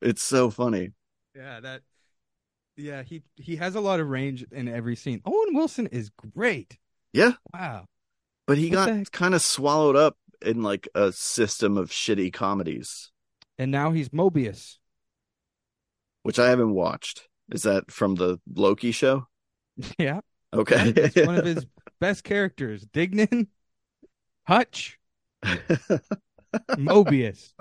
it's 0.00 0.22
so 0.22 0.50
funny 0.50 0.92
Yeah, 1.34 1.60
that 1.60 1.82
yeah, 2.76 3.02
he 3.02 3.22
he 3.36 3.56
has 3.56 3.74
a 3.74 3.80
lot 3.80 4.00
of 4.00 4.08
range 4.08 4.44
in 4.52 4.68
every 4.68 4.96
scene. 4.96 5.22
Owen 5.24 5.54
Wilson 5.54 5.86
is 5.86 6.10
great. 6.34 6.76
Yeah. 7.14 7.32
Wow. 7.54 7.86
but 8.46 8.58
he 8.58 8.68
What 8.70 8.86
got 8.86 9.12
kind 9.12 9.34
of 9.34 9.40
swallowed 9.40 9.96
up 9.96 10.16
in 10.42 10.62
like 10.62 10.86
a 10.94 11.10
system 11.12 11.78
of 11.78 11.88
shitty 11.90 12.32
comedies 12.32 13.10
And 13.58 13.70
now 13.70 13.92
he's 13.92 14.10
Mobius. 14.10 14.76
which 16.22 16.38
i 16.38 16.48
haven't 16.50 16.74
watched 16.74 17.28
is 17.50 17.62
that 17.62 17.90
from 17.90 18.16
the 18.16 18.38
loki 18.54 18.92
show 18.92 19.26
Yeah. 19.98 20.20
okay 20.52 20.92
It's 20.94 21.16
one 21.26 21.36
of 21.36 21.44
his 21.46 21.66
best 22.00 22.24
characters. 22.24 22.84
Dignan, 22.84 23.46
Hutch, 24.46 24.98
Mobius. 26.72 27.52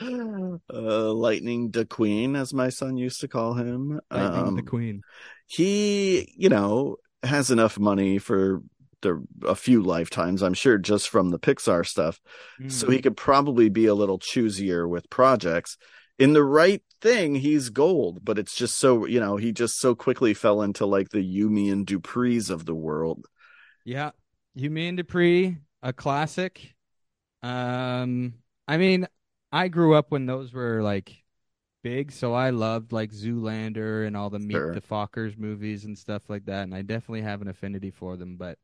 uh, 0.00 1.12
Lightning 1.12 1.70
the 1.70 1.84
Queen, 1.84 2.36
as 2.36 2.54
my 2.54 2.68
son 2.68 2.96
used 2.96 3.20
to 3.20 3.28
call 3.28 3.54
him. 3.54 4.00
Lightning 4.10 4.48
Um, 4.48 4.56
the 4.56 4.62
Queen. 4.62 5.02
he, 5.46 6.32
you 6.36 6.48
know, 6.48 6.96
has 7.22 7.50
enough 7.50 7.78
money 7.78 8.18
for 8.18 8.62
the 9.02 9.22
a 9.44 9.54
few 9.54 9.82
lifetimes, 9.82 10.42
I'm 10.42 10.54
sure, 10.54 10.76
just 10.78 11.08
from 11.08 11.30
the 11.30 11.38
Pixar 11.38 11.86
stuff. 11.86 12.20
So 12.68 12.86
Mm. 12.86 12.92
he 12.92 13.02
could 13.02 13.16
probably 13.16 13.68
be 13.70 13.86
a 13.86 13.94
little 13.94 14.18
choosier 14.18 14.88
with 14.88 15.08
projects. 15.10 15.76
In 16.18 16.34
the 16.34 16.44
right 16.44 16.82
thing, 17.00 17.34
he's 17.36 17.70
gold, 17.70 18.22
but 18.22 18.38
it's 18.38 18.54
just 18.54 18.78
so 18.78 19.06
you 19.06 19.18
know 19.20 19.36
he 19.38 19.52
just 19.52 19.78
so 19.80 19.94
quickly 19.94 20.34
fell 20.34 20.60
into 20.60 20.84
like 20.84 21.08
the 21.08 21.22
You, 21.22 21.48
Me 21.48 21.70
and 21.70 21.86
Duprees 21.86 22.50
of 22.50 22.66
the 22.66 22.74
world. 22.74 23.24
Yeah. 23.86 24.10
You 24.54 24.68
mean 24.68 24.96
Dupree, 24.96 25.56
a 25.82 25.92
classic. 25.92 26.74
Um, 27.42 28.34
I 28.68 28.76
mean, 28.76 29.06
I 29.52 29.68
grew 29.68 29.94
up 29.94 30.10
when 30.10 30.26
those 30.26 30.52
were 30.52 30.82
like 30.82 31.24
big, 31.82 32.12
so 32.12 32.34
I 32.34 32.50
loved 32.50 32.92
like 32.92 33.12
Zoolander 33.12 34.06
and 34.06 34.16
all 34.16 34.30
the 34.30 34.38
Meet 34.38 34.52
Sure. 34.52 34.72
the 34.72 34.80
Fockers 34.80 35.38
movies 35.38 35.84
and 35.84 35.98
stuff 35.98 36.28
like 36.30 36.46
that, 36.46 36.64
and 36.64 36.74
I 36.74 36.82
definitely 36.82 37.22
have 37.22 37.42
an 37.42 37.48
affinity 37.48 37.90
for 37.90 38.16
them, 38.16 38.36
but 38.36 38.58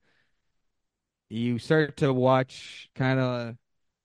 you 1.28 1.58
start 1.58 1.96
to 1.98 2.12
watch 2.12 2.88
kind 2.94 3.18
of 3.18 3.56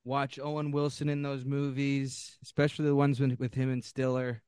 watch 0.04 0.40
Owen 0.40 0.72
Wilson 0.72 1.10
in 1.10 1.22
those 1.22 1.46
movies, 1.46 2.38
especially 2.44 2.86
the 2.86 2.96
ones 2.96 3.20
with, 3.20 3.40
with 3.40 3.54
him 3.54 3.72
and 3.72 3.84
Stiller, 3.84 4.42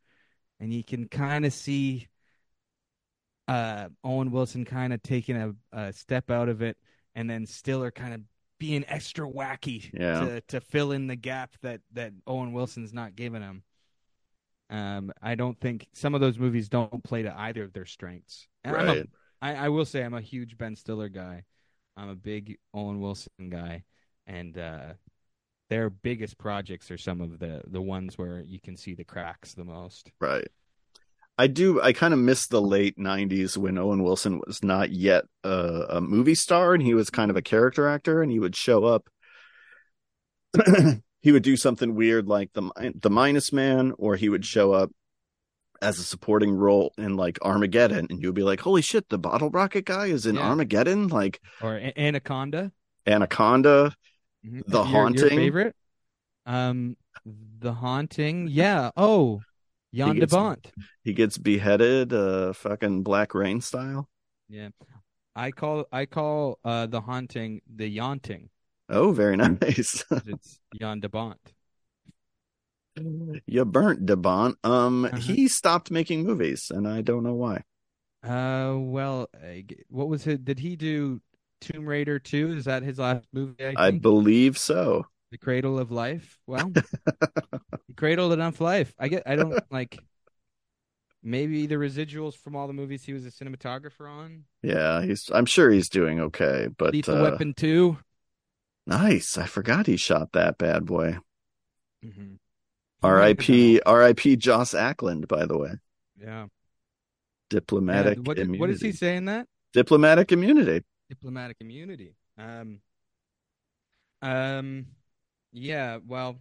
and 0.59 0.73
you 0.73 0.83
can 0.83 1.07
kind 1.07 1.45
of 1.45 1.53
see 1.53 2.07
uh, 3.47 3.89
Owen 4.03 4.31
Wilson 4.31 4.65
kind 4.65 4.93
of 4.93 5.03
taking 5.03 5.35
a, 5.35 5.53
a 5.77 5.93
step 5.93 6.31
out 6.31 6.49
of 6.49 6.61
it, 6.61 6.77
and 7.15 7.29
then 7.29 7.45
Stiller 7.45 7.91
kind 7.91 8.13
of 8.13 8.21
being 8.59 8.85
extra 8.87 9.27
wacky 9.27 9.89
Yeah. 9.93 10.19
to 10.25 10.41
to 10.41 10.61
fill 10.61 10.91
in 10.91 11.07
the 11.07 11.15
gap 11.15 11.55
that 11.61 11.81
that 11.93 12.13
Owen 12.27 12.53
Wilson's 12.53 12.93
not 12.93 13.15
giving 13.15 13.41
him. 13.41 13.63
Um, 14.69 15.11
I 15.21 15.35
don't 15.35 15.59
think 15.59 15.87
some 15.93 16.15
of 16.15 16.21
those 16.21 16.39
movies 16.39 16.69
don't 16.69 17.03
play 17.03 17.23
to 17.23 17.37
either 17.39 17.63
of 17.63 17.73
their 17.73 17.85
strengths. 17.85 18.47
And 18.63 18.75
I'm 18.75 18.87
a- 18.87 18.93
Right. 18.95 19.09
I, 19.41 19.55
I 19.55 19.69
will 19.69 19.85
say 19.85 20.03
I'm 20.03 20.13
a 20.13 20.21
huge 20.21 20.57
Ben 20.57 20.75
Stiller 20.75 21.09
guy. 21.09 21.43
I'm 21.97 22.09
a 22.09 22.15
big 22.15 22.57
Owen 22.73 23.01
Wilson 23.01 23.49
guy, 23.49 23.83
and 24.25 24.57
uh, 24.57 24.93
their 25.69 25.89
biggest 25.89 26.37
projects 26.37 26.89
are 26.89 26.97
some 26.97 27.19
of 27.21 27.39
the 27.39 27.61
the 27.67 27.81
ones 27.81 28.17
where 28.17 28.39
you 28.41 28.59
can 28.59 28.77
see 28.77 28.95
the 28.95 29.03
cracks 29.03 29.53
the 29.53 29.65
most. 29.65 30.11
Right. 30.21 30.47
I 31.37 31.47
do. 31.47 31.81
I 31.81 31.93
kind 31.93 32.13
of 32.13 32.19
miss 32.19 32.47
the 32.47 32.61
late 32.61 32.97
'90s 32.97 33.57
when 33.57 33.77
Owen 33.77 34.03
Wilson 34.03 34.39
was 34.45 34.63
not 34.63 34.91
yet 34.91 35.25
a, 35.43 35.85
a 35.89 36.01
movie 36.01 36.35
star, 36.35 36.73
and 36.73 36.83
he 36.83 36.93
was 36.93 37.09
kind 37.09 37.31
of 37.31 37.37
a 37.37 37.41
character 37.41 37.87
actor, 37.87 38.21
and 38.21 38.31
he 38.31 38.39
would 38.39 38.55
show 38.55 38.85
up. 38.85 39.07
he 41.21 41.31
would 41.31 41.43
do 41.43 41.57
something 41.57 41.95
weird 41.95 42.27
like 42.27 42.51
the 42.53 42.69
the 43.01 43.09
Minus 43.09 43.51
Man, 43.51 43.93
or 43.97 44.15
he 44.15 44.29
would 44.29 44.45
show 44.45 44.73
up 44.73 44.91
as 45.81 45.99
a 45.99 46.03
supporting 46.03 46.51
role 46.51 46.93
in 46.97 47.15
like 47.17 47.39
Armageddon, 47.41 48.07
and 48.09 48.21
you'd 48.21 48.35
be 48.35 48.43
like, 48.43 48.59
"Holy 48.61 48.81
shit, 48.81 49.09
the 49.09 49.17
Bottle 49.17 49.49
Rocket 49.49 49.85
guy 49.85 50.07
is 50.07 50.25
in 50.25 50.35
Yeah. 50.35 50.47
Armageddon!" 50.49 51.07
Like 51.07 51.39
Or 51.61 51.75
A- 51.77 51.93
Anaconda, 51.97 52.71
Anaconda. 53.07 53.95
Mhm. 54.45 54.63
The 54.67 54.77
Your- 54.77 54.85
your 54.85 54.85
Haunting? 54.85 55.29
favorite. 55.29 55.75
Um, 56.45 56.97
The 57.25 57.73
Haunting. 57.73 58.47
Yeah. 58.49 58.91
Oh, 58.95 59.41
Jan 59.93 60.15
de 60.19 60.27
Bont. 60.27 60.71
He 61.03 61.13
gets 61.13 61.37
beheaded, 61.37 62.13
uh, 62.13 62.53
fucking 62.53 63.03
Black 63.03 63.33
Rain 63.33 63.61
style. 63.61 64.09
Yeah. 64.49 64.69
I 65.35 65.51
call 65.51 65.85
I 65.91 66.05
call 66.05 66.59
uh 66.63 66.85
the 66.87 67.01
haunting 67.01 67.61
the 67.73 67.87
yaunting. 67.87 68.49
Oh, 68.89 69.11
very 69.11 69.37
nice. 69.37 70.03
It's 70.27 70.59
Jan 70.79 70.99
de 70.99 71.09
Bont. 71.09 71.39
you 73.47 73.65
burnt 73.65 74.05
Devon. 74.05 74.55
Um, 74.63 75.05
Uh-huh. 75.05 75.17
he 75.19 75.47
stopped 75.47 75.89
making 75.91 76.23
movies, 76.25 76.71
and 76.73 76.87
I 76.87 77.01
don't 77.01 77.23
know 77.23 77.33
why. 77.33 77.63
Uh, 78.23 78.75
well, 78.77 79.27
what 79.89 80.07
was 80.07 80.27
it? 80.27 80.45
Did 80.45 80.59
he 80.59 80.75
do 80.75 81.21
Tomb 81.59 81.85
Raider 81.85 82.19
2? 82.19 82.53
Is 82.53 82.65
that 82.65 82.83
his 82.83 82.99
last 82.99 83.27
movie? 83.33 83.55
I 83.65 83.87
I 83.87 83.91
believe 83.91 84.57
so. 84.57 85.07
The 85.33 85.39
Cradle 85.39 85.79
of 85.79 85.89
Life. 85.91 86.37
Well, 86.45 86.71
he 87.87 87.93
cradled 87.95 88.33
enough 88.33 88.61
life. 88.61 88.93
I 88.99 89.07
get. 89.07 89.23
I 89.25 89.35
don't 89.35 89.59
like. 89.71 89.97
Maybe 91.23 91.65
the 91.65 91.73
residuals 91.73 92.35
from 92.35 92.55
all 92.55 92.67
the 92.67 92.73
movies 92.73 93.03
he 93.03 93.13
was 93.13 93.25
a 93.25 93.31
cinematographer 93.31 94.07
on. 94.07 94.43
Yeah, 94.61 95.01
he's. 95.01 95.31
I'm 95.33 95.47
sure 95.47 95.71
he's 95.71 95.89
doing 95.89 96.19
okay, 96.19 96.67
but 96.77 96.93
Lethal 96.93 97.17
uh, 97.17 97.31
Weapon 97.31 97.55
2. 97.55 97.97
nice. 98.85 99.39
I 99.39 99.47
forgot 99.47 99.87
he 99.87 99.97
shot 99.97 100.33
that 100.33 100.59
bad 100.59 100.85
boy. 100.85 101.17
Mm-hmm. 102.05 102.35
R.I.P. 103.01 103.81
R.I.P. 103.87 104.35
Joss 104.35 104.75
Ackland. 104.75 105.27
By 105.27 105.47
the 105.47 105.57
way, 105.57 105.71
Yeah. 106.21 106.45
diplomatic 107.49 108.17
Yeah, 108.17 108.23
what, 108.23 108.37
immunity. 108.37 108.59
what 108.59 108.69
is 108.69 108.81
he 108.83 108.91
saying 108.91 109.25
that? 109.25 109.47
Diplomatic 109.73 110.31
immunity. 110.31 110.83
diplomatic 111.09 111.57
immunity. 111.59 112.13
Um, 112.37 112.81
um, 114.21 114.85
yeah. 115.53 115.99
Well, 116.05 116.39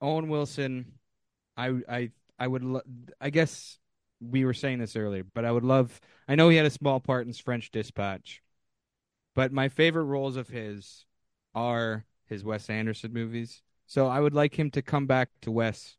Owen 0.00 0.28
Wilson, 0.28 0.92
I, 1.56 1.80
I, 1.88 2.10
I 2.38 2.46
would, 2.46 2.64
lo- 2.64 2.82
I 3.20 3.30
guess 3.30 3.78
we 4.20 4.44
were 4.44 4.54
saying 4.54 4.78
this 4.78 4.96
earlier, 4.96 5.24
but 5.34 5.44
I 5.44 5.52
would 5.52 5.64
love. 5.64 6.00
I 6.28 6.34
know 6.34 6.48
he 6.48 6.56
had 6.56 6.66
a 6.66 6.70
small 6.70 7.00
part 7.00 7.26
in 7.26 7.32
French 7.32 7.70
Dispatch, 7.70 8.42
but 9.34 9.52
my 9.52 9.68
favorite 9.68 10.04
roles 10.04 10.36
of 10.36 10.48
his 10.48 11.06
are 11.54 12.04
his 12.26 12.44
Wes 12.44 12.70
Anderson 12.70 13.12
movies. 13.12 13.62
So 13.86 14.06
I 14.08 14.20
would 14.20 14.34
like 14.34 14.58
him 14.58 14.70
to 14.72 14.82
come 14.82 15.06
back 15.06 15.30
to 15.42 15.50
Wes, 15.50 15.96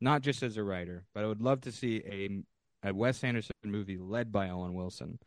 not 0.00 0.22
just 0.22 0.42
as 0.42 0.56
a 0.56 0.64
writer, 0.64 1.04
but 1.14 1.24
I 1.24 1.28
would 1.28 1.42
love 1.42 1.62
to 1.62 1.72
see 1.72 2.02
a 2.06 2.42
a 2.88 2.94
Wes 2.94 3.24
Anderson 3.24 3.54
movie 3.64 3.98
led 3.98 4.32
by 4.32 4.50
Owen 4.50 4.74
Wilson 4.74 5.18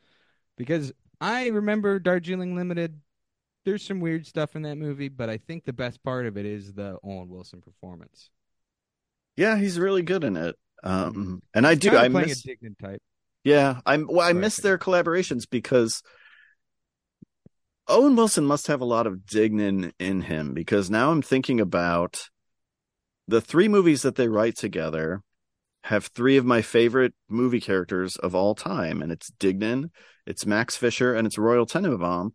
because 0.57 0.93
I 1.21 1.47
remember 1.47 1.99
Darjeeling 1.99 2.55
Limited. 2.55 3.01
There's 3.69 3.85
some 3.85 3.99
weird 3.99 4.25
stuff 4.25 4.55
in 4.55 4.63
that 4.63 4.77
movie, 4.77 5.09
but 5.09 5.29
I 5.29 5.37
think 5.37 5.63
the 5.63 5.73
best 5.73 6.01
part 6.01 6.25
of 6.25 6.37
it 6.37 6.45
is 6.47 6.73
the 6.73 6.97
Owen 7.03 7.29
Wilson 7.29 7.61
performance. 7.61 8.31
Yeah, 9.37 9.57
he's 9.57 9.77
really 9.77 10.01
good 10.01 10.23
in 10.23 10.35
it. 10.37 10.55
Um, 10.83 11.43
and 11.53 11.67
I 11.67 11.75
do. 11.75 11.89
Kinda 11.89 12.03
I 12.03 12.09
playing 12.09 12.29
miss. 12.29 12.43
type. 12.81 12.99
Yeah, 13.43 13.81
I'm. 13.85 14.07
Well, 14.07 14.27
I 14.27 14.33
miss 14.33 14.57
their 14.57 14.79
collaborations 14.79 15.43
because 15.47 16.01
Owen 17.87 18.15
Wilson 18.15 18.43
must 18.43 18.65
have 18.65 18.81
a 18.81 18.85
lot 18.85 19.05
of 19.05 19.17
Dignan 19.17 19.91
in 19.99 20.21
him. 20.21 20.55
Because 20.55 20.89
now 20.89 21.11
I'm 21.11 21.21
thinking 21.21 21.59
about 21.59 22.27
the 23.27 23.41
three 23.41 23.67
movies 23.67 24.01
that 24.01 24.15
they 24.15 24.29
write 24.29 24.57
together 24.57 25.21
have 25.83 26.07
three 26.07 26.37
of 26.37 26.45
my 26.45 26.63
favorite 26.63 27.13
movie 27.29 27.61
characters 27.61 28.15
of 28.15 28.33
all 28.33 28.55
time, 28.55 29.03
and 29.03 29.11
it's 29.11 29.29
Dignan, 29.39 29.91
it's 30.25 30.47
Max 30.47 30.75
Fisher, 30.75 31.13
and 31.13 31.27
it's 31.27 31.37
Royal 31.37 31.67
Tenenbaum. 31.67 32.31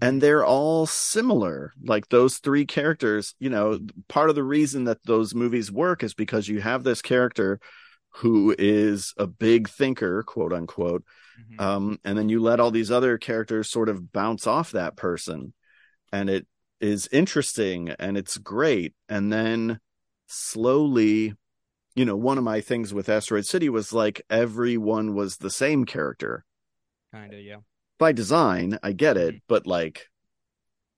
And 0.00 0.20
they're 0.20 0.44
all 0.44 0.86
similar. 0.86 1.72
Like 1.82 2.08
those 2.08 2.38
three 2.38 2.66
characters, 2.66 3.34
you 3.38 3.48
know, 3.48 3.78
part 4.08 4.28
of 4.28 4.34
the 4.36 4.42
reason 4.44 4.84
that 4.84 5.02
those 5.04 5.34
movies 5.34 5.70
work 5.72 6.02
is 6.02 6.14
because 6.14 6.48
you 6.48 6.60
have 6.60 6.82
this 6.82 7.00
character 7.00 7.60
who 8.16 8.54
is 8.58 9.14
a 9.16 9.26
big 9.26 9.68
thinker, 9.68 10.22
quote 10.22 10.52
unquote, 10.52 11.04
Mhm. 11.50 11.60
um, 11.60 11.98
and 12.04 12.16
then 12.18 12.28
you 12.28 12.40
let 12.40 12.60
all 12.60 12.70
these 12.70 12.90
other 12.90 13.18
characters 13.18 13.70
sort 13.70 13.88
of 13.88 14.12
bounce 14.12 14.46
off 14.46 14.72
that 14.72 14.96
person 14.96 15.52
and 16.12 16.30
it 16.30 16.46
is 16.80 17.08
interesting 17.12 17.90
and 17.90 18.16
it's 18.16 18.36
great 18.38 18.94
and 19.08 19.32
then 19.32 19.80
slowly 20.26 21.34
you 21.94 22.04
know 22.04 22.16
one 22.16 22.38
of 22.38 22.44
my 22.44 22.60
things 22.60 22.92
with 22.92 23.08
asteroid 23.08 23.46
city 23.46 23.68
was 23.68 23.92
like 23.92 24.22
everyone 24.28 25.14
was 25.14 25.38
the 25.38 25.50
same 25.50 25.84
character 25.84 26.44
Kinda, 27.12 27.40
yeah. 27.40 27.58
By 27.98 28.12
design 28.12 28.78
i 28.82 28.92
get 28.92 29.16
it 29.16 29.36
but 29.48 29.66
like 29.66 30.08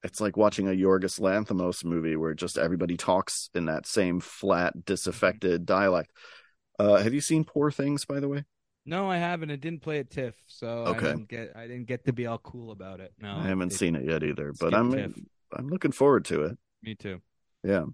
it's 0.03 0.21
like 0.21 0.37
watching 0.37 0.69
a 0.69 0.73
yorgos 0.73 1.19
lanthimos 1.21 1.85
movie 1.85 2.17
where 2.17 2.35
just 2.35 2.59
everybody 2.59 2.97
talks 2.97 3.51
in 3.55 3.67
that 3.67 3.87
same 3.87 4.21
flat 4.21 4.85
disaffected 4.85 5.67
dialect 5.67 6.11
uh 6.79 6.97
have 6.97 7.13
you 7.15 7.21
seen 7.21 7.45
poor 7.45 7.71
things 7.71 8.05
by 8.05 8.21
the 8.21 8.29
way 8.29 8.45
No, 8.89 9.11
I 9.11 9.17
haven't. 9.19 9.51
It 9.51 9.61
didn't 9.61 9.83
play 9.83 9.99
at 9.99 10.11
TIFF, 10.11 10.35
so 10.47 10.69
Okay. 10.95 11.09
I 11.09 11.11
didn't 11.11 11.29
get. 11.29 11.53
I 11.57 11.67
didn't 11.67 11.87
get 11.87 12.05
to 12.05 12.13
be 12.13 12.29
all 12.29 12.39
cool 12.39 12.71
about 12.71 13.01
it. 13.01 13.13
No, 13.21 13.35
i 13.37 13.43
haven't 13.43 13.73
it- 13.73 13.77
seen 13.77 13.97
it 13.97 14.05
yet 14.05 14.23
either 14.23 14.53
but 14.61 14.73
i'm 14.75 14.93
TIFF. 14.93 15.13
i'm 15.57 15.69
looking 15.69 15.91
forward 15.91 16.25
to 16.27 16.43
it 16.45 16.59
Me 16.85 16.95
too. 16.95 17.21
yeah 17.65 17.85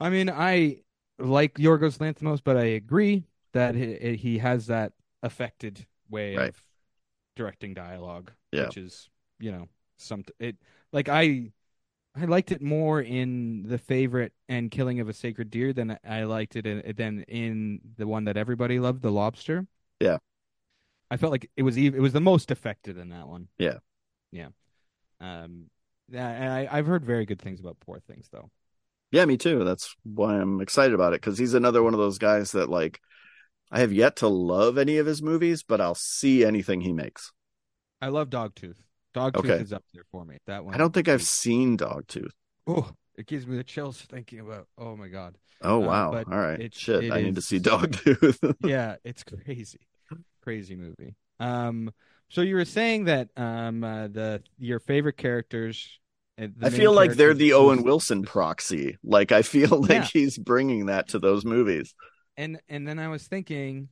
I 0.00 0.08
mean, 0.10 0.28
I 0.30 0.82
like 1.18 1.54
Yorgos 1.58 1.98
Lanthimos, 1.98 2.40
but 2.44 2.56
I 2.56 2.64
agree 2.80 3.24
that 3.52 3.74
he, 3.74 4.16
he 4.16 4.38
has 4.38 4.66
that 4.68 4.92
affected 5.22 5.84
way 6.08 6.36
Right. 6.36 6.48
of 6.50 6.62
directing 7.36 7.74
dialogue, 7.74 8.32
Yeah. 8.52 8.66
which 8.66 8.76
is 8.76 9.08
you 9.38 9.52
know 9.52 9.68
some 9.98 10.24
it 10.40 10.56
like 10.92 11.08
I 11.08 11.52
I 12.14 12.24
liked 12.24 12.50
it 12.50 12.62
more 12.62 13.00
in 13.02 13.64
the 13.64 13.78
favorite 13.78 14.32
and 14.48 14.70
Killing 14.70 15.00
of 15.00 15.08
a 15.08 15.12
Sacred 15.12 15.50
Deer 15.50 15.74
than 15.74 15.98
I 16.02 16.24
liked 16.24 16.56
it 16.56 16.66
in, 16.66 16.94
than 16.96 17.22
in 17.28 17.80
the 17.98 18.06
one 18.06 18.24
that 18.24 18.38
everybody 18.38 18.78
loved, 18.78 19.02
The 19.02 19.12
Lobster. 19.12 19.66
Yeah. 20.00 20.18
I 21.10 21.18
felt 21.18 21.30
like 21.30 21.50
it 21.56 21.62
was 21.62 21.76
even, 21.78 21.98
it 21.98 22.02
was 22.02 22.14
the 22.14 22.20
most 22.20 22.50
affected 22.50 22.96
in 22.96 23.10
that 23.10 23.28
one. 23.28 23.48
Yeah. 23.58 23.78
yeah. 24.32 24.48
Um, 25.20 25.66
yeah, 26.08 26.28
and 26.28 26.52
I, 26.52 26.68
I've 26.70 26.86
heard 26.86 27.04
very 27.04 27.26
good 27.26 27.40
things 27.40 27.60
about 27.60 27.80
Poor 27.80 28.00
Things 28.00 28.28
though. 28.32 28.50
Yeah, 29.10 29.24
me 29.24 29.36
too. 29.36 29.64
That's 29.64 29.94
why 30.02 30.40
I'm 30.40 30.60
excited 30.60 30.94
about 30.94 31.12
it 31.12 31.20
because 31.20 31.38
he's 31.38 31.54
another 31.54 31.82
one 31.82 31.94
of 31.94 32.00
those 32.00 32.18
guys 32.18 32.52
that 32.52 32.68
like 32.68 33.00
I 33.70 33.80
have 33.80 33.92
yet 33.92 34.16
to 34.16 34.28
love 34.28 34.78
any 34.78 34.98
of 34.98 35.06
his 35.06 35.22
movies, 35.22 35.62
but 35.62 35.80
I'll 35.80 35.94
see 35.96 36.44
anything 36.44 36.80
he 36.80 36.92
makes. 36.92 37.32
I 38.00 38.08
love 38.08 38.30
Dogtooth. 38.30 38.76
Dogtooth 39.14 39.36
Okay. 39.38 39.54
is 39.62 39.72
up 39.72 39.84
there 39.94 40.04
for 40.12 40.24
me. 40.24 40.36
That 40.46 40.64
one. 40.64 40.74
I 40.74 40.78
don't 40.78 40.92
think 40.92 41.08
I've 41.08 41.20
is- 41.20 41.28
seen 41.28 41.76
Dogtooth. 41.76 42.30
Oh, 42.66 42.90
it 43.16 43.26
gives 43.26 43.46
me 43.46 43.56
the 43.56 43.64
chills 43.64 44.00
thinking 44.02 44.40
about. 44.40 44.66
Oh 44.76 44.96
my 44.96 45.08
god. 45.08 45.36
Oh 45.62 45.82
Uh, 45.82 45.86
wow! 45.86 46.12
but 46.12 46.26
All 46.30 46.38
right, 46.38 46.60
it- 46.60 46.74
shit. 46.74 47.04
it 47.04 47.12
I 47.12 47.22
need 47.22 47.34
to 47.34 47.38
is- 47.38 47.46
see 47.46 47.58
Dogtooth. 47.58 48.56
Yeah, 48.64 48.96
it's 49.04 49.22
crazy, 49.24 49.80
crazy 50.42 50.76
movie. 50.76 51.16
Um, 51.40 51.92
so 52.28 52.42
you 52.42 52.56
were 52.56 52.64
saying 52.64 53.04
that 53.04 53.28
um 53.36 53.82
uh, 53.84 54.08
the 54.08 54.42
your 54.58 54.80
favorite 54.80 55.16
characters. 55.16 55.98
uh, 56.40 56.48
I 56.62 56.68
feel 56.70 56.92
like 56.92 57.12
they're 57.12 57.34
the 57.34 57.54
Owen 57.54 57.82
Wilson 57.84 58.22
proxy. 58.22 58.98
Like 59.02 59.32
I 59.32 59.42
feel 59.42 59.80
like 59.80 59.90
Yeah. 59.90 60.04
he's 60.12 60.36
bringing 60.38 60.86
that 60.86 61.08
to 61.08 61.18
those 61.18 61.44
movies. 61.44 61.94
And 62.36 62.60
and 62.68 62.86
then 62.86 62.98
I 62.98 63.08
was 63.08 63.26
thinking, 63.26 63.88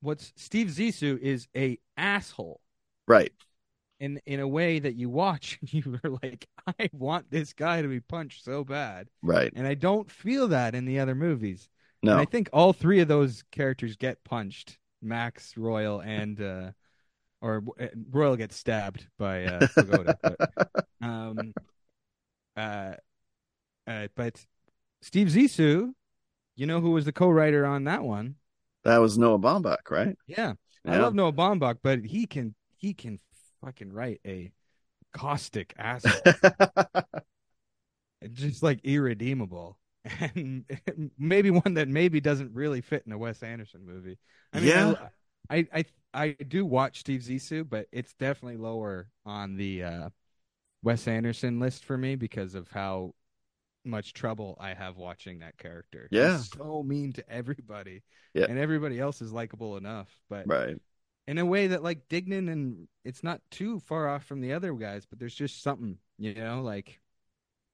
what's 0.00 0.32
Steve 0.36 0.68
Zissou 0.68 1.18
is 1.18 1.48
a 1.56 1.78
asshole. 1.96 2.60
Right. 3.06 3.32
in 4.00 4.20
in 4.26 4.40
a 4.40 4.48
way 4.48 4.78
that 4.78 4.94
you 4.94 5.08
watch 5.10 5.58
and 5.60 5.72
you 5.84 5.98
are 6.04 6.10
like, 6.22 6.46
I 6.78 6.88
want 6.92 7.30
this 7.30 7.52
guy 7.52 7.82
to 7.82 7.88
be 7.88 8.00
punched 8.00 8.44
so 8.44 8.64
bad, 8.64 9.08
Right. 9.22 9.52
and 9.54 9.66
I 9.66 9.74
don't 9.74 10.10
feel 10.10 10.48
that 10.48 10.74
in 10.74 10.84
the 10.84 10.98
other 11.00 11.14
movies. 11.14 11.68
No. 12.02 12.12
And 12.12 12.20
I 12.20 12.24
think 12.26 12.48
all 12.52 12.72
three 12.72 13.00
of 13.00 13.08
those 13.08 13.44
characters 13.50 13.96
get 13.96 14.22
punched: 14.24 14.78
Max, 15.02 15.56
Royal, 15.56 16.00
and 16.00 16.40
uh, 16.40 16.70
or 17.40 17.62
uh, 17.80 17.86
Royal 18.10 18.36
gets 18.36 18.56
stabbed 18.56 19.06
by 19.18 19.44
uh, 19.44 19.66
Pagoda. 19.74 20.18
but, 20.22 20.86
um, 21.02 21.52
uh, 22.56 22.92
uh, 23.86 24.08
but 24.14 24.44
Steve 25.02 25.28
Zissou, 25.28 25.92
you 26.56 26.66
know 26.66 26.80
who 26.80 26.92
was 26.92 27.04
the 27.04 27.12
co-writer 27.12 27.66
on 27.66 27.84
that 27.84 28.02
one? 28.04 28.36
that 28.84 28.98
was 28.98 29.18
Noah 29.18 29.38
Baumbach, 29.38 29.90
right? 29.90 30.16
Yeah, 30.26 30.54
I 30.86 30.96
love 30.96 31.14
Noah 31.14 31.32
Baumbach, 31.32 31.78
but 31.82 32.04
he 32.04 32.26
can 32.26 32.54
he 32.76 32.94
can 32.94 33.18
fucking 33.62 33.92
write 33.92 34.20
a 34.26 34.52
caustic 35.12 35.74
asshole, 35.78 36.36
just 38.32 38.62
like 38.62 38.80
irredeemable, 38.84 39.78
and 40.20 40.64
maybe 41.18 41.50
one 41.50 41.74
that 41.74 41.88
maybe 41.88 42.20
doesn't 42.20 42.52
really 42.54 42.80
fit 42.80 43.02
in 43.06 43.12
a 43.12 43.18
Wes 43.18 43.42
Anderson 43.42 43.84
movie. 43.84 44.18
I 44.52 44.60
mean, 44.60 44.74
Yeah. 44.74 44.94
I, 45.50 45.56
I 45.58 45.66
I 45.72 45.84
I 46.14 46.28
do 46.46 46.64
watch 46.64 47.00
Steve 47.00 47.20
Zissou, 47.20 47.68
but 47.68 47.86
it's 47.92 48.14
definitely 48.14 48.58
lower 48.58 49.08
on 49.26 49.56
the 49.56 49.82
uh, 49.84 50.08
Wes 50.82 51.08
Anderson 51.08 51.60
list 51.60 51.84
for 51.84 51.98
me 51.98 52.16
because 52.16 52.54
of 52.54 52.68
how 52.70 53.14
much 53.84 54.12
trouble 54.12 54.56
I 54.60 54.74
have 54.74 54.96
watching 54.96 55.40
that 55.40 55.58
character. 55.58 56.08
He's 56.10 56.18
Yeah. 56.18 56.38
so 56.38 56.82
mean 56.82 57.12
to 57.14 57.28
everybody, 57.30 58.02
Yeah. 58.34 58.46
and 58.48 58.58
everybody 58.58 58.98
else 58.98 59.20
is 59.22 59.32
likable 59.32 59.76
enough, 59.76 60.08
but 60.28 60.46
right. 60.46 60.76
in 61.26 61.38
a 61.38 61.44
way 61.44 61.68
that 61.68 61.82
like 61.82 62.08
Dignan 62.08 62.50
and 62.50 62.88
it's 63.04 63.22
not 63.22 63.40
too 63.50 63.80
far 63.80 64.08
off 64.08 64.24
from 64.24 64.40
the 64.40 64.52
other 64.52 64.72
guys, 64.74 65.06
but 65.06 65.18
there's 65.18 65.34
just 65.34 65.62
something, 65.62 65.98
you 66.18 66.34
know, 66.34 66.62
like 66.62 67.00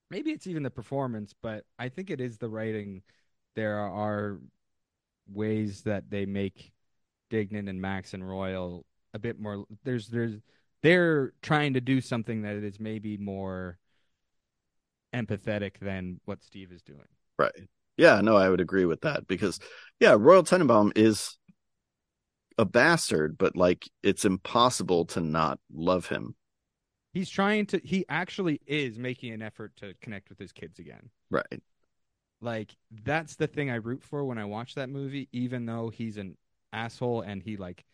maybe 0.09 0.31
it's 0.31 0.47
even 0.47 0.63
the 0.63 0.69
performance, 0.69 1.33
but 1.41 1.65
I 1.79 1.89
think 1.89 2.09
it 2.09 2.19
is 2.21 2.37
the 2.37 2.49
writing. 2.49 3.03
There 3.55 3.77
are 3.79 4.39
ways 5.27 5.83
that 5.83 6.09
they 6.09 6.25
make 6.25 6.71
Dignan 7.29 7.69
and 7.69 7.81
Max 7.81 8.13
and 8.13 8.27
Royal 8.27 8.85
a 9.13 9.19
bit 9.19 9.39
more. 9.39 9.65
There's 9.83 10.07
there's 10.07 10.35
they're 10.83 11.33
trying 11.41 11.73
to 11.75 11.81
do 11.81 12.01
something 12.01 12.41
that 12.41 12.55
is 12.55 12.79
maybe 12.79 13.17
more 13.17 13.77
empathetic 15.13 15.79
than 15.79 16.19
what 16.25 16.43
Steve 16.43 16.71
is 16.71 16.81
doing. 16.81 17.07
Right. 17.37 17.51
Yeah, 17.97 18.21
no, 18.21 18.35
I 18.35 18.49
would 18.49 18.61
agree 18.61 18.85
with 18.85 19.01
that 19.01 19.27
because 19.27 19.59
yeah, 19.99 20.15
Royal 20.17 20.43
Tenenbaum 20.43 20.91
is 20.95 21.37
a 22.57 22.65
bastard, 22.65 23.37
but 23.37 23.55
like 23.55 23.89
it's 24.03 24.25
impossible 24.25 25.05
to 25.05 25.19
not 25.21 25.59
love 25.73 26.07
him. 26.07 26.35
He's 27.13 27.29
trying 27.29 27.65
to. 27.67 27.79
He 27.83 28.05
actually 28.09 28.61
is 28.65 28.97
making 28.99 29.31
an 29.33 29.41
effort 29.41 29.75
to 29.77 29.93
connect 30.01 30.29
with 30.29 30.39
his 30.39 30.51
kids 30.51 30.79
again. 30.79 31.09
Right. 31.29 31.61
like 32.41 32.75
that's 33.03 33.35
the 33.35 33.47
thing 33.47 33.69
I 33.69 33.75
root 33.75 34.03
for 34.03 34.25
when 34.25 34.37
I 34.37 34.45
watch 34.45 34.75
that 34.75 34.89
movie, 34.89 35.29
even 35.31 35.65
though 35.65 35.89
he's 35.89 36.17
an 36.17 36.37
asshole 36.73 37.21
and 37.21 37.41
he 37.43 37.57
like 37.57 37.85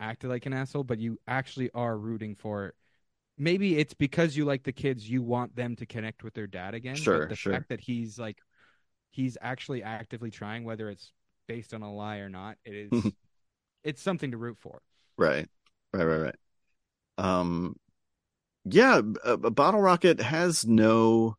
acted 0.00 0.30
like 0.30 0.46
an 0.46 0.54
asshole, 0.54 0.84
but 0.84 1.00
you 1.00 1.18
actually 1.28 1.70
are 1.74 1.98
rooting 1.98 2.34
for 2.36 2.66
it. 2.68 2.74
Maybe 3.40 3.78
it's 3.78 3.94
because 3.94 4.36
you 4.36 4.44
like 4.44 4.62
the 4.62 4.72
kids, 4.72 5.08
you 5.08 5.22
want 5.22 5.56
them 5.56 5.74
to 5.76 5.86
connect 5.86 6.22
with 6.22 6.34
their 6.34 6.46
dad 6.46 6.74
again. 6.74 6.96
Sure, 6.96 7.26
the 7.26 7.36
sure. 7.36 7.54
fact 7.54 7.70
that 7.70 7.80
he's 7.80 8.18
like 8.18 8.38
he's 9.10 9.36
actually 9.40 9.82
actively 9.82 10.30
trying, 10.30 10.64
whether 10.64 10.90
it's 10.90 11.10
based 11.48 11.74
on 11.74 11.82
a 11.82 11.92
lie 11.92 12.18
or 12.18 12.28
not, 12.28 12.58
it 12.64 12.74
is 12.74 12.92
it's 13.84 14.02
something 14.02 14.30
to 14.30 14.36
root 14.36 14.58
for. 14.60 14.82
Right. 15.16 15.48
Right, 15.92 16.04
right, 16.04 16.16
right. 16.18 16.36
Um 17.18 17.76
yeah, 18.66 19.00
a, 19.24 19.32
a 19.32 19.50
Bottle 19.50 19.80
Rocket 19.80 20.20
has 20.20 20.66
no 20.66 21.36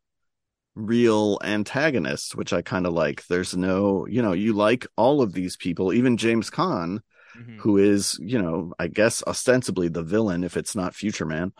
real 0.76 1.40
antagonists, 1.44 2.36
which 2.36 2.54
I 2.54 2.62
kind 2.62 2.88
of 2.88 2.94
like. 2.94 3.26
There's 3.28 3.56
no, 3.56 4.08
you 4.08 4.22
know, 4.22 4.34
you 4.34 4.54
like 4.54 4.88
all 4.98 5.22
of 5.22 5.34
these 5.34 5.58
people, 5.58 5.94
even 5.94 6.18
James 6.18 6.50
Caan, 6.50 7.00
Mhm. 7.36 7.60
who 7.62 7.78
is, 7.78 8.18
you 8.22 8.42
know, 8.42 8.74
I 8.80 8.88
guess 8.88 9.24
ostensibly 9.28 9.88
the 9.90 10.04
villain 10.04 10.44
if 10.44 10.58
it's 10.58 10.76
not 10.76 10.96
Future 10.96 11.26
Man. 11.26 11.54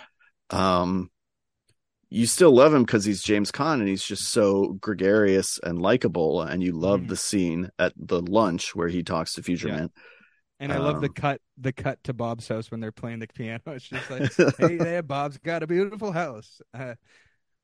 Um 0.52 1.10
you 2.10 2.26
still 2.26 2.52
love 2.52 2.74
him 2.74 2.84
because 2.84 3.06
he's 3.06 3.24
James 3.24 3.52
Caan 3.52 3.76
and 3.80 3.88
he's 3.88 4.04
just 4.04 4.26
so 4.32 4.74
gregarious 4.82 5.60
and 5.64 5.82
likable, 5.82 6.42
and 6.42 6.62
you 6.62 6.74
love 6.74 7.02
Mhm. 7.02 7.08
the 7.08 7.16
scene 7.16 7.70
at 7.80 7.94
the 7.96 8.22
lunch 8.22 8.76
where 8.76 8.90
he 8.90 9.02
talks 9.04 9.34
to 9.34 9.44
Future 9.44 9.70
Yeah. 9.70 9.76
Man. 9.78 9.92
And 10.60 10.72
I 10.74 10.78
love 10.78 11.02
the 11.02 11.08
Um, 11.08 11.14
cut 11.14 11.42
the 11.58 11.74
cut 11.74 12.04
to 12.06 12.14
Bob's 12.14 12.48
house 12.48 12.70
when 12.72 12.80
they're 12.82 12.92
playing 12.92 13.20
the 13.20 13.28
piano. 13.28 13.62
It's 13.68 13.88
just 13.88 14.10
like 14.10 14.32
hey 14.58 14.78
there, 14.78 15.04
Bob's 15.04 15.38
got 15.40 15.64
a 15.64 15.68
beautiful 15.68 16.12
house. 16.12 16.62
Uh, 16.74 16.96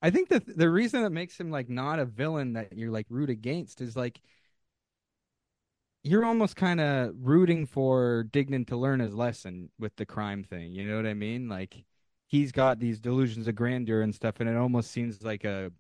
I 0.01 0.11
think 0.11 0.30
that 0.30 0.45
the 0.45 0.69
reason 0.69 1.03
that 1.03 1.11
makes 1.11 1.39
him 1.39 1.51
like 1.51 1.69
not 1.69 1.99
a 1.99 2.05
villain 2.05 2.53
that 2.53 2.73
you're 2.77 2.91
like 2.91 3.07
root 3.09 3.30
against 3.30 3.81
is 3.81 3.95
like 3.97 4.22
you're 6.03 6.26
almost 6.26 6.55
kind 6.55 6.80
of 6.80 7.14
rooting 7.19 7.65
for 7.65 8.26
Dignan 8.31 8.68
to 8.68 8.77
learn 8.77 8.99
his 8.99 9.14
lesson 9.14 9.69
with 9.77 9.95
the 9.97 10.05
crime 10.05 10.43
thing. 10.43 10.73
You 10.73 10.88
know 10.88 10.95
what 10.95 11.05
I 11.05 11.14
mean? 11.14 11.49
Like 11.49 11.84
he's 12.27 12.51
got 12.51 12.79
these 12.79 12.99
delusions 12.99 13.47
of 13.47 13.55
grandeur 13.55 14.01
and 14.01 14.13
stuff, 14.13 14.39
and 14.39 14.49
it 14.49 14.55
almost 14.57 14.91
seems 14.91 15.23
like 15.23 15.43
a 15.43 15.71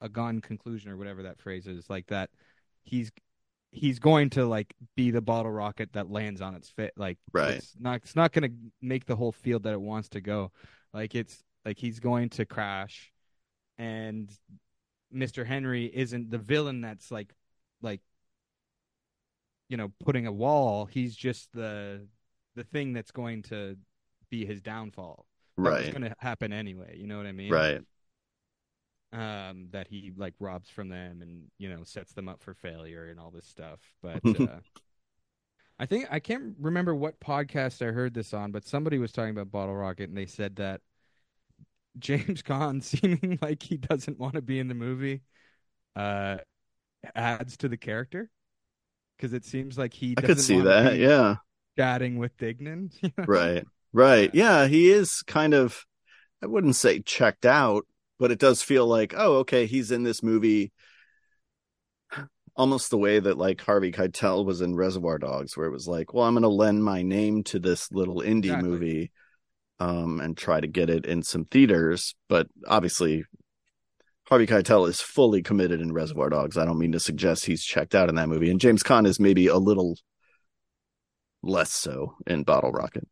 a 0.00 0.08
gone 0.08 0.40
conclusion 0.40 0.90
or 0.90 0.96
whatever 0.96 1.22
that 1.24 1.38
phrase 1.38 1.66
is. 1.66 1.88
Like 1.90 2.06
that 2.08 2.30
he's 2.84 3.10
he's 3.72 3.98
going 3.98 4.30
to 4.30 4.46
like 4.46 4.74
be 4.94 5.10
the 5.10 5.20
bottle 5.20 5.52
rocket 5.52 5.92
that 5.92 6.10
lands 6.10 6.40
on 6.40 6.54
its 6.54 6.70
fit. 6.70 6.92
Like 6.96 7.18
Right. 7.32 7.54
it's 7.56 7.74
not 7.78 7.96
it's 7.96 8.16
not 8.16 8.32
going 8.32 8.50
to 8.50 8.56
make 8.80 9.06
the 9.06 9.16
whole 9.16 9.32
field 9.32 9.64
that 9.64 9.72
it 9.72 9.80
wants 9.80 10.08
to 10.10 10.20
go. 10.20 10.52
Like 10.94 11.14
it's 11.14 11.42
like 11.64 11.78
he's 11.78 12.00
going 12.00 12.30
to 12.30 12.46
crash, 12.46 13.12
and 13.78 14.30
Mister 15.10 15.44
Henry 15.44 15.86
isn't 15.86 16.30
the 16.30 16.38
villain 16.38 16.80
that's 16.80 17.10
like 17.10 17.34
like 17.82 18.00
you 19.68 19.76
know 19.76 19.92
putting 20.04 20.26
a 20.26 20.32
wall. 20.32 20.86
He's 20.86 21.16
just 21.16 21.52
the 21.52 22.06
the 22.54 22.64
thing 22.64 22.92
that's 22.92 23.10
going 23.10 23.42
to 23.44 23.76
be 24.30 24.44
his 24.46 24.60
downfall. 24.60 25.26
That 25.58 25.70
Right. 25.70 25.90
going 25.90 26.02
to 26.02 26.14
happen 26.18 26.52
anyway. 26.52 26.96
You 26.98 27.06
know 27.06 27.16
what 27.16 27.26
I 27.26 27.32
mean? 27.32 27.50
Right. 27.52 27.80
um 29.12 29.68
that 29.70 29.86
he 29.88 30.12
like 30.16 30.34
robs 30.40 30.68
from 30.68 30.88
them 30.88 31.22
and 31.22 31.44
you 31.58 31.68
know 31.68 31.84
sets 31.84 32.12
them 32.12 32.28
up 32.28 32.42
for 32.42 32.54
failure 32.54 33.06
and 33.08 33.20
all 33.20 33.30
this 33.30 33.46
stuff 33.46 33.78
but 34.02 34.20
uh 34.40 34.58
i 35.78 35.86
think 35.86 36.06
i 36.10 36.18
can't 36.18 36.54
remember 36.60 36.94
what 36.94 37.18
podcast 37.20 37.86
i 37.86 37.92
heard 37.92 38.14
this 38.14 38.34
on 38.34 38.50
but 38.50 38.66
somebody 38.66 38.98
was 38.98 39.12
talking 39.12 39.30
about 39.30 39.50
bottle 39.50 39.76
rocket 39.76 40.08
and 40.08 40.18
they 40.18 40.26
said 40.26 40.56
that 40.56 40.80
james 41.98 42.42
Caan 42.44 42.82
seeming 42.82 43.38
like 43.40 43.62
he 43.62 43.76
doesn't 43.76 44.18
want 44.18 44.34
to 44.34 44.42
be 44.42 44.58
in 44.58 44.68
the 44.68 44.74
movie 44.74 45.22
uh 45.94 46.38
adds 47.14 47.56
to 47.58 47.68
the 47.68 47.76
character 47.76 48.28
because 49.16 49.32
it 49.32 49.44
seems 49.44 49.78
like 49.78 49.94
he 49.94 50.14
I 50.18 50.22
could 50.22 50.40
see 50.40 50.60
that. 50.60 50.98
Yeah. 50.98 51.36
chatting 51.78 52.18
with 52.18 52.36
dignan 52.38 52.92
you 53.02 53.10
know? 53.16 53.24
Right. 53.26 53.64
Right. 53.96 54.30
Yeah, 54.34 54.66
he 54.66 54.90
is 54.90 55.22
kind 55.22 55.54
of 55.54 55.86
I 56.42 56.46
wouldn't 56.46 56.76
say 56.76 57.00
checked 57.00 57.46
out, 57.46 57.86
but 58.18 58.30
it 58.30 58.38
does 58.38 58.60
feel 58.60 58.86
like, 58.86 59.14
oh, 59.16 59.36
okay, 59.36 59.64
he's 59.64 59.90
in 59.90 60.02
this 60.02 60.22
movie 60.22 60.70
almost 62.54 62.90
the 62.90 62.98
way 62.98 63.18
that 63.18 63.38
like 63.38 63.58
Harvey 63.62 63.92
Keitel 63.92 64.44
was 64.44 64.60
in 64.60 64.76
Reservoir 64.76 65.18
Dogs, 65.18 65.56
where 65.56 65.66
it 65.66 65.72
was 65.72 65.88
like, 65.88 66.12
well, 66.12 66.26
I'm 66.26 66.34
gonna 66.34 66.48
lend 66.48 66.84
my 66.84 67.00
name 67.00 67.42
to 67.44 67.58
this 67.58 67.90
little 67.90 68.16
indie 68.16 68.44
Exactly. 68.44 68.68
movie 68.68 69.12
um 69.80 70.20
and 70.20 70.36
try 70.36 70.60
to 70.60 70.66
get 70.66 70.90
it 70.90 71.06
in 71.06 71.22
some 71.22 71.46
theaters. 71.46 72.14
But 72.28 72.48
obviously 72.68 73.24
Harvey 74.24 74.46
Keitel 74.46 74.90
is 74.90 75.00
fully 75.00 75.42
committed 75.42 75.80
in 75.80 75.94
Reservoir 75.94 76.28
Dogs. 76.28 76.58
I 76.58 76.66
don't 76.66 76.78
mean 76.78 76.92
to 76.92 77.00
suggest 77.00 77.46
he's 77.46 77.64
checked 77.64 77.94
out 77.94 78.10
in 78.10 78.16
that 78.16 78.28
movie. 78.28 78.50
And 78.50 78.60
James 78.60 78.82
Caan 78.82 79.06
is 79.06 79.18
maybe 79.18 79.46
a 79.46 79.56
little 79.56 79.96
less 81.42 81.72
so 81.72 82.16
in 82.26 82.42
Bottle 82.42 82.72
Rocket. 82.72 83.08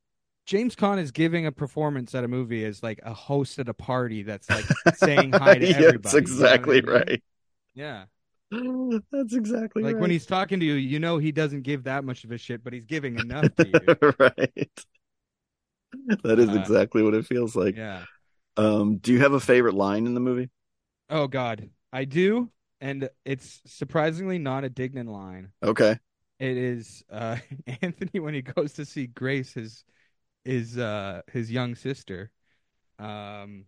James 0.47 0.77
Caan 0.77 0.99
is 0.99 1.11
giving 1.11 1.47
a 1.47 1.53
performance 1.53 2.15
at 2.15 2.25
a 2.25 2.29
movie 2.29 2.65
as 2.65 2.83
like 2.83 3.01
a 3.03 3.15
host 3.15 3.59
at 3.59 3.69
a 3.69 3.75
party 3.75 4.23
that's 4.23 4.51
like 4.51 4.69
saying 4.93 5.33
hi 5.33 5.59
to 5.59 5.66
Yeah, 5.66 5.75
everybody. 5.75 6.27
That's 6.27 6.45
you 6.45 6.61
know 6.61 6.61
exactly 6.61 6.81
I 6.81 6.83
mean? 6.83 7.07
right. 7.07 7.23
Yeah. 7.75 8.07
That's 9.12 9.35
exactly 9.35 9.83
Like 9.83 9.99
right. 10.01 10.01
when 10.01 10.11
he's 10.11 10.27
talking 10.27 10.61
to 10.61 10.66
you, 10.66 10.75
you 10.75 10.99
know 10.99 11.19
he 11.19 11.31
doesn't 11.33 11.62
give 11.62 11.85
that 11.85 12.05
much 12.05 12.25
of 12.25 12.33
a 12.33 12.39
shit, 12.39 12.65
but 12.65 12.73
he's 12.73 12.87
giving 12.87 13.16
enough 13.16 13.55
to 13.57 13.66
you. 13.69 13.97
right. 14.19 14.85
That 16.23 16.39
is 16.39 16.55
Uh, 16.55 16.55
exactly 16.55 17.03
what 17.03 17.15
it 17.15 17.27
feels 17.27 17.55
like. 17.57 17.77
Yeah. 17.77 18.07
Um, 18.57 18.99
do 18.99 19.12
you 19.12 19.21
have 19.21 19.33
a 19.35 19.41
favorite 19.41 19.75
line 19.75 20.07
in 20.07 20.15
the 20.15 20.21
movie? 20.21 20.51
Oh 21.09 21.27
God. 21.27 21.71
I 21.93 22.05
do, 22.05 22.51
and 22.81 23.09
it's 23.25 23.62
surprisingly 23.66 24.39
not 24.39 24.65
a 24.65 24.71
Dignan 24.71 25.07
line. 25.09 25.53
Okay. 25.62 25.99
It 26.41 26.57
is 26.59 27.05
uh 27.11 27.39
Anthony 27.83 28.21
when 28.21 28.35
he 28.35 28.43
goes 28.43 28.75
to 28.75 28.87
see 28.87 29.09
Grace, 29.09 29.55
his 29.55 29.85
his 30.45 30.79
uh 30.79 31.23
his 31.33 31.51
young 31.51 31.75
sister. 31.75 32.31
Um 32.99 33.66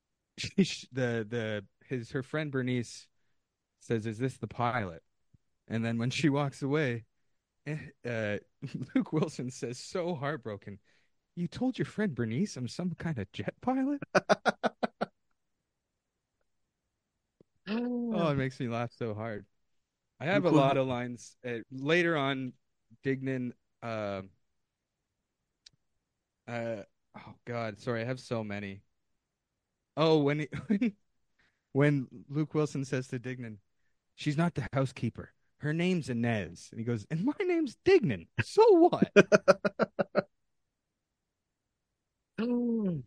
she, 0.38 0.86
the 0.92 1.26
the 1.28 1.64
his 1.86 2.10
her 2.12 2.22
friend 2.22 2.50
Bernice 2.50 3.06
says, 3.80 4.06
"Is 4.06 4.18
this 4.18 4.36
the 4.38 4.48
pilot?" 4.48 5.02
And 5.68 5.84
then 5.84 5.98
when 5.98 6.10
she 6.10 6.28
walks 6.28 6.62
away, 6.62 7.04
eh, 7.66 7.78
uh, 8.06 8.38
Luke 8.94 9.12
Wilson 9.12 9.50
says, 9.50 9.78
so 9.78 10.14
heartbroken, 10.14 10.78
You 11.36 11.48
told 11.48 11.78
your 11.78 11.86
friend 11.86 12.14
Bernice 12.14 12.56
I'm 12.56 12.68
some 12.68 12.92
kind 12.98 13.18
of 13.18 13.32
jet 13.32 13.54
pilot? 13.62 14.02
Oh, 18.10 18.28
it 18.28 18.36
makes 18.36 18.60
me 18.60 18.68
laugh 18.68 18.92
so 18.92 19.14
hard. 19.14 19.46
I 20.20 20.26
have 20.26 20.44
a 20.44 20.50
lot 20.50 20.76
of 20.76 20.86
lines 20.86 21.36
uh, 21.46 21.58
later 21.70 22.16
on. 22.16 22.52
Dignan, 23.04 23.52
uh, 23.82 24.22
uh, 26.52 26.82
oh 27.16 27.34
God, 27.46 27.78
sorry, 27.80 28.02
I 28.02 28.04
have 28.04 28.20
so 28.20 28.44
many. 28.44 28.82
Oh, 29.96 30.18
when 30.18 30.40
he, 30.40 30.48
when 30.68 30.92
when 31.72 32.06
Luke 32.28 32.54
Wilson 32.54 32.84
says 32.84 33.08
to 33.08 33.18
Dignan, 33.18 33.56
"She's 34.14 34.36
not 34.36 34.54
the 34.54 34.68
housekeeper. 34.72 35.32
Her 35.58 35.72
name's 35.72 36.08
Inez," 36.08 36.68
and 36.70 36.78
he 36.78 36.84
goes, 36.84 37.06
"And 37.10 37.24
my 37.24 37.32
name's 37.44 37.76
Dignan. 37.84 38.26
So 38.42 38.62
what?" 38.72 39.10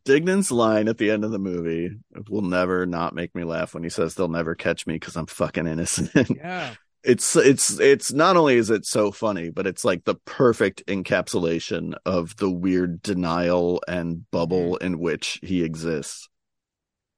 Dignan's 0.06 0.52
line 0.52 0.88
at 0.88 0.98
the 0.98 1.12
end 1.12 1.26
of 1.26 1.32
the 1.32 1.40
movie 1.40 1.92
will 2.30 2.42
never 2.42 2.86
not 2.86 3.14
make 3.14 3.36
me 3.36 3.44
laugh 3.44 3.74
when 3.74 3.84
he 3.84 3.90
says 3.90 4.16
they'll 4.16 4.30
never 4.30 4.56
catch 4.56 4.88
me 4.88 4.94
because 4.96 5.18
I'm 5.18 5.26
fucking 5.26 5.68
innocent. 5.68 6.30
yeah, 6.38 6.76
it's 7.06 7.36
it's 7.36 7.80
it's 7.80 8.12
not 8.14 8.38
only 8.38 8.56
is 8.56 8.70
it 8.70 8.86
so 8.86 9.12
funny, 9.12 9.50
but 9.50 9.68
it's 9.68 9.86
like 9.86 10.06
the 10.06 10.16
perfect 10.26 10.86
encapsulation 10.88 11.96
of 12.06 12.36
the 12.38 12.50
weird 12.50 13.02
denial 13.02 13.82
and 13.88 14.30
bubble 14.32 14.78
in 14.78 15.00
which 15.00 15.40
he 15.44 15.64
exists. 15.64 16.30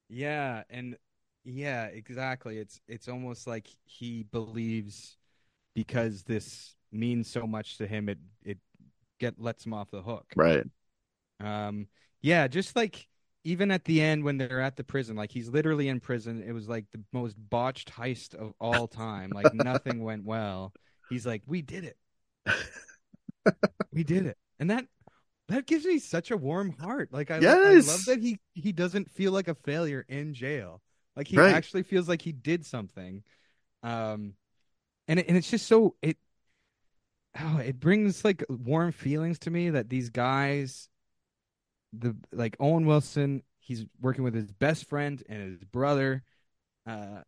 yeah, 0.10 0.64
and 0.70 0.98
yeah, 1.44 1.86
exactly. 1.86 2.58
It's 2.58 2.80
it's 2.88 3.08
almost 3.08 3.48
like 3.48 3.68
he 3.86 4.24
believes 4.32 5.18
because 5.76 6.24
this 6.24 6.76
means 6.92 7.30
so 7.30 7.48
much 7.48 7.78
to 7.78 7.88
him, 7.88 8.10
it 8.10 8.20
it 8.44 8.58
get 9.20 9.40
lets 9.40 9.66
him 9.66 9.74
off 9.74 9.92
the 9.92 10.02
hook. 10.02 10.36
Right. 10.36 10.66
Um, 11.40 11.88
yeah, 12.22 12.48
just 12.48 12.76
like 12.76 13.08
even 13.48 13.72
at 13.72 13.86
the 13.86 14.02
end 14.02 14.26
when 14.26 14.38
they're 14.38 14.60
at 14.60 14.76
the 14.76 14.84
prison, 14.84 15.16
like 15.16 15.32
he's 15.32 15.48
literally 15.48 15.88
in 15.88 16.02
prison. 16.02 16.44
It 16.46 16.52
was 16.52 16.68
like 16.68 16.86
the 16.92 17.02
most 17.14 17.36
botched 17.50 17.90
heist 17.94 18.36
of 18.36 18.54
all 18.60 18.88
time. 18.90 19.32
Like 19.34 19.54
nothing 19.54 20.04
went 20.04 20.26
well. 20.26 20.74
He's 21.08 21.26
like, 21.26 21.44
"We 21.48 21.62
did 21.62 21.86
it. 21.86 21.98
we 23.94 24.04
did 24.04 24.26
it," 24.26 24.38
and 24.60 24.70
that 24.70 24.86
that 25.50 25.68
gives 25.68 25.86
me 25.86 26.00
such 26.00 26.32
a 26.32 26.38
warm 26.38 26.72
heart. 26.80 27.10
Like 27.14 27.32
I, 27.32 27.44
I 27.64 27.76
love 27.76 28.06
that 28.06 28.20
he 28.22 28.40
he 28.54 28.72
doesn't 28.74 29.12
feel 29.12 29.32
like 29.32 29.48
a 29.48 29.56
failure 29.56 30.06
in 30.10 30.34
jail. 30.34 30.82
Like 31.16 31.28
he 31.28 31.42
Right. 31.42 31.48
actually 31.48 31.84
feels 31.84 32.10
like 32.10 32.22
he 32.22 32.34
did 32.34 32.66
something. 32.66 33.24
Um, 33.84 34.34
and 35.08 35.20
it, 35.20 35.28
and 35.30 35.38
it's 35.38 35.52
just 35.52 35.68
so 35.68 35.96
it. 36.02 36.18
Oh, 37.40 37.58
it 37.60 37.80
brings 37.80 38.26
like 38.26 38.44
warm 38.50 38.92
feelings 38.92 39.38
to 39.40 39.52
me 39.52 39.70
that 39.70 39.90
these 39.90 40.10
guys 40.10 40.90
the 41.94 42.16
like 42.32 42.56
Owen 42.60 42.86
Wilson, 42.86 43.44
he's 43.60 43.86
working 44.02 44.24
with 44.24 44.34
his 44.34 44.52
best 44.52 44.86
friend 44.86 45.22
and 45.30 45.42
his 45.42 45.64
brother, 45.64 46.24
uh, 46.86 47.22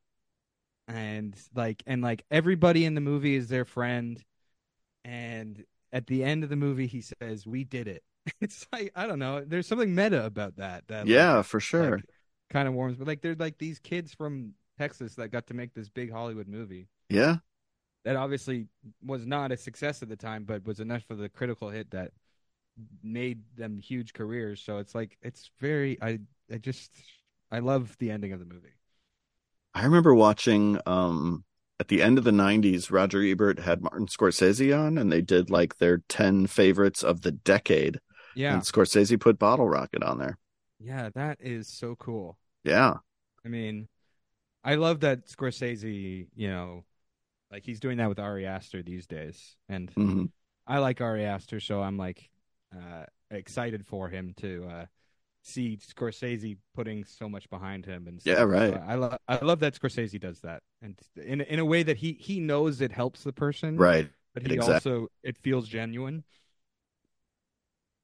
and 0.87 1.35
like 1.55 1.83
and 1.85 2.01
like 2.01 2.25
everybody 2.31 2.85
in 2.85 2.95
the 2.95 3.01
movie 3.01 3.35
is 3.35 3.47
their 3.47 3.65
friend, 3.65 4.23
and 5.03 5.63
at 5.91 6.07
the 6.07 6.23
end 6.23 6.43
of 6.43 6.49
the 6.49 6.55
movie 6.55 6.87
he 6.87 7.01
says, 7.01 7.45
"We 7.47 7.63
did 7.63 7.87
it." 7.87 8.03
It's 8.41 8.67
like 8.71 8.91
I 8.95 9.07
don't 9.07 9.19
know. 9.19 9.43
There's 9.45 9.67
something 9.67 9.95
meta 9.95 10.25
about 10.25 10.57
that. 10.57 10.87
That 10.87 11.07
like, 11.07 11.07
Yeah, 11.07 11.41
for 11.41 11.59
sure. 11.59 12.01
kind 12.49 12.67
of 12.67 12.73
warms. 12.73 12.97
But 12.97 13.07
like 13.07 13.21
they're 13.21 13.35
like 13.35 13.57
these 13.57 13.79
kids 13.79 14.13
from 14.13 14.53
Texas 14.77 15.15
that 15.15 15.29
got 15.29 15.47
to 15.47 15.53
make 15.53 15.73
this 15.73 15.89
big 15.89 16.11
Hollywood 16.11 16.47
movie 16.47 16.87
yeah. 17.09 17.37
that 18.05 18.15
obviously 18.15 18.67
was 19.03 19.25
not 19.25 19.51
a 19.51 19.57
success 19.57 20.01
at 20.01 20.09
the 20.09 20.15
time, 20.15 20.43
but 20.45 20.65
was 20.65 20.79
enough 20.79 21.03
for 21.03 21.15
the 21.15 21.29
critical 21.29 21.69
hit 21.69 21.91
that 21.91 22.11
made 23.03 23.41
them 23.55 23.77
huge 23.79 24.13
careers. 24.13 24.61
So 24.61 24.77
it's 24.79 24.95
like 24.95 25.17
it's 25.21 25.51
very 25.59 25.97
I 26.01 26.19
I 26.51 26.57
just 26.57 26.91
I 27.51 27.59
love 27.59 27.95
the 27.99 28.11
ending 28.11 28.33
of 28.33 28.39
the 28.39 28.45
movie. 28.45 28.73
I 29.73 29.83
remember 29.83 30.13
watching 30.13 30.79
um 30.85 31.43
at 31.79 31.87
the 31.87 32.01
end 32.01 32.17
of 32.17 32.23
the 32.23 32.31
90s 32.31 32.91
Roger 32.91 33.21
Ebert 33.23 33.59
had 33.59 33.81
Martin 33.81 34.07
Scorsese 34.07 34.77
on 34.77 34.97
and 34.97 35.11
they 35.11 35.21
did 35.21 35.49
like 35.49 35.77
their 35.77 35.99
10 36.09 36.47
favorites 36.47 37.03
of 37.03 37.21
the 37.21 37.31
decade 37.31 37.99
Yeah, 38.33 38.47
and 38.47 38.63
Scorsese 38.63 39.19
put 39.19 39.39
Bottle 39.39 39.69
Rocket 39.69 40.03
on 40.03 40.17
there. 40.19 40.37
yeah, 40.79 41.09
that 41.15 41.37
is 41.41 41.67
so 41.67 41.95
cool. 41.95 42.37
Yeah. 42.63 42.99
I 43.45 43.49
mean, 43.49 43.87
I 44.63 44.75
love 44.75 45.01
that 45.01 45.27
Scorsese. 45.27 46.27
You 46.35 46.49
know, 46.49 46.85
like 47.51 47.65
he's 47.65 47.79
doing 47.79 47.97
that 47.99 48.09
with 48.09 48.19
Ari 48.19 48.47
Aster 48.47 48.83
these 48.83 49.07
days, 49.07 49.57
and 49.69 49.91
hmm 49.97 50.25
I 50.67 50.79
like 50.79 51.01
Ari 51.01 51.25
Aster, 51.25 51.59
so 51.59 51.81
I'm 51.83 51.97
like 51.97 52.29
uh, 52.75 53.05
excited 53.31 53.85
for 53.85 54.09
him 54.09 54.33
to 54.37 54.65
uh, 54.69 54.85
see 55.43 55.77
Scorsese 55.77 56.57
putting 56.75 57.03
so 57.05 57.29
much 57.29 57.49
behind 57.49 57.85
him. 57.85 58.07
And 58.07 58.21
Yeah, 58.23 58.43
stuff. 58.43 58.49
So 58.57 58.73
right. 58.73 58.73
I 58.75 58.95
love 58.95 59.17
I 59.27 59.37
love 59.43 59.59
that 59.61 59.75
Scorsese 59.79 60.19
does 60.19 60.41
that, 60.41 60.63
and 60.81 60.99
in 61.17 61.41
in 61.41 61.59
a 61.59 61.65
way 61.65 61.83
that 61.83 61.97
he 61.97 62.13
he 62.13 62.39
knows 62.39 62.81
it 62.81 62.91
helps 62.91 63.23
the 63.23 63.33
person, 63.33 63.83
Right. 63.83 64.09
But 64.33 64.43
he 64.43 64.55
exactly. 64.55 64.93
also 64.93 65.07
it 65.23 65.37
feels 65.37 65.67
genuine. 65.69 66.23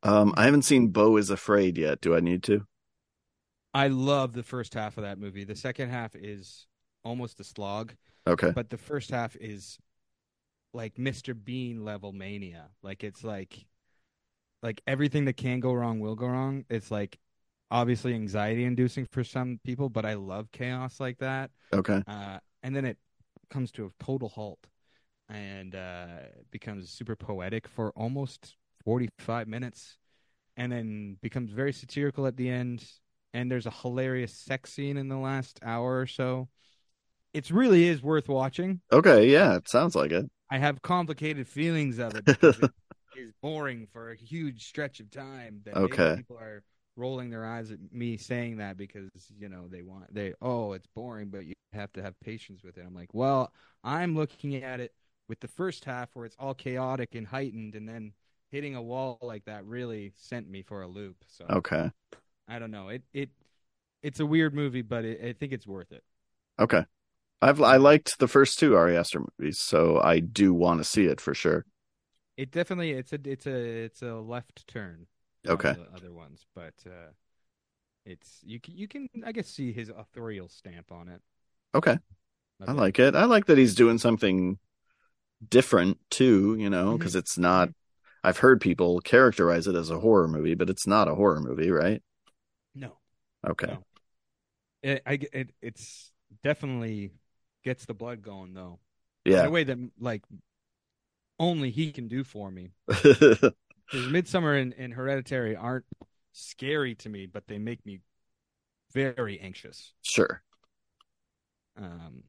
Um 0.03 0.33
I 0.37 0.45
haven't 0.45 0.61
seen 0.63 0.87
Bo 0.89 1.17
is 1.17 1.29
Afraid 1.29 1.77
yet. 1.77 1.99
Do 2.01 2.15
I 2.15 2.19
need 2.21 2.43
to? 2.43 2.65
I 3.73 3.87
love 3.87 4.33
the 4.33 4.43
first 4.43 4.73
half 4.73 4.97
of 4.97 5.03
that 5.03 5.19
movie. 5.19 5.43
The 5.43 5.55
second 5.55 5.89
half 5.89 6.15
is 6.15 6.65
almost 7.03 7.39
a 7.39 7.43
slog, 7.43 7.93
Okay. 8.27 8.53
but 8.53 8.69
the 8.69 8.77
first 8.77 9.11
half 9.11 9.35
is 9.37 9.79
like 10.73 10.97
Mr. 10.97 11.33
Bean 11.33 11.85
level 11.85 12.13
mania. 12.13 12.69
Like 12.83 13.03
it's 13.03 13.23
like 13.23 13.65
like 14.65 14.81
everything 14.87 15.25
that 15.25 15.37
can 15.37 15.59
go 15.59 15.73
wrong 15.73 15.99
will 15.99 16.15
go 16.15 16.25
wrong. 16.25 16.65
It's 16.69 16.89
like 16.89 17.19
obviously 17.69 18.15
anxiety 18.15 18.65
inducing 18.65 19.05
for 19.05 19.23
some 19.23 19.59
people, 19.63 19.89
but 19.89 20.05
I 20.05 20.15
love 20.15 20.51
chaos 20.51 20.99
like 20.99 21.19
that. 21.19 21.51
Okay. 21.71 22.01
Uh, 22.07 22.39
and 22.63 22.75
then 22.75 22.83
it 22.83 22.97
comes 23.51 23.71
to 23.73 23.85
a 23.85 24.03
total 24.03 24.27
halt 24.27 24.59
and 25.29 25.75
uh, 25.75 26.07
becomes 26.49 26.89
super 26.89 27.15
poetic 27.15 27.67
for 27.67 27.91
almost 27.91 28.55
45 28.83 29.47
minutes 29.47 29.97
and 30.57 30.71
then 30.71 31.17
becomes 31.21 31.51
very 31.51 31.71
satirical 31.71 32.25
at 32.25 32.35
the 32.35 32.49
end. 32.49 32.83
And 33.35 33.51
there's 33.51 33.67
a 33.67 33.71
hilarious 33.71 34.33
sex 34.33 34.73
scene 34.73 34.97
in 34.97 35.09
the 35.09 35.17
last 35.17 35.59
hour 35.61 35.99
or 35.99 36.07
so. 36.07 36.47
It 37.35 37.51
really 37.51 37.87
is 37.87 38.01
worth 38.01 38.29
watching. 38.29 38.81
Okay, 38.91 39.29
yeah, 39.29 39.57
it 39.57 39.67
sounds 39.67 39.95
like 39.95 40.11
it. 40.11 40.25
I 40.49 40.57
have 40.57 40.81
complicated 40.81 41.47
feelings 41.47 41.99
of 41.99 42.15
it 42.15 42.25
it 42.41 42.71
is 43.17 43.31
boring 43.41 43.87
for 43.91 44.11
a 44.11 44.15
huge 44.15 44.65
stretch 44.67 44.99
of 44.99 45.09
time. 45.11 45.61
That 45.65 45.75
Okay. 45.75 46.17
people 46.17 46.37
are 46.37 46.63
rolling 46.95 47.29
their 47.29 47.45
eyes 47.45 47.71
at 47.71 47.79
me 47.91 48.17
saying 48.17 48.57
that 48.57 48.77
because 48.77 49.09
you 49.37 49.49
know 49.49 49.67
they 49.67 49.81
want 49.83 50.13
they 50.13 50.33
oh 50.41 50.73
it's 50.73 50.87
boring, 50.95 51.29
but 51.29 51.45
you 51.45 51.53
have 51.73 51.91
to 51.93 52.01
have 52.03 52.19
patience 52.19 52.63
with 52.63 52.77
it. 52.77 52.85
I'm 52.85 52.95
like, 52.95 53.13
well, 53.13 53.51
I'm 53.83 54.15
looking 54.15 54.55
at 54.63 54.79
it 54.79 54.93
with 55.27 55.39
the 55.39 55.47
first 55.47 55.85
half 55.85 56.09
where 56.13 56.25
it's 56.25 56.35
all 56.39 56.53
chaotic 56.53 57.15
and 57.15 57.27
heightened, 57.27 57.75
and 57.75 57.87
then 57.87 58.13
hitting 58.51 58.75
a 58.75 58.81
wall 58.81 59.17
like 59.21 59.45
that 59.45 59.65
really 59.65 60.13
sent 60.15 60.49
me 60.49 60.61
for 60.61 60.81
a 60.83 60.87
loop. 60.87 61.17
So 61.27 61.45
Okay. 61.49 61.91
I 62.47 62.59
don't 62.59 62.71
know. 62.71 62.89
It 62.89 63.03
it 63.13 63.29
it's 64.03 64.19
a 64.21 64.25
weird 64.25 64.53
movie, 64.55 64.83
but 64.83 65.05
it, 65.05 65.23
I 65.23 65.33
think 65.33 65.53
it's 65.53 65.67
worth 65.67 65.91
it. 65.91 66.03
Okay. 66.59 66.85
I've 67.41 67.61
I 67.61 67.77
liked 67.77 68.19
the 68.19 68.27
first 68.27 68.59
two 68.59 68.75
Ari 68.75 68.97
Aster 68.97 69.21
movies, 69.39 69.59
so 69.59 69.99
I 70.01 70.19
do 70.19 70.53
want 70.53 70.79
to 70.79 70.83
see 70.83 71.05
it 71.05 71.21
for 71.21 71.33
sure. 71.33 71.65
It 72.37 72.51
definitely 72.51 72.91
it's 72.91 73.13
a 73.13 73.19
it's 73.23 73.47
a 73.47 73.85
it's 73.85 74.01
a 74.01 74.15
left 74.15 74.67
turn. 74.67 75.07
Okay. 75.47 75.75
the 75.75 75.87
other 75.95 76.11
ones, 76.11 76.45
but 76.55 76.73
uh, 76.85 77.11
it's 78.05 78.41
you 78.43 78.59
can 78.59 78.77
you 78.77 78.87
can 78.87 79.09
I 79.25 79.31
guess 79.31 79.47
see 79.47 79.71
his 79.73 79.89
authorial 79.89 80.49
stamp 80.49 80.91
on 80.91 81.07
it. 81.09 81.21
Okay. 81.73 81.97
I 82.67 82.71
like 82.71 82.99
it. 82.99 83.15
I 83.15 83.25
like 83.25 83.45
that 83.47 83.57
he's 83.57 83.75
doing 83.75 83.97
something 83.97 84.57
different 85.47 85.99
too, 86.11 86.55
you 86.59 86.69
know, 86.69 86.97
because 86.97 87.15
it's 87.15 87.37
not 87.37 87.69
I've 88.23 88.39
heard 88.39 88.61
people 88.61 89.01
characterize 89.01 89.67
it 89.67 89.75
as 89.75 89.89
a 89.91 89.99
horror 89.99 90.27
movie, 90.27 90.55
but 90.55 90.69
it's 90.69 90.87
not 90.87 91.07
a 91.07 91.15
horror 91.15 91.41
movie, 91.41 91.71
right? 91.71 92.01
No, 92.75 92.97
Okay. 93.47 93.67
No. 93.67 93.83
it 94.83 95.01
I 95.05 95.19
it 95.33 95.51
it's 95.61 96.11
definitely 96.43 97.11
gets 97.63 97.85
the 97.85 97.93
blood 97.93 98.21
going 98.21 98.53
though 98.53 98.79
Yeah. 99.25 99.39
in 99.39 99.45
a 99.45 99.49
way 99.51 99.63
that 99.63 99.77
like 99.99 100.23
only 101.39 101.71
he 101.71 101.91
can 101.91 102.07
do 102.07 102.23
for 102.23 102.51
me. 102.51 102.71
Because 103.89 104.07
Midsommar 104.07 104.61
and, 104.61 104.73
and 104.77 104.93
Hereditary 104.93 105.55
aren't 105.55 105.85
scary 106.33 106.95
to 106.95 107.09
me, 107.09 107.25
but 107.27 107.47
they 107.47 107.57
make 107.57 107.85
me 107.85 108.01
very 108.93 109.39
anxious. 109.39 109.93
sure. 110.01 110.41
um, 111.77 112.23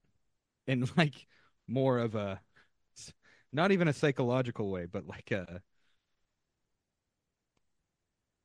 in 0.66 0.89
like 0.97 1.27
more 1.69 1.99
of 1.99 2.15
a 2.15 2.41
not 3.53 3.73
even 3.73 3.89
a 3.89 3.93
psychological 3.93 4.70
way, 4.70 4.87
but 4.87 5.07
like 5.07 5.31
a 5.31 5.62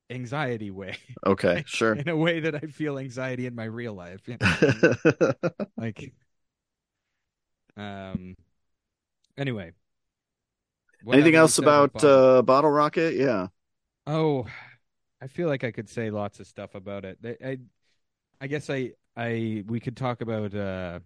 anxiety 0.09 0.71
way, 0.71 0.97
Okay, 1.25 1.63
sure. 1.67 1.93
in 1.93 2.07
a 2.09 2.15
way 2.15 2.41
that 2.41 2.55
I 2.55 2.59
feel 2.67 2.97
anxiety 2.99 3.45
in 3.45 3.55
my 3.55 3.65
real 3.65 3.93
life. 3.93 4.27
you 4.27 4.37
know? 4.39 5.33
like, 5.77 6.13
um, 7.77 8.35
anyway. 9.37 9.71
Anything 11.09 11.35
else 11.35 11.57
about 11.57 11.91
Bottle? 11.93 12.03
uh 12.03 12.41
Bottle 12.41 12.71
Rocket? 12.71 13.15
Yeah. 13.15 13.47
Oh, 14.07 14.47
I 15.21 15.27
feel 15.27 15.47
like 15.47 15.63
I 15.63 15.71
could 15.71 15.89
say 15.89 16.09
lots 16.11 16.39
of 16.39 16.47
stuff 16.47 16.75
about 16.75 17.05
it. 17.05 17.19
I, 17.23 17.37
I, 17.49 17.57
I 18.41 18.47
guess 18.47 18.69
I, 18.69 18.93
I, 19.17 19.63
we 19.67 19.79
could 19.79 19.97
talk 19.97 20.21
about 20.21 20.55
uh, 20.55 20.99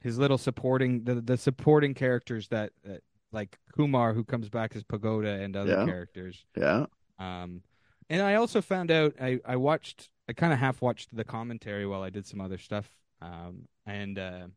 his 0.00 0.18
little 0.18 0.38
supporting 0.38 1.04
the 1.04 1.16
the 1.16 1.36
supporting 1.36 1.94
characters 1.94 2.48
that, 2.48 2.72
that 2.84 3.02
like 3.32 3.58
Kumar 3.74 4.14
who 4.14 4.24
comes 4.24 4.48
back 4.50 4.76
as 4.76 4.84
Pagoda 4.84 5.30
and 5.42 5.56
other 5.56 5.76
Yeah. 5.76 5.84
characters. 5.84 6.46
Yeah. 6.56 6.86
Um, 7.18 7.62
and 8.10 8.22
I 8.22 8.36
also 8.36 8.62
found 8.62 8.90
out 8.90 9.14
I 9.20 9.40
I 9.46 9.56
watched 9.56 10.10
I 10.28 10.34
kind 10.34 10.52
of 10.52 10.58
half 10.58 10.82
watched 10.82 11.14
the 11.14 11.24
commentary 11.24 11.86
while 11.86 12.02
I 12.02 12.10
did 12.10 12.26
some 12.26 12.40
other 12.40 12.58
stuff. 12.58 12.90
Um, 13.22 13.68
and 13.86 14.18
uh, 14.18 14.48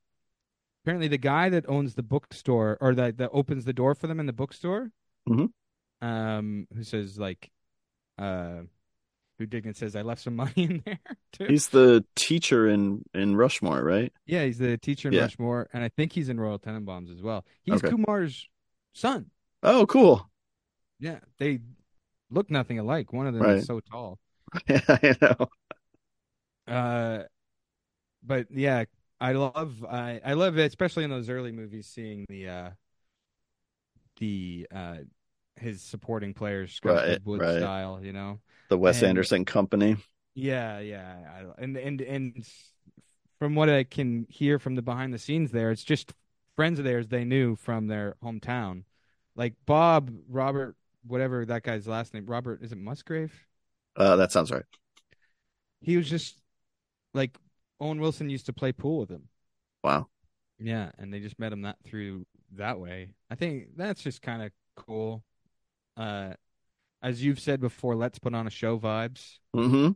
apparently 0.84 1.08
the 1.08 1.18
guy 1.18 1.50
that 1.50 1.66
owns 1.70 1.96
the 1.96 2.04
bookstore 2.04 2.78
or 2.82 2.96
that 2.96 3.18
that 3.18 3.30
opens 3.34 3.66
the 3.66 3.74
door 3.74 3.96
for 3.96 4.08
them 4.08 4.20
in 4.20 4.26
the 4.26 4.34
bookstore, 4.34 4.92
Mhm. 5.30 5.52
um, 6.02 6.68
who 6.76 6.84
says 6.84 7.18
like, 7.20 7.52
uh, 8.18 8.62
who 9.38 9.48
Dignan 9.48 9.76
says 9.76 9.96
I 9.96 10.02
left 10.02 10.22
some 10.22 10.36
money 10.44 10.54
in 10.64 10.82
there 10.86 11.00
too. 11.34 11.46
He's 11.46 11.70
the 11.70 12.06
teacher 12.16 12.68
in 12.68 13.04
in 13.14 13.36
Rushmore, 13.36 13.84
right? 13.84 14.12
yeah, 14.26 14.46
he's 14.46 14.58
the 14.58 14.78
teacher 14.78 15.10
in 15.10 15.16
Yeah. 15.16 15.22
Rushmore, 15.24 15.70
and 15.74 15.84
I 15.84 15.90
think 15.90 16.14
he's 16.14 16.30
in 16.30 16.40
Royal 16.40 16.60
Tenenbaums 16.60 17.12
as 17.12 17.22
well. 17.22 17.46
He's 17.64 17.76
Okay. 17.76 17.90
Kumar's 17.90 18.48
son. 18.94 19.32
Oh, 19.64 19.86
cool. 19.86 20.30
Yeah, 21.00 21.20
they 21.38 21.60
look 22.30 22.50
nothing 22.50 22.80
alike. 22.80 23.12
One 23.14 23.28
of 23.28 23.34
them 23.34 23.44
Right. 23.44 23.58
is 23.58 23.66
so 23.66 23.80
tall. 23.80 24.20
Yeah, 24.68 24.82
I 24.88 25.16
know. 25.22 25.48
Uh, 26.68 27.24
but 28.24 28.48
yeah, 28.52 28.86
I 29.22 29.34
love 29.34 29.86
I 29.86 30.20
I 30.26 30.34
love 30.34 30.58
it, 30.58 30.66
especially 30.66 31.04
in 31.06 31.10
those 31.10 31.30
early 31.30 31.52
movies, 31.52 31.88
seeing 31.88 32.26
the 32.28 32.50
uh 32.50 32.70
the 34.20 34.68
uh 34.74 34.98
his 35.58 35.82
supporting 35.82 36.34
players, 36.34 36.80
Right, 36.84 37.20
Goodwood 37.20 37.42
right. 37.42 37.60
style, 37.60 38.00
you 38.04 38.14
know. 38.14 38.40
The 38.70 38.78
Wes 38.78 38.98
And- 39.02 39.10
Anderson 39.10 39.46
Company. 39.46 39.98
Yeah, 40.34 40.80
yeah, 40.80 41.16
I, 41.58 41.62
and 41.62 41.76
and 41.78 42.02
and 42.02 42.46
from 43.38 43.54
what 43.54 43.70
I 43.70 43.84
can 43.84 44.26
hear 44.30 44.60
from 44.60 44.76
the 44.76 44.82
behind 44.82 45.14
the 45.14 45.20
scenes 45.20 45.52
there, 45.52 45.72
it's 45.72 45.84
just 45.84 46.14
friends 46.56 46.80
of 46.80 46.86
theirs 46.86 47.10
they 47.10 47.26
knew 47.26 47.56
from 47.58 47.88
their 47.88 48.16
hometown, 48.24 48.84
like 49.36 49.56
Bob 49.66 50.10
Robert, 50.30 50.78
whatever 51.06 51.46
that 51.46 51.64
guy's 51.64 51.86
last 51.86 52.14
name, 52.14 52.26
Robert 52.28 52.64
is 52.64 52.72
it 52.72 52.78
Musgrave? 52.78 53.34
Uh, 53.98 54.16
that 54.16 54.32
sounds 54.32 54.52
right. 54.52 54.64
He 55.82 55.98
was 55.98 56.10
just 56.10 56.40
like 57.14 57.36
Owen 57.82 58.00
Wilson 58.00 58.30
used 58.30 58.46
to 58.46 58.54
play 58.54 58.72
pool 58.72 59.00
with 59.00 59.10
him. 59.10 59.28
Wow. 59.84 60.08
Yeah, 60.60 60.92
and 61.00 61.12
they 61.12 61.20
just 61.20 61.40
met 61.40 61.52
him 61.52 61.64
that 61.64 61.78
through 61.84 62.28
that 62.56 62.80
way. 62.80 63.16
I 63.30 63.36
think 63.36 63.76
that's 63.76 64.04
just 64.04 64.22
kind 64.22 64.44
of 64.44 64.52
cool. 64.76 65.24
Uh, 65.98 66.34
as 67.02 67.24
you've 67.24 67.40
said 67.40 67.60
before, 67.60 67.96
let's 67.96 68.20
put 68.20 68.36
on 68.36 68.46
a 68.46 68.52
show 68.52 68.80
vibes. 68.80 69.40
hmm 69.54 69.90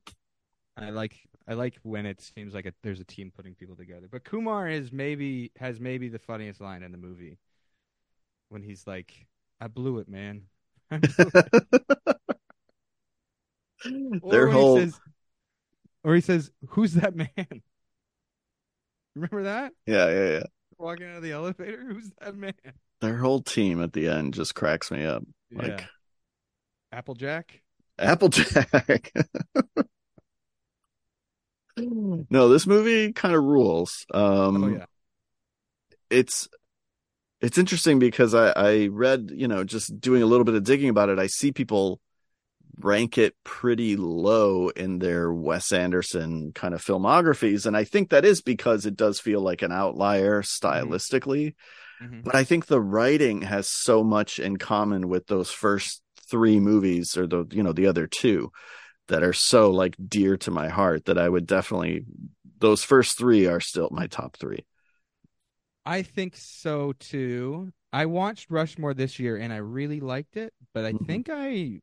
I 0.76 0.90
like 0.90 1.16
I 1.48 1.54
like 1.54 1.76
when 1.84 2.06
it 2.06 2.22
seems 2.22 2.54
like 2.54 2.66
a, 2.66 2.74
there's 2.82 3.00
a 3.00 3.06
team 3.06 3.32
putting 3.36 3.54
people 3.54 3.76
together. 3.76 4.08
But 4.12 4.24
Kumar 4.24 4.68
is 4.68 4.92
maybe 4.92 5.52
has 5.58 5.80
maybe 5.80 6.10
the 6.10 6.20
funniest 6.20 6.60
line 6.60 6.84
in 6.84 6.92
the 6.92 6.98
movie 6.98 7.38
when 8.50 8.64
he's 8.64 8.88
like, 8.88 9.28
"I 9.62 9.68
blew 9.68 10.00
it, 10.00 10.10
man." 10.10 10.44
Blew 10.92 11.32
it." 11.36 11.64
Their 14.32 14.48
whole 14.48 14.76
he 14.76 14.82
says, 14.82 15.00
or 16.04 16.16
he 16.16 16.22
says, 16.22 16.52
"Who's 16.70 16.96
that 16.96 17.16
man?" 17.16 17.62
Remember 19.16 19.44
that 19.44 19.74
yeah, 19.86 20.10
yeah, 20.10 20.30
yeah. 20.30 20.44
walking 20.78 21.08
out 21.08 21.18
of 21.18 21.24
the 21.24 21.32
elevator? 21.32 21.84
Who's 21.88 22.12
that 22.20 22.36
man? 22.36 22.54
Their 23.02 23.18
whole 23.18 23.42
team 23.42 23.82
at 23.82 23.94
the 23.94 24.08
end 24.08 24.34
just 24.34 24.56
cracks 24.56 24.92
me 24.92 25.06
up. 25.06 25.24
Like 25.52 25.68
yeah, 25.80 25.86
Applejack. 26.92 27.62
Applejack. 27.98 29.14
no, 31.78 32.50
this 32.50 32.68
movie 32.68 33.14
kind 33.14 33.36
of 33.36 33.44
rules. 33.44 34.06
Um, 34.14 34.64
Oh 34.64 34.68
yeah, 34.68 34.86
it's 36.10 36.48
it's 37.42 37.58
interesting 37.58 38.00
because 38.00 38.34
I, 38.34 38.50
I 38.50 38.88
read, 38.88 39.32
you 39.34 39.48
know, 39.48 39.64
just 39.64 40.00
doing 40.00 40.24
a 40.24 40.26
little 40.26 40.46
bit 40.46 40.56
of 40.56 40.64
digging 40.64 40.90
about 40.90 41.10
it, 41.10 41.20
I 41.20 41.28
see 41.28 41.52
people 41.52 42.00
rank 42.80 43.18
it 43.18 43.36
pretty 43.44 43.96
low 43.96 44.70
in 44.70 45.00
their 45.00 45.32
Wes 45.32 45.72
Anderson 45.72 46.52
kind 46.54 46.74
of 46.74 46.84
filmographies. 46.84 47.66
And 47.66 47.76
I 47.76 47.84
think 47.84 48.10
that 48.10 48.26
is 48.26 48.42
because 48.42 48.86
it 48.86 48.96
does 48.96 49.20
feel 49.20 49.42
like 49.42 49.62
an 49.62 49.72
outlier 49.72 50.42
stylistically. 50.42 51.56
Mhm. 52.02 52.22
But 52.24 52.36
I 52.36 52.44
think 52.44 52.66
the 52.66 52.82
writing 52.82 53.44
has 53.44 53.70
so 53.70 54.04
much 54.04 54.40
in 54.40 54.58
common 54.58 55.08
with 55.10 55.28
those 55.28 55.52
first 55.52 56.02
three 56.30 56.60
movies 56.60 57.18
or 57.18 57.28
the, 57.28 57.46
you 57.52 57.64
know, 57.64 57.74
the 57.74 57.88
other 57.88 58.08
two 58.08 58.52
that 59.08 59.24
are 59.24 59.34
so 59.34 59.72
like 59.72 59.96
dear 60.08 60.38
to 60.38 60.52
my 60.52 60.70
heart 60.70 61.06
that 61.06 61.18
I 61.18 61.30
would 61.30 61.46
definitely, 61.46 62.06
those 62.60 62.84
first 62.84 63.18
three 63.18 63.48
are 63.48 63.60
still 63.60 63.90
my 63.92 64.08
top 64.08 64.38
three. 64.38 64.66
I 65.86 66.02
think 66.02 66.36
so 66.36 66.94
too. 66.94 67.72
I 67.94 68.06
watched 68.08 68.50
Rushmore 68.50 68.94
this 68.94 69.20
year 69.20 69.38
and 69.38 69.54
I 69.54 69.58
really 69.58 70.00
liked 70.00 70.36
it, 70.38 70.54
but 70.74 70.86
I 70.86 70.94
Mhm. 70.94 71.06
think 71.06 71.30
I 71.32 71.82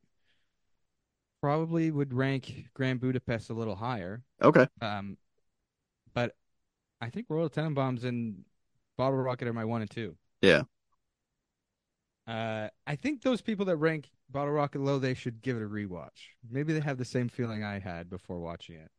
probably 1.42 1.90
would 1.90 2.14
rank 2.14 2.68
Grand 2.72 3.00
Budapest 3.00 3.50
a 3.50 3.52
little 3.52 3.74
higher. 3.74 4.22
Okay. 4.40 4.66
Um, 4.80 5.18
but 6.14 6.34
I 7.00 7.10
think 7.10 7.26
Royal 7.28 7.50
Tenenbaums 7.50 8.04
and 8.04 8.44
Bottle 8.96 9.18
Rocket 9.18 9.48
are 9.48 9.52
my 9.52 9.64
one 9.64 9.82
and 9.82 9.90
two. 9.90 10.16
Yeah. 10.40 10.62
Uh, 12.26 12.68
I 12.86 12.94
think 12.94 13.22
those 13.22 13.42
people 13.42 13.66
that 13.66 13.76
rank 13.76 14.08
Bottle 14.30 14.52
Rocket 14.52 14.80
low, 14.80 15.00
they 15.00 15.14
should 15.14 15.42
give 15.42 15.56
it 15.56 15.64
a 15.64 15.68
rewatch. 15.68 16.30
Maybe 16.48 16.72
they 16.72 16.80
have 16.80 16.96
the 16.96 17.04
same 17.04 17.28
feeling 17.28 17.64
I 17.64 17.80
had 17.80 18.08
before 18.08 18.38
watching 18.38 18.76
it. 18.76 18.90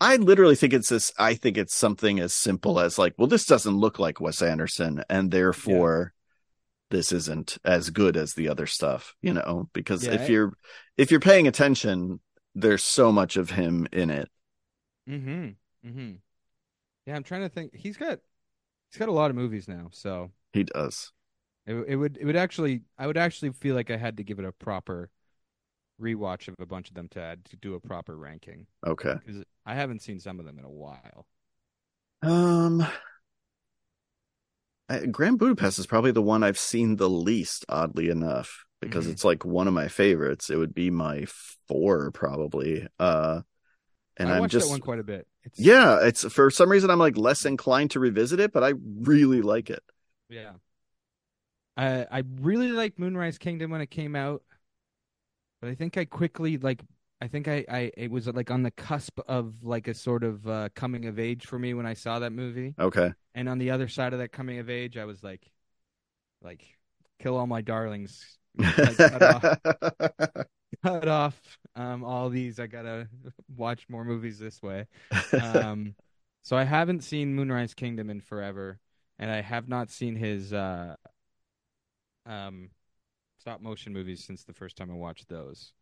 I 0.00 0.16
literally 0.16 0.56
think 0.56 0.72
it's 0.72 0.88
this. 0.88 1.12
I 1.18 1.34
think 1.34 1.58
it's 1.58 1.76
something 1.76 2.18
as 2.18 2.32
simple 2.32 2.80
as 2.80 2.98
like, 2.98 3.14
well, 3.18 3.28
this 3.28 3.44
doesn't 3.44 3.76
look 3.76 3.98
like 3.98 4.20
Wes 4.20 4.42
Anderson, 4.42 5.04
and 5.10 5.30
therefore 5.30 6.14
this 6.92 7.10
isn't 7.10 7.58
as 7.64 7.90
good 7.90 8.16
as 8.16 8.34
the 8.34 8.48
other 8.48 8.66
stuff. 8.66 9.14
You 9.20 9.34
know, 9.34 9.68
because 9.72 10.06
Yeah, 10.06 10.12
if 10.12 10.28
you're 10.28 10.52
if 10.96 11.10
you're 11.10 11.18
paying 11.20 11.48
attention, 11.48 12.20
there's 12.54 12.84
so 12.84 13.10
much 13.10 13.36
of 13.36 13.50
him 13.50 13.88
in 13.92 14.10
it. 14.10 14.28
Mm-hmm. 15.08 15.48
Mm-hmm. 15.88 16.12
Yeah, 17.06 17.16
I'm 17.16 17.24
trying 17.24 17.40
to 17.42 17.48
think. 17.48 17.74
He's 17.74 17.96
got 17.96 18.20
he's 18.90 18.98
got 18.98 19.08
a 19.08 19.12
lot 19.12 19.30
of 19.30 19.36
movies 19.36 19.66
now, 19.66 19.88
so 19.90 20.30
He 20.52 20.62
does. 20.64 21.10
it, 21.66 21.74
it 21.88 21.96
would 21.96 22.16
it 22.20 22.24
would 22.26 22.36
actually 22.36 22.82
I 22.96 23.08
would 23.08 23.18
actually 23.18 23.50
feel 23.52 23.74
like 23.74 23.90
I 23.90 23.96
had 23.96 24.18
to 24.18 24.22
give 24.24 24.38
it 24.38 24.44
a 24.44 24.52
proper 24.52 25.10
rewatch 26.00 26.48
of 26.48 26.54
a 26.60 26.66
bunch 26.66 26.88
of 26.88 26.94
them 26.94 27.08
to 27.08 27.20
add 27.20 27.44
to 27.46 27.56
do 27.56 27.74
a 27.74 27.80
proper 27.80 28.16
ranking 28.16 28.66
Okay. 28.86 29.14
because 29.14 29.42
I 29.66 29.74
haven't 29.74 30.02
seen 30.02 30.20
some 30.20 30.38
of 30.40 30.46
them 30.46 30.58
in 30.58 30.64
a 30.64 30.70
while. 30.70 31.26
Um, 32.22 32.86
Grand 35.00 35.38
Budapest 35.38 35.78
is 35.78 35.86
probably 35.86 36.10
the 36.12 36.22
one 36.22 36.42
I've 36.42 36.58
seen 36.58 36.96
the 36.96 37.08
least, 37.10 37.64
oddly 37.68 38.08
enough, 38.08 38.64
because 38.80 39.06
Mhm. 39.06 39.12
it's 39.12 39.24
like 39.24 39.44
one 39.44 39.68
of 39.68 39.74
my 39.74 39.88
favorites. 39.88 40.50
It 40.50 40.56
would 40.56 40.74
be 40.74 40.90
my 40.90 41.26
four 41.68 42.10
probably. 42.10 42.86
Uh, 42.98 43.42
and 44.16 44.28
I 44.28 44.38
I'm 44.38 44.48
just 44.48 44.66
that 44.66 44.70
one 44.70 44.80
quite 44.80 44.98
a 44.98 45.04
bit. 45.04 45.26
It's, 45.44 45.58
Yeah, 45.58 45.98
it's 46.06 46.24
for 46.32 46.50
some 46.50 46.70
reason 46.70 46.90
I'm 46.90 46.98
like 46.98 47.16
less 47.16 47.44
inclined 47.44 47.92
to 47.92 48.00
revisit 48.00 48.40
it, 48.40 48.52
but 48.52 48.62
I 48.62 48.74
really 49.00 49.42
like 49.42 49.70
it. 49.70 49.82
yeah. 50.28 50.52
I 51.76 52.06
I 52.10 52.22
really 52.40 52.70
liked 52.72 52.98
Moonrise 52.98 53.38
Kingdom 53.38 53.70
when 53.70 53.80
it 53.80 53.90
came 53.90 54.14
out, 54.14 54.42
but 55.60 55.70
I 55.70 55.74
think 55.74 55.96
I 55.96 56.04
quickly 56.04 56.58
like 56.58 56.82
I 57.22 57.28
think 57.28 57.46
I 57.46 57.64
I 57.68 57.92
it 57.96 58.10
was 58.10 58.26
like 58.26 58.50
on 58.50 58.64
the 58.64 58.72
cusp 58.72 59.20
of 59.28 59.54
like 59.62 59.86
a 59.86 59.94
sort 59.94 60.24
of 60.24 60.44
uh, 60.48 60.70
coming 60.74 61.06
of 61.06 61.20
age 61.20 61.46
for 61.46 61.56
me 61.56 61.72
when 61.72 61.86
I 61.86 61.94
saw 61.94 62.18
that 62.18 62.32
movie. 62.32 62.74
Okay. 62.76 63.12
And 63.36 63.48
on 63.48 63.58
the 63.58 63.70
other 63.70 63.86
side 63.86 64.12
of 64.12 64.18
that 64.18 64.32
coming 64.32 64.58
of 64.58 64.68
age, 64.68 64.96
I 64.96 65.04
was 65.04 65.22
like, 65.22 65.48
like, 66.42 66.64
kill 67.20 67.36
all 67.36 67.46
my 67.46 67.60
darlings, 67.60 68.38
like, 68.58 68.96
cut 68.96 69.22
off, 69.22 69.58
cut 70.82 71.06
off 71.08 71.40
um, 71.76 72.02
all 72.02 72.28
these. 72.28 72.58
I 72.58 72.66
gotta 72.66 73.08
watch 73.56 73.88
more 73.88 74.04
movies 74.04 74.40
this 74.40 74.60
way. 74.60 74.88
Um, 75.40 75.94
so 76.42 76.56
I 76.56 76.64
haven't 76.64 77.04
seen 77.04 77.36
Moonrise 77.36 77.72
Kingdom 77.72 78.10
in 78.10 78.20
forever, 78.20 78.80
and 79.20 79.30
I 79.30 79.42
have 79.42 79.68
not 79.68 79.90
seen 79.90 80.16
his 80.16 80.52
uh, 80.52 80.96
um, 82.26 82.70
stop 83.38 83.60
motion 83.60 83.92
movies 83.92 84.24
since 84.24 84.42
the 84.42 84.52
first 84.52 84.76
time 84.76 84.90
I 84.90 84.94
watched 84.94 85.28
those. 85.28 85.72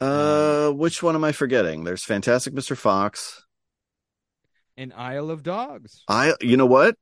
Uh, 0.00 0.70
which 0.70 1.02
one 1.02 1.14
am 1.14 1.24
I 1.24 1.32
forgetting? 1.32 1.84
There's 1.84 2.04
Fantastic 2.04 2.54
Mr. 2.54 2.76
Fox. 2.76 3.44
And 4.76 4.92
Isle 4.92 5.30
of 5.30 5.42
Dogs. 5.42 6.02
I, 6.08 6.34
you 6.40 6.56
know 6.56 6.66
what? 6.66 6.96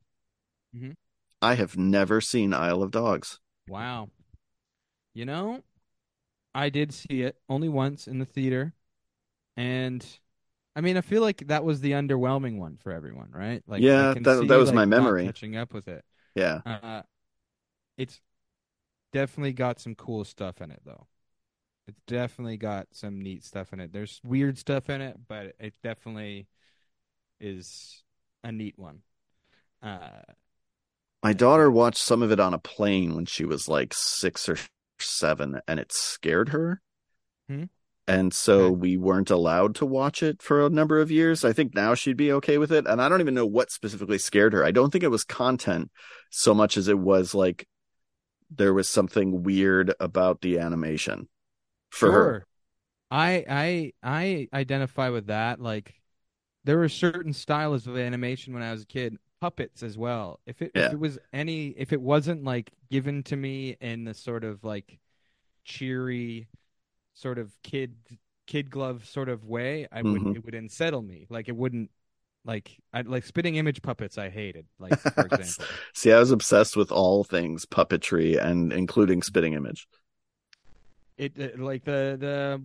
Mhm. 0.77 0.95
I 1.41 1.55
have 1.55 1.77
never 1.77 2.21
seen 2.21 2.53
Isle 2.55 2.83
of 2.83 2.91
Dogs. 2.91 3.41
Wow. 3.69 4.09
You 5.15 5.25
know, 5.25 5.63
I 6.55 6.69
did 6.69 6.93
see 6.93 7.23
it 7.23 7.37
only 7.49 7.69
once 7.69 8.07
in 8.07 8.19
the 8.19 8.25
theater. 8.27 8.75
And 9.57 10.07
I 10.77 10.81
mean, 10.83 10.97
I 10.97 11.01
feel 11.01 11.23
like 11.23 11.47
that 11.49 11.65
was 11.65 11.81
the 11.81 11.93
underwhelming 11.93 12.59
one 12.59 12.77
for 12.77 12.93
everyone, 12.93 13.31
right? 13.33 13.63
Like 13.67 13.83
Yeah, 13.83 14.15
that- 14.15 14.39
see, 14.41 14.47
that 14.47 14.57
was 14.59 14.69
like, 14.69 14.75
my 14.77 14.85
memory. 14.85 15.25
catching 15.27 15.57
up 15.57 15.73
with 15.75 15.89
it. 15.89 16.05
Yeah. 16.35 16.61
Uh 16.65 17.03
it's 17.99 18.21
definitely 19.13 19.53
got 19.53 19.81
some 19.81 19.95
cool 19.95 20.25
stuff 20.25 20.61
in 20.63 20.71
it 20.71 20.81
though. 20.85 21.07
It's 21.89 22.01
definitely 22.07 22.57
got 22.57 22.87
some 22.93 23.21
neat 23.21 23.45
stuff 23.45 23.73
in 23.73 23.81
it. 23.81 23.93
There's 23.93 24.21
weird 24.23 24.57
stuff 24.59 24.89
in 24.89 25.01
it, 25.01 25.17
but 25.29 25.55
it 25.59 25.75
definitely 25.83 26.47
is 27.41 28.05
a 28.45 28.53
neat 28.53 28.79
one. 28.79 29.03
Uh, 29.83 30.23
My 31.23 31.33
daughter 31.33 31.69
watched 31.71 31.99
some 31.99 32.23
of 32.23 32.31
it 32.31 32.39
on 32.39 32.55
a 32.55 32.59
plane 32.59 33.15
when 33.17 33.27
she 33.27 33.45
was 33.45 33.69
like 33.69 33.93
six 33.93 34.49
or 34.49 34.57
seven, 35.01 35.61
and 35.67 35.81
it 35.81 35.93
scared 35.93 36.51
her. 36.51 36.81
Hmm. 37.49 37.65
And 38.09 38.35
so 38.35 38.69
Okay. 38.69 38.77
we 38.81 38.97
weren't 38.97 39.31
allowed 39.31 39.77
to 39.77 39.87
watch 39.87 40.23
it 40.23 40.43
for 40.43 40.65
a 40.67 40.71
number 40.71 41.01
of 41.01 41.11
years. 41.11 41.45
I 41.45 41.53
think 41.53 41.75
now 41.75 41.95
she'd 41.95 42.17
be 42.17 42.33
okay 42.33 42.59
with 42.59 42.73
it. 42.73 42.87
And 42.87 43.01
I 43.01 43.09
don't 43.09 43.21
even 43.21 43.35
know 43.35 43.47
what 43.47 43.71
specifically 43.71 44.19
scared 44.19 44.53
her. 44.55 44.65
I 44.65 44.73
don't 44.73 44.91
think 44.91 45.05
it 45.05 45.09
was 45.11 45.25
content 45.25 45.91
so 46.31 46.53
much 46.53 46.77
as 46.77 46.89
it 46.89 46.99
was 46.99 47.35
like 47.35 47.67
there 48.51 48.75
was 48.75 48.89
something 48.89 49.43
weird 49.43 49.95
about 50.01 50.41
the 50.43 50.59
animation 50.59 51.29
for 51.93 52.13
her. 52.13 52.39
Sure. 52.39 52.47
I 53.11 53.45
I 53.49 53.93
I 54.03 54.49
identify 54.59 55.11
with 55.11 55.27
that. 55.29 55.61
Like 55.61 56.01
there 56.65 56.79
were 56.79 56.89
certain 56.91 57.33
styles 57.33 57.87
of 57.89 57.99
animation 57.99 58.55
when 58.55 58.63
I 58.63 58.73
was 58.73 58.83
a 58.85 58.87
kid, 58.87 59.19
puppets 59.41 59.83
as 59.83 59.99
well. 59.99 60.41
If 60.47 60.63
it 60.63 60.73
Yeah. 60.75 60.89
if 60.89 60.93
it 60.93 60.99
was 61.01 61.19
any 61.33 61.69
if 61.71 61.93
it 61.93 62.01
wasn't 62.03 62.45
like 62.45 62.73
given 62.91 63.23
to 63.25 63.37
me 63.37 63.77
in 63.81 64.05
the 64.05 64.15
sort 64.15 64.45
of 64.45 64.65
like 64.65 64.99
cheery 65.65 66.49
sort 67.15 67.39
of 67.39 67.53
kid 67.63 67.97
kid 68.47 68.71
glove 68.71 69.07
sort 69.07 69.29
of 69.29 69.45
way, 69.47 69.89
I 69.93 70.03
would 70.03 70.25
Mhm. 70.25 70.35
it 70.35 70.45
would 70.45 70.55
unsettle 70.55 71.03
me. 71.03 71.27
Like 71.31 71.49
it 71.49 71.57
wouldn't 71.57 71.91
like 72.45 72.79
I 72.93 73.03
like 73.03 73.25
spitting 73.27 73.57
image 73.57 73.83
puppets 73.83 74.19
I 74.19 74.31
hated, 74.31 74.67
like 74.79 74.99
for 75.15 75.27
example. 75.27 75.81
See, 75.95 76.13
I 76.13 76.19
was 76.19 76.31
obsessed 76.31 76.77
with 76.77 76.93
all 76.93 77.25
things 77.25 77.67
puppetry 77.67 78.43
and 78.43 78.73
including 78.73 79.23
spitting 79.23 79.55
image. 79.55 79.87
It, 81.23 81.39
it 81.39 81.61
like 81.61 81.85
the 81.85 82.17
the 82.19 82.63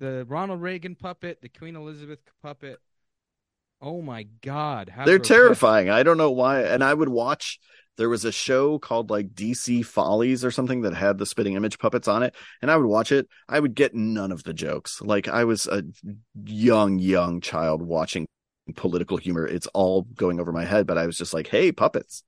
the 0.00 0.24
Ronald 0.24 0.60
Reagan 0.60 0.96
puppet, 0.96 1.40
the 1.40 1.48
Queen 1.48 1.76
Elizabeth 1.76 2.18
puppet. 2.42 2.80
Oh 3.80 4.02
my 4.02 4.24
God, 4.42 4.88
how 4.88 5.04
They're 5.04 5.20
terrifying. 5.20 5.88
I 5.88 6.02
don't 6.02 6.18
know 6.18 6.32
why. 6.32 6.62
And 6.62 6.82
I 6.82 6.92
would 6.92 7.08
watch. 7.08 7.60
There 7.96 8.08
was 8.08 8.24
a 8.24 8.32
show 8.32 8.78
called 8.80 9.08
like 9.08 9.34
DC 9.34 9.84
Follies 9.86 10.44
or 10.44 10.50
something 10.50 10.82
that 10.82 10.94
had 10.94 11.16
the 11.18 11.26
spitting 11.26 11.54
image 11.54 11.78
puppets 11.78 12.08
on 12.08 12.24
it, 12.24 12.34
and 12.60 12.70
I 12.70 12.76
would 12.76 12.86
watch 12.86 13.12
it. 13.12 13.28
I 13.48 13.60
would 13.60 13.74
get 13.74 13.94
none 13.94 14.32
of 14.32 14.42
the 14.42 14.52
jokes. 14.52 15.00
Like 15.00 15.28
I 15.28 15.44
was 15.44 15.66
a 15.68 15.84
young, 16.44 16.98
young 16.98 17.40
child 17.40 17.82
watching 17.82 18.26
political 18.74 19.16
humor. 19.16 19.46
It's 19.46 19.68
all 19.68 20.02
going 20.02 20.40
over 20.40 20.50
my 20.50 20.64
head, 20.64 20.88
but 20.88 20.98
I 20.98 21.06
was 21.06 21.16
just 21.16 21.32
like, 21.32 21.46
"Hey, 21.46 21.70
puppets!" 21.70 22.24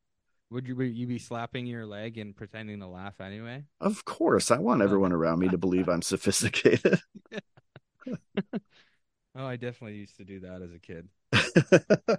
Would 0.50 0.66
you 0.66 0.76
would 0.76 0.96
you 0.96 1.06
be 1.06 1.18
slapping 1.18 1.66
your 1.66 1.84
leg 1.84 2.16
and 2.16 2.34
pretending 2.34 2.80
to 2.80 2.86
laugh 2.86 3.20
anyway? 3.20 3.64
Of 3.80 4.04
course, 4.04 4.50
I 4.50 4.58
want 4.58 4.82
everyone 4.82 5.12
around 5.12 5.40
me 5.40 5.48
to 5.48 5.58
believe 5.58 5.88
I'm 5.88 6.02
sophisticated. 6.02 7.00
Oh, 9.36 9.46
I 9.46 9.54
definitely 9.54 9.98
used 9.98 10.16
to 10.16 10.24
do 10.24 10.40
that 10.40 10.62
as 10.62 10.72
a 10.72 10.80
kid. 10.80 11.08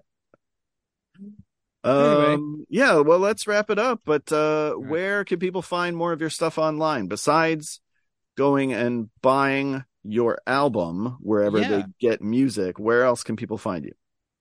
Um, 1.81 2.65
yeah, 2.69 2.97
well, 2.97 3.19
let's 3.19 3.47
wrap 3.47 3.69
it 3.69 3.79
up. 3.79 4.01
But 4.05 4.31
uh, 4.31 4.73
right. 4.75 4.89
where 4.89 5.23
can 5.23 5.39
people 5.39 5.61
find 5.61 5.95
more 5.95 6.11
of 6.11 6.21
your 6.21 6.29
stuff 6.29 6.57
online 6.57 7.07
besides 7.07 7.79
going 8.37 8.73
and 8.73 9.09
buying 9.21 9.85
your 10.03 10.39
album 10.45 11.17
wherever 11.21 11.59
they 11.59 11.85
get 11.99 12.21
music? 12.21 12.79
Where 12.79 13.03
else 13.03 13.23
can 13.23 13.37
people 13.37 13.57
find 13.57 13.85
you? 13.85 13.93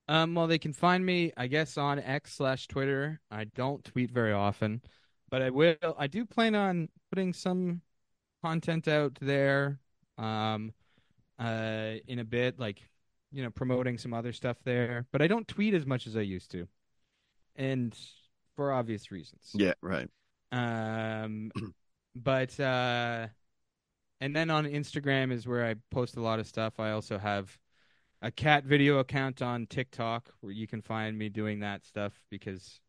Um, 0.09 0.35
well, 0.35 0.47
they 0.47 0.59
can 0.59 0.73
find 0.73 1.05
me, 1.05 1.33
I 1.37 1.47
guess, 1.47 1.77
on 1.77 1.99
X 1.99 2.35
slash 2.35 2.67
Twitter. 2.67 3.21
I 3.31 3.45
don't 3.45 3.85
tweet 3.85 4.11
very 4.11 4.33
often, 4.33 4.81
but 5.31 5.43
I 5.43 5.51
will. 5.51 5.77
I 5.99 6.07
do 6.07 6.25
plan 6.25 6.55
on 6.55 6.89
putting 7.11 7.35
some 7.35 7.83
content 8.43 8.89
out 8.89 9.19
there, 9.21 9.81
um, 10.17 10.73
uh, 11.39 11.95
in 12.07 12.21
a 12.21 12.25
bit, 12.25 12.59
like 12.59 12.89
you 13.33 13.43
know, 13.43 13.51
promoting 13.51 13.99
some 13.99 14.15
other 14.15 14.33
stuff 14.33 14.57
there. 14.65 15.07
But 15.13 15.21
I 15.21 15.27
don't 15.27 15.47
tweet 15.47 15.75
as 15.75 15.85
much 15.85 16.07
as 16.07 16.17
I 16.17 16.23
used 16.23 16.51
to, 16.53 16.67
and 17.55 17.97
for 18.57 18.73
obvious 18.73 19.11
reasons. 19.11 19.51
Yeah, 19.53 19.75
right. 19.83 20.09
Um, 20.53 21.51
but 22.17 22.59
uh, 22.59 23.27
and 24.23 24.35
then 24.35 24.49
on 24.49 24.65
Instagram 24.65 25.33
is 25.33 25.47
where 25.47 25.67
I 25.67 25.75
post 25.91 26.17
a 26.17 26.23
lot 26.23 26.39
of 26.39 26.47
stuff. 26.47 26.81
I 26.81 26.93
also 26.93 27.19
have 27.19 27.59
a 28.23 28.31
cat 28.31 28.65
video 28.65 28.99
account 28.99 29.43
on 29.43 29.67
TikTok 29.67 30.33
where 30.41 30.53
you 30.53 30.67
can 30.67 30.83
find 30.83 31.17
me 31.19 31.29
doing 31.29 31.61
that 31.61 31.85
stuff 31.85 32.13
because 32.31 32.81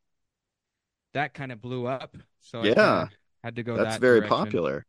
that 1.14 1.34
kind 1.34 1.52
of 1.52 1.62
blew 1.62 1.88
up. 1.88 2.16
So 2.40 2.76
Yeah. 2.76 3.10
had 3.44 3.56
to 3.56 3.64
go 3.64 3.78
That's 3.78 3.80
that 3.80 4.02
very 4.02 4.22
direction. 4.22 4.24
popular. 4.24 4.86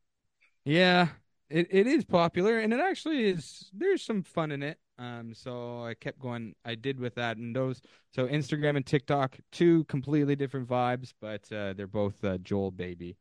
Yeah, 0.65 1.09
it 1.49 1.69
it 1.71 1.87
is 1.87 2.05
popular 2.05 2.59
and 2.59 2.73
it 2.73 2.81
actually 2.81 3.25
is. 3.27 3.71
There's 3.73 4.03
some 4.03 4.23
fun 4.23 4.53
in 4.53 4.63
it. 4.63 4.79
Um, 4.99 5.35
so 5.35 5.85
I 5.85 5.95
kept 5.95 6.19
going. 6.21 6.55
I 6.65 6.75
did 6.75 7.01
with 7.01 7.15
that 7.17 7.39
and 7.39 7.57
those. 7.57 7.81
So 8.15 8.29
Instagram 8.29 8.77
and 8.77 8.87
TikTok, 8.87 9.39
two 9.53 9.85
completely 9.85 10.37
different 10.37 10.69
vibes, 10.69 11.15
but 11.21 11.51
uh, 11.53 11.73
they're 11.73 11.87
both 11.87 12.23
uh, 12.25 12.39
Joel 12.39 12.71
Baby 12.71 13.17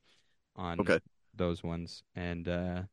on 0.55 0.79
Okay. 0.79 0.99
those 1.35 1.63
ones. 1.63 2.03
And 2.15 2.47
uh, 2.49 2.83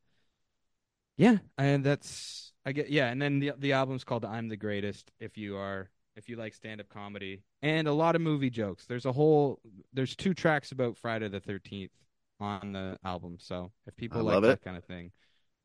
yeah, 1.17 1.37
and 1.57 1.83
that's 1.83 2.53
I 2.67 2.73
get 2.73 2.89
yeah. 2.89 3.07
And 3.07 3.21
then 3.21 3.39
the 3.39 3.53
the 3.57 3.71
album's 3.71 4.03
called 4.03 4.25
"I'm 4.25 4.49
the 4.49 4.57
Greatest." 4.57 5.09
If 5.21 5.37
you 5.37 5.55
are 5.55 5.89
if 6.17 6.27
you 6.27 6.35
like 6.35 6.53
stand 6.53 6.81
up 6.81 6.89
comedy 6.89 7.41
and 7.61 7.87
a 7.87 7.93
lot 7.93 8.15
of 8.15 8.21
movie 8.21 8.49
jokes, 8.49 8.85
there's 8.85 9.05
a 9.05 9.11
whole 9.13 9.59
there's 9.93 10.15
two 10.17 10.33
tracks 10.33 10.73
about 10.73 10.97
Friday 10.97 11.29
the 11.29 11.39
Thirteenth 11.39 11.91
on 12.41 12.73
the 12.73 12.97
album. 13.05 13.37
So 13.39 13.71
if 13.85 13.95
people 13.95 14.19
I 14.29 14.33
like 14.33 14.41
that 14.43 14.51
it. 14.51 14.61
kind 14.65 14.75
of 14.75 14.83
thing, 14.83 15.13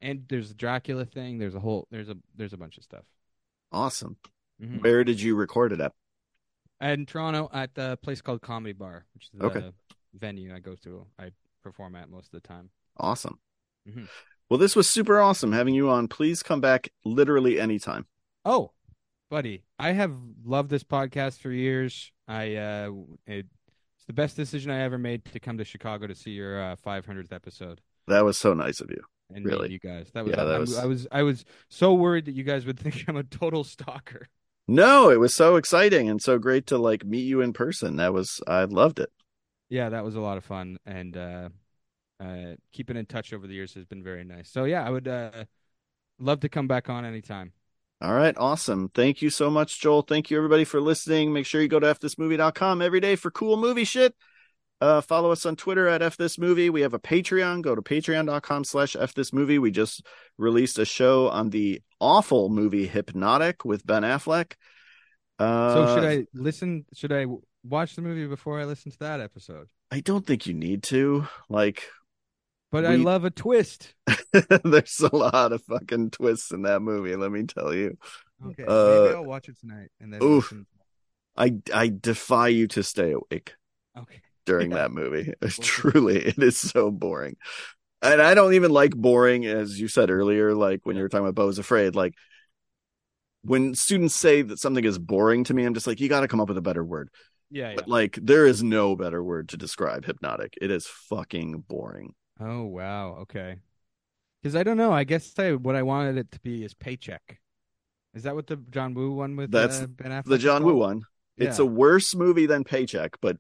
and 0.01 0.25
there's 0.29 0.49
the 0.49 0.55
Dracula 0.55 1.05
thing. 1.05 1.39
There's 1.39 1.57
a 1.57 1.61
whole 1.61 1.89
there's 1.91 2.09
a 2.09 2.17
there's 2.37 2.53
a 2.53 2.57
bunch 2.57 2.79
of 2.79 2.85
stuff. 2.85 3.05
Awesome. 3.73 4.17
Mhm. 4.63 4.81
Where 4.81 5.03
did 5.03 5.21
you 5.21 5.35
record 5.35 5.73
it 5.73 5.81
at? 5.81 5.93
And 6.81 7.09
Toronto 7.09 7.51
at 7.53 7.75
the 7.75 7.99
place 8.03 8.21
called 8.21 8.43
Comedy 8.43 8.75
Bar, 8.75 9.07
which 9.15 9.25
is 9.25 9.31
the 9.35 9.47
Okay. 9.47 9.73
venue 10.15 10.55
I 10.55 10.61
go 10.61 10.77
to. 10.77 11.07
I 11.19 11.33
perform 11.65 11.97
at 11.97 12.09
most 12.09 12.27
of 12.27 12.43
the 12.43 12.47
time. 12.47 12.71
Awesome. 12.97 13.41
Mhm. 13.89 14.09
Well, 14.53 14.59
this 14.59 14.77
was 14.77 14.87
super 14.87 15.19
awesome 15.19 15.53
having 15.53 15.73
you 15.75 15.89
on. 15.89 16.09
Please 16.09 16.43
come 16.43 16.61
back 16.61 16.91
literally 17.07 17.59
anytime. 17.59 18.05
Oh, 18.45 18.73
buddy, 19.31 19.63
I 19.79 19.93
have 19.93 20.13
loved 20.45 20.69
this 20.69 20.85
podcast 20.85 21.39
for 21.39 21.51
years. 21.51 22.13
I 22.29 22.57
uh, 22.57 22.91
it, 23.27 23.47
it's 23.97 24.05
the 24.07 24.13
best 24.13 24.37
decision 24.37 24.71
I 24.71 24.83
ever 24.83 24.99
made 24.99 25.25
to 25.25 25.41
come 25.41 25.57
to 25.57 25.65
Chicago 25.65 26.07
to 26.07 26.15
see 26.15 26.33
your 26.33 26.61
uh, 26.63 26.77
500th 26.87 27.33
episode 27.33 27.81
That 28.09 28.27
was 28.27 28.37
so 28.37 28.53
nice 28.53 28.83
of 28.83 28.91
you. 28.91 29.01
and 29.35 29.47
Really? 29.47 29.73
you 29.73 29.79
guys. 29.79 30.11
That 30.13 30.27
was, 30.27 30.35
Yeah, 30.37 30.45
that 30.45 30.55
I, 30.55 30.59
was- 30.59 30.79
I 30.79 30.85
was 30.85 31.07
I 31.11 31.23
was 31.23 31.47
so 31.71 31.95
worried 31.95 32.27
that 32.27 32.35
you 32.35 32.45
guys 32.45 32.67
would 32.67 32.79
think 32.79 33.07
I'm 33.09 33.17
a 33.17 33.23
total 33.23 33.65
stalker. 33.65 34.29
No, 34.69 35.09
it 35.09 35.19
was 35.19 35.35
so 35.35 35.57
exciting 35.57 36.11
and 36.11 36.21
so 36.21 36.39
great 36.39 36.67
to 36.67 36.77
like 36.77 37.07
meet 37.07 37.25
you 37.25 37.41
in 37.41 37.55
person. 37.55 37.97
That 37.97 38.13
was 38.13 38.43
I 38.47 38.65
loved 38.65 38.99
it. 39.01 39.09
Yeah, 39.71 39.89
that 39.89 40.05
was 40.05 40.15
a 40.15 40.21
lot 40.21 40.37
of 40.37 40.45
fun, 40.45 40.77
and 40.85 41.17
uh, 41.17 41.49
uh, 42.23 42.55
keeping 42.73 42.97
in 42.97 43.07
touch 43.07 43.33
over 43.33 43.47
the 43.47 43.55
years 43.55 43.75
has 43.75 43.85
been 43.85 44.03
very 44.03 44.25
nice. 44.25 44.51
So 44.51 44.65
yeah, 44.65 44.87
I 44.87 44.91
would 44.91 45.09
uh, 45.09 45.45
love 46.19 46.41
to 46.41 46.49
come 46.49 46.69
back 46.69 46.89
on 46.89 47.05
anytime. 47.05 47.53
All 48.01 48.15
right, 48.15 48.35
awesome. 48.37 48.91
Thank 48.95 49.23
you 49.23 49.31
so 49.31 49.49
much, 49.51 49.81
Joel. 49.81 50.03
Thank 50.03 50.31
you 50.31 50.37
everybody 50.37 50.65
for 50.65 50.81
listening. 50.81 51.33
Make 51.33 51.47
sure 51.47 51.61
you 51.61 51.69
go 51.69 51.81
to 51.81 51.95
fthismovie.com 51.95 52.83
every 52.83 53.01
day 53.01 53.17
for 53.17 53.31
cool 53.31 53.57
movie 53.57 53.85
shit. 53.85 54.15
Uh, 54.81 55.01
follow 55.01 55.31
us 55.31 55.47
on 55.47 55.55
Twitter 55.55 55.87
at 55.87 56.01
fthismovie. 56.01 56.69
We 56.69 56.81
have 56.81 56.95
a 56.95 56.99
Patreon. 56.99 57.63
Go 57.63 57.77
to 57.77 57.83
patreon.com 57.83 58.65
slash 58.65 58.97
fthismovie. 58.97 59.61
We 59.61 59.71
just 59.71 60.05
released 60.39 60.81
a 60.81 60.85
show 60.85 61.29
on 61.29 61.51
the 61.51 61.81
awful 62.01 62.49
movie 62.49 62.89
Hypnotic 62.89 63.65
with 63.65 63.87
Ben 63.87 64.03
Affleck. 64.03 64.55
Uh, 65.39 65.75
So 65.75 65.95
should 65.95 66.05
I 66.05 66.27
listen? 66.35 66.85
Should 66.95 67.13
I 67.13 67.27
watch 67.63 67.95
the 67.95 68.03
movie 68.03 68.27
before 68.27 68.61
I 68.61 68.65
listen 68.65 68.91
to 68.91 68.99
that 68.99 69.21
episode? 69.21 69.69
I 69.93 70.01
don't 70.01 70.27
think 70.27 70.49
you 70.49 70.55
need 70.55 70.83
to. 70.85 71.29
Like, 71.49 71.85
But 72.73 72.87
I 72.87 72.97
love 72.97 73.25
a 73.25 73.31
twist. 73.31 73.95
there's 74.65 75.01
a 75.01 75.15
lot 75.15 75.53
of 75.53 75.63
fucking 75.65 76.11
twists 76.11 76.51
in 76.51 76.63
that 76.63 76.81
movie, 76.81 77.15
let 77.15 77.31
me 77.31 77.45
tell 77.45 77.73
you. 77.75 77.97
Okay, 78.45 78.65
Uh, 78.67 79.03
maybe 79.05 79.15
I'll 79.15 79.25
watch 79.25 79.49
it 79.49 79.59
tonight 79.61 79.91
and 80.01 80.13
then 80.13 80.23
oof. 80.23 80.51
listen. 80.51 80.67
I 81.37 81.55
I 81.73 81.89
defy 81.89 82.49
you 82.49 82.67
to 82.69 82.83
stay 82.83 83.13
awake. 83.13 83.55
Okay. 83.97 84.21
during 84.47 84.71
Yeah. 84.71 84.79
that 84.79 84.91
movie. 84.91 85.33
It's 85.43 85.59
truly, 85.59 86.17
it 86.19 86.39
is 86.39 86.57
so 86.59 86.91
boring. 86.91 87.37
And 88.01 88.21
I 88.21 88.35
don't 88.35 88.55
even 88.55 88.73
like 88.73 88.97
boring, 88.97 89.45
as 89.47 89.79
you 89.81 89.87
said 89.87 90.11
earlier, 90.11 90.55
like 90.55 90.81
when 90.85 90.97
you 90.97 91.03
were 91.03 91.09
talking 91.09 91.27
about 91.27 91.37
Bo's 91.37 91.59
Afraid. 91.61 91.95
Like 91.95 92.15
when 93.43 93.75
students 93.75 94.15
say 94.15 94.43
that 94.43 94.59
something 94.59 94.85
is 94.85 94.99
boring 94.99 95.45
to 95.45 95.55
me, 95.55 95.65
I'm 95.65 95.75
just 95.75 95.87
like, 95.87 96.01
you 96.01 96.09
got 96.09 96.21
to 96.21 96.29
come 96.29 96.41
up 96.41 96.49
with 96.49 96.59
a 96.59 96.63
better 96.63 96.83
word. 96.85 97.11
Yeah, 97.51 97.71
yeah. 97.71 97.75
But 97.77 97.89
like, 97.89 98.19
there 98.21 98.47
is 98.47 98.63
no 98.63 98.97
better 98.97 99.23
word 99.23 99.51
to 99.51 99.57
describe 99.57 100.05
hypnotic. 100.05 100.55
It 100.61 100.71
is 100.71 100.87
fucking 100.87 101.65
boring. 101.69 102.15
Oh 102.41 102.65
wow. 102.65 103.17
Okay. 103.23 103.57
Because 104.43 104.57
I 104.57 104.63
don't 104.63 104.77
know. 104.77 104.93
I 104.93 105.05
guess 105.05 105.39
I, 105.39 105.53
what 105.53 105.77
I 105.77 105.83
wanted 105.83 106.19
it 106.19 106.33
to 106.33 106.41
be 106.41 106.65
is 106.65 106.75
paycheck. 106.75 107.39
Is 108.15 108.25
that 108.25 108.35
what 108.35 108.47
the 108.47 108.57
John 108.57 108.95
Woo 108.95 109.13
one 109.13 109.37
with 109.37 109.51
That's 109.51 109.81
uh, 109.81 109.87
Ben 109.87 110.11
Affleck? 110.11 110.25
The 110.25 110.39
John 110.39 110.65
Woo 110.65 110.77
one. 110.77 111.03
It's 111.39 111.59
a 111.59 111.67
worse 111.67 112.15
movie 112.15 112.47
than 112.47 112.63
Paycheck, 112.63 113.17
but 113.21 113.39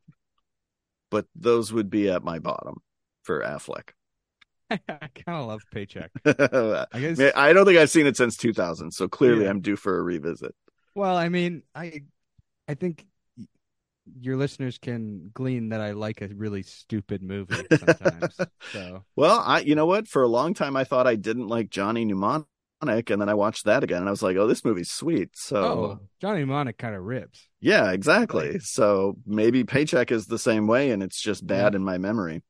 but 1.10 1.26
those 1.36 1.72
would 1.72 1.90
be 1.90 2.08
at 2.08 2.24
my 2.24 2.38
bottom 2.38 2.76
for 3.22 3.42
Affleck. 3.42 3.90
I 4.70 4.78
kind 4.88 5.38
of 5.38 5.46
love 5.46 5.62
Paycheck. 5.70 6.10
I 6.24 6.86
guess. 6.94 7.20
I 7.36 7.52
don't 7.52 7.66
think 7.66 7.78
I've 7.78 7.90
seen 7.90 8.06
it 8.06 8.16
since 8.16 8.36
2000, 8.36 8.92
so 8.92 9.08
clearly 9.08 9.44
Yeah. 9.44 9.50
I'm 9.50 9.60
due 9.60 9.76
for 9.76 9.98
a 9.98 10.02
revisit. 10.02 10.54
Well, 10.94 11.16
I 11.16 11.28
mean, 11.28 11.62
I, 11.74 12.02
I 12.66 12.74
think 12.74 13.06
your 14.20 14.36
listeners 14.36 14.78
can 14.78 15.30
glean 15.32 15.68
that 15.70 15.80
I 15.80 15.92
like 15.92 16.20
a 16.22 16.28
really 16.28 16.62
stupid 16.62 17.22
movie 17.22 17.54
sometimes. 17.70 18.36
so 18.72 19.04
Well, 19.16 19.42
I 19.44 19.60
you 19.60 19.74
know 19.74 19.86
what? 19.86 20.08
For 20.08 20.22
a 20.22 20.28
long 20.28 20.54
time 20.54 20.76
I 20.76 20.84
thought 20.84 21.06
I 21.06 21.14
didn't 21.16 21.48
like 21.48 21.70
Johnny 21.70 22.04
Mnemonic, 22.04 22.46
and 22.82 23.20
then 23.20 23.28
I 23.28 23.34
watched 23.34 23.64
that 23.66 23.84
again 23.84 23.98
and 24.00 24.08
I 24.08 24.10
was 24.10 24.22
like, 24.22 24.36
"Oh, 24.36 24.46
this 24.48 24.64
movie's 24.64 24.90
sweet." 24.90 25.30
So, 25.34 25.56
oh, 25.64 26.00
Johnny 26.20 26.40
Mnemonic 26.40 26.78
kind 26.78 26.94
of 26.96 27.02
rips. 27.04 27.48
yeah, 27.60 27.92
exactly. 27.92 28.58
So, 28.58 29.16
maybe 29.24 29.62
Paycheck 29.64 30.10
is 30.10 30.26
the 30.26 30.38
same 30.38 30.66
way 30.66 30.90
and 30.90 31.02
it's 31.02 31.22
just 31.22 31.46
bad 31.46 31.74
in 31.76 31.84
my 31.84 31.98
memory. 31.98 32.42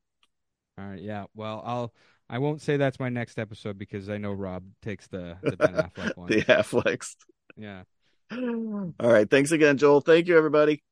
All 0.79 0.87
right, 0.87 1.03
yeah. 1.03 1.25
Well, 1.35 1.63
I'll. 1.65 1.95
I 2.31 2.39
won't 2.39 2.63
say 2.63 2.79
that's 2.79 2.99
my 2.99 3.11
next 3.11 3.39
episode 3.39 3.77
because 3.77 4.09
I 4.09 4.17
know 4.17 4.33
Rob 4.33 4.65
takes 4.81 5.07
the 5.09 5.37
the 5.43 5.55
Ben 5.55 5.75
Affleck 5.75 6.17
one. 6.17 6.31
the 6.31 6.41
Afflecks. 6.45 7.15
Yeah. 7.59 7.83
All 8.31 8.95
right, 8.99 9.29
thanks 9.29 9.53
again, 9.53 9.77
Joel. 9.77 10.01
Thank 10.01 10.29
you 10.29 10.39
everybody. 10.39 10.83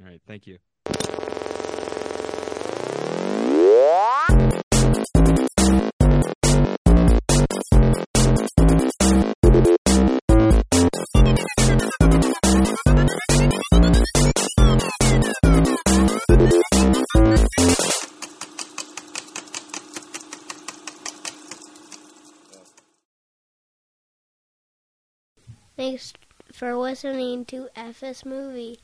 All 0.00 0.06
right. 0.06 0.20
Thank 0.26 0.46
you. 0.46 0.58
Thanks 25.76 26.12
for 26.52 26.76
listening 26.76 27.44
to 27.46 27.68
F 27.76 28.00
This 28.00 28.24
Movie. 28.24 28.78